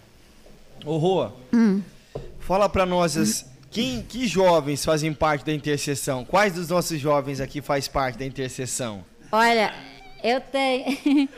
Ô, 0.84 0.96
Rô, 0.96 1.28
Hum. 1.52 1.82
fala 2.40 2.68
pra 2.68 2.84
nós, 2.86 3.16
as- 3.16 3.46
quem, 3.70 4.02
que 4.02 4.26
jovens 4.28 4.84
fazem 4.84 5.12
parte 5.12 5.44
da 5.44 5.52
intercessão? 5.52 6.24
Quais 6.24 6.54
dos 6.54 6.68
nossos 6.68 6.98
jovens 7.00 7.40
aqui 7.40 7.60
faz 7.60 7.88
parte 7.88 8.18
da 8.18 8.24
intercessão? 8.24 9.04
Olha, 9.32 9.74
eu 10.22 10.40
tenho, 10.40 10.84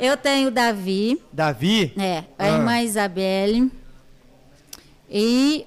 eu 0.00 0.16
tenho 0.16 0.48
o 0.48 0.50
Davi, 0.50 1.22
Davi? 1.32 1.92
é, 1.96 2.18
a 2.38 2.44
Ah. 2.44 2.48
irmã 2.48 2.80
Isabelle 2.80 3.70
e 5.10 5.64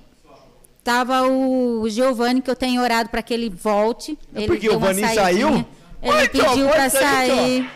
tava 0.88 1.28
o 1.28 1.86
Giovanni 1.90 2.42
que 2.42 2.50
eu 2.50 2.56
tenho 2.56 2.82
orado 2.82 3.10
para 3.10 3.22
que 3.22 3.34
ele 3.34 3.50
volte. 3.50 4.18
É 4.34 4.38
ele 4.40 4.48
porque 4.48 4.70
o 4.70 4.80
saidinha. 4.80 5.14
saiu? 5.14 5.66
Ele 6.02 6.14
Oi, 6.16 6.30
pediu 6.30 6.46
pode 6.46 6.64
para 6.70 6.90
sair, 6.90 7.28
Tchó. 7.30 7.36
sair, 7.36 7.70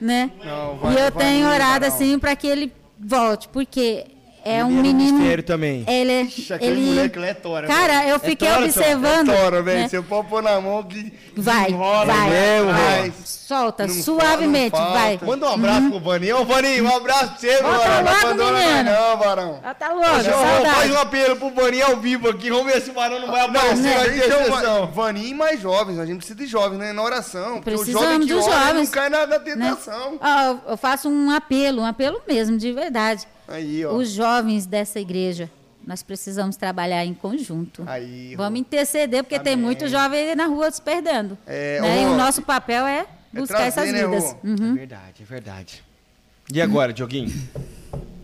né? 0.00 0.30
Não, 0.44 0.76
vai- 0.76 0.92
e 0.92 0.96
eu 0.96 1.10
vai 1.10 1.24
tenho 1.24 1.48
orado 1.48 1.84
não. 1.88 1.92
assim 1.92 2.16
para 2.16 2.36
que 2.36 2.46
ele 2.46 2.72
volte, 2.96 3.48
porque 3.48 4.06
é 4.44 4.64
um 4.64 4.68
Ele 4.68 4.78
era 4.78 4.82
menino. 4.88 5.18
mistério 5.18 5.42
também. 5.44 5.84
Ele, 5.86 6.22
Ixi, 6.22 6.52
aquele 6.52 6.72
ele, 6.72 6.86
moleque 6.86 7.18
lá 7.18 7.26
é 7.26 7.34
tora, 7.34 7.66
cara, 7.66 8.06
eu 8.08 8.18
fiquei 8.20 8.48
tora, 8.48 8.60
Tchó, 8.68 8.80
observando. 8.80 9.30
É 9.30 9.36
tora, 9.36 9.62
velho. 9.62 9.80
né? 9.80 9.88
Você 9.88 10.02
pode 10.02 10.28
pôr 10.28 10.42
na 10.42 10.60
mão 10.60 10.82
que 10.82 11.12
Vai, 11.36 11.70
enrola 11.70 12.04
vai, 12.06 12.30
mesmo, 12.30 12.72
vai. 12.72 13.00
velho. 13.02 13.14
Solta, 13.24 13.86
Não 13.86 13.94
suavemente, 13.94 14.70
fala, 14.70 14.84
não 14.86 14.92
vai. 14.94 15.20
Manda 15.22 15.46
um 15.46 15.52
abraço 15.52 15.90
pro 15.90 16.00
Vaninho. 16.00 16.40
Ô, 16.40 16.44
Vaninho, 16.46 16.84
um 16.86 16.96
abraço 16.96 17.26
pra 17.28 17.36
você, 17.38 17.62
Bota 17.62 17.68
mano. 17.88 18.04
logo, 18.08 18.16
Abandona 18.18 18.58
menino. 18.58 18.90
não, 18.90 19.16
varão. 19.18 19.60
Ah, 19.62 19.74
tá 19.74 19.92
louco, 19.92 20.10
Ô, 20.16 20.20
João, 20.22 20.64
faz 20.74 20.90
um 20.90 20.98
apelo 20.98 21.36
pro 21.36 21.50
Vaninho 21.50 21.86
ao 21.86 21.96
vivo 21.98 22.28
aqui. 22.30 22.48
Vamos 22.50 22.72
ver 22.72 22.80
se 22.80 22.90
o 22.90 22.94
Varão 22.94 23.20
não 23.20 23.30
vai 23.30 23.42
aparecer 23.42 23.76
né? 23.76 24.48
na 24.48 24.56
Então. 24.58 24.86
Vaninho 24.86 25.28
e 25.28 25.34
mais 25.34 25.60
jovens. 25.60 25.98
A 25.98 26.06
gente 26.06 26.16
precisa 26.16 26.38
de 26.38 26.46
jovens, 26.46 26.78
né? 26.78 26.92
Na 26.94 27.02
oração. 27.02 27.56
Porque 27.60 27.70
o 27.74 27.78
Precisamos 27.78 28.08
jovem 28.08 28.26
que 28.26 28.32
dos 28.34 28.44
ora, 28.46 28.54
ele 28.54 28.64
jovens, 28.66 28.86
não 28.88 28.94
cai 28.94 29.10
na, 29.10 29.18
na 29.26 29.26
né? 29.26 29.38
tentação. 29.38 30.18
Ó, 30.20 30.70
eu 30.72 30.76
faço 30.78 31.08
um 31.10 31.30
apelo, 31.30 31.82
um 31.82 31.86
apelo 31.86 32.22
mesmo, 32.26 32.56
de 32.56 32.72
verdade. 32.72 33.26
Aí, 33.48 33.84
ó. 33.84 33.92
Os 33.94 34.10
jovens 34.10 34.66
dessa 34.66 34.98
igreja, 35.00 35.50
nós 35.86 36.02
precisamos 36.02 36.56
trabalhar 36.56 37.04
em 37.04 37.12
conjunto. 37.14 37.82
Aí, 37.86 38.34
Vamos 38.36 38.58
interceder, 38.60 39.22
porque 39.22 39.38
tem 39.38 39.52
Amém. 39.54 39.64
muitos 39.66 39.90
jovens 39.90 40.28
aí 40.30 40.34
na 40.34 40.46
rua 40.46 40.70
se 40.70 40.80
perdendo. 40.80 41.36
É, 41.46 41.80
né? 41.80 42.02
E 42.02 42.06
o 42.06 42.16
nosso 42.16 42.42
papel 42.42 42.86
é 42.86 43.06
buscar 43.32 43.70
trazer, 43.70 43.80
essas 43.80 43.92
né, 43.92 44.06
vidas. 44.06 44.36
Uhum. 44.42 44.72
É 44.72 44.74
verdade, 44.78 45.22
é 45.22 45.24
verdade. 45.24 45.84
E 46.52 46.60
agora, 46.60 46.92
Dioguinho? 46.92 47.32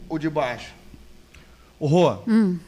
O 0.09 0.19
de 0.19 0.29
baixo. 0.29 0.73
Ô, 1.79 1.87
Rô, 1.87 2.19
Hum. 2.27 2.59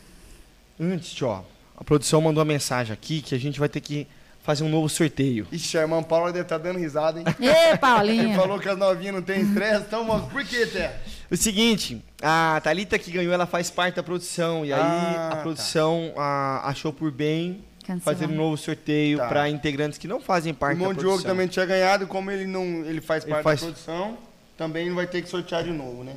antes, 0.81 1.21
ó, 1.23 1.45
a 1.77 1.85
produção 1.85 2.21
mandou 2.21 2.41
uma 2.43 2.51
mensagem 2.53 2.93
aqui 2.93 3.21
que 3.21 3.35
a 3.35 3.39
gente 3.39 3.59
vai 3.61 3.69
ter 3.69 3.81
que 3.81 4.07
fazer 4.43 4.65
um 4.65 4.69
novo 4.69 4.89
sorteio. 4.89 5.47
Ixi, 5.53 5.79
a 5.79 5.83
irmã 5.83 6.03
Paula 6.03 6.33
deve 6.33 6.45
estar 6.45 6.59
dando 6.59 6.79
risada, 6.79 7.21
hein? 7.21 7.27
Ê, 7.41 7.69
Ele 7.71 7.79
Paulinho. 7.79 8.35
falou 8.37 8.59
que 8.59 8.69
as 8.69 8.77
novinhas 8.79 9.15
não 9.15 9.23
têm 9.23 9.41
estresse, 9.43 9.85
então, 9.87 10.03
mano, 10.05 10.27
por 10.31 10.45
que, 10.45 10.67
Té? 10.67 10.99
O 11.33 11.37
seguinte, 11.37 12.05
a 12.23 12.61
Thalita 12.63 12.99
que 12.99 13.11
ganhou, 13.11 13.33
ela 13.33 13.47
faz 13.47 13.71
parte 13.71 13.95
da 13.95 14.03
produção. 14.03 14.67
E 14.67 14.73
aí 14.73 14.79
Ah, 14.79 15.29
a 15.33 15.37
tá. 15.37 15.43
produção 15.43 16.13
ah, 16.19 16.61
achou 16.69 16.93
por 16.93 17.11
bem 17.11 17.65
Cancelar. 17.87 18.01
fazer 18.03 18.27
um 18.31 18.37
novo 18.37 18.57
sorteio 18.59 19.17
Tá. 19.17 19.29
para 19.29 19.49
integrantes 19.49 19.99
que 19.99 20.07
não 20.07 20.21
fazem 20.21 20.53
O 20.53 20.55
parte 20.55 20.75
da 20.77 20.83
irmão 20.83 20.95
produção. 20.95 21.17
Diogo 21.17 21.27
também 21.29 21.49
tinha 21.49 21.65
ganhado, 21.65 22.07
como 22.07 22.31
ele 22.31 22.47
não 22.47 22.63
ele 22.85 23.01
faz 23.01 23.25
Ele 23.25 23.33
parte 23.33 23.45
faz- 23.45 23.61
da 23.61 23.67
produção, 23.69 24.19
também 24.59 24.89
não 24.91 24.95
vai 24.97 25.07
ter 25.07 25.23
que 25.23 25.29
sortear 25.31 25.65
de 25.65 25.71
novo, 25.71 26.05
né? 26.05 26.15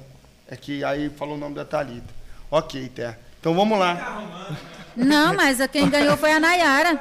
É 0.50 0.56
que 0.58 0.84
aí 0.84 1.10
falou 1.10 1.36
o 1.36 1.40
nome 1.40 1.56
da 1.56 1.64
Thalita. 1.64 2.14
Ok, 2.52 2.90
Té. 2.90 3.18
Então 3.40 3.56
vamos 3.56 3.80
lá. 3.80 4.52
Não, 4.98 5.34
mas 5.34 5.62
a 5.62 5.68
quem 5.70 5.90
ganhou 5.90 6.18
foi 6.18 6.32
a 6.34 6.40
Nayara. 6.42 7.00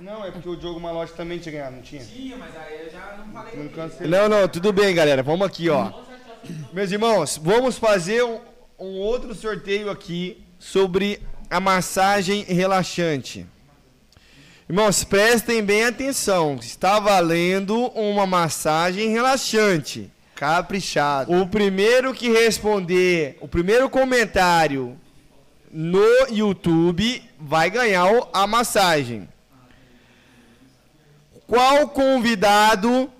Não, 0.00 0.24
é 0.24 0.30
porque 0.30 0.48
o 0.48 0.56
Diogo 0.56 0.78
Malote 0.80 1.12
também 1.14 1.38
tinha 1.38 1.52
ganhado, 1.52 1.74
não 1.76 1.82
tinha? 1.82 2.04
Tinha, 2.04 2.36
mas 2.36 2.56
aí 2.56 2.86
eu 2.86 2.90
já 2.92 3.16
não 3.18 3.32
falei. 3.32 3.56
Não 3.56 3.68
cancelei. 3.68 4.10
Não, 4.10 4.28
não, 4.28 4.48
tudo 4.48 4.72
bem, 4.72 4.94
galera. 4.94 5.22
Vamos 5.24 5.44
aqui, 5.46 5.68
ó. 5.68 5.90
Meus 6.72 6.90
irmãos, 6.90 7.40
vamos 7.42 7.78
fazer 7.78 8.22
um, 8.22 8.40
um 8.78 8.98
outro 8.98 9.34
sorteio 9.34 9.90
aqui 9.90 10.42
sobre 10.58 11.20
a 11.48 11.60
massagem 11.60 12.44
relaxante. 12.44 13.46
Irmãos, 14.68 15.02
prestem 15.02 15.62
bem 15.62 15.84
atenção. 15.84 16.56
Está 16.60 17.00
valendo 17.00 17.86
uma 17.88 18.26
massagem 18.26 19.10
relaxante. 19.10 20.10
Caprichado. 20.34 21.32
O 21.34 21.46
primeiro 21.46 22.14
que 22.14 22.30
responder, 22.30 23.36
o 23.40 23.48
primeiro 23.48 23.90
comentário 23.90 24.96
no 25.70 26.28
YouTube 26.30 27.22
vai 27.38 27.68
ganhar 27.70 28.08
a 28.32 28.46
massagem. 28.46 29.28
Qual 31.46 31.88
convidado 31.88 33.10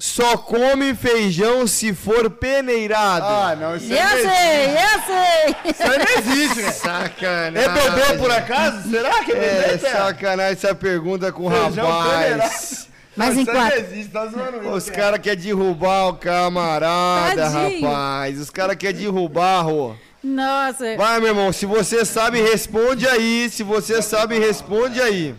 só 0.00 0.36
come 0.36 0.94
feijão 0.94 1.66
se 1.66 1.92
for 1.94 2.30
peneirado? 2.30 3.26
Ah, 3.26 3.54
não, 3.54 3.76
isso 3.76 3.92
Eu 3.92 3.98
aí 4.00 4.24
não 4.24 4.32
sei, 4.32 4.66
eu 4.72 5.00
sei. 5.06 5.70
Isso 5.70 5.82
aí 5.82 5.98
não 5.98 6.34
existe, 6.34 6.62
né? 6.62 6.72
Sacanagem. 6.72 7.58
É 7.58 7.68
bebê 7.68 8.18
por 8.18 8.30
acaso? 8.30 8.90
Será 8.90 9.22
que 9.22 9.32
é 9.32 9.36
É, 9.36 9.62
bebê, 9.68 9.78
Té? 9.78 9.90
sacanagem 9.92 10.52
essa 10.52 10.74
pergunta 10.74 11.30
com 11.30 11.42
o 11.44 11.48
rapaz. 11.48 12.88
Mas 13.16 13.34
Não, 13.34 13.42
isso 13.42 13.50
aí 13.50 13.56
enquanto- 13.56 13.72
não 13.74 13.78
existe, 13.78 14.12
tá 14.12 14.26
zoando 14.26 14.60
isso, 14.62 14.70
Os 14.70 14.88
caras 14.90 15.20
querem 15.20 15.38
derrubar 15.40 16.08
o 16.08 16.14
camarada, 16.14 17.50
Tadinho. 17.50 17.82
rapaz. 17.86 18.38
Os 18.40 18.48
caras 18.50 18.76
querem 18.76 19.00
derrubar, 19.02 19.62
Rô. 19.62 19.94
Nossa. 20.22 20.96
Vai, 20.96 21.18
meu 21.18 21.28
irmão, 21.30 21.52
se 21.52 21.66
você 21.66 22.04
sabe, 22.04 22.40
responde 22.40 23.06
aí. 23.08 23.50
Se 23.50 23.62
você 23.62 24.00
sabe, 24.00 24.38
responde 24.38 25.00
aí. 25.02 25.34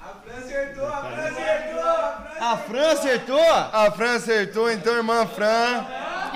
A 0.00 0.06
Fran 0.24 0.38
acertou, 0.38 0.86
a 0.86 0.96
Fran 1.02 1.22
acertou, 1.22 2.28
a 2.52 2.56
Fran 2.56 2.92
acertou? 2.92 3.40
A 3.72 3.90
Fran 3.94 4.14
acertou, 4.16 4.70
então, 4.70 4.94
irmã 4.96 5.26
Fran. 5.26 5.84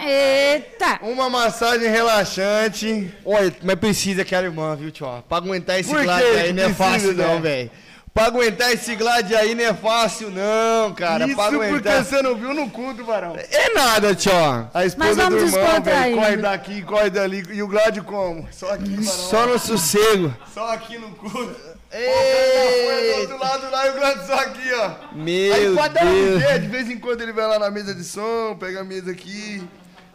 Eita. 0.05 0.99
Uma 1.03 1.31
massagem 1.31 1.89
relaxante. 1.89 3.13
Olha, 3.25 3.55
mas 3.63 3.77
precisa 3.77 4.23
aquela 4.23 4.45
irmã, 4.45 4.75
viu, 4.77 4.91
tio? 4.91 5.07
Pra 5.29 5.39
aguentar 5.39 5.79
esse 5.79 5.89
Por 5.89 5.99
que 5.99 6.05
glad 6.05 6.23
aí 6.23 6.53
não 6.53 6.65
é 6.65 6.75
fácil, 6.75 7.15
não, 7.15 7.35
né? 7.35 7.41
velho. 7.41 7.71
Pra 8.13 8.27
aguentar 8.27 8.71
esse 8.73 8.95
glad 8.95 9.33
aí 9.33 9.55
não 9.55 9.65
é 9.65 9.73
fácil, 9.73 10.31
não, 10.31 10.93
cara. 10.93 11.25
Isso 11.25 11.35
pra 11.35 11.45
porque 11.51 11.65
aguentar. 11.65 12.05
você 12.05 12.21
não 12.21 12.35
viu 12.35 12.53
no 12.53 12.69
culto, 12.69 13.03
varão. 13.05 13.35
É 13.37 13.73
nada, 13.73 14.15
tio. 14.15 14.33
A 14.75 14.85
esposa 14.85 15.31
do 15.31 15.39
irmão, 15.39 15.81
velho, 15.83 16.17
corre 16.17 16.37
daqui, 16.37 16.83
corre 16.83 17.09
dali. 17.09 17.43
E 17.51 17.63
o 17.63 17.69
Gládio 17.69 18.05
como? 18.05 18.47
Só 18.51 18.71
aqui, 18.75 18.91
varão. 18.97 19.03
Só 19.03 19.47
no 19.47 19.59
sossego. 19.59 20.35
Só 20.53 20.73
aqui 20.75 20.99
no 20.99 21.11
culto. 21.13 21.72
Foi 21.93 22.01
do 22.01 22.07
Ei, 22.07 23.21
outro 23.21 23.39
lado 23.39 23.71
lá 23.71 23.87
e 23.87 23.91
o 23.91 23.95
Gládio 23.95 24.27
só 24.27 24.35
aqui, 24.35 24.73
ó. 24.73 24.91
Aí 25.15 25.61
meu 25.61 25.75
pode 25.77 25.95
dar 25.95 26.07
um 26.07 26.41
jeito, 26.41 26.61
de 26.61 26.69
vez 26.69 26.89
em 26.91 26.99
quando 26.99 27.21
ele 27.21 27.33
vai 27.35 27.47
lá 27.47 27.59
na 27.59 27.71
mesa 27.71 27.95
de 27.95 28.03
som, 28.03 28.57
pega 28.59 28.81
a 28.81 28.85
mesa 28.85 29.11
aqui, 29.11 29.63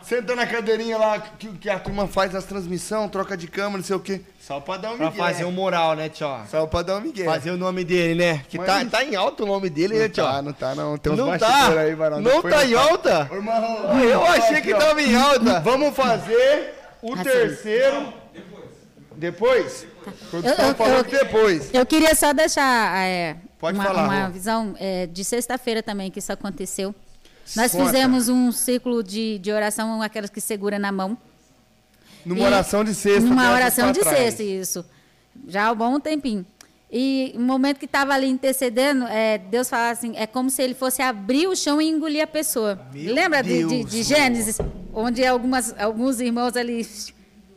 senta 0.02 0.36
na 0.36 0.48
cadeirinha 0.48 0.98
lá 0.98 1.20
que, 1.20 1.48
que 1.50 1.70
a 1.70 1.78
turma 1.78 2.08
faz 2.08 2.34
as 2.34 2.46
transmissões, 2.46 3.12
troca 3.12 3.38
de 3.38 3.48
câmera, 3.48 3.78
não 3.78 3.84
sei 3.84 3.96
o 3.96 4.00
quê. 4.00 4.22
Só 4.40 4.60
pra 4.60 4.78
dar 4.78 4.94
um 4.94 4.98
Pra 4.98 5.12
migué. 5.12 5.18
fazer 5.20 5.46
um 5.46 5.52
moral, 5.52 5.94
né, 5.96 6.10
tio? 6.10 6.28
Só 6.50 6.66
pra 6.66 6.82
dar 6.82 6.96
um 6.96 7.02
migué. 7.02 7.26
Fazer 7.26 7.52
o 7.52 7.58
nome 7.58 7.84
dele, 7.84 8.16
né? 8.16 8.42
Que 8.50 8.58
Mas 8.58 8.66
tá, 8.66 8.80
não- 8.84 8.90
tá 8.90 9.04
em 9.04 9.16
alta 9.16 9.44
o 9.44 9.46
nome 9.46 9.70
dele, 9.70 9.96
né, 9.96 10.04
não 10.06 10.10
tio? 10.10 10.24
tá, 10.24 10.42
não 10.42 10.54
tá 10.54 10.74
não. 10.76 10.98
Tem 10.98 11.14
uns 11.14 11.18
Não 11.20 11.38
tá. 11.38 11.68
aí, 11.80 11.94
varão. 11.94 12.22
Não 12.22 12.36
Depois 12.38 12.54
tá 12.56 12.62
nós 12.62 12.72
em 12.72 12.74
alta? 12.76 13.28
Ô, 13.32 13.36
irmão, 13.36 14.02
Eu 14.04 14.20
ó, 14.20 14.26
achei 14.30 14.62
que 14.62 14.74
ó. 14.74 14.78
tava 14.80 15.00
em 15.02 15.16
alta. 15.16 15.60
Vamos 15.60 15.94
fazer 15.96 16.74
o 17.04 17.16
terceiro. 17.18 18.14
Depois? 19.18 19.86
Produção 20.30 20.68
Eu- 20.70 20.76
falou 20.76 21.04
que 21.04 21.18
depois. 21.18 21.70
Eu 21.74 21.86
queria 21.86 22.14
só 22.16 22.32
deixar 22.34 22.98
é, 23.04 23.36
Pode 23.60 23.78
uma, 23.78 23.84
falar, 23.86 24.04
uma 24.06 24.30
visão 24.30 24.76
é, 24.80 25.08
de 25.08 25.24
sexta-feira 25.24 25.82
também 25.82 26.12
que 26.12 26.20
isso 26.20 26.32
aconteceu. 26.32 26.94
Nós 27.56 27.74
fizemos 27.74 28.30
um 28.30 28.52
ciclo 28.52 29.02
de, 29.02 29.40
de 29.40 29.52
oração, 29.52 30.02
aquelas 30.02 30.30
que 30.30 30.40
segura 30.42 30.78
na 30.78 30.92
mão. 30.92 31.18
Numa 32.26 32.42
E- 32.42 32.46
oração 32.46 32.84
de 32.84 32.94
sexta. 32.94 33.22
Numa 33.28 33.52
oração 33.54 33.92
de 33.92 34.00
trás. 34.02 34.18
sexta, 34.18 34.44
isso. 34.44 34.86
Já 35.48 35.66
há 35.68 35.72
um 35.72 35.76
bom 35.76 36.00
tempinho. 36.00 36.46
E 36.92 37.34
no 37.36 37.42
momento 37.46 37.80
que 37.80 37.86
estava 37.86 38.14
ali 38.14 38.28
intercedendo, 38.28 39.06
é, 39.08 39.38
Deus 39.38 39.70
fala 39.70 39.90
assim, 39.92 40.14
é 40.16 40.26
como 40.28 40.50
se 40.50 40.62
ele 40.62 40.74
fosse 40.74 41.02
abrir 41.02 41.48
o 41.48 41.56
chão 41.56 41.82
e 41.82 41.88
engolir 41.90 42.24
a 42.24 42.28
pessoa. 42.28 42.80
Meu 42.94 43.14
Lembra 43.14 43.42
de, 43.44 43.50
de- 43.64 43.68
Deus. 43.68 43.92
de 43.92 44.04
Gênesis, 44.04 44.58
onde 44.94 45.26
algumas, 45.26 45.74
alguns 45.80 46.20
irmãos 46.22 46.56
ali, 46.56 46.88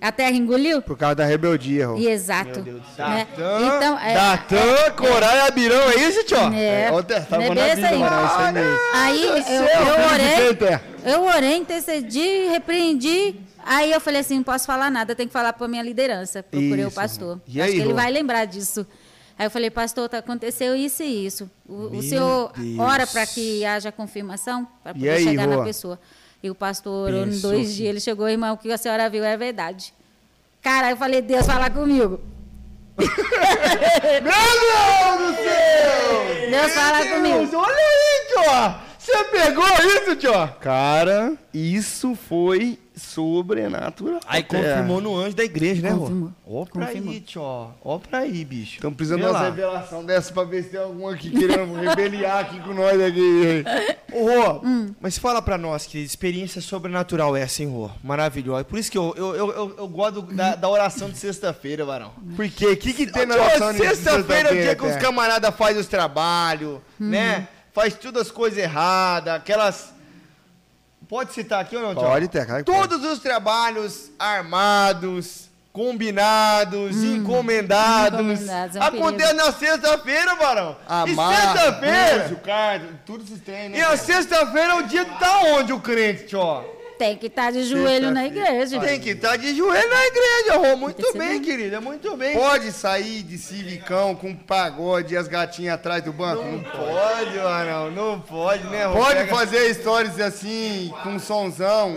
a 0.00 0.12
terra 0.12 0.30
engoliu? 0.32 0.80
Por 0.82 0.96
causa 0.96 1.14
da 1.16 1.24
rebeldia, 1.24 1.86
Rô. 1.88 1.96
E 1.98 2.08
exato. 2.08 2.62
Meu 2.62 2.74
Deus. 2.74 2.82
né? 2.98 3.26
Datã, 3.36 3.58
Então, 3.76 3.98
é, 3.98 4.14
Datã, 4.14 4.90
Corá 4.96 5.36
e 5.36 5.40
Abirão, 5.40 5.90
é 5.90 5.96
isso, 6.08 6.24
tio? 6.24 6.36
é, 6.54 6.84
É, 6.86 7.02
Té, 7.02 7.20
tava 7.20 7.42
é 7.44 7.54
na 7.54 7.62
aí. 7.88 7.98
mano, 7.98 8.58
é 8.60 8.64
isso 8.64 8.86
aí 8.94 9.24
eu, 9.24 9.42
céu, 9.42 9.82
eu 9.86 10.06
orei, 10.12 10.80
eu 11.14 11.22
orei, 11.24 11.56
intercedi, 11.56 12.46
repreendi. 12.50 13.36
Aí 13.64 13.92
eu 13.92 14.00
falei 14.00 14.20
assim, 14.20 14.36
não 14.36 14.42
posso 14.42 14.66
falar 14.66 14.90
nada, 14.90 15.14
tenho 15.14 15.28
que 15.28 15.32
falar 15.32 15.52
para 15.52 15.68
minha 15.68 15.82
liderança. 15.82 16.42
Procurei 16.42 16.84
o 16.84 16.88
Isso. 16.88 16.96
pastor. 16.96 17.40
E 17.46 17.60
Acho 17.60 17.70
aí, 17.70 17.76
que 17.76 17.82
ele 17.82 17.90
Rô? 17.90 17.94
vai 17.96 18.10
lembrar 18.10 18.46
disso. 18.46 18.86
Aí 19.38 19.46
eu 19.46 19.50
falei, 19.50 19.70
pastor, 19.70 20.08
tá, 20.08 20.18
aconteceu 20.18 20.74
isso 20.74 21.02
e 21.02 21.26
isso. 21.26 21.50
O, 21.68 21.96
o 21.96 22.02
senhor 22.02 22.52
Deus. 22.56 22.78
ora 22.78 23.06
para 23.06 23.24
que 23.26 23.64
haja 23.64 23.90
confirmação, 23.92 24.66
para 24.82 24.92
poder 24.94 25.10
aí, 25.10 25.24
chegar 25.24 25.46
Rô? 25.48 25.56
na 25.58 25.64
pessoa. 25.64 25.98
E 26.42 26.50
o 26.50 26.54
pastor 26.54 27.08
orou 27.10 27.26
em 27.26 27.38
dois 27.38 27.68
que- 27.68 27.74
dias, 27.74 27.88
ele 27.90 28.00
chegou, 28.00 28.28
irmão, 28.28 28.54
o 28.54 28.56
que 28.58 28.70
a 28.72 28.78
senhora 28.78 29.08
viu 29.10 29.22
é 29.24 29.36
verdade. 29.36 29.92
Cara, 30.62 30.90
eu 30.90 30.96
falei, 30.96 31.20
Deus, 31.22 31.46
fala 31.46 31.68
comigo. 31.70 32.20
Meu 33.00 33.08
Deus 34.22 35.36
do 35.36 35.42
céu! 35.42 36.50
Deus 36.50 36.72
fala 36.72 37.02
Deus, 37.02 37.14
comigo. 37.14 37.56
olha 37.56 37.74
aí, 37.76 38.26
tio! 38.28 38.89
Você 39.00 39.24
pegou 39.24 39.64
isso, 39.64 40.16
tio? 40.16 40.32
Cara, 40.60 41.32
isso 41.54 42.14
foi 42.14 42.78
sobrenatural. 42.94 44.20
Aí 44.26 44.40
É. 44.40 44.42
confirmou 44.42 45.00
no 45.00 45.16
anjo 45.16 45.34
da 45.34 45.42
igreja, 45.42 45.80
né, 45.80 45.88
Rô? 45.88 46.30
Ó 46.46 46.66
pra 46.66 46.86
Confirmou. 46.86 47.12
aí, 47.14 47.20
tio. 47.20 47.40
Ó 47.82 47.98
pra 47.98 48.18
aí, 48.18 48.44
bicho. 48.44 48.74
Estamos 48.74 48.96
precisando 48.98 49.20
Vê 49.20 49.24
de 49.24 49.30
uma 49.30 49.38
lá. 49.38 49.44
revelação 49.46 50.04
dessa 50.04 50.30
pra 50.34 50.44
ver 50.44 50.64
se 50.64 50.68
tem 50.70 50.80
algum 50.80 51.08
aqui 51.08 51.30
querendo 51.30 51.72
rebeliar 51.80 52.40
aqui 52.40 52.60
com 52.60 52.74
nós 52.74 53.00
aqui. 53.00 53.64
Ô, 54.12 54.24
Rô, 54.28 54.60
mas 55.00 55.16
fala 55.16 55.40
pra 55.40 55.56
nós 55.56 55.86
que 55.86 55.98
experiência 55.98 56.60
sobrenatural 56.60 57.34
é 57.34 57.40
essa, 57.40 57.62
hein, 57.62 57.70
Rô? 57.70 57.88
Maravilhosa. 58.04 58.64
Por 58.64 58.78
isso 58.78 58.90
que 58.92 58.98
eu, 58.98 59.14
eu, 59.16 59.34
eu, 59.34 59.50
eu, 59.50 59.74
eu 59.78 59.88
gosto 59.88 60.20
da, 60.20 60.54
da 60.56 60.68
oração 60.68 61.08
de 61.08 61.16
sexta-feira, 61.16 61.86
varão. 61.86 62.12
Por 62.36 62.46
quê? 62.50 62.66
O 62.66 62.76
que, 62.76 62.92
que 62.92 63.06
tem 63.06 63.24
na 63.24 63.34
Tio, 63.34 63.44
oração 63.44 63.72
de 63.72 63.78
Sexta-feira 63.78 64.48
é 64.50 64.52
o 64.52 64.54
dia 64.54 64.62
sexta-feira, 64.64 64.76
que 64.76 64.86
os 64.86 64.96
camaradas 64.96 65.54
fazem 65.56 65.80
os 65.80 65.86
trabalhos, 65.86 66.80
né? 66.98 67.48
Faz 67.72 67.94
tudo 67.94 68.18
as 68.20 68.30
coisas 68.30 68.58
erradas, 68.58 69.34
aquelas... 69.34 69.92
Pode 71.08 71.32
citar 71.32 71.60
aqui 71.60 71.76
ou 71.76 71.82
não, 71.82 71.94
tio? 71.94 72.02
Pode, 72.02 72.28
pode. 72.28 72.64
Todos 72.64 73.04
os 73.04 73.18
trabalhos 73.18 74.10
armados, 74.18 75.48
combinados, 75.72 76.96
encomendados, 77.02 78.20
Encomendados, 78.40 78.76
é 78.76 78.80
um 78.80 78.82
acontece 78.82 79.32
na 79.34 79.52
sexta-feira, 79.52 80.34
varão. 80.36 80.76
e 80.88 81.12
Amar, 81.12 81.34
sexta-feira... 81.34 82.24
anjo, 82.26 82.36
carta, 82.36 82.86
tudo 83.04 83.24
esses 83.24 83.40
trem, 83.40 83.68
né? 83.70 83.78
E 83.78 83.82
a 83.82 83.96
sexta-feira 83.96 84.72
é 84.72 84.74
o 84.74 84.82
dia 84.82 85.04
que 85.04 85.18
tá 85.18 85.40
onde 85.46 85.72
o 85.72 85.80
crente, 85.80 86.26
tio? 86.26 86.79
Tem 87.00 87.16
que 87.16 87.28
estar 87.28 87.50
de 87.50 87.62
joelho 87.64 88.10
na 88.10 88.26
igreja. 88.26 88.78
Tem 88.78 89.00
que 89.00 89.08
estar 89.12 89.34
de 89.38 89.54
joelho 89.56 89.88
na 89.88 90.06
igreja, 90.06 90.56
Rô. 90.58 90.76
Muito 90.76 91.00
Tem 91.02 91.12
bem, 91.14 91.28
bem. 91.30 91.40
querida, 91.40 91.80
muito 91.80 92.14
bem. 92.14 92.36
Pode 92.36 92.70
sair 92.72 93.22
de 93.22 93.38
civicão 93.38 94.14
com 94.14 94.36
pagode 94.36 95.14
e 95.14 95.16
as 95.16 95.26
gatinhas 95.26 95.76
atrás 95.76 96.04
do 96.04 96.12
banco? 96.12 96.42
Não 96.44 96.58
Não 96.58 96.62
pode, 96.62 97.38
Marão, 97.38 97.90
não 97.90 98.20
pode, 98.20 98.64
né, 98.64 98.84
Rô? 98.84 98.98
Pode 98.98 99.14
Pega- 99.20 99.34
fazer 99.34 99.72
stories 99.76 100.20
assim, 100.20 100.92
com 101.02 101.18
sonzão. 101.18 101.96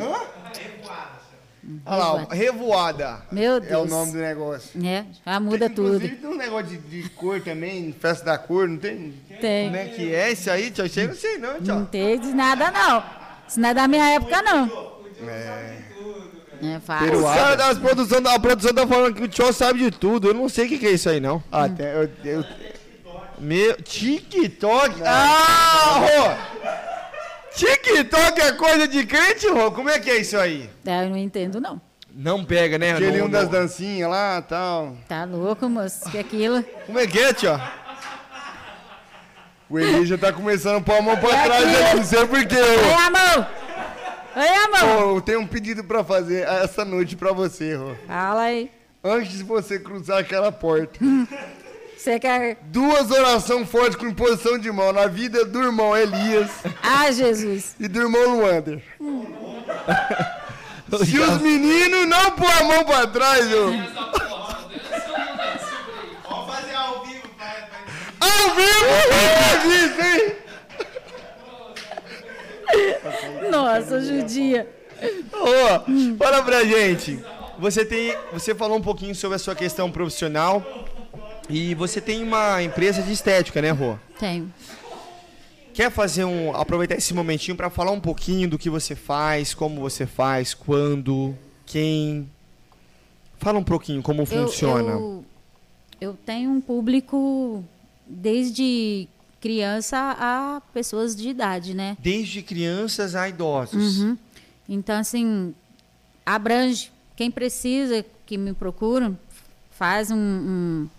Olha 1.86 1.98
lá, 1.98 2.28
revoada. 2.32 3.24
Meu 3.30 3.60
Deus. 3.60 3.72
É 3.74 3.78
o 3.78 3.86
nome 3.86 4.14
do 4.14 4.18
negócio. 4.20 4.70
É, 4.88 5.04
já 5.26 5.38
muda 5.38 5.70
tudo. 5.70 5.96
Inclusive 5.98 6.16
tem 6.16 6.30
um 6.30 6.38
negócio 6.38 6.68
de, 6.68 6.78
de 6.78 7.10
cor 7.10 7.42
também, 7.42 7.94
festa 8.00 8.24
da 8.24 8.38
cor, 8.38 8.70
não 8.70 8.78
tem? 8.78 9.14
Tem. 9.42 9.66
Como 9.66 9.76
é 9.76 9.86
que 9.86 10.16
é 10.16 10.32
isso 10.32 10.50
aí, 10.50 10.72
tio? 10.72 10.86
Aí 10.86 10.92
eu 10.96 11.08
não 11.10 11.16
sei 11.16 11.38
não, 11.38 11.54
tio. 11.56 11.76
Não 11.76 11.86
tem 11.86 12.18
de 12.18 12.34
nada, 12.34 12.72
não. 12.72 13.04
Isso 13.46 13.60
não 13.60 13.68
é 13.70 13.74
da 13.74 13.86
minha 13.90 14.10
época, 14.12 14.42
não. 14.42 14.93
É, 15.32 16.78
Os 16.78 16.84
fácil. 16.86 17.24
caras 17.24 17.58
da 17.58 17.76
produção, 17.82 18.22
a 18.28 18.40
produção 18.40 18.74
tá 18.74 18.88
falando 18.88 19.16
que 19.16 19.24
o 19.24 19.28
tio 19.28 19.52
sabe 19.52 19.80
de 19.80 19.92
tudo. 19.92 20.30
Eu 20.30 20.34
não 20.34 20.48
sei 20.48 20.66
o 20.66 20.70
que, 20.70 20.78
que 20.80 20.88
é 20.88 20.92
isso 20.92 21.10
aí, 21.10 21.20
não. 21.20 21.44
Ah, 21.52 21.68
tem, 21.68 21.86
eu, 21.86 22.10
eu, 22.24 22.46
Meu, 23.40 23.76
TikTok. 23.82 25.02
Ah, 25.06 26.00
Rô! 26.00 26.34
TikTok 27.56 28.42
é 28.42 28.52
coisa 28.54 28.88
de 28.88 29.06
crente, 29.06 29.48
Rô? 29.50 29.72
Como 29.72 29.90
é 29.90 30.00
que 30.00 30.10
é 30.10 30.18
isso 30.18 30.38
aí? 30.38 30.70
É, 30.86 31.04
Eu 31.06 31.10
não 31.10 31.18
entendo, 31.18 31.60
não. 31.60 31.82
Não 32.16 32.46
pega, 32.46 32.78
né? 32.78 32.92
aquele 32.94 33.18
Não- 33.18 33.26
um 33.26 33.30
das 33.30 33.50
dancinhas 33.50 34.10
lá 34.10 34.38
e 34.38 34.42
tal. 34.44 34.96
Tá 35.10 35.26
louco, 35.26 35.68
moço? 35.68 36.10
Que 36.12 36.20
aquilo. 36.20 36.64
Como 36.86 37.00
é 37.00 37.08
que 37.08 37.20
é, 37.20 37.34
tio? 37.34 37.60
O 39.70 39.80
Eli 39.80 40.06
já 40.06 40.18
tá 40.18 40.32
começando 40.32 40.78
a 40.78 40.82
pôr 40.82 40.96
a 40.98 41.02
mão 41.02 41.18
pra 41.18 41.30
É 41.36 41.44
trás, 41.46 41.64
aqui. 41.64 41.74
né? 41.74 41.94
não 41.96 42.04
sei 42.04 42.28
porquê. 42.28 42.56
Oi, 42.56 42.94
amor! 42.94 43.48
Oi, 44.36 44.48
amor! 44.48 45.16
Eu 45.16 45.22
tenho 45.22 45.40
um 45.42 45.48
pedido 45.48 45.84
pra 45.84 46.04
fazer 46.04 46.48
essa 46.48 46.84
noite 46.84 47.16
pra 47.16 47.32
você, 47.32 47.76
Rô. 47.76 47.94
Fala 48.08 48.42
aí. 48.44 48.72
Antes 49.04 49.34
de 49.38 49.44
você 49.44 49.78
cruzar 49.80 50.18
aquela 50.20 50.52
porta. 50.52 51.00
Você 51.98 52.20
quer. 52.20 52.58
Duas 52.64 53.10
orações 53.12 53.70
fortes 53.70 53.96
com 53.96 54.06
imposição 54.06 54.58
de 54.58 54.70
mão 54.70 54.92
na 54.92 55.08
vida 55.08 55.46
do 55.46 55.64
irmão 55.64 55.96
Elias 55.96 56.50
Ah, 56.82 57.10
Jesus! 57.10 57.76
e 57.80 57.88
do 57.88 58.02
irmão 58.02 58.40
Luander. 58.42 58.84
Se 61.06 61.18
os 61.18 61.42
meninos 61.42 62.06
não 62.06 62.32
pôr 62.32 62.52
a 62.52 62.64
mão 62.66 62.84
pra 62.84 63.08
trás, 63.08 63.46
ô. 63.54 63.68
Vamos 66.30 66.54
fazer 66.54 66.76
ao 66.76 67.06
vivo, 67.06 67.30
pai. 67.40 67.70
Ao 68.20 68.54
vivo! 68.54 68.86
Isso, 69.74 70.02
hein? 70.02 70.36
Nossa, 73.52 74.02
judia. 74.02 74.68
Ô, 75.34 76.16
fala 76.18 76.42
pra 76.44 76.64
gente. 76.64 77.20
Você 77.60 77.86
tem, 77.86 78.16
você 78.32 78.56
falou 78.56 78.78
um 78.78 78.82
pouquinho 78.82 79.14
sobre 79.14 79.36
a 79.36 79.40
sua 79.40 79.56
questão 79.56 79.92
profissional 79.92 80.64
e 81.50 81.76
você 81.76 82.02
tem 82.02 82.24
uma 82.24 82.62
empresa 82.64 83.02
de 83.02 83.12
estética, 83.12 83.62
né, 83.62 83.72
Rô? 83.72 83.96
Tenho. 84.20 84.52
Quer 85.74 85.92
fazer 85.92 86.24
um, 86.24 86.56
aproveitar 86.56 86.96
esse 86.96 87.14
momentinho 87.14 87.58
pra 87.58 87.70
falar 87.70 87.92
um 87.92 88.00
pouquinho 88.00 88.48
do 88.48 88.58
que 88.60 88.70
você 88.70 88.96
faz, 88.96 89.54
como 89.54 89.82
você 89.82 90.06
faz, 90.06 90.54
quando, 90.54 91.36
quem? 91.66 92.30
Fala 93.40 93.58
um 93.60 93.64
pouquinho 93.64 94.02
como 94.02 94.22
Eu- 94.22 94.26
funciona. 94.26 94.92
Eu, 94.92 95.26
eu 96.00 96.18
tenho 96.26 96.52
um 96.52 96.62
público 96.62 97.64
desde 98.08 99.08
criança 99.44 100.16
a 100.18 100.62
pessoas 100.74 101.14
de 101.14 101.28
idade, 101.28 101.74
né? 101.74 101.98
Desde 102.00 102.42
crianças 102.42 103.14
a 103.14 103.28
idosos. 103.28 104.00
Uhum. 104.00 104.18
Então, 104.70 104.98
assim, 104.98 105.54
abrange. 106.26 106.90
Quem 107.14 107.30
precisa, 107.30 108.06
que 108.26 108.38
me 108.38 108.54
procuram, 108.54 109.20
faz 109.70 110.10
um. 110.10 110.18
um 110.18 110.90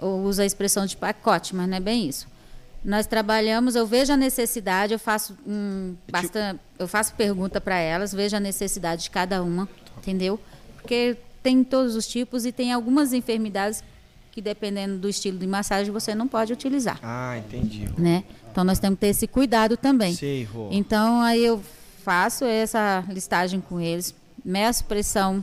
ou 0.00 0.24
usa 0.24 0.42
a 0.42 0.46
expressão 0.46 0.84
de 0.86 0.96
pacote, 0.96 1.54
mas 1.54 1.68
não 1.68 1.76
é 1.76 1.80
bem 1.80 2.08
isso. 2.08 2.26
Nós 2.84 3.06
trabalhamos, 3.06 3.76
eu 3.76 3.86
vejo 3.86 4.12
a 4.12 4.16
necessidade, 4.16 4.92
eu 4.92 4.98
faço 4.98 5.38
um, 5.46 5.94
basta, 6.10 6.58
eu 6.76 6.88
faço 6.88 7.14
pergunta 7.14 7.60
para 7.60 7.78
elas, 7.78 8.12
vejo 8.12 8.36
a 8.36 8.40
necessidade 8.40 9.04
de 9.04 9.10
cada 9.10 9.40
uma, 9.42 9.68
entendeu? 9.98 10.38
Porque 10.74 11.16
tem 11.42 11.62
todos 11.64 11.94
os 11.94 12.06
tipos 12.06 12.44
e 12.44 12.50
tem 12.50 12.72
algumas 12.72 13.12
enfermidades 13.12 13.82
que 14.36 14.42
dependendo 14.42 14.98
do 14.98 15.08
estilo 15.08 15.38
de 15.38 15.46
massagem 15.46 15.90
você 15.90 16.14
não 16.14 16.28
pode 16.28 16.52
utilizar, 16.52 16.98
Ah, 17.02 17.38
entendi. 17.38 17.88
né? 17.96 18.22
Então 18.52 18.64
nós 18.64 18.78
temos 18.78 18.96
que 18.98 19.00
ter 19.00 19.06
esse 19.06 19.26
cuidado 19.26 19.78
também. 19.78 20.12
Sei, 20.14 20.44
Rô. 20.44 20.68
Então 20.70 21.22
aí 21.22 21.42
eu 21.42 21.58
faço 22.04 22.44
essa 22.44 23.02
listagem 23.08 23.62
com 23.62 23.80
eles, 23.80 24.14
meço 24.44 24.84
pressão, 24.84 25.42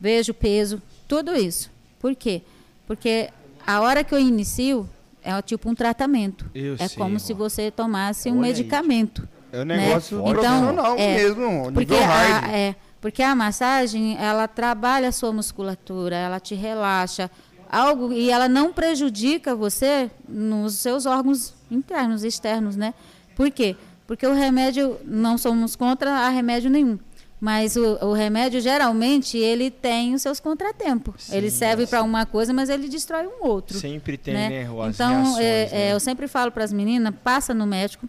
vejo 0.00 0.32
peso, 0.32 0.80
tudo 1.08 1.34
isso. 1.34 1.68
Por 1.98 2.14
quê? 2.14 2.42
Porque 2.86 3.28
a 3.66 3.80
hora 3.80 4.04
que 4.04 4.14
eu 4.14 4.20
inicio 4.20 4.88
é 5.20 5.42
tipo 5.42 5.68
um 5.68 5.74
tratamento. 5.74 6.48
Eu 6.54 6.74
é 6.78 6.86
sei, 6.86 6.96
como 6.96 7.16
ó. 7.16 7.18
se 7.18 7.32
você 7.34 7.72
tomasse 7.72 8.28
um 8.30 8.34
Olha 8.38 8.42
aí. 8.44 8.52
medicamento. 8.52 9.28
É 9.52 9.62
um 9.62 9.64
né? 9.64 9.76
negócio 9.88 10.18
Então, 10.20 10.32
profissional 10.32 10.94
é, 10.96 11.14
mesmo, 11.16 11.72
Porque 11.72 11.92
nível 11.94 12.06
a, 12.08 12.52
é, 12.52 12.76
porque 13.00 13.20
a 13.22 13.34
massagem, 13.34 14.16
ela 14.16 14.46
trabalha 14.46 15.08
a 15.08 15.12
sua 15.12 15.32
musculatura, 15.32 16.14
ela 16.14 16.38
te 16.38 16.54
relaxa, 16.54 17.28
algo 17.76 18.12
e 18.12 18.30
ela 18.30 18.48
não 18.48 18.72
prejudica 18.72 19.54
você 19.54 20.10
nos 20.28 20.74
seus 20.74 21.04
órgãos 21.04 21.54
internos, 21.70 22.24
externos, 22.24 22.76
né? 22.76 22.94
Por 23.34 23.50
quê? 23.50 23.76
Porque 24.06 24.26
o 24.26 24.32
remédio, 24.32 24.98
não 25.04 25.36
somos 25.36 25.76
contra 25.76 26.10
a 26.10 26.28
remédio 26.28 26.70
nenhum. 26.70 26.98
Mas 27.38 27.76
o, 27.76 27.98
o 28.00 28.12
remédio, 28.14 28.60
geralmente, 28.62 29.36
ele 29.36 29.70
tem 29.70 30.14
os 30.14 30.22
seus 30.22 30.40
contratempos. 30.40 31.30
ele 31.30 31.50
serve 31.50 31.86
para 31.86 32.02
uma 32.02 32.24
coisa, 32.24 32.52
mas 32.54 32.70
ele 32.70 32.88
destrói 32.88 33.26
um 33.26 33.46
outro. 33.46 33.78
Sempre 33.78 34.16
tem, 34.16 34.32
né? 34.32 34.48
né, 34.48 34.62
Então, 34.88 35.12
reações, 35.12 35.38
é, 35.38 35.40
né? 35.40 35.68
é, 35.72 35.92
eu 35.92 36.00
sempre 36.00 36.26
falo 36.28 36.50
para 36.50 36.64
as 36.64 36.72
meninas, 36.72 37.12
passa 37.22 37.52
no 37.52 37.66
médico, 37.66 38.08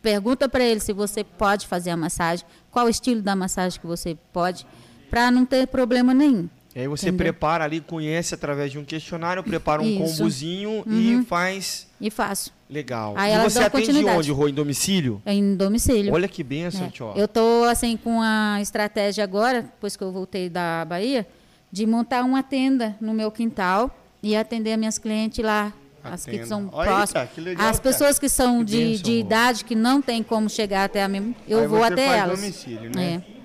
pergunta 0.00 0.48
para 0.48 0.62
ele 0.62 0.78
se 0.78 0.92
você 0.92 1.24
pode 1.24 1.66
fazer 1.66 1.90
a 1.90 1.96
massagem, 1.96 2.46
qual 2.70 2.86
o 2.86 2.88
estilo 2.88 3.20
da 3.20 3.34
massagem 3.34 3.80
que 3.80 3.86
você 3.86 4.16
pode, 4.32 4.64
para 5.10 5.28
não 5.30 5.44
ter 5.44 5.66
problema 5.66 6.14
nenhum. 6.14 6.48
E 6.76 6.80
aí 6.80 6.88
você 6.88 7.08
Entendeu? 7.08 7.24
prepara 7.32 7.64
ali, 7.64 7.80
conhece 7.80 8.34
através 8.34 8.70
de 8.70 8.78
um 8.78 8.84
questionário, 8.84 9.42
prepara 9.42 9.80
um 9.80 9.86
Isso. 9.86 9.98
combozinho 10.18 10.84
Uhum. 10.86 11.22
e 11.22 11.24
faz. 11.24 11.88
E 11.98 12.10
faço. 12.10 12.52
Legal. 12.68 13.14
Aí 13.16 13.32
e 13.32 13.38
você 13.42 13.60
atende 13.60 14.04
onde, 14.04 14.30
Rô? 14.30 14.46
Em 14.46 14.52
domicílio? 14.52 15.22
Em 15.24 15.56
domicílio. 15.56 16.12
Olha 16.12 16.28
que 16.28 16.44
benção, 16.44 16.84
É. 16.84 16.90
tio. 16.90 17.12
Eu 17.16 17.26
tô 17.26 17.64
assim 17.64 17.96
com 17.96 18.20
a 18.20 18.58
estratégia 18.60 19.24
agora, 19.24 19.62
depois 19.62 19.96
que 19.96 20.04
eu 20.04 20.12
voltei 20.12 20.50
da 20.50 20.84
Bahia, 20.84 21.26
de 21.72 21.86
montar 21.86 22.22
uma 22.24 22.42
tenda 22.42 22.94
no 23.00 23.14
meu 23.14 23.30
quintal 23.30 23.90
e 24.22 24.36
atender 24.36 24.72
as 24.72 24.78
minhas 24.78 24.98
clientes 24.98 25.42
lá, 25.42 25.72
as 26.04 26.24
que 26.26 26.32
Atenda. 26.32 26.46
são 26.46 26.68
Olha, 26.72 26.88
próximas. 26.90 27.30
que 27.30 27.40
legal, 27.40 27.68
as 27.70 27.80
pessoas 27.80 28.18
que 28.18 28.28
são 28.28 28.58
Que 28.58 28.64
de, 28.66 28.76
bênção, 28.76 29.02
de 29.02 29.12
idade 29.12 29.64
que 29.64 29.74
não 29.74 30.02
tem 30.02 30.22
como 30.22 30.50
chegar 30.50 30.84
até 30.84 31.02
a 31.02 31.08
mim, 31.08 31.34
eu 31.48 31.60
Aí 31.60 31.66
vou 31.66 31.82
até 31.82 32.18
elas. 32.18 32.38
domicílio, 32.38 32.90
né? 32.94 33.22
É. 33.32 33.35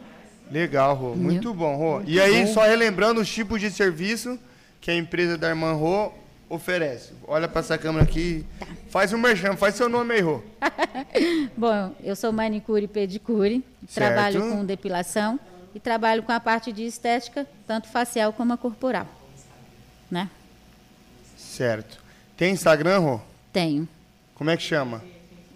Legal, 0.51 0.93
Rô. 0.95 1.15
Muito 1.15 1.53
bom, 1.53 1.75
Rô. 1.77 2.01
E 2.05 2.19
aí, 2.19 2.45
só 2.53 2.63
relembrando 2.63 3.21
os 3.21 3.29
tipos 3.31 3.61
de 3.61 3.71
serviço 3.71 4.37
que 4.81 4.91
a 4.91 4.95
empresa 4.95 5.37
da 5.37 5.47
irmã 5.49 5.71
Rô 5.73 6.11
oferece. 6.49 7.13
Olha 7.25 7.47
pra 7.47 7.61
essa 7.61 7.77
câmera 7.77 8.03
aqui. 8.03 8.45
Faz 8.89 9.13
um 9.13 9.17
merchan, 9.17 9.55
faz 9.55 9.75
seu 9.75 9.87
nome 9.87 10.13
aí, 10.15 10.21
Rô. 10.21 10.41
Bom, 11.55 11.95
eu 12.03 12.15
sou 12.15 12.33
manicure 12.33 12.83
e 12.83 12.87
pedicure, 12.87 13.63
Certo. 13.87 14.13
trabalho 14.13 14.41
com 14.41 14.65
depilação 14.65 15.39
e 15.73 15.79
trabalho 15.79 16.23
com 16.23 16.33
a 16.33 16.39
parte 16.39 16.73
de 16.73 16.83
estética, 16.85 17.47
tanto 17.65 17.87
facial 17.87 18.33
como 18.33 18.51
a 18.51 18.57
corporal. 18.57 19.07
Né? 20.09 20.29
Certo. 21.37 21.97
Tem 22.35 22.51
Instagram, 22.51 22.99
Rô? 22.99 23.19
Tenho. 23.53 23.87
Como 24.35 24.49
é 24.49 24.57
que 24.57 24.63
chama? 24.63 25.01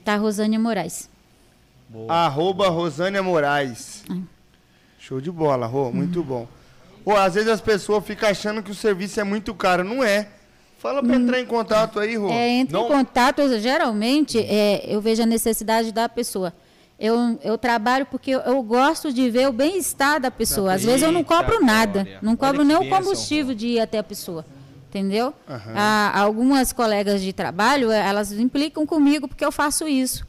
Tá 0.06 0.16
Rosânia 0.16 0.60
Moraes. 0.60 1.10
Arroba 2.08 2.70
Rosânia 2.70 3.22
Moraes. 3.22 4.04
Show 5.08 5.22
de 5.22 5.30
bola, 5.30 5.68
Rô. 5.68 5.92
Muito 5.92 6.24
bom. 6.24 6.48
Rô, 7.06 7.16
às 7.16 7.36
vezes 7.36 7.48
as 7.48 7.62
pessoas 7.62 8.04
ficam 8.04 8.28
achando 8.28 8.64
que 8.64 8.72
o 8.72 8.74
serviço 8.74 9.20
é 9.20 9.24
muito 9.24 9.54
caro. 9.54 9.84
Não 9.84 10.04
é. 10.04 10.30
Fala 10.80 11.04
pra 11.04 11.16
entrar 11.16 11.40
em 11.40 11.46
contato 11.46 12.00
aí, 12.00 12.16
Rô. 12.16 12.32
É, 12.32 12.50
entre 12.50 12.74
Não- 12.74 12.86
em 12.86 12.88
contato, 12.88 13.48
geralmente, 13.60 14.40
é, 14.40 14.84
eu 14.88 15.00
vejo 15.00 15.22
a 15.22 15.26
necessidade 15.28 15.92
da 15.92 16.10
pessoa. 16.10 16.52
Eu, 17.00 17.40
eu 17.44 17.56
trabalho 17.56 18.08
porque 18.08 18.32
eu, 18.32 18.40
eu 18.40 18.64
gosto 18.64 19.14
de 19.14 19.30
ver 19.30 19.48
o 19.48 19.52
bem-estar 19.52 20.20
da 20.20 20.32
pessoa. 20.32 20.74
Às 20.74 20.84
vezes 20.84 21.04
eu 21.04 21.12
não 21.12 21.24
cobro 21.24 21.64
nada. 21.64 22.08
Não 22.20 22.36
cobro 22.36 22.64
nem 22.64 22.76
o 22.76 22.90
combustível 22.90 23.54
de 23.54 23.68
ir 23.68 23.80
até 23.82 24.00
a 24.00 24.04
pessoa. 24.04 24.44
Entendeu? 24.90 25.36
Ah, 25.48 26.20
algumas 26.20 26.74
colegas 26.74 27.22
de 27.22 27.32
trabalho, 27.32 27.92
eh, 27.92 28.00
elas 28.00 28.32
implicam 28.32 28.88
comigo 28.88 29.28
porque 29.28 29.46
eu 29.46 29.52
faço 29.52 29.88
isso. 29.88 30.26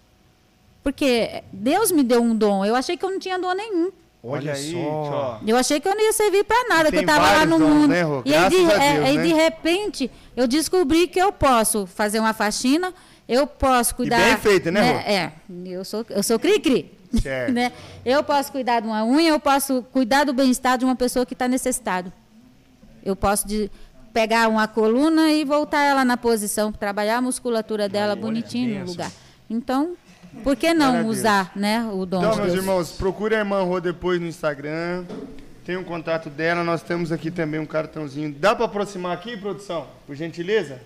Porque 0.83 1.43
Deus 1.51 1.91
me 1.91 2.03
deu 2.03 2.23
um 2.23 2.37
dom. 2.37 2.63
Eu 2.63 2.77
achei 2.77 2.95
que 2.95 3.05
eu 3.07 3.11
não 3.11 3.19
tinha 3.19 3.39
dom 3.39 3.55
nenhum. 3.55 3.91
Olha 4.29 4.53
aí, 4.53 4.73
só. 4.73 5.41
Eu 5.47 5.57
achei 5.57 5.81
que 5.81 5.87
eu 5.89 5.95
não 5.95 6.03
ia 6.05 6.13
servir 6.13 6.45
para 6.45 6.69
nada, 6.69 6.91
que 6.91 6.97
eu 6.97 7.01
estava 7.03 7.31
lá 7.31 7.47
no 7.47 7.59
mundo. 7.59 7.89
né, 7.89 8.03
e 8.25 8.35
aí, 8.35 8.51
de, 8.51 8.57
é, 8.57 8.59
Deus, 8.95 9.07
aí 9.07 9.17
né? 9.19 9.23
de 9.23 9.33
repente, 9.33 10.11
eu 10.37 10.49
descobri 10.49 11.07
que 11.07 11.21
eu 11.21 11.33
posso 11.33 11.87
fazer 11.87 12.19
uma 12.19 12.33
faxina, 12.33 12.93
eu 13.29 13.47
posso 13.47 13.95
cuidar. 13.95 14.19
bem 14.19 14.37
feita, 14.37 14.71
né, 14.71 14.81
Rô? 14.93 14.99
É, 14.99 15.33
eu 15.67 15.85
sou, 15.85 16.05
eu 16.11 16.23
sou 16.23 16.39
cri-cri. 16.39 16.93
Certo. 17.23 17.53
né? 17.55 17.71
Eu 18.05 18.23
posso 18.25 18.51
cuidar 18.51 18.81
de 18.81 18.89
uma 18.89 19.05
unha, 19.05 19.31
eu 19.31 19.41
posso 19.41 19.83
cuidar 19.93 20.25
do 20.25 20.33
bem-estar 20.33 20.77
de 20.77 20.85
uma 20.85 20.97
pessoa 20.97 21.25
que 21.25 21.33
está 21.35 21.47
necessitado. 21.47 22.13
Eu 23.05 23.15
posso 23.15 23.47
de- 23.47 23.71
pegar 24.13 24.49
uma 24.49 24.67
coluna 24.67 25.31
e 25.31 25.45
voltar 25.45 25.83
ela 25.85 26.05
na 26.05 26.17
posição, 26.17 26.73
trabalhar 26.73 27.19
a 27.19 27.21
musculatura 27.21 27.89
dela 27.89 28.17
bonitinho 28.17 28.81
no 28.81 28.87
lugar. 28.87 29.13
Então, 29.49 29.95
por 30.43 30.57
que 30.57 30.73
não 30.75 31.03
Deus. 31.03 31.19
usar 31.19 31.53
né, 31.57 31.89
o 31.93 32.07
dom 32.07 32.19
Então, 32.19 32.31
de 32.33 32.37
meus 32.39 32.53
Deus? 32.53 32.59
irmãos, 32.65 32.93
procure 32.93 33.35
a 33.35 33.39
irmã 33.39 33.63
Rô 33.63 33.81
depois 33.81 34.21
no 34.21 34.27
Instagram. 34.27 35.05
Tem 35.65 35.77
um 35.77 35.83
contato 35.85 36.31
dela. 36.31 36.63
Nós 36.63 36.83
temos 36.83 37.11
aqui 37.11 37.31
também 37.31 37.59
um 37.59 37.67
cartãozinho. 37.67 38.33
Dá 38.39 38.55
para 38.55 38.67
aproximar 38.67 39.13
aqui, 39.13 39.37
produção? 39.37 39.87
Por 40.07 40.15
gentileza? 40.15 40.81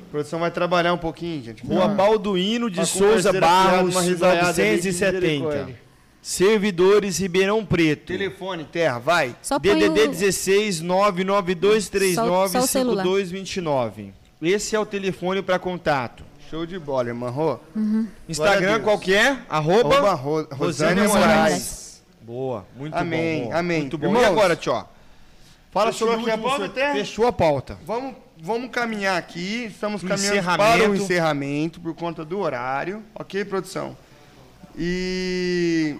A 0.00 0.10
produção 0.10 0.40
vai 0.40 0.50
trabalhar 0.50 0.92
um 0.92 0.98
pouquinho, 0.98 1.42
gente. 1.42 1.64
Rua 1.64 1.86
Balduíno 1.88 2.68
de 2.68 2.80
Uma 2.80 2.84
Souza 2.86 3.28
converseira 3.32 3.40
Barros, 3.40 3.70
fiada, 3.70 3.84
uma 3.90 4.02
risaiada 4.02 4.38
ali, 4.48 4.70
970. 4.72 5.20
misericórdia. 5.20 5.86
Servidores 6.20 7.18
Ribeirão 7.18 7.64
Preto. 7.64 8.06
Telefone, 8.08 8.64
terra, 8.64 8.98
vai. 8.98 9.36
Só 9.40 9.60
põe 9.60 9.72
DDD 9.78 10.00
o- 10.02 10.08
16 10.08 10.80
99239 10.80 12.48
Só- 12.52 12.58
só 12.58 12.64
o 12.64 12.66
celular. 12.68 13.04
5229. 13.04 14.12
Esse 14.42 14.74
é 14.74 14.80
o 14.80 14.84
telefone 14.84 15.40
para 15.40 15.58
contato. 15.58 16.24
Show 16.50 16.64
de 16.66 16.78
bola, 16.78 17.08
irmã 17.08 17.28
Rô. 17.30 17.58
Uhum. 17.74 18.06
Instagram 18.28 18.80
qual 18.80 18.98
que 18.98 19.14
é? 19.14 19.38
Arroba. 19.48 19.94
Arroba 19.96 20.14
Ro- 20.14 20.48
Rosânia 20.52 21.08
Moraes. 21.08 21.26
Moraes. 21.26 22.02
Boa, 22.20 22.66
muito 22.76 22.94
Amém, 22.94 23.44
bom. 23.44 23.50
Rô. 23.50 23.56
amém. 23.56 23.80
Muito 23.80 23.98
bom. 23.98 24.06
Irmãos, 24.06 24.22
e 24.22 24.24
agora, 24.26 24.56
tio? 24.56 24.84
Fala 25.72 25.92
sobre 25.92 26.14
aqui 26.14 26.24
o 26.24 26.26
a 26.26 26.32
último 26.34 26.48
pauta, 26.48 26.64
sorteio. 26.66 26.92
Fechou 26.92 27.26
a 27.26 27.32
pauta. 27.32 27.78
Vamos, 27.84 28.14
vamos 28.40 28.70
caminhar 28.70 29.18
aqui. 29.18 29.66
Estamos 29.66 30.02
caminhando 30.02 30.42
para 30.56 30.88
o 30.90 30.94
encerramento 30.94 31.80
por 31.80 31.94
conta 31.94 32.24
do 32.24 32.38
horário. 32.38 33.02
Ok, 33.14 33.44
produção? 33.44 33.96
E, 34.78 35.96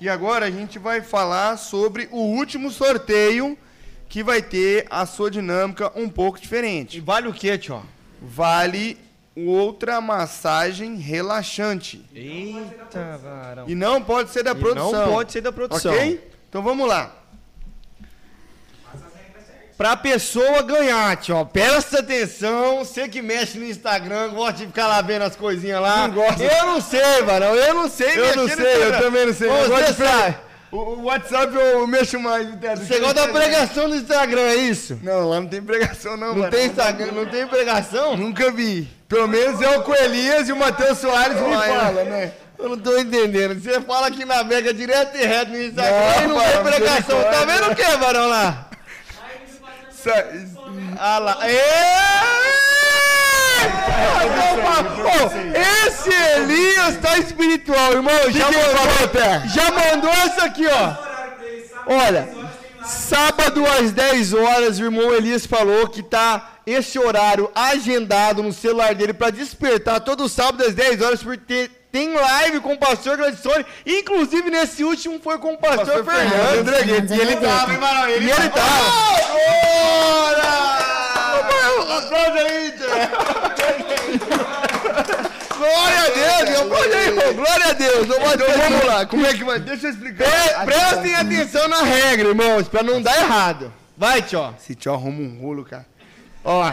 e 0.00 0.08
agora 0.08 0.46
a 0.46 0.50
gente 0.50 0.78
vai 0.78 1.00
falar 1.02 1.56
sobre 1.56 2.08
o 2.10 2.18
último 2.18 2.70
sorteio 2.70 3.56
que 4.08 4.22
vai 4.22 4.40
ter 4.42 4.86
a 4.90 5.04
sua 5.06 5.30
dinâmica 5.30 5.92
um 5.94 6.08
pouco 6.08 6.38
E 6.38 6.40
diferente. 6.40 7.00
vale 7.00 7.28
o 7.28 7.32
quê, 7.32 7.56
tio? 7.58 7.82
Vale 8.20 8.98
outra 9.46 10.00
massagem 10.00 10.96
relaxante. 10.96 12.04
Eita, 12.14 13.18
varão. 13.22 13.64
E 13.68 13.74
não 13.74 14.02
pode 14.02 14.30
ser 14.30 14.42
da 14.42 14.52
E 14.52 14.54
produção. 14.54 14.92
não 14.92 15.12
pode 15.12 15.32
ser 15.32 15.40
da 15.40 15.52
produção. 15.52 15.92
Ok? 15.92 16.30
Então 16.48 16.62
vamos 16.62 16.88
lá. 16.88 17.14
Pra 19.76 19.96
pessoa 19.96 20.60
ganhar, 20.62 21.16
tio, 21.18 21.46
presta 21.46 22.00
atenção, 22.00 22.78
você 22.78 23.08
que 23.08 23.22
mexe 23.22 23.58
no 23.58 23.64
Instagram, 23.64 24.30
gosta 24.30 24.54
de 24.54 24.66
ficar 24.66 24.88
lá 24.88 25.00
vendo 25.00 25.22
as 25.22 25.36
coisinhas 25.36 25.80
lá. 25.80 26.08
Não 26.08 26.14
gosto. 26.16 26.42
Eu 26.42 26.66
não 26.66 26.80
sei, 26.80 27.22
varão, 27.22 27.54
eu 27.54 27.74
não 27.74 27.88
sei 27.88 28.18
Eu 28.18 28.34
não 28.34 28.48
sei, 28.48 28.84
eu 28.86 28.98
também 28.98 29.26
não 29.26 29.32
sei. 29.32 29.48
Você 29.48 29.94
sabe. 29.94 30.36
O, 30.72 31.02
WhatsApp 31.04 31.54
eu 31.54 31.86
mexo 31.86 32.18
mais. 32.18 32.46
Você 32.78 32.98
gosta 32.98 33.14
da 33.26 33.28
pregação 33.28 33.86
no 33.88 33.94
Instagram, 33.94 34.40
é 34.40 34.56
isso? 34.56 34.98
Não, 35.02 35.28
lá 35.28 35.40
não 35.40 35.48
tem 35.48 35.62
pregação 35.62 36.16
não, 36.16 36.28
Não 36.28 36.36
mano. 36.38 36.50
tem 36.50 36.66
Instagram, 36.66 37.12
não 37.12 37.26
tem 37.26 37.46
pregação? 37.46 38.16
Nunca 38.16 38.50
vi. 38.50 38.88
Pelo 39.08 39.26
menos 39.26 39.60
é 39.62 39.78
o 39.78 39.82
com 39.82 39.94
Elias 39.94 40.48
e 40.48 40.52
o 40.52 40.56
Matheus 40.56 40.98
Soares 40.98 41.40
me 41.40 41.56
fala, 41.56 42.04
né? 42.04 42.32
Eu 42.58 42.70
não 42.70 42.78
tô 42.78 42.98
entendendo. 42.98 43.58
Você 43.58 43.80
fala 43.80 44.10
que 44.10 44.24
navega 44.24 44.74
direto 44.74 45.16
e 45.16 45.24
reto 45.24 45.52
no 45.52 45.62
Instagram 45.62 46.16
Não, 46.16 46.22
e 46.22 46.26
não 46.26 46.34
varão, 46.36 46.62
tem 46.62 46.72
pregação. 46.72 47.22
Tá 47.22 47.44
vendo 47.44 47.72
o 47.72 47.74
que, 47.74 47.96
varão 47.96 48.28
lá? 48.28 48.68
Ah 50.98 51.18
lá. 51.18 51.38
Esse 55.86 56.10
Elias 56.36 56.96
tá 57.00 57.18
espiritual, 57.18 57.92
irmão. 57.92 58.30
Já 58.30 58.44
mandou, 58.46 59.48
já 59.48 59.70
mandou 59.70 60.10
essa 60.10 60.44
aqui, 60.44 60.66
ó. 60.66 60.94
Olha, 61.86 62.28
sábado 62.84 63.64
às 63.66 63.90
10 63.92 64.34
horas, 64.34 64.78
o 64.78 64.84
irmão 64.84 65.14
Elias 65.14 65.46
falou 65.46 65.88
que 65.88 66.02
tá 66.02 66.57
esse 66.70 66.98
horário 66.98 67.50
agendado 67.54 68.42
no 68.42 68.52
celular 68.52 68.94
dele 68.94 69.12
pra 69.12 69.30
despertar 69.30 70.00
todo 70.00 70.28
sábado 70.28 70.64
às 70.64 70.74
10 70.74 71.00
horas, 71.02 71.22
porque 71.22 71.70
tem 71.90 72.12
live 72.12 72.60
com 72.60 72.74
o 72.74 72.78
pastor 72.78 73.16
Gladstone. 73.16 73.64
Inclusive, 73.86 74.50
nesse 74.50 74.84
último 74.84 75.18
foi 75.20 75.38
com 75.38 75.54
o 75.54 75.58
pastor, 75.58 76.04
Pastor 76.04 76.04
Fernando. 76.04 76.64
Fernando. 76.74 77.10
E 77.14 77.20
ele 77.20 77.36
tava, 77.36 77.72
hein, 77.72 77.78
Marão? 77.78 78.08
Ele, 78.08 78.26
e 78.26 78.30
ele 78.30 78.48
tava. 78.50 78.84
Ora! 80.26 80.68
Glória 85.56 86.00
a 86.00 86.08
Deus, 86.08 86.94
aí, 86.94 87.06
irmão. 87.08 87.34
Glória 87.34 87.66
a 87.66 87.72
Deus. 87.72 88.06
Então 88.06 88.58
vamos 88.70 88.84
lá, 88.86 89.06
como 89.06 89.26
é 89.26 89.34
que 89.34 89.44
vai? 89.44 89.58
Deixa 89.58 89.86
eu 89.86 89.90
explicar. 89.90 90.24
Pre- 90.28 90.64
prestem 90.66 91.14
atenção 91.14 91.68
na 91.68 91.82
regra, 91.82 92.28
irmãos, 92.28 92.68
pra 92.68 92.82
não 92.82 93.00
dar 93.02 93.16
errado. 93.16 93.72
Vai, 93.96 94.22
tio. 94.22 94.54
Esse 94.60 94.74
tio 94.74 94.92
arruma 94.92 95.20
um 95.20 95.40
rolo, 95.40 95.64
cara. 95.64 95.86
Ó. 96.50 96.72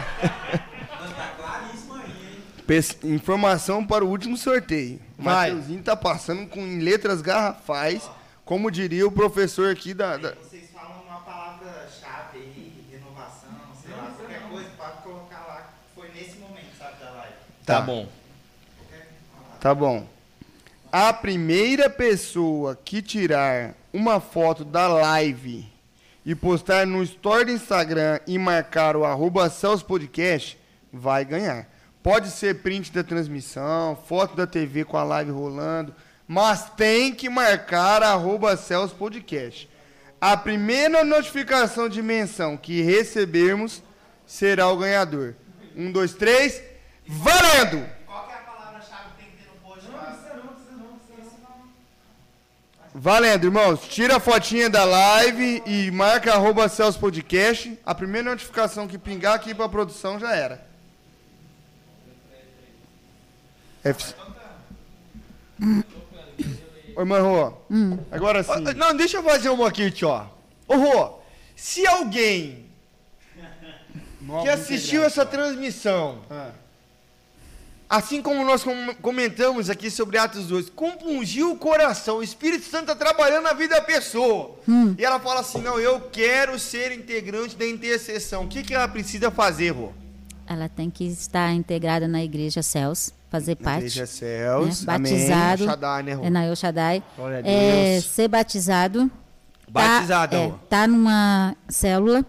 Pes- 2.66 2.98
Informação 3.04 3.86
para 3.86 4.04
o 4.04 4.08
último 4.08 4.36
sorteio. 4.36 4.98
O 5.18 5.22
Vai. 5.22 5.50
Mateuzinho 5.52 5.82
tá 5.82 5.94
passando 5.94 6.46
com 6.48 6.60
em 6.60 6.80
letras 6.80 7.20
garrafais, 7.22 8.10
como 8.44 8.70
diria 8.70 9.06
o 9.06 9.12
professor 9.12 9.70
aqui 9.70 9.94
da. 9.94 10.16
da- 10.16 10.32
Vocês 10.34 10.70
falam 10.72 11.00
uma 11.06 11.20
palavra-chave 11.20 12.38
aí, 12.38 12.72
renovação, 12.90 13.50
sei 13.84 13.94
lá, 13.94 14.10
qualquer 14.16 14.40
coisa, 14.48 14.68
pode 14.76 15.02
colocar 15.02 15.44
lá 15.46 15.70
foi 15.94 16.08
nesse 16.08 16.38
momento, 16.38 16.76
sabe, 16.78 16.98
da 17.04 17.10
live. 17.10 17.34
Tá. 17.64 17.80
bom. 17.82 18.08
Tá 19.60 19.74
bom. 19.74 20.06
A 20.90 21.12
primeira 21.12 21.88
pessoa 21.90 22.76
que 22.84 23.02
tirar 23.02 23.74
uma 23.92 24.20
foto 24.20 24.64
da 24.64 24.88
live 24.88 25.70
e 26.26 26.34
postar 26.34 26.84
no 26.84 27.04
story 27.04 27.44
do 27.44 27.52
Instagram 27.52 28.18
e 28.26 28.36
marcar 28.36 28.96
o 28.96 29.04
arroba 29.04 29.48
Celso 29.48 29.84
Podcast 29.84 30.58
vai 30.92 31.24
ganhar. 31.24 31.68
Pode 32.02 32.30
ser 32.30 32.62
print 32.62 32.92
da 32.92 33.04
transmissão, 33.04 33.96
foto 34.08 34.34
da 34.34 34.44
TV 34.44 34.84
com 34.84 34.96
a 34.96 35.04
live 35.04 35.30
rolando, 35.30 35.94
mas 36.26 36.68
tem 36.70 37.14
que 37.14 37.28
marcar 37.28 38.02
arroba 38.02 38.56
Celso 38.56 38.96
Podcast. 38.96 39.70
A 40.20 40.36
primeira 40.36 41.04
notificação 41.04 41.88
de 41.88 42.02
menção 42.02 42.56
que 42.56 42.82
recebermos 42.82 43.80
será 44.26 44.68
o 44.68 44.78
ganhador. 44.78 45.36
Um, 45.76 45.92
dois, 45.92 46.12
três. 46.12 46.60
Valendo! 47.06 47.88
Qual 48.04 48.26
que 48.26 48.32
é 48.32 48.34
a 48.34 48.38
palavra-chave 48.38 49.10
que 49.16 49.22
tem 49.22 49.30
que 49.30 49.44
ter 49.44 49.48
no 49.48 49.60
post? 49.60 49.86
Fábio? 49.86 50.16
Valendo, 52.98 53.44
irmãos. 53.44 53.80
Tira 53.88 54.16
a 54.16 54.20
fotinha 54.20 54.70
da 54.70 54.82
live 54.82 55.62
e 55.66 55.90
marca 55.90 56.32
arroba 56.32 56.66
Celso 56.66 56.98
Podcast. 56.98 57.78
A 57.84 57.94
primeira 57.94 58.30
notificação 58.30 58.88
que 58.88 58.96
pingar 58.96 59.34
aqui 59.34 59.54
pra 59.54 59.68
produção 59.68 60.18
já 60.18 60.34
era. 60.34 60.66
F... 63.84 64.14
Ô, 66.96 67.00
irmã 67.02 67.20
Rô, 67.20 67.52
agora 68.10 68.42
sim. 68.42 68.50
Ó, 68.50 68.72
Não, 68.72 68.96
deixa 68.96 69.18
eu 69.18 69.22
fazer 69.22 69.50
uma 69.50 69.68
aqui, 69.68 69.90
tio. 69.90 70.08
Ô, 70.66 70.76
Rô, 70.76 71.18
se 71.54 71.86
alguém 71.86 72.64
que 74.42 74.48
assistiu 74.48 75.04
essa 75.04 75.26
transmissão, 75.26 76.22
Ah. 76.30 76.50
Assim 77.88 78.20
como 78.22 78.44
nós 78.44 78.62
com- 78.64 78.94
comentamos 79.00 79.70
aqui 79.70 79.90
sobre 79.90 80.18
Atos 80.18 80.46
2, 80.46 80.70
compungiu 80.70 81.52
o 81.52 81.56
coração, 81.56 82.18
o 82.18 82.22
Espírito 82.22 82.64
Santo 82.66 82.92
está 82.92 82.96
trabalhando 82.96 83.44
na 83.44 83.52
vida 83.52 83.76
da 83.76 83.80
pessoa. 83.82 84.58
E 84.98 85.04
ela 85.04 85.18
fala 85.20 85.40
assim: 85.40 85.60
não, 85.60 85.78
eu 85.78 86.00
quero 86.12 86.58
ser 86.58 86.92
integrante 86.92 87.56
da 87.56 87.66
intercessão. 87.66 88.44
O 88.44 88.48
que, 88.48 88.62
que 88.62 88.74
ela 88.74 88.88
precisa 88.88 89.30
fazer, 89.30 89.70
Rô? 89.70 89.90
Ela 90.48 90.68
tem 90.68 90.88
que 90.90 91.04
estar 91.04 91.52
integrada 91.52 92.06
na 92.06 92.22
igreja 92.22 92.62
Céus, 92.62 93.12
fazer 93.28 93.56
parte. 93.56 93.78
Igreja 93.86 94.06
Céus. 94.06 94.84
né? 94.84 94.94
Amém. 94.94 95.12
Batizado. 95.12 95.64
Shaddai, 95.64 96.02
né, 96.04 96.12
Rô? 96.14 96.24
É 96.24 96.30
na 96.30 96.44
El 96.46 96.54
Shaddai. 96.56 97.02
Glória 97.16 97.38
a 97.38 97.48
É, 97.48 98.00
ser 98.00 98.28
batizado. 98.28 99.10
Batizado, 99.68 100.30
tá, 100.36 100.38
é, 100.38 100.52
tá 100.70 100.86
numa 100.86 101.56
célula. 101.68 102.24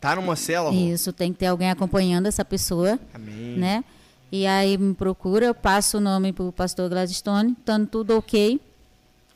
Tá 0.00 0.16
numa 0.16 0.34
Rô? 0.70 0.76
Isso, 0.76 1.12
tem 1.12 1.30
que 1.32 1.40
ter 1.40 1.46
alguém 1.48 1.70
acompanhando 1.70 2.24
essa 2.26 2.42
pessoa, 2.42 2.98
Amém. 3.12 3.58
né? 3.58 3.84
E 4.32 4.46
aí 4.46 4.78
me 4.78 4.94
procura, 4.94 5.46
eu 5.46 5.54
passo 5.54 5.98
o 5.98 6.00
nome 6.00 6.32
pro 6.32 6.52
pastor 6.52 6.88
Gladstone, 6.88 7.52
estando 7.58 7.86
tudo 7.86 8.16
ok. 8.16 8.60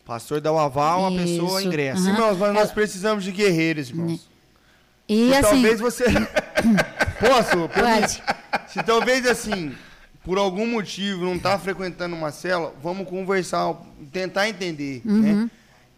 Pastor 0.05 0.41
dá 0.41 0.53
o 0.53 0.59
aval, 0.59 1.01
uma 1.11 1.21
pessoa 1.23 1.63
ingressa. 1.63 2.01
aham. 2.01 2.13
Irmãos, 2.13 2.39
mas 2.39 2.53
nós 2.55 2.71
precisamos 2.71 3.25
de 3.25 3.33
guerreiros, 3.33 3.89
irmãos. 3.89 4.29
E 5.09 5.29
Se 5.29 5.35
assim, 5.35 5.43
talvez 5.43 5.81
você. 5.81 6.05
Posso? 7.21 7.69
pode. 7.69 8.23
Se 8.69 8.83
talvez 8.83 9.27
assim, 9.27 9.75
por 10.25 10.39
algum 10.39 10.67
motivo, 10.67 11.25
não 11.25 11.39
tá 11.39 11.59
frequentando 11.59 12.15
uma 12.15 12.31
célula, 12.31 12.73
vamos 12.83 13.09
conversar, 13.09 13.75
tentar 14.13 14.49
entender, 14.49 15.03
Uhum. 15.05 15.21
né? 15.45 15.51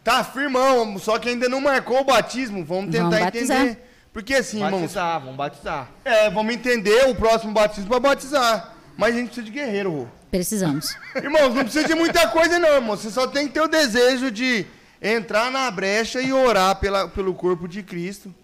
Tá 0.05 0.23
firmão, 0.23 0.99
só 0.99 1.19
que 1.19 1.29
ainda 1.29 1.49
não 1.49 1.61
marcou 1.61 2.01
o 2.01 2.05
batismo, 2.05 2.65
vamos 2.65 2.93
tentar 2.93 3.09
Vamos 3.11 3.25
batizar. 3.25 3.63
entender. 3.63 3.83
Porque 4.13 4.35
assim, 4.35 4.63
irmãos, 4.63 4.81
Batizar, 4.83 5.21
vamos 5.21 5.37
batizar. 5.37 5.89
é, 6.05 6.31
vamos 6.31 6.55
entender 6.55 7.09
o 7.09 7.15
próximo 7.15 7.53
batismo 7.53 7.91
pra 7.91 7.99
batizar. 8.01 8.76
Mas 8.97 9.15
a 9.15 9.19
gente 9.19 9.27
precisa 9.27 9.47
de 9.47 9.53
guerreiro, 9.53 9.91
Rô. 9.91 10.07
Precisamos. 10.31 10.97
Irmãos, 11.15 11.55
não 11.55 11.63
precisa 11.65 11.87
de 11.87 11.95
muita 11.95 12.29
coisa 12.29 12.59
não, 12.59 12.69
irmão. 12.75 12.97
Você 12.97 13.11
só 13.11 13.27
tem 13.27 13.47
que 13.47 13.55
ter 13.55 13.61
o 13.61 13.69
desejo 13.69 14.31
de 14.31 14.67
entrar 15.03 15.51
na 15.51 15.71
brecha 15.71 16.21
e 16.21 16.33
orar 16.33 16.77
pela, 16.77 17.07
pelo 17.09 17.35
corpo 17.35 17.69
de 17.69 17.83
Cristo. 17.83 18.35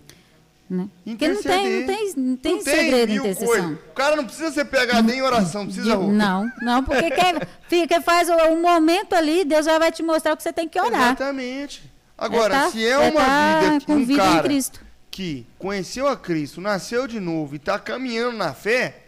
Né? 0.68 0.86
Porque 1.04 1.28
não 1.28 1.42
tem, 1.42 1.80
não 1.80 1.86
tem, 1.86 2.12
não 2.16 2.36
tem 2.36 2.54
Não 2.56 2.62
segredo 2.62 3.10
em 3.10 3.14
mil 3.14 3.22
intercessão. 3.26 3.46
coisas. 3.48 3.70
O 3.90 3.94
cara 3.94 4.16
não 4.16 4.24
precisa 4.24 4.50
ser 4.52 4.64
PHD 4.64 5.14
em 5.14 5.22
oração, 5.22 5.64
precisa, 5.66 5.94
Rô. 5.94 6.10
não, 6.10 6.50
não, 6.62 6.82
porque 6.82 7.10
quer, 7.10 7.46
fica, 7.68 8.00
faz 8.00 8.28
um 8.30 8.60
momento 8.62 9.14
ali, 9.14 9.44
Deus 9.44 9.66
já 9.66 9.78
vai 9.78 9.92
te 9.92 10.02
mostrar 10.02 10.32
o 10.32 10.36
que 10.36 10.42
você 10.42 10.52
tem 10.52 10.66
que 10.68 10.80
orar. 10.80 11.08
Exatamente. 11.08 11.82
Agora, 12.16 12.54
tá- 12.54 12.70
se 12.70 12.86
é 12.86 12.96
uma 12.98 13.20
tá 13.20 13.60
vida 13.60 13.80
que 13.80 13.86
com 13.86 13.92
um 13.94 14.04
vida 14.06 14.26
em 14.26 14.42
Cristo. 14.42 14.80
que 15.10 15.46
conheceu 15.58 16.06
a 16.08 16.16
Cristo, 16.16 16.60
nasceu 16.60 17.06
de 17.06 17.20
novo 17.20 17.54
e 17.54 17.58
tá 17.58 17.78
caminhando 17.78 18.36
na 18.38 18.54
fé, 18.54 19.01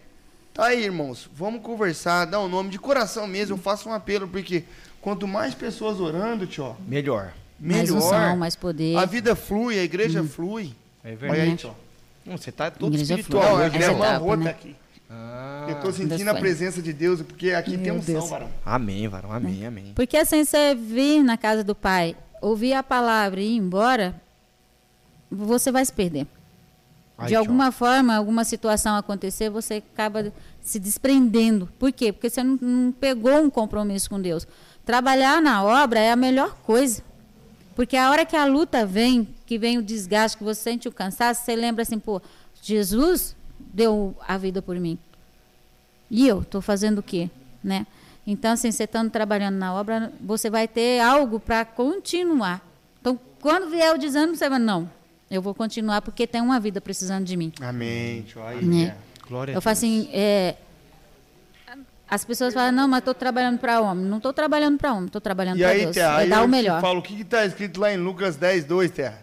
tá 0.55 0.67
aí, 0.67 0.85
irmãos. 0.85 1.29
Vamos 1.35 1.61
conversar, 1.63 2.25
dar 2.25 2.41
o 2.41 2.49
nome 2.49 2.71
de 2.71 2.79
coração 2.79 3.27
mesmo. 3.27 3.57
Eu 3.57 3.61
faço 3.61 3.89
um 3.89 3.93
apelo, 3.93 4.27
porque 4.29 4.65
quanto 5.01 5.27
mais 5.29 5.55
pessoas 5.55 6.01
orando, 6.01 6.47
tio, 6.47 6.77
Melhor. 6.87 7.33
Mais 7.61 7.91
melhor. 7.91 7.97
unção, 7.99 8.37
mais 8.37 8.57
poder. 8.57 8.97
A 8.97 9.05
vida 9.05 9.35
flui, 9.37 9.79
a 9.79 9.83
igreja 9.83 10.23
flui. 10.25 10.75
É 11.05 11.17
Olha 11.23 11.43
aí, 11.43 11.51
Né? 11.51 11.57
tio. 11.57 11.75
Não, 12.27 12.37
você 12.39 12.51
tá 12.51 12.71
todo 12.71 12.93
Igreja 12.95 13.15
espiritual 13.15 13.57
flui. 13.57 13.65
É 13.65 13.69
né, 13.69 13.77
a 13.77 13.79
Essa 13.79 13.91
irmão? 13.91 13.97
irmã 13.97 14.07
etapa, 14.15 14.25
Rô 14.25 14.37
né? 14.37 14.51
aqui. 14.51 14.77
Ah, 15.11 15.67
Eu 15.69 15.81
tô 15.81 15.93
sentindo 15.93 16.29
a 16.29 16.35
presença 16.35 16.81
de 16.83 16.93
Deus, 16.93 17.21
porque 17.23 17.51
aqui 17.53 17.73
tem 17.73 17.79
Meu 17.93 17.97
unção, 17.97 18.15
Deus. 18.15 18.31
varão. 18.31 18.49
amém, 18.65 19.07
varão, 19.07 19.31
amém, 19.33 19.67
amém. 19.67 19.93
Porque 19.95 20.17
assim, 20.17 20.45
você 20.45 20.75
vir 20.75 21.23
na 21.23 21.37
casa 21.37 21.63
do 21.63 21.75
pai, 21.75 22.17
ouvir 22.41 22.73
a 22.73 22.83
palavra 22.83 23.41
e 23.41 23.45
ir 23.53 23.57
embora, 23.57 24.15
você 25.31 25.71
vai 25.71 25.85
se 25.85 25.93
perder. 25.93 26.27
De 27.27 27.35
alguma 27.35 27.71
forma, 27.71 28.17
alguma 28.17 28.45
situação 28.45 28.97
acontecer, 28.97 29.49
você 29.49 29.75
acaba 29.75 30.33
se 30.61 30.81
desprendendo. 30.81 31.69
Por 31.79 31.93
quê? 31.93 32.13
Porque 32.13 32.29
você 32.29 32.43
não, 32.43 32.59
não 32.61 32.93
pegou 32.93 33.41
um 33.41 33.49
compromisso 33.49 34.11
com 34.11 34.21
Deus. 34.21 34.47
Trabalhar 34.85 35.41
na 35.41 35.63
obra 35.63 36.01
é 36.01 36.11
a 36.11 36.17
melhor 36.17 36.57
coisa. 36.65 37.03
Porque 37.77 37.97
a 37.97 38.11
hora 38.11 38.25
que 38.25 38.37
a 38.37 38.45
luta 38.45 38.85
vem, 38.85 39.29
que 39.47 39.59
vem 39.59 39.79
o 39.79 39.83
desgaste, 39.83 40.37
que 40.37 40.45
você 40.45 40.61
sente 40.61 40.89
o 40.89 40.93
cansaço, 40.93 41.45
você 41.45 41.55
lembra 41.55 41.83
assim, 41.83 41.99
pô, 41.99 42.21
Jesus 42.61 43.37
deu 43.59 44.17
a 44.27 44.37
vida 44.37 44.61
por 44.61 44.79
mim. 44.79 44.99
E 46.11 46.27
eu 46.27 46.43
estou 46.43 46.61
fazendo 46.61 46.99
o 46.99 47.03
quê? 47.03 47.31
Né? 47.63 47.87
Então, 48.27 48.53
assim, 48.53 48.71
você 48.71 48.85
estando 48.85 49.11
trabalhando 49.11 49.57
na 49.57 49.75
obra, 49.75 50.13
você 50.21 50.51
vai 50.51 50.67
ter 50.67 51.01
algo 51.01 51.39
para 51.39 51.65
continuar. 51.65 52.65
Então, 53.01 53.19
quando 53.41 53.71
vier 53.71 53.95
o 53.95 53.99
desânimo, 53.99 54.37
você 54.37 54.49
vai, 54.49 54.59
não, 54.59 54.89
eu 55.31 55.41
vou 55.43 55.55
continuar 55.55 56.03
porque 56.03 56.27
tem 56.27 56.41
uma 56.41 56.59
vida 56.61 56.81
precisando 56.81 57.25
de 57.25 57.37
mim. 57.37 57.53
Amém, 57.61 58.23
tio. 58.23 58.43
Aí, 58.45 58.65
Né? 58.65 58.95
Glória 59.29 59.55
a 59.55 59.57
Eu 59.57 59.63
falo 59.63 59.73
assim, 59.73 60.09
é, 60.13 60.55
as 62.09 62.25
pessoas 62.25 62.53
falam, 62.53 62.71
não, 62.73 62.87
mas 62.87 62.99
estou 62.99 63.15
trabalhando 63.15 63.59
para 63.59 63.81
homem. 63.81 64.05
Não 64.05 64.19
estou 64.19 64.33
trabalhando 64.33 64.77
para 64.79 64.93
homem, 64.93 65.07
estou 65.07 65.21
trabalhando 65.21 65.59
para 65.59 65.73
Deus. 65.75 65.95
Terra, 65.95 66.21
é 66.21 66.23
aí 66.25 66.29
dar 66.29 66.39
eu 66.41 66.45
o 66.45 66.49
melhor. 66.49 66.81
falo, 66.81 66.99
o 66.99 67.03
que 67.03 67.17
que 67.17 67.25
tá 67.25 67.45
escrito 67.47 67.81
lá 67.81 67.93
em 67.93 67.97
Lucas 67.97 68.37
10, 68.37 68.65
2, 68.67 68.91
Terra? 68.91 69.19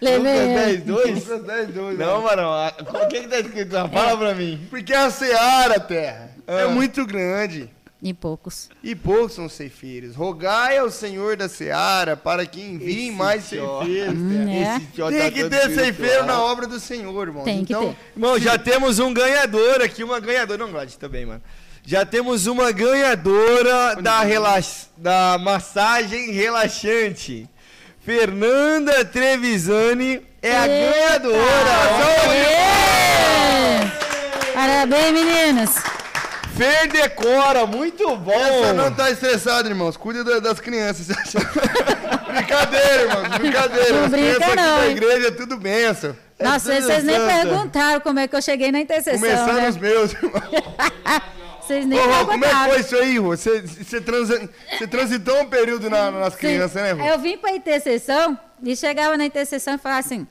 Levei, 0.00 0.18
Lucas 0.18 0.48
é. 0.48 0.64
10, 0.66 0.82
2? 0.84 1.24
Lucas 1.28 1.44
10, 1.46 1.74
2. 1.74 1.98
Não, 1.98 2.20
varão, 2.22 2.52
a- 2.52 2.74
o 2.78 3.08
que 3.08 3.20
que 3.22 3.28
tá 3.28 3.40
escrito 3.40 3.72
lá? 3.72 3.88
Fala 3.88 4.16
pra 4.16 4.34
mim. 4.34 4.66
Porque 4.70 4.92
a 4.92 5.10
seara, 5.10 5.80
Terra, 5.80 6.30
é 6.46 6.62
Ah. 6.64 6.68
muito 6.68 7.04
grande. 7.06 7.68
E 8.02 8.12
poucos. 8.12 8.68
E 8.82 8.96
poucos 8.96 9.34
são 9.34 9.48
ceifeiros. 9.48 10.16
Rogai 10.16 10.76
ao 10.76 10.90
Senhor 10.90 11.36
da 11.36 11.48
seara 11.48 12.16
para 12.16 12.44
que 12.44 12.60
envie 12.60 13.06
Esse 13.06 13.12
mais 13.12 13.44
ceifeiros. 13.44 14.18
Hum, 14.18 14.48
é. 14.48 14.82
Tio 14.92 15.08
Tem 15.08 15.20
tá 15.20 15.30
que 15.30 15.48
ter 15.48 15.70
ceifeiro 15.72 16.26
na 16.26 16.42
obra 16.42 16.66
do 16.66 16.80
Senhor, 16.80 17.28
irmão. 17.28 17.44
Tem 17.44 17.64
que 17.64 17.72
então, 17.72 17.90
ter. 17.90 17.96
Irmão, 18.16 18.40
já 18.40 18.58
temos 18.58 18.98
um 18.98 19.14
ganhador 19.14 19.80
aqui, 19.80 20.02
uma 20.02 20.18
ganhadora. 20.18 20.58
Não 20.58 20.72
gosto 20.72 20.98
também, 20.98 21.24
mano. 21.24 21.40
Já 21.84 22.04
temos 22.04 22.48
uma 22.48 22.72
ganhadora 22.72 23.94
da, 24.02 24.22
relax... 24.22 24.90
da 24.96 25.38
massagem 25.38 26.32
relaxante. 26.32 27.48
Fernanda 28.00 29.04
Trevisani 29.04 30.22
é 30.42 30.56
a 30.56 30.66
Eita! 30.66 30.90
ganhadora. 30.90 31.42
Parabéns, 34.54 35.12
meninas. 35.12 36.01
Fer 36.56 36.86
Decora, 36.88 37.66
muito 37.66 38.14
bom. 38.16 38.32
Essa 38.32 38.72
não 38.74 38.92
tá 38.92 39.10
estressada, 39.10 39.68
irmãos. 39.68 39.96
Cuida 39.96 40.22
da- 40.22 40.38
das 40.38 40.60
crianças. 40.60 41.06
brincadeira, 42.28 43.02
irmãos. 43.02 43.38
Brincadeira. 43.38 43.92
Não 43.94 44.04
As 44.04 44.10
brinca 44.10 44.34
crianças 44.36 44.42
aqui 44.48 44.56
não, 44.56 44.78
da 44.78 44.86
hein? 44.86 44.92
igreja 44.96 45.28
é 45.28 45.30
tudo 45.30 45.56
benção. 45.56 46.16
É 46.38 46.44
Nossa, 46.44 46.72
tudo 46.74 46.86
vocês 46.86 47.04
nem 47.04 47.16
santa. 47.16 47.32
perguntaram 47.32 48.00
como 48.00 48.18
é 48.18 48.28
que 48.28 48.36
eu 48.36 48.42
cheguei 48.42 48.70
na 48.70 48.80
intercessão. 48.80 49.20
Começando 49.20 49.54
né? 49.56 49.68
os 49.68 49.76
meus, 49.76 50.12
irmão. 50.12 50.32
Vocês 51.62 51.86
nem 51.86 51.96
Ô, 51.96 52.02
Rô, 52.12 52.26
como 52.26 52.44
é 52.44 52.48
que 52.48 52.70
foi 52.70 52.80
isso 52.80 52.96
aí, 52.96 53.18
Rô? 53.18 53.28
Você, 53.36 53.60
você, 53.62 54.00
transa- 54.00 54.48
você 54.76 54.84
transitou 54.88 55.40
um 55.42 55.46
período 55.46 55.88
na- 55.88 56.10
nas 56.10 56.32
Sim. 56.32 56.38
crianças, 56.40 56.74
né, 56.82 56.90
Rô? 56.90 57.04
Eu 57.06 57.18
vim 57.20 57.38
para 57.38 57.52
intercessão 57.52 58.36
e 58.64 58.74
chegava 58.74 59.16
na 59.16 59.24
intercessão 59.24 59.74
e 59.76 59.78
falava 59.78 60.00
assim: 60.00 60.26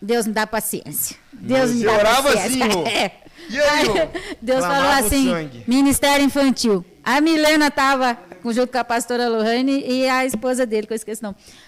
Deus 0.00 0.26
me 0.26 0.34
dá 0.34 0.46
paciência. 0.46 1.16
Deus 1.32 1.70
me 1.70 1.80
Você 1.80 1.86
dá 1.86 1.92
orava 1.94 2.32
paciência. 2.34 2.66
assim, 2.66 2.74
Rô? 2.74 2.84
É. 2.86 3.10
E 3.50 3.60
aí, 3.60 3.86
Rô? 3.86 3.94
Deus 4.40 4.64
falou 4.64 4.90
assim: 4.90 5.30
sangue. 5.30 5.64
Ministério 5.66 6.24
Infantil. 6.24 6.84
A 7.02 7.20
Milena 7.20 7.68
estava 7.68 8.18
junto 8.46 8.68
com 8.68 8.78
a 8.78 8.84
pastora 8.84 9.28
Lohane 9.28 9.84
e 9.86 10.08
a 10.08 10.24
esposa 10.24 10.66
dele, 10.66 10.86
que 10.86 10.92
eu 10.92 10.96
esqueci 10.96 11.22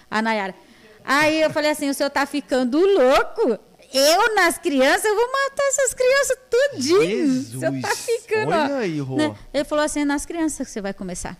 a 0.09 0.21
Nayara. 0.21 0.55
Aí 1.03 1.41
eu 1.41 1.49
falei 1.49 1.71
assim: 1.71 1.89
o 1.89 1.93
senhor 1.93 2.09
tá 2.09 2.25
ficando 2.25 2.79
louco? 2.79 3.59
Eu 3.93 4.35
nas 4.35 4.57
crianças, 4.57 5.05
eu 5.05 5.15
vou 5.15 5.31
matar 5.31 5.63
essas 5.63 5.93
crianças 5.93 6.37
tudinho. 6.49 7.39
O 7.39 7.43
senhor 7.43 7.81
tá 7.81 7.89
Jesus, 7.89 7.99
ficando. 7.99 8.51
olha 8.51 8.75
ó." 8.75 8.77
aí, 8.79 8.99
Rô. 8.99 9.15
Né? 9.15 9.35
Ele 9.53 9.63
falou 9.63 9.85
assim: 9.85 10.01
é 10.01 10.05
nas 10.05 10.25
crianças 10.25 10.67
que 10.67 10.73
você 10.73 10.81
vai 10.81 10.93
começar. 10.93 11.37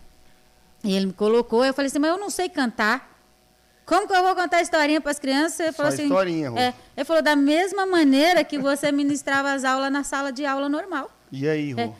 E 0.83 0.95
ele 0.95 1.07
me 1.07 1.13
colocou, 1.13 1.65
eu 1.65 1.73
falei 1.73 1.87
assim, 1.87 1.99
mas 1.99 2.11
eu 2.11 2.17
não 2.17 2.29
sei 2.29 2.49
cantar. 2.49 3.16
Como 3.87 4.05
que 4.07 4.13
eu 4.13 4.21
vou 4.21 4.35
contar 4.35 4.61
historinha 4.61 5.01
para 5.01 5.11
as 5.11 5.17
crianças? 5.17 5.59
Ele 5.61 5.71
Só 5.71 5.77
falou 5.77 5.93
assim, 5.93 6.03
historinha, 6.03 6.49
Rô. 6.51 6.57
é, 6.59 6.73
ele 6.95 7.05
falou, 7.05 7.23
da 7.23 7.35
mesma 7.35 7.85
maneira 7.87 8.43
que 8.43 8.59
você 8.59 8.91
ministrava 8.91 9.51
as 9.53 9.63
aulas 9.63 9.89
na 9.91 10.03
sala 10.03 10.31
de 10.31 10.45
aula 10.45 10.67
normal. 10.67 11.09
E 11.31 11.47
aí, 11.47 11.71
Rô? 11.71 11.79
É. 11.81 11.91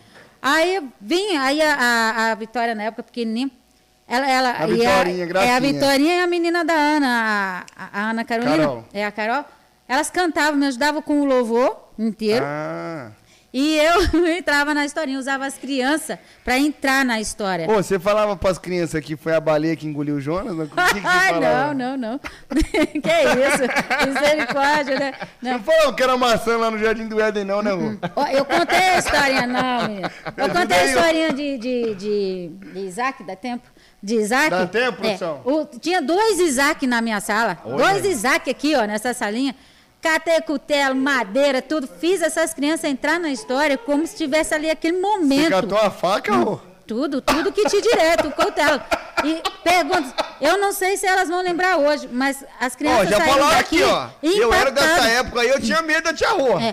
Aí 0.41 0.83
vinha, 1.01 1.41
aí 1.41 1.61
a, 1.61 1.73
a- 1.75 2.31
a 2.31 2.35
Vitória, 2.35 2.75
na 2.75 2.83
época 2.83 3.03
pequenininha, 3.03 3.49
Ela, 4.07 4.29
ela, 4.29 4.49
A 4.51 4.65
Vitorinha, 4.67 5.21
É 5.21 5.23
a 5.23 5.25
Gracinha. 5.25 5.59
Vitorinha 5.61 6.15
e 6.17 6.19
a 6.21 6.27
menina 6.27 6.63
da 6.63 6.73
Ana, 6.73 7.65
a, 7.75 7.89
a 8.01 8.09
Ana 8.11 8.23
Carolina. 8.23 8.57
Carol. 8.57 8.85
É 8.93 9.05
a 9.05 9.11
Carol. 9.11 9.45
Elas 9.87 10.09
cantavam, 10.09 10.59
me 10.59 10.67
ajudavam 10.67 11.01
com 11.01 11.21
o 11.21 11.25
louvor 11.25 11.89
inteiro. 11.97 12.45
Ah. 12.45 13.11
E 13.59 13.75
eu 13.79 14.03
entrava 14.37 14.71
na 14.71 14.85
historinha, 14.85 15.17
usava 15.17 15.47
as 15.47 15.57
crianças 15.57 16.19
para 16.45 16.59
entrar 16.59 17.03
na 17.03 17.19
história. 17.19 17.67
Ô, 17.67 17.73
você 17.77 17.97
falava 17.97 18.35
pras 18.37 18.59
crianças 18.59 19.03
que 19.03 19.15
foi 19.15 19.33
a 19.33 19.39
baleia 19.39 19.75
que 19.75 19.87
engoliu 19.87 20.17
o 20.17 20.21
Jonas? 20.21 20.53
O 20.53 20.67
que, 20.69 20.75
que 20.93 21.01
você 21.01 21.07
Ah, 21.07 21.73
não, 21.73 21.73
não, 21.73 21.97
não. 21.97 22.19
que 22.53 23.09
isso? 23.47 24.07
Misericórdia, 24.07 24.99
né? 24.99 25.13
Não 25.41 25.59
falou 25.63 25.91
que 25.95 26.03
era 26.03 26.15
maçã 26.15 26.55
lá 26.55 26.69
no 26.69 26.77
Jardim 26.77 27.07
do 27.07 27.19
Éden, 27.19 27.45
não, 27.45 27.63
né? 27.63 27.71
Ó, 28.15 28.27
Eu 28.27 28.45
contei 28.45 28.77
a 28.77 28.99
historinha, 28.99 29.47
não, 29.47 29.87
menina. 29.87 30.11
Eu 30.37 30.49
contei 30.49 30.77
a 30.77 30.85
historinha 30.85 31.33
de, 31.33 31.57
de, 31.57 31.95
de, 31.95 32.49
de 32.73 32.79
Isaac, 32.81 33.23
dá 33.23 33.35
tempo? 33.35 33.67
De 34.03 34.17
Isaac. 34.17 34.51
Dá 34.51 34.67
tempo, 34.67 34.99
É, 35.03 35.17
produção? 35.17 35.41
o- 35.43 35.65
tinha 35.79 35.99
dois 35.99 36.39
Isaac 36.39 36.85
na 36.85 37.01
minha 37.01 37.19
sala. 37.19 37.57
Dois 37.65 38.05
Isaac 38.05 38.51
aqui, 38.51 38.75
ó, 38.75 38.83
nessa 38.85 39.15
salinha. 39.15 39.55
Catei 40.07 40.39
cutelo, 40.41 40.95
madeira, 40.95 41.61
tudo. 41.61 41.85
Fiz 41.85 42.21
essas 42.21 42.53
crianças 42.53 42.85
entrar 42.89 43.19
na 43.19 43.29
história 43.29 43.77
como 43.77 44.07
se 44.07 44.13
estivesse 44.13 44.53
ali 44.53 44.69
aquele 44.69 44.95
Você 44.95 45.01
momento. 45.01 45.49
catou 45.49 45.77
a 45.77 45.91
faca, 45.91 46.33
Rô? 46.33 46.59
Tudo, 46.87 47.19
tudo 47.21 47.51
que 47.51 47.65
te 47.65 47.81
direto, 47.81 48.29
o 48.29 48.31
cutelo. 48.31 48.81
E 49.25 49.41
perguntas. 49.61 50.13
Eu 50.39 50.57
não 50.57 50.71
sei 50.71 50.95
se 50.95 51.05
elas 51.05 51.27
vão 51.27 51.41
lembrar 51.43 51.75
hoje, 51.75 52.07
mas 52.09 52.41
as 52.57 52.73
Ó, 52.73 52.77
crianças 52.77 53.09
já 53.09 53.17
saíram 53.17 53.33
falaram 53.33 53.57
daqui 53.57 53.83
aqui, 53.83 53.91
ó. 53.91 54.07
Eu 54.23 54.53
era 54.53 54.71
dessa 54.71 55.09
época 55.09 55.41
aí, 55.41 55.49
eu 55.49 55.59
tinha 55.59 55.81
medo 55.81 56.03
da 56.05 56.13
tia 56.13 56.29
Rô. 56.29 56.57
É, 56.57 56.69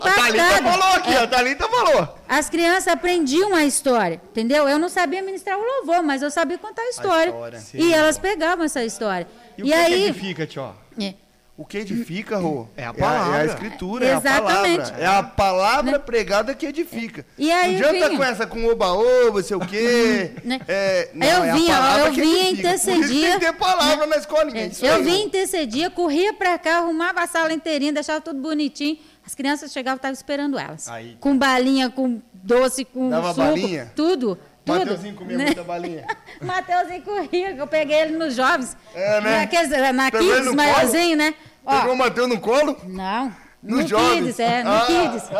A 0.00 0.10
Thalita 0.14 0.62
falou 0.64 0.94
aqui, 0.96 1.10
É, 1.12 1.18
a 1.18 1.26
Thalita 1.28 1.68
falou. 1.68 2.18
as 2.28 2.50
crianças 2.50 2.88
aprendiam 2.88 3.54
a 3.54 3.64
história, 3.64 4.20
entendeu? 4.32 4.68
Eu 4.68 4.78
não 4.80 4.88
sabia 4.88 5.22
ministrar 5.22 5.56
o 5.56 5.62
louvor, 5.62 6.02
mas 6.02 6.20
eu 6.22 6.30
sabia 6.32 6.58
contar 6.58 6.82
a 6.82 6.88
história. 6.88 7.30
história. 7.30 7.62
E 7.74 7.94
elas 7.94 8.18
pegavam 8.18 8.64
essa 8.64 8.82
história. 8.84 9.28
E, 9.56 9.60
E, 9.60 9.62
o 9.62 9.66
que, 9.66 9.72
aí. 9.72 10.34
que 10.34 10.46
tio? 10.46 10.74
É. 11.00 11.14
O 11.62 11.64
que 11.64 11.78
edifica, 11.78 12.38
Rô? 12.38 12.66
É 12.76 12.84
a 12.86 12.88
É 12.88 12.92
palavra. 12.92 13.38
a, 13.38 13.44
escritura, 13.44 14.04
é 14.04 14.14
a 14.14 14.16
Exatamente. 14.18 14.78
palavra. 14.82 15.04
É 15.04 15.06
a 15.06 15.22
palavra 15.22 15.98
pregada 16.00 16.54
que 16.56 16.66
edifica. 16.66 17.24
E 17.38 17.52
aí 17.52 17.78
não 17.80 17.88
adianta 17.88 18.16
com 18.16 18.24
essa 18.24 18.46
com 18.48 18.64
oba-oba, 18.66 19.44
sei 19.44 19.56
o 19.56 19.60
quê. 19.60 20.32
Né? 20.42 20.60
É, 20.66 21.08
não, 21.14 21.24
Eu 21.24 21.44
é 21.44 21.50
a 21.50 21.54
vinha, 21.54 21.74
ó, 21.74 21.80
palavra 21.80 22.06
eu 22.08 22.12
vinha. 22.14 22.24
Por 22.24 22.34
isso 22.34 22.40
tem 22.40 22.50
intercedia. 22.98 23.32
que 23.38 23.46
ter 23.46 23.52
palavra 23.52 24.06
na 24.08 24.16
escolinha. 24.16 24.60
É, 24.64 24.66
isso 24.66 24.84
eu 24.84 24.96
aí, 24.96 25.02
vim, 25.04 25.22
intercedia, 25.22 25.88
corria 25.88 26.34
pra 26.34 26.58
cá, 26.58 26.78
arrumava 26.78 27.20
a 27.22 27.26
sala 27.28 27.52
inteirinha, 27.52 27.92
deixava 27.92 28.20
tudo 28.20 28.40
bonitinho. 28.40 28.98
As 29.24 29.32
crianças 29.36 29.72
chegavam 29.72 29.94
e 29.94 29.98
estavam 29.98 30.14
esperando 30.14 30.58
elas. 30.58 30.88
Aí. 30.88 31.16
Com 31.20 31.38
balinha, 31.38 31.88
com 31.90 32.20
doce, 32.34 32.84
com 32.84 33.08
Dava 33.08 33.28
suco, 33.28 33.40
balinha? 33.40 33.92
tudo. 33.94 34.36
tudo. 34.64 34.78
Mateuzinho 34.78 35.14
comia 35.14 35.38
né? 35.38 35.44
muita 35.46 35.62
balinha. 35.62 36.06
Mateuzinho 36.42 37.02
corria, 37.02 37.52
que 37.54 37.60
eu 37.60 37.66
peguei 37.68 38.00
ele 38.00 38.16
nos 38.16 38.34
jovens. 38.34 38.76
É, 38.94 39.20
né? 39.20 39.38
Naqueles, 39.40 39.70
na 39.94 40.10
Pegou 40.10 40.26
ele 40.26 40.34
Kids, 40.34 40.46
no 40.46 40.54
maiorzinho, 40.56 41.16
né? 41.16 41.34
Ó, 41.64 41.80
Pegou 41.80 41.94
o 41.94 41.98
Matheus 41.98 42.28
no 42.28 42.40
colo? 42.40 42.76
Não, 42.84 43.32
No 43.62 43.76
no? 43.78 43.84
Kids, 43.84 44.38
é, 44.40 44.62
no 44.64 44.70
Ah. 44.72 44.86
Kids. 44.86 45.30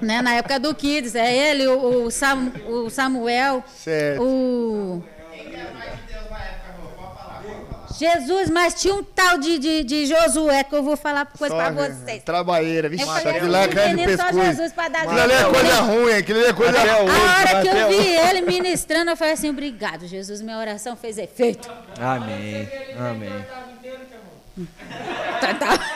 Né, 0.00 0.20
na 0.20 0.34
época 0.34 0.58
do 0.58 0.74
Kids, 0.74 1.14
é 1.14 1.32
ele, 1.50 1.66
o, 1.68 2.04
o 2.06 2.10
Sam- 2.10 2.52
o 2.66 2.90
Samuel, 2.90 3.62
Certo. 3.76 4.22
o... 4.22 5.04
Jesus, 7.96 8.50
mas 8.50 8.74
tinha 8.74 8.92
um 8.92 9.04
tal 9.04 9.38
de, 9.38 9.56
de, 9.56 9.84
de 9.84 10.06
Josué 10.06 10.64
que 10.64 10.74
eu 10.74 10.82
vou 10.82 10.96
falar 10.96 11.26
coisa 11.26 11.54
Só, 11.54 11.60
pra 11.62 11.70
né? 11.70 11.88
vocês. 12.04 12.22
Trabalheira, 12.24 12.88
vixe, 12.88 13.04
Eu 13.04 13.08
falei 13.08 13.36
aquilo 13.36 13.50
lá 13.52 13.68
cai 13.68 13.88
no 13.90 13.94
menino, 13.96 14.16
só 14.18 14.24
pescoço. 14.26 14.46
Jesus 14.46 14.72
pra 14.72 14.88
dar 14.88 15.02
Aquilo 15.02 15.20
ali 15.20 15.32
é 15.32 15.44
coisa 15.44 15.80
ruim, 15.82 16.12
aquilo 16.12 16.38
ali 16.40 16.48
é 16.48 16.52
coisa 16.52 16.76
Até 16.80 16.92
ruim. 16.92 17.10
A 17.10 17.38
hora 17.38 17.62
que 17.62 17.68
eu 17.68 17.88
vi 17.88 18.16
ele 18.16 18.40
ministrando, 18.42 19.10
eu 19.12 19.16
falei 19.16 19.34
assim, 19.34 19.48
obrigado, 19.48 20.08
Jesus, 20.08 20.42
minha 20.42 20.58
oração 20.58 20.96
fez 20.96 21.18
efeito. 21.18 21.70
Amém. 22.00 22.68
Amém. 22.98 23.46
Tá, 25.40 25.54
tá. 25.54 25.90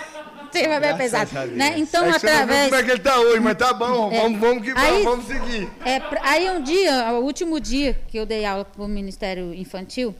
Vai 0.81 0.97
pesado. 0.97 1.31
Deus. 1.31 1.53
Né? 1.53 1.79
Então, 1.79 2.05
É 2.05 2.13
você 2.13 2.27
não 2.27 2.33
viu 2.33 2.43
através... 2.43 2.65
como 2.65 2.75
é 2.77 2.83
que 2.85 2.91
ele 2.91 3.01
tá 3.01 3.21
hoje, 3.21 3.41
mas 3.41 3.57
tá 3.57 3.73
bom, 3.73 4.11
É. 4.11 4.21
vamos, 4.23 4.41
vamos 4.41 4.63
que 4.65 4.71
Aí- 4.77 5.05
vamos, 5.05 5.05
vamos 5.05 5.27
seguir. 5.27 5.69
É, 5.85 6.01
aí 6.23 6.51
um 6.51 6.63
dia, 6.63 7.13
o 7.13 7.23
último 7.23 7.61
dia 7.61 7.99
que 8.09 8.19
eu 8.19 8.25
dei 8.27 8.45
aula 8.45 8.65
para 8.65 8.83
o 8.83 8.89
Ministério 8.89 9.53
Infantil, 9.55 10.15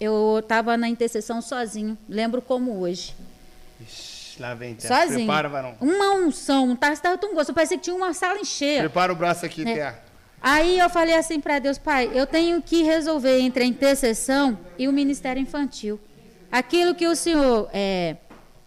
eu 0.00 0.38
estava 0.38 0.76
na 0.76 0.88
intercessão 0.88 1.42
sozinho. 1.42 1.98
Lembro 2.08 2.40
como 2.40 2.78
hoje. 2.80 3.14
Ixi, 3.80 4.40
Lá 4.40 4.54
vem, 4.54 4.74
Té. 4.74 4.86
sozinho. 4.86 5.26
Prepara, 5.26 5.48
varão. 5.48 5.74
Uma 5.80 6.12
unção, 6.14 6.68
um 6.68 6.74
estava 6.74 7.18
tão 7.18 7.30
gostoso, 7.34 7.52
parecia 7.54 7.76
que 7.76 7.82
tinha 7.84 7.96
uma 7.96 8.14
sala 8.14 8.42
cheia. 8.44 8.80
Prepara 8.80 9.12
o 9.12 9.16
braço 9.16 9.44
aqui, 9.44 9.68
É. 9.68 9.74
Té. 9.74 9.94
Aí 10.40 10.78
eu 10.78 10.88
falei 10.88 11.14
assim 11.16 11.40
para 11.40 11.58
Deus, 11.58 11.76
pai, 11.76 12.10
eu 12.14 12.26
tenho 12.26 12.62
que 12.62 12.82
resolver 12.82 13.40
entre 13.40 13.64
a 13.64 13.66
intercessão 13.66 14.56
e 14.78 14.86
o 14.86 14.92
Ministério 14.92 15.42
Infantil. 15.42 15.98
Aquilo 16.50 16.94
que 16.94 17.06
o 17.06 17.16
Senhor 17.16 17.68
é, 17.72 18.16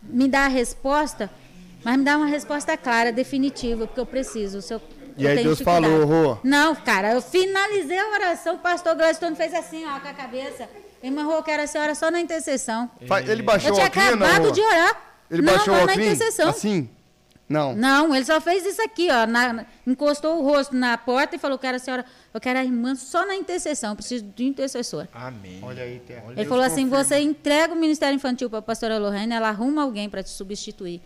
me 0.04 0.28
dá 0.28 0.46
a 0.46 0.48
resposta, 0.48 1.30
mas 1.84 1.98
me 1.98 2.04
dá 2.04 2.18
uma 2.18 2.26
resposta 2.28 2.76
clara, 2.78 3.12
definitiva, 3.12 3.88
porque 3.88 4.00
eu 4.00 4.06
preciso. 4.06 4.58
O 4.60 4.62
Senhor, 4.62 4.82
E 5.18 5.24
eu 5.24 5.32
aí 5.32 5.44
Deus 5.44 5.62
falou, 5.62 6.06
Rô? 6.06 6.38
Não, 6.44 6.76
cara, 6.76 7.14
eu 7.14 7.22
finalizei 7.22 7.98
a 8.00 8.08
oração, 8.10 8.56
o 8.56 8.60
pastor 8.60 8.96
Gladstone 8.96 9.36
fez 9.36 9.54
assim, 9.54 9.86
ó, 9.86 10.00
com 10.00 10.08
a 10.08 10.14
cabeça. 10.14 10.68
Irmã 11.02 11.24
Rô, 11.24 11.42
quero 11.42 11.64
a 11.64 11.68
senhora 11.68 11.96
só 11.96 12.12
na 12.12 12.20
intercessão. 12.20 12.90
Ele 13.28 13.42
baixou 13.42 13.70
Eu 13.70 13.74
o 13.74 13.78
tinha 13.78 13.88
óculos, 13.88 14.06
não, 14.20 14.26
acabado 14.28 14.46
Rô? 14.48 14.52
de 14.52 14.62
orar. 14.62 15.02
Ele 15.32 15.42
não, 15.42 15.54
baixou 15.54 15.74
o 15.74 15.86
na 15.86 15.94
intercessão. 15.96 16.50
Assim? 16.50 16.90
Não. 17.48 17.74
Não, 17.76 18.14
ele 18.14 18.26
só 18.26 18.40
fez 18.42 18.66
isso 18.66 18.82
aqui, 18.82 19.08
ó. 19.10 19.26
na- 19.26 19.66
encostou 19.88 20.38
o 20.40 20.44
rosto 20.44 20.76
na 20.76 20.98
porta 20.98 21.36
e 21.36 21.40
falou: 21.40 21.58
Quero 21.58 21.78
a 21.78 21.80
senhora, 21.80 22.06
eu 22.34 22.40
quero 22.40 22.60
a 22.60 22.64
irmã 22.64 22.96
só 22.96 23.26
na 23.26 23.36
intercessão, 23.36 23.96
preciso 23.96 24.26
de 24.36 24.46
intercessor. 24.46 25.08
Amém. 25.14 25.60
Olha 25.64 25.84
aí, 25.84 26.02
ele 26.36 26.46
falou 26.46 26.64
assim: 26.64 26.88
você 26.88 27.20
entrega 27.20 27.74
o 27.74 27.78
Ministério 27.78 28.16
Infantil 28.16 28.50
para 28.50 28.60
a 28.60 28.62
pastora 28.62 28.98
Lorraine, 28.98 29.34
ela 29.34 29.50
arruma 29.50 29.84
alguém 29.84 30.10
para 30.10 30.22
te 30.22 30.30
substituir. 30.30 31.02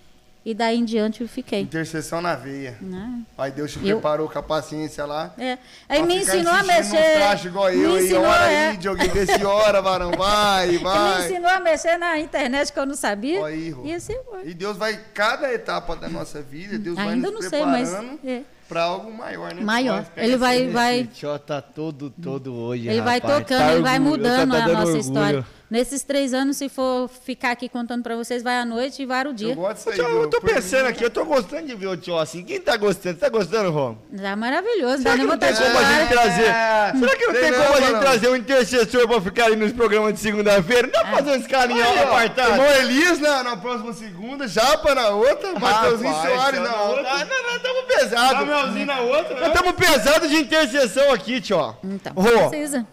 E 0.45 0.53
daí 0.53 0.77
em 0.77 0.83
diante 0.83 1.21
eu 1.21 1.27
fiquei. 1.27 1.61
Intercessão 1.61 2.21
na 2.21 2.35
veia. 2.35 2.77
Né? 2.81 3.21
Aí 3.37 3.49
Deus 3.51 3.71
te 3.71 3.77
Eu- 3.87 3.95
preparou 3.97 4.27
com 4.27 4.37
a 4.37 4.43
paciência 4.43 5.05
lá. 5.05 5.33
É. 5.37 5.57
Aí 5.87 6.03
me 6.03 6.17
ensinou 6.17 6.51
a 6.53 6.63
mexer. 6.63 7.13
trachos 7.15 7.45
igual 7.45 7.69
eu, 7.71 7.91
me 7.91 7.97
aí, 7.97 8.03
ensinou, 8.05 8.23
hora 8.25 8.51
é, 8.51 8.67
aí, 8.71 8.77
Dioguinho, 8.77 9.11
vê 9.13 9.25
se 9.25 9.45
hora, 9.45 9.81
varão, 9.81 10.11
vai, 10.11 10.67
ele 10.67 10.77
me 10.79 10.83
vai. 10.83 11.25
ensinou 11.25 11.49
a 11.49 11.59
mexer 11.61 11.97
na 11.97 12.19
internet 12.19 12.73
que 12.73 12.77
eu 12.79 12.85
não 12.85 12.95
sabia. 12.95 13.45
Aí, 13.45 13.73
e 13.85 13.93
assim 13.93 14.17
foi. 14.29 14.49
E 14.49 14.53
Deus 14.53 14.75
vai, 14.75 14.99
cada 15.13 15.53
etapa 15.53 15.95
da 15.95 16.09
nossa 16.09 16.41
vida, 16.41 16.77
Deus 16.77 16.97
vai 16.97 17.09
Ainda 17.13 17.31
nos 17.31 17.43
não 17.43 17.49
sei, 17.49 17.65
mas. 17.65 17.89
preparando 17.89 18.19
é, 18.25 18.41
para 18.67 18.83
algo 18.83 19.13
maior, 19.13 19.53
né? 19.53 19.61
maior. 19.63 20.05
Ele 20.17 20.35
vai, 20.35 20.67
vai, 20.67 21.03
tio 21.05 21.37
tá 21.39 21.61
todo, 21.61 22.09
todo 22.09 22.53
hoje, 22.53 22.87
Ele 22.89 23.01
vai 23.01 23.19
rapaz. 23.19 23.39
tocando, 23.43 23.59
Tá 23.59 23.71
ele 23.73 23.81
vai 23.81 23.99
mudando 23.99 24.51
tá 24.51 24.57
a 24.57 24.67
nossa 24.67 24.79
orgulho. 24.81 24.97
história. 24.99 25.45
Nesses 25.73 26.03
três 26.03 26.35
anos, 26.35 26.57
se 26.57 26.69
for 26.69 27.09
ficar 27.09 27.49
aqui 27.49 27.67
contando 27.67 28.03
para 28.03 28.15
vocês, 28.15 28.43
vai 28.43 28.59
à 28.59 28.63
noite 28.63 29.01
e 29.01 29.07
vai 29.07 29.25
o 29.25 29.29
Eu 29.29 29.33
dia. 29.33 29.55
gosto 29.55 29.89
disso 29.89 30.03
eu 30.03 30.29
tô 30.29 30.39
pensando 30.39 30.85
aqui, 30.85 31.03
eu 31.03 31.09
tô 31.09 31.25
gostando 31.25 31.65
de 31.65 31.73
ver 31.73 31.87
o 31.87 31.97
tio 31.97 32.15
assim. 32.19 32.43
Quem 32.43 32.61
tá 32.61 32.77
gostando? 32.77 33.17
Tá 33.17 33.27
gostando, 33.27 33.71
Rom? 33.71 33.95
Tá 34.15 34.35
maravilhoso, 34.35 35.01
Será 35.01 35.09
dá 35.09 35.11
que 35.13 35.17
nem 35.17 35.27
não 35.27 35.37
tem 35.39 35.51
como 35.55 35.79
a 35.79 35.83
gente 35.83 36.09
trazer? 36.09 36.43
É, 36.43 36.93
Será 36.95 37.15
que 37.15 37.25
não 37.25 37.33
tem 37.33 37.41
tem 37.41 37.51
não, 37.53 37.65
como 37.65 37.73
a 37.73 37.81
gente 37.81 37.99
trazer 38.01 38.29
um 38.29 38.35
intercessor 38.35 39.07
pra 39.07 39.21
ficar 39.21 39.45
ali 39.45 39.55
nos 39.55 39.71
programas 39.71 40.13
de 40.13 40.19
segunda-feira? 40.19 40.83
Não 40.83 40.91
dá 40.91 41.01
pra 41.05 41.17
fazer 41.17 41.31
um 41.31 41.35
escalinha 41.41 41.85
Aí, 41.85 41.97
ó, 41.97 42.03
apartado? 42.03 42.51
Irmão 42.51 42.67
Elias 42.67 43.17
na, 43.17 43.43
na 43.43 43.57
próxima 43.57 43.93
segunda, 43.93 44.47
Japa 44.47 44.93
na 44.93 45.09
outra, 45.09 45.59
Mateuzinho 45.59 46.13
Rapaz, 46.13 46.33
Soares 46.33 46.59
na 46.59 46.81
outra. 46.83 47.25
Não, 47.25 47.51
não, 47.51 47.59
tamo 47.59 47.83
pesado. 47.87 48.29
Samuelzinho 48.45 48.85
na 48.85 48.99
outra, 48.99 49.33
Nós 49.33 49.41
né? 49.41 49.47
estamos 49.47 49.71
pesados 49.71 50.29
de 50.29 50.35
intercessão 50.35 51.11
aqui, 51.11 51.41
tio. 51.41 51.75
Então, 51.83 52.13
Rô, 52.13 52.49
precisa. 52.51 52.85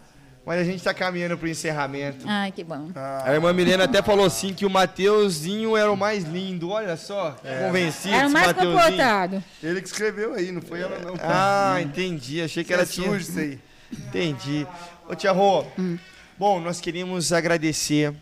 Mas 0.51 0.59
a 0.63 0.65
gente 0.65 0.83
tá 0.83 0.93
caminhando 0.93 1.39
pro 1.39 1.47
encerramento. 1.47 2.25
Ai, 2.27 2.51
que 2.51 2.65
bom. 2.65 2.91
A 3.25 3.33
irmã 3.33 3.53
Milena 3.53 3.85
até 3.85 4.03
falou 4.03 4.27
assim 4.27 4.53
que 4.53 4.67
o 4.67 4.71
Mateuzinho 4.71 5.77
era 5.77 5.93
o 5.93 5.97
mais 5.97 6.25
lindo. 6.25 6.71
Olha 6.71 6.97
só, 6.97 7.37
convencido 7.67 8.13
Era 8.17 8.27
o 8.27 8.33
mais 8.33 8.47
Mateuzinho. 8.49 8.77
comportado. 8.77 9.45
Ele 9.63 9.81
que 9.81 9.87
escreveu 9.87 10.35
aí, 10.35 10.51
não 10.51 10.61
foi 10.61 10.81
ela 10.81 10.99
não. 10.99 11.15
Ah, 11.23 11.79
entendi. 11.81 12.43
Achei 12.43 12.65
que 12.65 12.73
era 12.73 12.85
tinha... 12.85 13.07
sujo 13.09 13.21
isso 13.31 13.39
aí. 13.39 13.61
Entendi. 13.93 14.67
Ô, 15.09 15.15
Tia 15.15 15.31
Rô, 15.31 15.65
Hum. 15.79 15.97
bom, 16.37 16.59
nós 16.59 16.81
queríamos 16.81 17.33
agradecer 17.33 18.13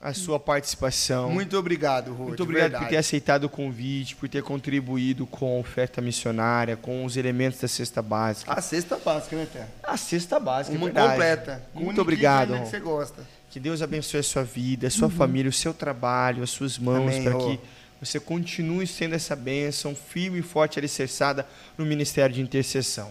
a 0.00 0.14
sua 0.14 0.38
participação. 0.38 1.30
Muito 1.30 1.56
obrigado, 1.58 2.12
Rô. 2.14 2.26
Muito 2.28 2.42
obrigado 2.42 2.70
verdade. 2.70 2.84
por 2.84 2.90
ter 2.90 2.96
aceitado 2.98 3.44
o 3.44 3.48
convite, 3.48 4.14
por 4.14 4.28
ter 4.28 4.42
contribuído 4.42 5.26
com 5.26 5.56
a 5.56 5.60
oferta 5.60 6.00
missionária, 6.00 6.76
com 6.76 7.04
os 7.04 7.16
elementos 7.16 7.60
da 7.60 7.66
cesta 7.66 8.00
básica. 8.00 8.52
A 8.52 8.60
cesta 8.60 8.96
básica, 8.96 9.36
né, 9.36 9.46
Té? 9.52 9.66
A 9.82 9.96
cesta 9.96 10.38
básica, 10.38 10.76
é 10.76 10.78
Uma 10.78 10.86
verdade. 10.86 11.10
completa. 11.10 11.62
com 11.74 11.80
Muito 11.84 12.00
obrigado, 12.00 12.52
que 12.52 12.58
Rô. 12.60 12.66
você 12.66 12.80
gosta. 12.80 13.22
Que 13.50 13.58
Deus 13.58 13.82
abençoe 13.82 14.20
a 14.20 14.22
sua 14.22 14.44
vida, 14.44 14.86
a 14.86 14.90
sua 14.90 15.10
família, 15.10 15.48
o 15.48 15.52
seu 15.52 15.74
trabalho, 15.74 16.42
as 16.42 16.50
suas 16.50 16.78
mãos, 16.78 17.18
para 17.18 17.34
que 17.34 17.58
você 18.00 18.20
continue 18.20 18.86
sendo 18.86 19.14
essa 19.14 19.34
bênção 19.34 19.96
firme 19.96 20.38
e 20.38 20.42
forte 20.42 20.78
alicerçada 20.78 21.46
no 21.76 21.84
ministério 21.84 22.34
de 22.34 22.40
intercessão. 22.40 23.10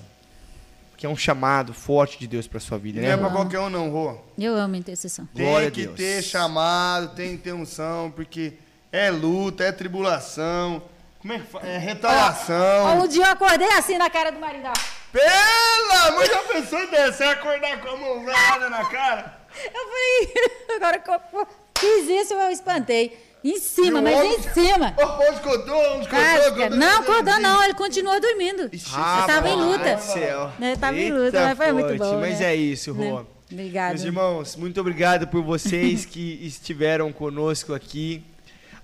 Que 0.98 1.06
é 1.06 1.10
um 1.10 1.16
chamado 1.16 1.74
forte 1.76 2.18
de 2.18 2.28
Deus 2.28 2.48
para 2.48 2.60
sua 2.60 2.78
vida, 2.80 3.00
Não 3.00 3.08
né? 3.08 3.14
é 3.14 3.18
pra 3.18 3.28
irmão? 3.28 3.42
qualquer 3.44 3.60
um 3.60 3.70
não, 3.70 3.90
Rô. 3.92 4.18
Eu 4.38 4.56
amo 4.56 4.74
a 4.76 4.78
intercessão. 4.80 5.30
Glória 5.36 5.68
a 5.68 5.72
Tem 5.72 5.82
que 5.82 5.86
Deus. 5.86 5.96
ter 5.96 6.22
chamado, 6.24 7.16
tem 7.16 7.38
que 7.38 7.44
ter 7.44 7.54
unção, 7.54 8.10
porque 8.12 8.54
é 8.92 9.12
luta, 9.12 9.64
é 9.64 9.72
tribulação. 9.72 10.82
Como 11.20 11.34
é 11.34 11.40
que 11.40 11.46
fala? 11.46 11.68
É 11.68 11.78
retalação. 11.78 13.00
um 13.00 13.08
dia 13.08 13.26
eu 13.26 13.32
acordei 13.32 13.68
assim 13.74 13.98
na 13.98 14.10
cara 14.10 14.32
do 14.32 14.40
marido. 14.40 14.66
ó. 14.68 14.74
Pelo 15.12 16.08
amor, 16.08 16.26
já 16.26 16.40
pensou 16.44 16.80
em 16.80 16.88
descer, 16.90 17.28
acordar 17.28 17.80
com 17.82 17.90
a 17.90 17.98
mãozada 17.98 18.70
na 18.70 18.84
cara? 18.86 19.38
Eu 19.64 19.72
falei, 19.72 20.34
agora 20.76 21.00
que 21.00 21.10
eu 21.10 21.48
fiz 21.78 22.10
isso, 22.24 22.34
eu 22.34 22.50
espantei. 22.52 23.18
Em 23.50 23.60
cima, 23.60 24.02
mas 24.02 24.16
homem- 24.16 24.36
em 24.36 24.42
cima. 24.42 24.94
Ô, 24.98 25.08
pô, 25.08 25.24
escutou, 25.32 26.02
escutou, 26.02 26.70
não, 26.78 27.00
acordou 27.00 27.40
não, 27.40 27.64
ele 27.64 27.74
continuou 27.76 28.20
dormindo. 28.20 28.70
Ixi, 28.74 28.92
eu 28.94 29.26
tava 29.26 29.50
em 29.50 29.56
luta. 29.56 29.96
do 29.96 30.02
céu. 30.02 30.52
Eu 30.60 30.78
tava 30.78 30.98
em 30.98 31.12
luta, 31.12 31.40
mas 31.46 31.58
foi 31.58 31.72
muito 31.72 31.96
bom. 31.98 32.20
Mas 32.20 32.40
né? 32.40 32.54
é 32.54 32.56
isso, 32.56 32.94
Né? 32.94 33.10
Rô. 33.10 33.26
Obrigada. 33.50 33.94
Meus 33.94 34.04
irmãos, 34.04 34.56
muito 34.58 34.82
obrigado 34.82 35.28
por 35.28 35.42
vocês 35.42 36.06
que 36.06 36.40
estiveram 36.42 37.14
conosco 37.14 37.74
aqui 37.74 38.22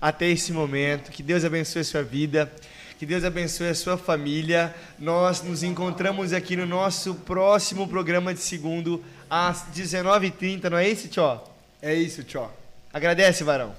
até 0.00 0.26
esse 0.30 0.52
momento. 0.52 1.10
Que 1.10 1.22
Deus 1.22 1.44
abençoe 1.44 1.82
a 1.82 1.84
sua 1.84 2.02
vida. 2.02 2.50
Que 2.98 3.04
Deus 3.04 3.24
abençoe 3.24 3.68
a 3.68 3.74
sua 3.74 3.98
família. 3.98 4.74
Nós 4.98 5.42
nos 5.42 5.62
encontramos 5.62 6.32
aqui 6.32 6.56
no 6.56 6.64
nosso 6.64 7.14
próximo 7.16 7.86
programa 7.86 8.32
de 8.32 8.40
segundo 8.40 9.04
às 9.28 9.64
19h30, 9.74 10.70
não 10.70 10.78
é 10.78 10.88
isso, 10.88 11.08
Tio? 11.08 11.40
É 11.82 11.94
isso, 11.94 12.24
tchau. 12.24 12.50
Agradece, 12.92 13.44
varão. 13.44 13.74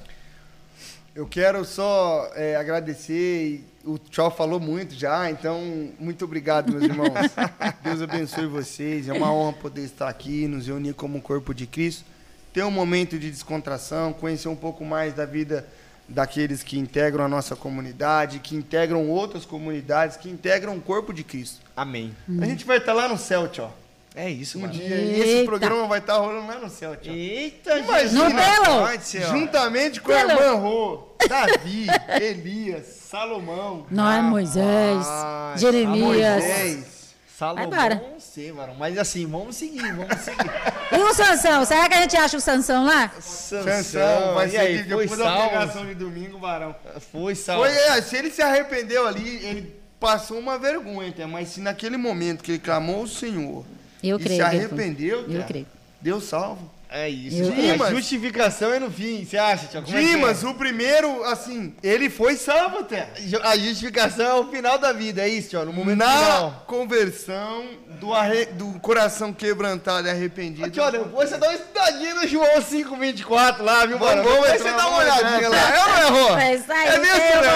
Eu 1.15 1.25
quero 1.25 1.63
só 1.63 2.29
é, 2.35 2.57
agradecer. 2.57 3.63
O 3.85 3.97
Tchau 3.97 4.29
falou 4.29 4.59
muito 4.59 4.93
já, 4.93 5.31
então 5.31 5.89
muito 5.97 6.25
obrigado, 6.25 6.73
meus 6.73 6.83
irmãos. 6.83 7.07
Deus 7.81 8.01
abençoe 8.01 8.47
vocês. 8.47 9.07
É 9.07 9.13
uma 9.13 9.31
honra 9.31 9.53
poder 9.53 9.83
estar 9.83 10.09
aqui, 10.09 10.45
nos 10.45 10.67
reunir 10.67 10.93
como 10.93 11.21
corpo 11.21 11.53
de 11.53 11.65
Cristo, 11.65 12.03
ter 12.51 12.65
um 12.65 12.71
momento 12.71 13.17
de 13.17 13.31
descontração, 13.31 14.11
conhecer 14.11 14.49
um 14.49 14.57
pouco 14.57 14.83
mais 14.83 15.13
da 15.13 15.25
vida 15.25 15.65
daqueles 16.05 16.61
que 16.61 16.77
integram 16.77 17.23
a 17.23 17.29
nossa 17.29 17.55
comunidade, 17.55 18.39
que 18.39 18.53
integram 18.53 19.09
outras 19.09 19.45
comunidades, 19.45 20.17
que 20.17 20.29
integram 20.29 20.75
o 20.75 20.81
corpo 20.81 21.13
de 21.13 21.23
Cristo. 21.23 21.61
Amém. 21.77 22.13
A 22.41 22.45
gente 22.45 22.65
vai 22.65 22.77
estar 22.77 22.91
lá 22.91 23.07
no 23.07 23.17
ceu, 23.17 23.47
Tchau. 23.47 23.73
É 24.15 24.29
isso, 24.29 24.57
Um 24.59 24.67
dia. 24.67 24.95
E 24.95 25.19
esse 25.19 25.45
programa 25.45 25.87
vai 25.87 25.99
estar 25.99 26.15
rolando 26.17 26.47
lá 26.47 26.57
no 26.57 26.69
céu, 26.69 26.95
Tchau. 26.95 27.13
Eita, 27.13 27.77
Imagina, 27.79 28.29
No. 28.29 29.29
Juntamente 29.37 29.99
com 29.99 30.11
a 30.11 30.15
Pelo- 30.15 30.31
irmã 30.31 30.51
Rô, 30.55 31.07
Davi, 31.27 31.87
Elias, 32.21 32.85
Salomão. 33.09 33.85
Nós, 33.91 34.23
Moisés, 34.23 35.05
Rapaz, 35.05 35.59
Jeremias. 35.61 36.43
Moisés. 36.43 36.95
Salomão, 37.37 37.65
embora. 37.65 37.95
não 38.13 38.17
sei, 38.17 38.53
varão. 38.53 38.75
Mas 38.75 38.97
assim, 38.97 39.27
vamos 39.27 39.57
seguir, 39.57 39.81
vamos 39.93 40.21
seguir. 40.21 40.49
E 40.93 40.95
o 40.97 41.13
Sansão? 41.13 41.65
Será 41.65 41.89
que 41.89 41.95
a 41.95 42.01
gente 42.01 42.15
acha 42.15 42.37
o 42.37 42.39
Sansão 42.39 42.85
lá? 42.85 43.11
Sansão, 43.19 44.33
vai 44.35 44.49
e 44.49 44.57
aí, 44.57 44.77
foi 44.77 44.83
depois 44.85 45.17
da 45.17 45.47
pregação 45.49 45.85
de 45.85 45.93
domingo, 45.95 46.39
varão. 46.39 46.73
Foi 47.11 47.35
salvo. 47.35 47.63
Foi, 47.65 47.73
é, 47.73 48.01
se 48.01 48.15
ele 48.15 48.31
se 48.31 48.41
arrependeu 48.41 49.05
ali, 49.05 49.45
ele 49.45 49.75
passou 49.99 50.39
uma 50.39 50.57
vergonha, 50.57 51.13
mas 51.27 51.49
se 51.49 51.59
naquele 51.59 51.97
momento 51.97 52.41
que 52.41 52.51
ele 52.53 52.59
clamou 52.59 53.01
ao 53.01 53.07
Senhor 53.07 53.65
Eu 54.07 54.17
e 54.17 54.23
creio. 54.23 54.35
se 54.39 54.41
arrependeu, 54.41 55.21
Eu 55.21 55.31
cara, 55.33 55.43
creio. 55.43 55.67
Deus 56.01 56.23
salvo. 56.25 56.71
É 56.87 57.09
isso. 57.09 57.41
Eu-. 57.41 57.51
Dimas. 57.51 57.87
A 57.89 57.91
justificação 57.93 58.71
é 58.71 58.79
no 58.79 58.89
fim, 58.91 59.25
você 59.25 59.37
acha, 59.37 59.65
Tiago? 59.67 59.87
É 59.93 59.99
Dimas, 59.99 60.43
é? 60.43 60.47
o 60.47 60.53
primeiro, 60.53 61.23
assim, 61.25 61.73
ele 61.83 62.09
foi 62.09 62.35
salvo 62.37 62.77
até. 62.79 63.09
A 63.43 63.57
justificação 63.57 64.25
é 64.25 64.33
o 64.35 64.47
final 64.49 64.77
da 64.77 64.93
vida, 64.93 65.21
é 65.23 65.27
isso, 65.27 65.49
Tiago? 65.49 65.65
No 65.65 65.73
momento 65.73 65.97
Na 65.97 66.07
final. 66.17 66.63
conversão 66.67 67.65
do, 67.99 68.13
arre- 68.13 68.45
do 68.45 68.67
coração 68.79 69.33
quebrantado 69.33 70.07
e 70.07 70.11
arrependido. 70.11 70.65
Aqui, 70.67 70.79
olha, 70.79 70.99
depois 70.99 71.27
você 71.29 71.37
dá 71.37 71.47
uma 71.49 71.55
estudadinha 71.55 72.13
no 72.15 72.27
João 72.27 72.61
5,24 72.61 73.61
lá, 73.61 73.85
viu, 73.85 73.99
mano? 73.99 74.23
vamos 74.23 74.47
você 74.47 74.63
dá 74.63 74.87
uma 74.87 75.03
vamos 75.03 75.15
olhadinha 75.21 75.49
lá. 75.49 75.75
É 75.75 75.81
ou 75.81 75.89
não 75.89 75.97
é, 75.97 76.29
Rô? 76.29 76.37
É 76.37 76.55
isso 76.55 76.71
aí. 76.71 76.87
É 76.87 76.97
mesmo, 76.99 77.23
eu 77.23 77.41
né, 77.41 77.49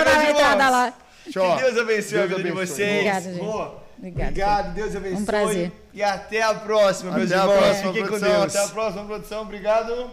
Deus 1.57 1.77
abençoe 1.77 2.17
a 2.17 2.26
Deus 2.26 2.30
vida 2.30 2.43
de 2.43 2.49
abençoe. 2.49 2.67
vocês. 2.67 2.91
Obrigada, 2.91 3.21
gente. 3.31 3.39
Rô, 3.45 3.71
Obrigada. 3.99 4.30
Obrigado, 4.30 4.73
Deus 4.73 4.95
abençoe. 4.95 5.21
Um 5.21 5.26
prazer. 5.26 5.71
E 5.93 6.01
até 6.01 6.41
a 6.41 6.53
próxima, 6.53 7.11
meus 7.11 7.30
Até 7.31 7.39
a 7.39 7.43
irmãos. 7.43 7.57
próxima, 7.59 7.88
Fiquem 7.93 8.01
com 8.01 8.07
produção. 8.07 8.39
Deus. 8.41 8.55
Até 8.55 8.65
a 8.65 8.67
próxima, 8.69 9.05
produção. 9.05 9.41
Obrigado. 9.41 10.11